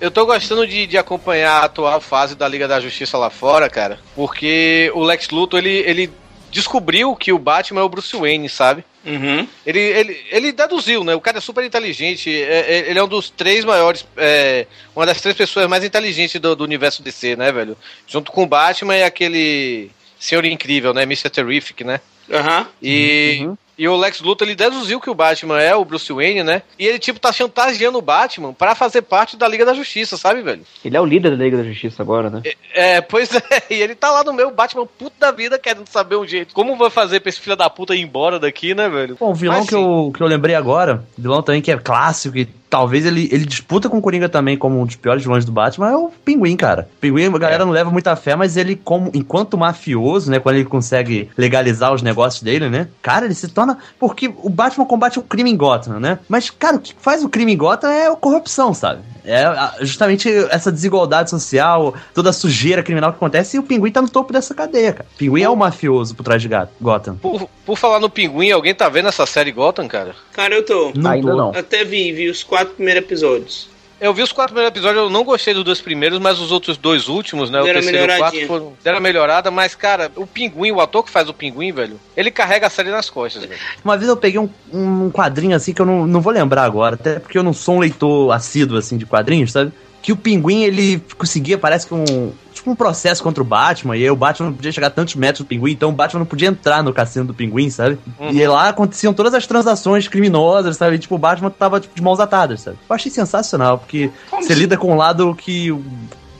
Eu 0.00 0.10
tô 0.10 0.24
gostando 0.26 0.66
de, 0.66 0.86
de 0.86 0.96
acompanhar 0.96 1.62
a 1.62 1.64
atual 1.64 2.00
fase 2.00 2.34
da 2.36 2.46
Liga 2.46 2.68
da 2.68 2.78
Justiça 2.78 3.18
lá 3.18 3.30
fora, 3.30 3.68
cara, 3.68 3.98
porque 4.14 4.92
o 4.94 5.02
Lex 5.02 5.28
Luthor, 5.30 5.58
ele, 5.58 5.82
ele 5.86 6.12
descobriu 6.50 7.14
que 7.16 7.32
o 7.32 7.38
Batman 7.38 7.80
é 7.80 7.84
o 7.84 7.88
Bruce 7.88 8.16
Wayne, 8.16 8.48
sabe? 8.48 8.84
Uhum. 9.04 9.46
Ele, 9.64 9.78
ele, 9.80 10.26
ele 10.30 10.52
deduziu, 10.52 11.02
né? 11.04 11.14
O 11.14 11.20
cara 11.20 11.38
é 11.38 11.40
super 11.40 11.64
inteligente. 11.64 12.30
é- 12.30 12.64
é- 12.68 12.90
ele 12.90 12.98
é 12.98 13.02
um 13.02 13.08
dos 13.08 13.30
três 13.30 13.64
maiores. 13.64 14.06
é, 14.16 14.66
uma 14.94 15.06
das 15.06 15.20
três 15.20 15.36
pessoas 15.36 15.66
mais 15.68 15.84
inteligentes 15.84 16.40
do, 16.40 16.54
do 16.54 16.64
universo 16.64 17.02
DC, 17.02 17.36
né, 17.36 17.50
velho? 17.52 17.76
Junto 18.06 18.30
com 18.32 18.42
o 18.42 18.46
Batman 18.46 18.96
e 18.96 19.02
aquele 19.02 19.90
Senhor 20.18 20.44
Incrível, 20.44 20.92
né? 20.92 21.02
Mr. 21.04 21.30
Terrific, 21.30 21.84
né? 21.84 22.00
Aham. 22.30 22.66
E, 22.82 23.48
e 23.78 23.86
o 23.86 23.96
Lex 23.96 24.20
Luthor, 24.20 24.46
ele 24.46 24.56
deduziu 24.56 25.00
que 25.00 25.08
o 25.08 25.14
Batman 25.14 25.60
é 25.60 25.74
o 25.74 25.84
Bruce 25.84 26.12
Wayne, 26.12 26.42
né? 26.42 26.62
E 26.78 26.84
ele, 26.84 26.98
tipo, 26.98 27.20
tá 27.20 27.32
chantageando 27.32 27.98
o 27.98 28.02
Batman 28.02 28.52
pra 28.52 28.74
fazer 28.74 29.02
parte 29.02 29.36
da 29.36 29.46
Liga 29.46 29.64
da 29.64 29.72
Justiça, 29.72 30.16
sabe, 30.16 30.42
velho? 30.42 30.62
Ele 30.84 30.96
é 30.96 31.00
o 31.00 31.04
líder 31.04 31.36
da 31.36 31.44
Liga 31.44 31.56
da 31.56 31.62
Justiça 31.62 32.02
agora, 32.02 32.28
né? 32.28 32.42
É, 32.74 33.00
pois 33.00 33.32
é, 33.34 33.62
e 33.70 33.74
ele 33.74 33.94
tá 33.94 34.10
lá 34.10 34.24
no 34.24 34.32
meio, 34.32 34.50
Batman 34.50 34.86
puto 34.86 35.14
da 35.20 35.30
vida, 35.30 35.58
querendo 35.58 35.86
saber 35.88 36.16
um 36.16 36.26
jeito. 36.26 36.52
Como 36.52 36.76
vai 36.76 36.90
fazer 36.90 37.20
pra 37.20 37.28
esse 37.28 37.40
filho 37.40 37.54
da 37.54 37.70
puta 37.70 37.94
ir 37.94 38.00
embora 38.00 38.40
daqui, 38.40 38.74
né, 38.74 38.88
velho? 38.88 39.16
Bom, 39.18 39.30
um 39.30 39.34
vilão 39.34 39.58
Mas 39.58 39.68
que 39.68 39.74
eu, 39.74 40.12
que 40.14 40.20
eu 40.20 40.26
lembrei 40.26 40.56
agora, 40.56 41.04
vilão 41.16 41.42
também 41.42 41.62
que 41.62 41.70
é 41.70 41.76
clássico 41.78 42.36
e 42.36 42.48
talvez 42.68 43.06
ele, 43.06 43.28
ele 43.32 43.44
disputa 43.44 43.88
com 43.88 43.98
o 43.98 44.02
Coringa 44.02 44.28
também 44.28 44.56
como 44.56 44.80
um 44.80 44.84
dos 44.84 44.96
piores 44.96 45.22
vilões 45.22 45.44
do 45.44 45.52
Batman, 45.52 45.90
é 45.90 45.96
o 45.96 46.10
Pinguim, 46.24 46.56
cara. 46.56 46.88
Pinguim, 47.00 47.26
a 47.26 47.38
galera 47.38 47.64
não 47.64 47.72
leva 47.72 47.90
muita 47.90 48.14
fé, 48.14 48.36
mas 48.36 48.56
ele, 48.56 48.76
como 48.76 49.10
enquanto 49.14 49.56
mafioso, 49.56 50.30
né, 50.30 50.38
quando 50.38 50.56
ele 50.56 50.64
consegue 50.64 51.30
legalizar 51.36 51.92
os 51.92 52.02
negócios 52.02 52.42
dele, 52.42 52.68
né, 52.68 52.88
cara, 53.02 53.24
ele 53.24 53.34
se 53.34 53.48
torna... 53.48 53.67
Porque 53.98 54.32
o 54.42 54.48
Batman 54.48 54.84
combate 54.86 55.18
o 55.18 55.22
crime 55.22 55.50
em 55.50 55.56
Gotham, 55.56 55.98
né? 56.00 56.18
Mas, 56.28 56.48
cara, 56.50 56.76
o 56.76 56.80
que 56.80 56.94
faz 56.98 57.22
o 57.22 57.28
crime 57.28 57.52
em 57.52 57.56
Gotham 57.56 57.90
é 57.90 58.06
a 58.06 58.16
corrupção, 58.16 58.72
sabe? 58.72 59.00
É 59.24 59.44
justamente 59.84 60.28
essa 60.50 60.72
desigualdade 60.72 61.28
social, 61.28 61.94
toda 62.14 62.30
a 62.30 62.32
sujeira 62.32 62.82
criminal 62.82 63.10
que 63.12 63.16
acontece, 63.16 63.56
e 63.56 63.60
o 63.60 63.62
Pinguim 63.62 63.90
tá 63.92 64.00
no 64.00 64.08
topo 64.08 64.32
dessa 64.32 64.54
cadeia, 64.54 64.92
cara. 64.92 65.06
O 65.14 65.18
Pinguim 65.18 65.42
é 65.42 65.50
o 65.50 65.56
mafioso 65.56 66.14
por 66.14 66.22
trás 66.22 66.40
de 66.40 66.48
Gato- 66.48 66.72
Gotham. 66.80 67.16
Por, 67.16 67.48
por 67.66 67.76
falar 67.76 68.00
no 68.00 68.08
Pinguim, 68.08 68.50
alguém 68.50 68.74
tá 68.74 68.88
vendo 68.88 69.08
essa 69.08 69.26
série 69.26 69.52
Gotham, 69.52 69.86
cara? 69.86 70.14
Cara, 70.32 70.54
eu 70.54 70.64
tô. 70.64 70.92
Não 70.94 71.10
Ainda 71.10 71.30
tô. 71.30 71.36
não. 71.36 71.50
Até 71.50 71.84
vi, 71.84 72.10
vi 72.12 72.30
os 72.30 72.42
quatro 72.42 72.74
primeiros 72.74 73.02
episódios. 73.04 73.68
Eu 74.00 74.14
vi 74.14 74.22
os 74.22 74.30
quatro 74.30 74.54
primeiros 74.54 74.76
episódios, 74.76 75.04
eu 75.04 75.10
não 75.10 75.24
gostei 75.24 75.52
dos 75.52 75.64
dois 75.64 75.80
primeiros, 75.80 76.18
mas 76.20 76.38
os 76.38 76.52
outros 76.52 76.76
dois 76.76 77.08
últimos, 77.08 77.50
né? 77.50 77.60
Deram 77.62 77.80
o 77.80 77.82
terceiro 77.82 78.12
e 78.12 78.14
o 78.14 78.18
quarto 78.18 78.46
foram, 78.46 78.72
deram 78.82 79.00
melhorada, 79.00 79.50
mas, 79.50 79.74
cara, 79.74 80.10
o 80.14 80.26
Pinguim, 80.26 80.70
o 80.70 80.80
ator 80.80 81.04
que 81.04 81.10
faz 81.10 81.28
o 81.28 81.34
Pinguim, 81.34 81.72
velho, 81.72 81.98
ele 82.16 82.30
carrega 82.30 82.68
a 82.68 82.70
série 82.70 82.90
nas 82.90 83.10
costas, 83.10 83.44
velho. 83.44 83.60
Uma 83.84 83.96
vez 83.96 84.08
eu 84.08 84.16
peguei 84.16 84.38
um, 84.38 84.48
um 84.72 85.10
quadrinho 85.10 85.56
assim 85.56 85.74
que 85.74 85.82
eu 85.82 85.86
não, 85.86 86.06
não 86.06 86.20
vou 86.20 86.32
lembrar 86.32 86.62
agora, 86.62 86.94
até 86.94 87.18
porque 87.18 87.36
eu 87.36 87.42
não 87.42 87.52
sou 87.52 87.76
um 87.76 87.80
leitor 87.80 88.32
assíduo 88.32 88.78
assim 88.78 88.96
de 88.96 89.04
quadrinhos, 89.04 89.50
sabe? 89.50 89.72
Que 90.08 90.12
o 90.12 90.16
pinguim 90.16 90.62
ele 90.62 91.04
conseguia, 91.18 91.58
parece 91.58 91.86
que 91.86 91.92
um. 91.92 92.32
Tipo 92.50 92.70
um 92.70 92.74
processo 92.74 93.22
contra 93.22 93.42
o 93.42 93.46
Batman, 93.46 93.94
e 93.94 94.04
aí 94.04 94.10
o 94.10 94.16
Batman 94.16 94.46
não 94.46 94.54
podia 94.54 94.72
chegar 94.72 94.86
a 94.86 94.90
tantos 94.90 95.14
metros 95.14 95.44
do 95.44 95.46
pinguim, 95.46 95.72
então 95.72 95.90
o 95.90 95.92
Batman 95.92 96.20
não 96.20 96.26
podia 96.26 96.48
entrar 96.48 96.82
no 96.82 96.94
cassino 96.94 97.26
do 97.26 97.34
pinguim, 97.34 97.68
sabe? 97.68 97.98
Uhum. 98.18 98.30
E 98.30 98.46
lá 98.48 98.70
aconteciam 98.70 99.12
todas 99.12 99.34
as 99.34 99.46
transações 99.46 100.08
criminosas, 100.08 100.78
sabe? 100.78 100.96
E, 100.96 100.98
tipo, 100.98 101.14
o 101.14 101.18
Batman 101.18 101.50
tava 101.50 101.78
tipo, 101.78 101.94
de 101.94 102.00
mãos 102.00 102.20
atadas, 102.20 102.62
sabe? 102.62 102.78
Eu 102.88 102.96
achei 102.96 103.12
sensacional, 103.12 103.76
porque 103.76 104.10
você 104.32 104.54
lida 104.54 104.78
com 104.78 104.94
um 104.94 104.96
lado 104.96 105.34
que. 105.34 105.78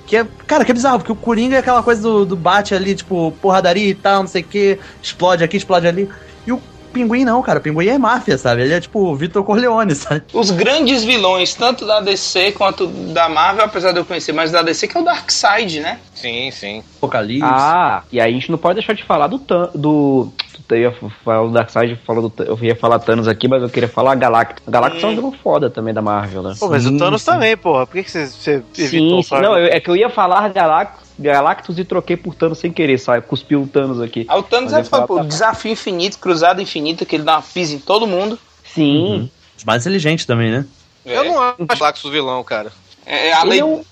Que 0.06 0.16
é, 0.16 0.26
cara, 0.46 0.64
que 0.64 0.70
é 0.70 0.74
bizarro, 0.74 1.00
porque 1.00 1.12
o 1.12 1.16
Coringa 1.16 1.56
é 1.56 1.58
aquela 1.58 1.82
coisa 1.82 2.00
do, 2.00 2.24
do 2.24 2.36
bate 2.36 2.74
ali, 2.74 2.94
tipo, 2.94 3.30
porradaria 3.42 3.90
e 3.90 3.94
tal, 3.94 4.22
não 4.22 4.28
sei 4.28 4.40
o 4.40 4.46
que, 4.46 4.78
explode 5.02 5.44
aqui, 5.44 5.58
explode 5.58 5.86
ali. 5.86 6.08
E 6.46 6.52
o 6.52 6.62
Pinguim 6.89 7.24
não, 7.24 7.43
cara, 7.43 7.59
o 7.59 7.62
Pinguim 7.62 7.86
é 7.89 7.99
máfia, 7.99 8.36
sabe? 8.39 8.62
Ele 8.62 8.74
é 8.74 8.80
tipo 8.80 8.99
o 9.01 9.14
Vitor 9.14 9.45
Corleone, 9.45 9.95
sabe? 9.97 10.22
Os 10.32 10.51
grandes 10.51 11.05
vilões, 11.05 11.55
tanto 11.55 11.86
da 11.86 12.01
DC 12.01 12.53
quanto 12.53 12.86
da 12.86 13.28
Marvel, 13.28 13.64
apesar 13.64 13.93
de 13.93 13.99
eu 13.99 14.05
conhecer 14.05 14.32
mais 14.32 14.51
da 14.51 14.62
DC, 14.62 14.89
que 14.89 14.97
é 14.97 15.01
o 15.01 15.05
Darkseid, 15.05 15.80
né? 15.80 15.99
Sim, 16.14 16.51
sim. 16.51 16.82
Apocalipse. 16.97 17.45
Ah, 17.45 18.03
e 18.11 18.20
aí 18.20 18.30
a 18.30 18.34
gente 18.34 18.51
não 18.51 18.59
pode 18.59 18.74
deixar 18.76 18.93
de 18.95 19.05
falar 19.05 19.26
do 19.28 19.39
Tan- 19.39 19.70
do 19.74 20.32
eu 20.70 20.76
ia 20.76 20.93
falar 21.24 21.47
do 21.47 21.53
Darkseid, 21.53 21.99
falou 22.07 22.22
do, 22.22 22.30
Tan- 22.30 22.45
eu 22.45 22.59
ia 22.61 22.76
falar 22.76 22.99
Thanos 22.99 23.26
aqui, 23.26 23.49
mas 23.49 23.62
eu 23.62 23.70
queria 23.70 23.89
falar 23.89 24.14
Galactus. 24.16 24.62
Galactus 24.68 25.03
é 25.03 25.07
um 25.07 25.14
vilão 25.14 25.32
foda 25.32 25.70
também 25.70 25.95
da 25.95 26.03
Marvel, 26.03 26.43
né? 26.43 26.55
Pô, 26.59 26.68
mas 26.68 26.84
o 26.84 26.99
Thanos 26.99 27.24
também, 27.24 27.57
porra. 27.57 27.86
Por 27.86 27.95
que, 28.03 28.11
você, 28.11 28.26
você 28.26 28.62
Sim, 28.74 29.22
sim. 29.22 29.34
Não, 29.41 29.57
eu- 29.57 29.68
é 29.72 29.80
que 29.80 29.89
eu 29.89 29.97
ia 29.97 30.11
falar 30.11 30.47
Galactus, 30.51 31.07
Galactus 31.18 31.78
e 31.78 31.84
troquei 31.84 32.16
por 32.16 32.34
Thanos 32.34 32.58
sem 32.58 32.72
querer, 32.72 32.98
sabe? 32.98 33.26
Cuspiu 33.26 33.62
o 33.62 33.66
Thanos 33.66 34.00
aqui. 34.00 34.24
Ah, 34.28 34.38
o 34.38 34.42
Thanos 34.42 34.72
é 34.72 34.82
pra- 34.82 35.06
desafio 35.24 35.72
infinito, 35.72 36.18
cruzada 36.18 36.62
infinita, 36.62 37.04
que 37.04 37.16
ele 37.16 37.24
dá 37.24 37.36
uma 37.36 37.42
pisa 37.42 37.74
em 37.74 37.78
todo 37.78 38.06
mundo. 38.06 38.38
Sim. 38.64 39.30
Os 39.56 39.64
mais 39.64 39.82
inteligentes 39.84 40.24
também, 40.24 40.50
né? 40.50 40.64
Eu 41.04 41.24
não 41.24 41.40
acho 41.42 41.62
o 41.62 41.66
Galactus 41.66 42.04
o 42.04 42.10
vilão, 42.10 42.42
cara. 42.44 42.70
É 43.10 43.32
a 43.32 43.40
Ele 43.40 43.48
lei 43.48 43.60
é 43.60 43.64
um- 43.64 43.82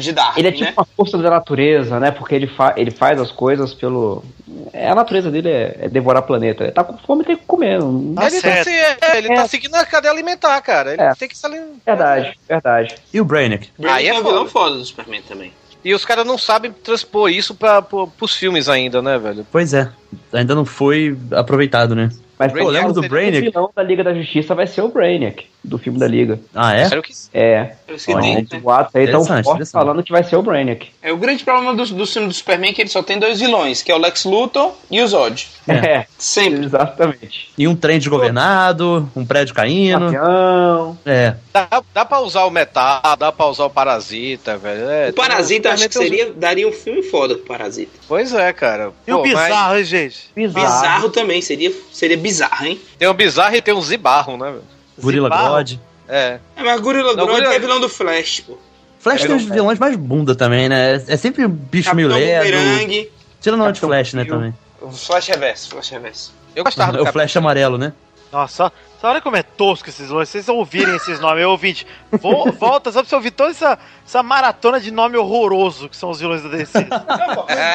de- 0.00 0.12
Dark, 0.12 0.36
Ele 0.36 0.48
é 0.48 0.50
tipo 0.50 0.64
né? 0.64 0.72
uma 0.76 0.84
força 0.96 1.16
da 1.16 1.30
natureza, 1.30 2.00
né? 2.00 2.10
Porque 2.10 2.34
ele, 2.34 2.48
fa 2.48 2.74
ele 2.76 2.90
faz 2.90 3.20
as 3.20 3.30
coisas 3.30 3.72
pelo. 3.72 4.24
É, 4.72 4.90
a 4.90 4.96
natureza 4.96 5.30
dele 5.30 5.48
é, 5.48 5.76
é 5.82 5.88
devorar 5.88 6.22
planeta. 6.22 6.64
Ele 6.64 6.72
tá 6.72 6.82
com 6.82 6.98
fome, 6.98 7.22
tem 7.22 7.36
que 7.36 7.44
comer. 7.46 7.78
Não 7.78 8.14
ele 8.20 8.40
tá, 8.42 8.64
se- 8.64 8.70
é, 8.70 8.96
ele 9.18 9.28
tá 9.28 9.46
seguindo 9.46 9.76
a 9.76 9.86
cadeia 9.86 10.12
alimentar, 10.12 10.60
cara. 10.60 10.92
Ele 10.94 11.00
É. 11.02 11.14
tem 11.14 11.28
que 11.28 11.38
se 11.38 11.46
alimentar. 11.46 11.78
Verdade, 11.86 12.38
verdade. 12.48 12.94
E 13.14 13.20
o 13.20 13.24
Brainiac? 13.24 13.68
Aí 13.84 14.08
é 14.08 14.14
um 14.18 14.24
vilão 14.24 14.48
foda 14.48 14.74
do 14.76 14.84
Superman 14.84 15.22
também. 15.22 15.52
E 15.84 15.94
os 15.94 16.04
caras 16.04 16.26
não 16.26 16.36
sabem 16.36 16.72
transpor 16.72 17.30
isso 17.30 17.54
pra, 17.54 17.80
pro, 17.80 18.06
pros 18.08 18.34
filmes 18.34 18.68
ainda, 18.68 19.00
né, 19.00 19.18
velho? 19.18 19.46
Pois 19.50 19.72
é, 19.72 19.90
ainda 20.32 20.54
não 20.54 20.64
foi 20.64 21.16
aproveitado, 21.32 21.94
né? 21.94 22.10
Mas 22.38 22.54
eu 22.54 22.68
lembro 22.68 22.92
do 22.92 23.00
O 23.00 23.08
Brainiac. 23.08 23.50
vilão 23.50 23.70
da 23.74 23.82
Liga 23.82 24.04
da 24.04 24.14
Justiça 24.14 24.54
vai 24.54 24.66
ser 24.66 24.82
o 24.82 24.88
Brainiac, 24.88 25.46
do 25.64 25.78
filme 25.78 25.98
da 25.98 26.06
Liga. 26.06 26.38
Ah, 26.54 26.74
é? 26.74 26.88
Que 27.00 27.12
É. 27.34 27.72
Olha, 28.08 28.22
tem, 28.22 28.46
os 28.58 28.62
boatos 28.62 28.94
aí 28.94 29.10
tão 29.10 29.22
interessante. 29.22 29.70
falando 29.72 30.02
que 30.02 30.12
vai 30.12 30.22
ser 30.22 30.36
o 30.36 30.42
Brainiac. 30.42 30.88
É 31.02 31.12
o 31.12 31.16
grande 31.16 31.42
problema 31.44 31.74
do, 31.74 31.84
do 31.86 32.06
filme 32.06 32.28
do 32.28 32.34
Superman 32.34 32.70
é 32.70 32.72
que 32.74 32.82
ele 32.82 32.88
só 32.90 33.02
tem 33.02 33.18
dois 33.18 33.40
vilões, 33.40 33.82
que 33.82 33.90
é 33.90 33.94
o 33.94 33.98
Lex 33.98 34.24
Luthor 34.24 34.72
e 34.90 35.00
o 35.02 35.06
Zod. 35.06 35.48
É, 35.68 36.06
Sempre. 36.16 36.64
exatamente. 36.64 37.50
E 37.56 37.66
um 37.68 37.74
trem 37.76 37.98
desgovernado, 37.98 39.10
um 39.14 39.24
prédio 39.24 39.54
caindo. 39.54 40.06
Avião. 40.06 40.98
É. 41.04 41.34
Dá, 41.52 41.82
dá 41.92 42.04
pra 42.04 42.20
usar 42.20 42.44
o 42.44 42.50
metal, 42.50 43.00
dá 43.18 43.32
pra 43.32 43.46
usar 43.46 43.64
o 43.64 43.70
parasita, 43.70 44.56
velho. 44.56 44.88
É, 44.88 45.08
O 45.10 45.12
Parasita 45.12 45.70
acho 45.72 45.88
que 45.88 45.94
seria, 45.94 46.32
daria 46.32 46.68
um 46.68 46.72
filme 46.72 47.02
foda 47.02 47.34
com 47.34 47.42
o 47.42 47.46
Parasita. 47.46 47.92
Pois 48.06 48.32
é, 48.32 48.52
cara. 48.52 48.92
E 49.06 49.12
o 49.12 49.16
Pô, 49.18 49.22
mas 49.28 49.32
bizarro, 49.32 49.76
hein, 49.78 49.84
gente? 49.84 50.30
Bizarro 50.36 51.08
também, 51.10 51.42
seria, 51.42 51.72
seria 51.92 52.16
bizarro, 52.16 52.27
hein? 52.66 52.80
Tem 52.98 53.08
o 53.08 53.14
bizarro 53.14 53.54
e 53.56 53.62
tem 53.62 53.74
o 53.74 53.80
zibarro, 53.82 54.36
né, 54.36 54.50
velho? 54.50 54.64
Gorila 55.00 55.28
Zibarro? 55.28 55.56
God. 55.56 55.72
É. 56.08 56.38
É, 56.56 56.62
mas 56.62 56.80
Gorilla 56.80 57.08
Não, 57.14 57.24
Grodd 57.26 57.30
Gorilla- 57.40 57.54
é 57.54 57.58
vilão 57.58 57.80
do 57.80 57.88
Flash, 57.88 58.40
pô. 58.40 58.58
Flash 58.98 59.24
É, 59.24 59.26
tem 59.26 59.36
os 59.36 59.44
vilões 59.44 59.78
mais 59.78 59.94
bunda 59.96 60.34
também, 60.34 60.68
né? 60.68 60.94
É 61.06 61.16
sempre 61.16 61.44
um 61.46 61.48
bicho 61.48 61.94
meio. 61.94 62.08
Boomerang. 62.08 63.10
Tirando 63.40 63.60
o 63.60 63.64
Capitão 63.66 63.88
Flash, 63.88 64.12
né, 64.14 64.24
também. 64.24 64.54
O 64.80 64.90
Flash 64.90 65.28
Reverso, 65.28 65.70
Flash 65.70 65.90
Reverso. 65.90 66.32
Eu 66.56 66.64
gostava 66.64 66.92
É 66.96 66.96
do 67.02 67.08
o 67.08 67.12
Flash 67.12 67.36
amarelo, 67.36 67.78
né? 67.78 67.92
Nossa, 68.32 68.72
Você 68.98 69.06
olha 69.06 69.20
como 69.20 69.36
é 69.36 69.44
tosco 69.44 69.88
esses 69.88 70.10
nomes. 70.10 70.28
Vocês 70.28 70.48
ouvirem 70.48 70.96
esses 70.96 71.20
nomes, 71.20 71.40
eu 71.42 71.50
ouvinte. 71.50 71.86
Vo- 72.10 72.50
volta 72.52 72.90
só 72.90 73.00
pra 73.00 73.08
você 73.08 73.14
ouvir 73.14 73.30
toda 73.30 73.50
essa, 73.52 73.78
essa 74.04 74.24
maratona 74.24 74.80
de 74.80 74.90
nome 74.90 75.16
horroroso 75.16 75.88
que 75.88 75.96
são 75.96 76.10
os 76.10 76.18
vilões 76.18 76.42
da 76.42 76.48
DC. 76.48 76.84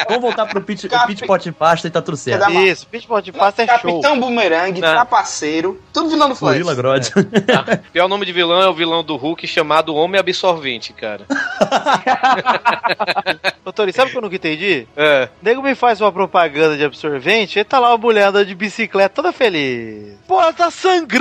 Vamos 0.06 0.20
voltar 0.20 0.44
pro 0.44 0.60
Pit, 0.60 0.86
Pit 1.06 1.26
Pot 1.26 1.50
Pasta 1.52 1.88
e 1.88 1.90
tá 1.90 2.02
tudo 2.02 2.18
certo. 2.18 2.50
Isso, 2.50 2.86
Pit 2.88 3.06
Pot 3.06 3.32
Pasta 3.32 3.62
é 3.62 3.66
show. 3.66 4.02
Capitão 4.02 4.20
Boomerang, 4.20 4.78
Trapaceiro, 4.78 5.80
tudo 5.94 6.10
vilão 6.10 6.28
do 6.28 6.34
Flash. 6.34 6.52
Gorila 6.58 6.74
Grodd. 6.74 7.10
Pior 7.90 8.06
nome 8.06 8.26
de 8.26 8.32
vilão 8.32 8.60
é 8.60 8.68
o 8.68 8.74
vilão 8.74 9.02
do 9.02 9.16
Hulk 9.16 9.46
chamado 9.46 9.94
Homem 9.94 10.20
Absorvente, 10.20 10.92
cara. 10.92 11.24
Ô, 13.64 13.72
Tony, 13.72 13.92
sabe 13.94 14.08
o 14.08 14.12
que 14.12 14.18
eu 14.18 14.22
nunca 14.22 14.36
entendi? 14.36 14.86
É. 14.94 15.30
O 15.40 15.44
nego 15.44 15.62
me 15.62 15.74
faz 15.74 16.02
uma 16.02 16.12
propaganda 16.12 16.76
de 16.76 16.84
absorvente 16.84 17.58
e 17.58 17.64
tá 17.64 17.78
lá 17.78 17.92
uma 17.92 17.98
mulher 17.98 18.30
de 18.44 18.54
bicicleta 18.54 19.14
toda 19.14 19.32
feliz. 19.32 20.18
Pô, 20.28 20.38
ela 20.40 20.52
tá 20.52 20.70
sangrando! 20.70 21.13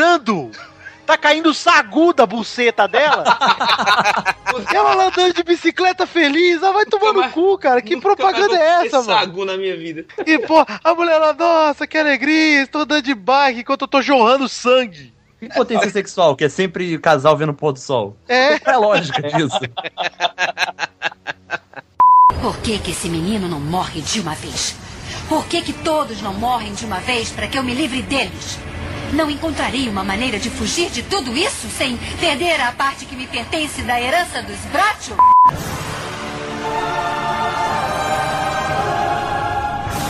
Tá 1.05 1.17
caindo 1.17 1.53
sagu 1.53 2.13
da 2.13 2.25
buceta 2.25 2.87
dela. 2.87 3.25
ela 4.73 4.95
lá 4.95 5.07
andando 5.07 5.33
de 5.33 5.43
bicicleta 5.43 6.07
feliz. 6.07 6.63
Ela 6.63 6.71
vai 6.71 6.85
tomar 6.85 7.11
no 7.11 7.29
cu, 7.29 7.57
cara. 7.57 7.81
Que 7.81 7.99
propaganda 7.99 8.55
é 8.55 8.85
essa, 8.85 9.01
mano? 9.01 9.19
Sagu 9.19 9.45
na 9.45 9.57
minha 9.57 9.75
vida. 9.75 10.05
E, 10.25 10.39
pô, 10.39 10.65
a 10.83 10.93
mulher 10.93 11.17
lá, 11.17 11.33
nossa, 11.33 11.85
que 11.85 11.97
alegria. 11.97 12.61
Estou 12.61 12.83
andando 12.83 13.03
de 13.03 13.13
bike 13.13 13.59
enquanto 13.59 13.81
eu 13.81 13.87
tô 13.87 14.01
jorrando 14.01 14.47
sangue. 14.47 15.13
E 15.41 15.49
potência 15.49 15.89
sexual, 15.89 16.37
que 16.37 16.45
é 16.45 16.49
sempre 16.49 16.97
casal 16.97 17.35
vendo 17.35 17.49
o 17.49 17.53
pôr 17.53 17.73
do 17.73 17.79
sol. 17.79 18.15
É. 18.29 18.57
É 18.63 18.77
lógica 18.77 19.21
disso? 19.23 19.59
Por 22.41 22.57
que, 22.59 22.79
que 22.79 22.91
esse 22.91 23.09
menino 23.09 23.49
não 23.49 23.59
morre 23.59 23.99
de 24.01 24.21
uma 24.21 24.35
vez? 24.35 24.73
Por 25.27 25.45
que, 25.47 25.61
que 25.61 25.73
todos 25.73 26.21
não 26.21 26.33
morrem 26.33 26.73
de 26.73 26.85
uma 26.85 26.99
vez 26.99 27.29
para 27.29 27.47
que 27.47 27.57
eu 27.57 27.63
me 27.63 27.73
livre 27.73 28.01
deles? 28.01 28.57
Não 29.13 29.29
encontraria 29.29 29.89
uma 29.91 30.03
maneira 30.03 30.39
de 30.39 30.49
fugir 30.49 30.89
de 30.89 31.03
tudo 31.03 31.37
isso 31.37 31.67
sem 31.69 31.97
perder 32.19 32.59
a 32.61 32.71
parte 32.71 33.05
que 33.05 33.15
me 33.15 33.27
pertence 33.27 33.81
da 33.83 34.01
herança 34.01 34.41
dos 34.41 34.57
Bracho? 34.71 35.15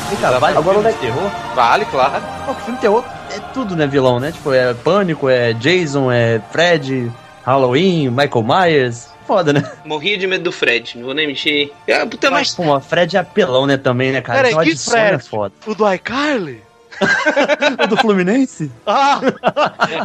Vem 0.10 0.18
cá, 0.20 0.40
vale 0.40 0.58
Agora 0.58 0.76
filme 0.76 0.90
é 0.90 0.94
de 0.94 1.00
terror? 1.00 1.32
Vale, 1.56 1.86
claro. 1.86 2.24
Pô, 2.46 2.54
que 2.56 2.62
filme 2.62 2.78
de 2.78 2.82
terror 2.82 3.04
é 3.30 3.40
tudo, 3.54 3.76
né, 3.76 3.88
vilão, 3.88 4.20
né? 4.20 4.32
Tipo, 4.32 4.54
é 4.54 4.74
Pânico, 4.74 5.28
é 5.28 5.54
Jason, 5.54 6.12
é 6.12 6.40
Fred, 6.52 7.12
Halloween, 7.46 8.10
Michael 8.10 8.44
Myers. 8.44 9.10
Foda, 9.28 9.52
né? 9.54 9.64
Morria 9.86 10.18
de 10.18 10.28
medo 10.28 10.44
do 10.46 10.52
Fred, 10.52 10.98
não 10.98 11.06
vou 11.06 11.14
nem 11.14 11.26
mexer. 11.28 11.74
Ah, 11.90 12.06
puta, 12.06 12.30
mas. 12.30 12.54
Pô, 12.54 12.64
mas 12.66 12.86
Fred 12.86 13.16
é 13.18 13.20
apelão, 13.20 13.66
né, 13.66 13.76
também, 13.78 14.12
né, 14.12 14.22
cara? 14.22 14.40
Peraí, 14.40 14.52
Então 14.52 14.64
que 14.64 14.70
adição 14.72 14.98
é 14.98 15.08
Fred? 15.08 15.24
foda. 15.30 15.54
O 15.66 15.74
do 15.74 15.92
iCarly? 15.94 16.62
O 17.84 17.88
do 17.88 17.98
Fluminense? 17.98 18.72
Ah! 18.86 19.20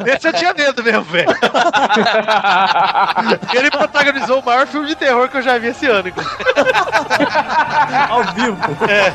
Esse 0.06 0.28
eu 0.28 0.32
tinha 0.32 0.54
medo 0.54 0.82
mesmo, 0.82 1.02
velho. 1.04 1.28
Ele 3.54 3.70
protagonizou 3.70 4.40
o 4.40 4.44
maior 4.44 4.66
filme 4.66 4.88
de 4.88 4.96
terror 4.96 5.28
que 5.28 5.36
eu 5.36 5.42
já 5.42 5.58
vi 5.58 5.68
esse 5.68 5.86
ano. 5.86 6.10
Ao 8.08 8.24
vivo. 8.34 8.56
É. 8.88 9.12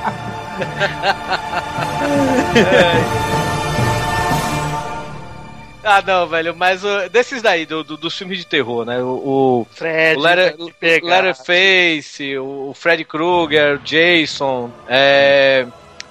Ah, 5.85 6.01
não, 6.05 6.25
velho, 6.27 6.55
mas 6.55 6.81
uh, 6.83 7.09
desses 7.11 7.41
daí, 7.41 7.65
do, 7.65 7.83
do- 7.83 7.97
dos 7.97 8.17
filmes 8.17 8.37
de 8.37 8.45
terror, 8.45 8.85
né? 8.85 8.99
O, 9.01 9.65
o, 9.65 9.67
Fred, 9.69 10.17
o 10.57 10.71
pegar. 10.79 11.21
Letterface, 11.23 12.37
o, 12.37 12.69
o 12.69 12.73
Freddy 12.73 13.03
Krueger, 13.03 13.75
o 13.75 13.79
Jason, 13.79 14.71
é, 14.87 15.65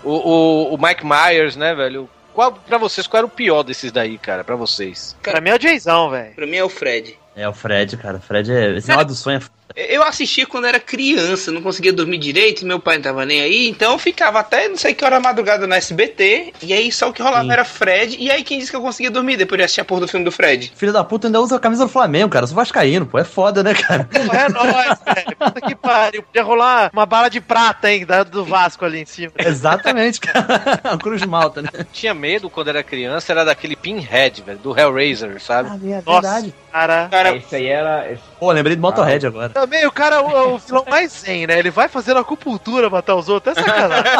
o, 0.04 0.10
o, 0.10 0.74
o 0.74 0.78
Mike 0.80 1.04
Myers, 1.04 1.56
né, 1.56 1.74
velho? 1.74 2.08
Qual, 2.34 2.52
pra 2.52 2.78
vocês, 2.78 3.06
qual 3.06 3.18
era 3.18 3.26
o 3.26 3.30
pior 3.30 3.62
desses 3.62 3.92
daí, 3.92 4.16
cara, 4.16 4.42
pra 4.42 4.56
vocês? 4.56 5.16
Pra 5.22 5.40
mim 5.40 5.50
é 5.50 5.54
o 5.54 5.58
Jason, 5.58 6.10
velho. 6.10 6.34
Pra 6.34 6.46
mim 6.46 6.56
é 6.56 6.64
o 6.64 6.68
Fred. 6.68 7.18
É, 7.36 7.48
o 7.48 7.52
Fred, 7.52 7.96
cara. 7.96 8.18
O 8.18 8.20
Fred 8.20 8.52
é. 8.52 8.76
Esse 8.76 8.92
lado 8.92 9.08
do 9.08 9.14
sonho 9.14 9.38
é. 9.38 9.42
Eu 9.74 10.02
assisti 10.02 10.44
quando 10.46 10.66
era 10.66 10.78
criança, 10.80 11.50
não 11.50 11.62
conseguia 11.62 11.92
dormir 11.92 12.18
direito, 12.18 12.64
meu 12.66 12.78
pai 12.80 12.96
não 12.96 13.02
tava 13.02 13.24
nem 13.24 13.40
aí, 13.40 13.68
então 13.68 13.92
eu 13.92 13.98
ficava 13.98 14.40
até 14.40 14.68
não 14.68 14.76
sei 14.76 14.94
que 14.94 15.04
hora 15.04 15.16
da 15.16 15.20
madrugada 15.20 15.66
no 15.66 15.74
SBT, 15.74 16.52
e 16.62 16.72
aí 16.72 16.90
só 16.92 17.08
o 17.08 17.12
que 17.12 17.22
rolava 17.22 17.44
Sim. 17.44 17.52
era 17.52 17.64
Fred, 17.64 18.16
e 18.18 18.30
aí 18.30 18.42
quem 18.42 18.58
disse 18.58 18.70
que 18.70 18.76
eu 18.76 18.80
conseguia 18.82 19.10
dormir 19.10 19.36
depois 19.36 19.58
de 19.58 19.64
assistir 19.64 19.80
a 19.80 19.84
porra 19.84 20.02
do 20.02 20.08
filme 20.08 20.24
do 20.24 20.32
Fred? 20.32 20.72
Filho 20.76 20.92
da 20.92 21.02
puta 21.04 21.28
ainda 21.28 21.40
usa 21.40 21.56
a 21.56 21.60
camisa 21.60 21.84
do 21.84 21.90
Flamengo, 21.90 22.28
cara. 22.30 22.44
Eu 22.44 22.48
sou 22.48 22.56
vascaíno, 22.56 23.06
pô. 23.06 23.18
É 23.18 23.24
foda, 23.24 23.62
né, 23.62 23.74
cara? 23.74 24.08
Pô, 24.10 24.18
é 24.34 24.48
nóis, 24.48 24.98
velho. 25.04 25.36
Puta 25.38 25.60
que 25.60 25.74
pariu. 25.74 26.22
Podia 26.22 26.42
rolar 26.42 26.90
uma 26.92 27.06
bala 27.06 27.28
de 27.28 27.40
prata, 27.40 27.90
hein, 27.90 28.04
da- 28.04 28.22
do 28.24 28.44
Vasco 28.44 28.84
ali 28.84 29.00
em 29.00 29.06
cima. 29.06 29.32
Exatamente, 29.38 30.20
cara. 30.20 30.80
A 30.84 30.96
Cruz 30.98 31.20
de 31.20 31.28
Malta, 31.28 31.62
né? 31.62 31.68
Tinha 31.92 32.14
medo 32.14 32.48
quando 32.50 32.68
era 32.68 32.82
criança, 32.82 33.32
era 33.32 33.44
daquele 33.44 33.76
Pinhead, 33.76 34.42
velho, 34.42 34.58
do 34.58 34.78
Hellraiser, 34.78 35.40
sabe? 35.40 35.70
é 35.92 36.02
Nossa, 36.04 36.52
cara. 36.72 37.08
Cara, 37.10 37.36
Esse 37.36 37.56
aí 37.56 37.66
era. 37.66 38.10
esse- 38.12 38.31
Pô, 38.42 38.50
lembrei 38.50 38.74
do 38.74 38.82
Motorhead 38.82 39.24
agora. 39.24 39.50
Também 39.50 39.86
o 39.86 39.92
cara 39.92 40.16
é 40.16 40.18
o, 40.18 40.54
o 40.54 40.58
vilão 40.58 40.84
mais 40.90 41.12
zen, 41.12 41.46
né? 41.46 41.60
Ele 41.60 41.70
vai 41.70 41.86
fazendo 41.86 42.18
acupuntura 42.18 42.90
matar 42.90 43.14
os 43.14 43.28
outros. 43.28 43.56
É 43.56 43.62
sacanagem. 43.62 44.12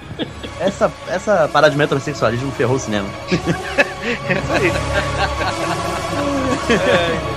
Essa, 0.58 0.92
essa 1.08 1.48
parada 1.48 1.70
de 1.70 1.76
metrosexualismo 1.78 2.52
ferrou 2.52 2.76
o 2.76 2.78
cinema. 2.78 3.08
é 4.28 4.32
isso 4.32 4.52
aí. 4.52 4.72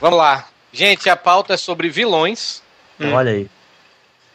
Vamos 0.08 0.24
lá. 0.24 0.48
Gente, 0.72 1.10
a 1.10 1.16
pauta 1.16 1.52
é 1.52 1.58
sobre 1.58 1.90
vilões. 1.90 2.62
Olha 2.98 3.32
aí. 3.32 3.46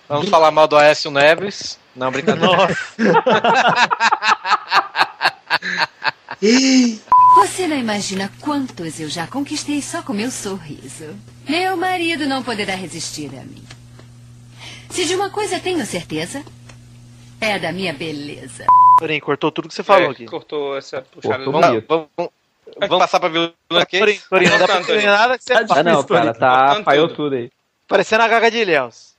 Vamos 0.07 0.29
falar 0.29 0.51
mal 0.51 0.67
do 0.67 0.77
Aécio 0.77 1.09
Neves. 1.09 1.79
Não, 1.95 2.11
brincadeira. 2.11 2.77
Você 7.37 7.65
não 7.65 7.75
imagina 7.75 8.31
quantos 8.39 8.99
eu 8.99 9.09
já 9.09 9.25
conquistei 9.25 9.81
só 9.81 10.03
com 10.03 10.13
meu 10.13 10.29
sorriso. 10.29 11.15
Meu 11.49 11.75
marido 11.75 12.27
não 12.27 12.43
poderá 12.43 12.75
resistir 12.75 13.29
a 13.29 13.43
mim. 13.43 13.63
Se 14.91 15.05
de 15.05 15.15
uma 15.15 15.31
coisa 15.31 15.59
tenho 15.59 15.83
certeza, 15.87 16.45
é 17.41 17.57
da 17.57 17.71
minha 17.71 17.93
beleza. 17.93 18.63
Torinho, 18.99 19.21
cortou 19.21 19.51
tudo 19.51 19.69
que 19.69 19.73
você 19.73 19.81
falou 19.81 20.09
É, 20.09 20.11
aqui. 20.11 20.27
Cortou 20.27 20.77
essa 20.77 21.01
puxada. 21.01 21.43
Vamos, 21.43 21.83
vamos, 21.87 22.07
vamos 22.79 22.97
passar 22.99 23.19
pra 23.19 23.29
aqui? 23.81 23.99
Torinho, 23.99 24.21
Torinho, 24.29 24.51
não 24.51 24.59
dá 24.59 24.65
pra 24.65 24.79
entender 24.81 25.05
nada 25.05 25.37
que 25.37 25.43
você 25.43 25.53
Tá 25.53 25.67
fala. 25.67 25.79
Ah, 25.79 25.83
não, 25.83 25.91
difícil, 26.01 26.15
cara, 26.15 26.33
tá. 26.33 26.81
Falhou 26.83 27.07
tudo. 27.07 27.15
tudo 27.17 27.35
aí. 27.35 27.51
Parecendo 27.87 28.23
a 28.23 28.27
Gaga 28.27 28.49
de 28.51 28.57
Ilhéus. 28.59 29.13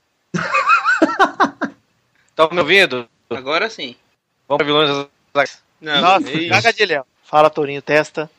Estão 2.29 2.49
me 2.51 2.59
ouvindo? 2.59 3.07
Agora 3.29 3.69
sim. 3.69 3.95
Vamos 4.47 4.57
pra 4.59 4.65
vilões 4.65 5.07
das 5.33 5.61
Não, 5.81 6.01
Nossa. 6.01 6.25
Gaga 6.49 6.73
de 6.73 6.83
Ilhéus. 6.83 7.05
Fala, 7.23 7.49
Torinho, 7.49 7.81
testa. 7.81 8.29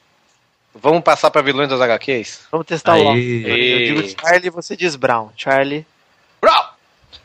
Vamos 0.75 1.03
passar 1.03 1.31
pra 1.31 1.41
vilões 1.43 1.69
das 1.71 1.81
HQs? 1.81 2.47
Vamos 2.53 2.67
testar 2.67 2.93
o 2.93 2.97
Aí. 2.97 3.05
Torinho, 3.05 3.49
Eu 3.49 4.03
digo 4.03 4.21
Charlie, 4.21 4.51
você 4.51 4.77
diz 4.77 4.95
Brown. 4.97 5.31
Charlie. 5.37 5.87
Bro! 6.41 6.53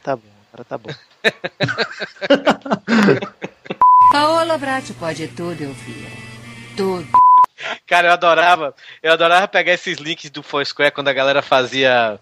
Tá 0.01 0.15
bom, 0.15 0.21
agora 0.53 0.65
tá 0.65 0.77
bom. 0.77 0.89
Paola 4.11 4.57
Bracho 4.57 4.93
pode 4.95 5.27
tudo, 5.29 5.61
eu 5.61 5.73
vi. 5.73 6.07
Tudo. 6.75 7.07
Cara, 7.85 8.09
eu 8.09 8.13
adorava, 8.13 8.75
eu 9.01 9.11
adorava 9.11 9.47
pegar 9.47 9.73
esses 9.73 9.97
links 9.97 10.29
do 10.29 10.43
Foursquare 10.43 10.91
quando 10.91 11.07
a 11.07 11.13
galera 11.13 11.41
fazia 11.41 12.19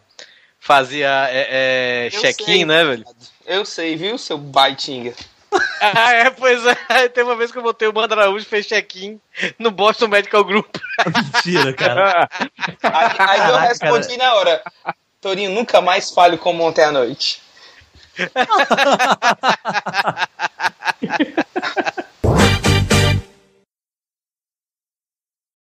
fazia 0.60 1.28
é, 1.30 2.08
é, 2.08 2.10
check-in, 2.10 2.66
né, 2.66 2.84
velho? 2.84 3.06
Eu 3.46 3.66
sei, 3.66 3.96
viu, 3.96 4.18
seu 4.18 4.38
baitinga? 4.38 5.14
ah, 5.82 6.14
é, 6.14 6.30
pois 6.30 6.64
é. 6.66 7.10
Teve 7.10 7.30
uma 7.30 7.36
vez 7.36 7.52
que 7.52 7.58
eu 7.58 7.64
botei 7.64 7.88
o 7.88 7.94
Manda 7.94 8.16
Araújo 8.16 8.46
fez 8.46 8.68
check-in 8.68 9.20
no 9.58 9.72
Boston 9.72 10.08
Medical 10.08 10.44
Group. 10.44 10.76
Mentira, 11.06 11.74
cara. 11.74 12.30
Aí, 12.84 13.16
aí 13.18 13.50
eu 13.50 13.58
respondi 13.58 14.18
na 14.18 14.34
hora. 14.36 14.62
Torinho, 15.22 15.52
nunca 15.52 15.82
mais 15.82 16.12
falho 16.12 16.38
como 16.38 16.64
ontem 16.64 16.84
à 16.84 16.92
noite. 16.92 17.42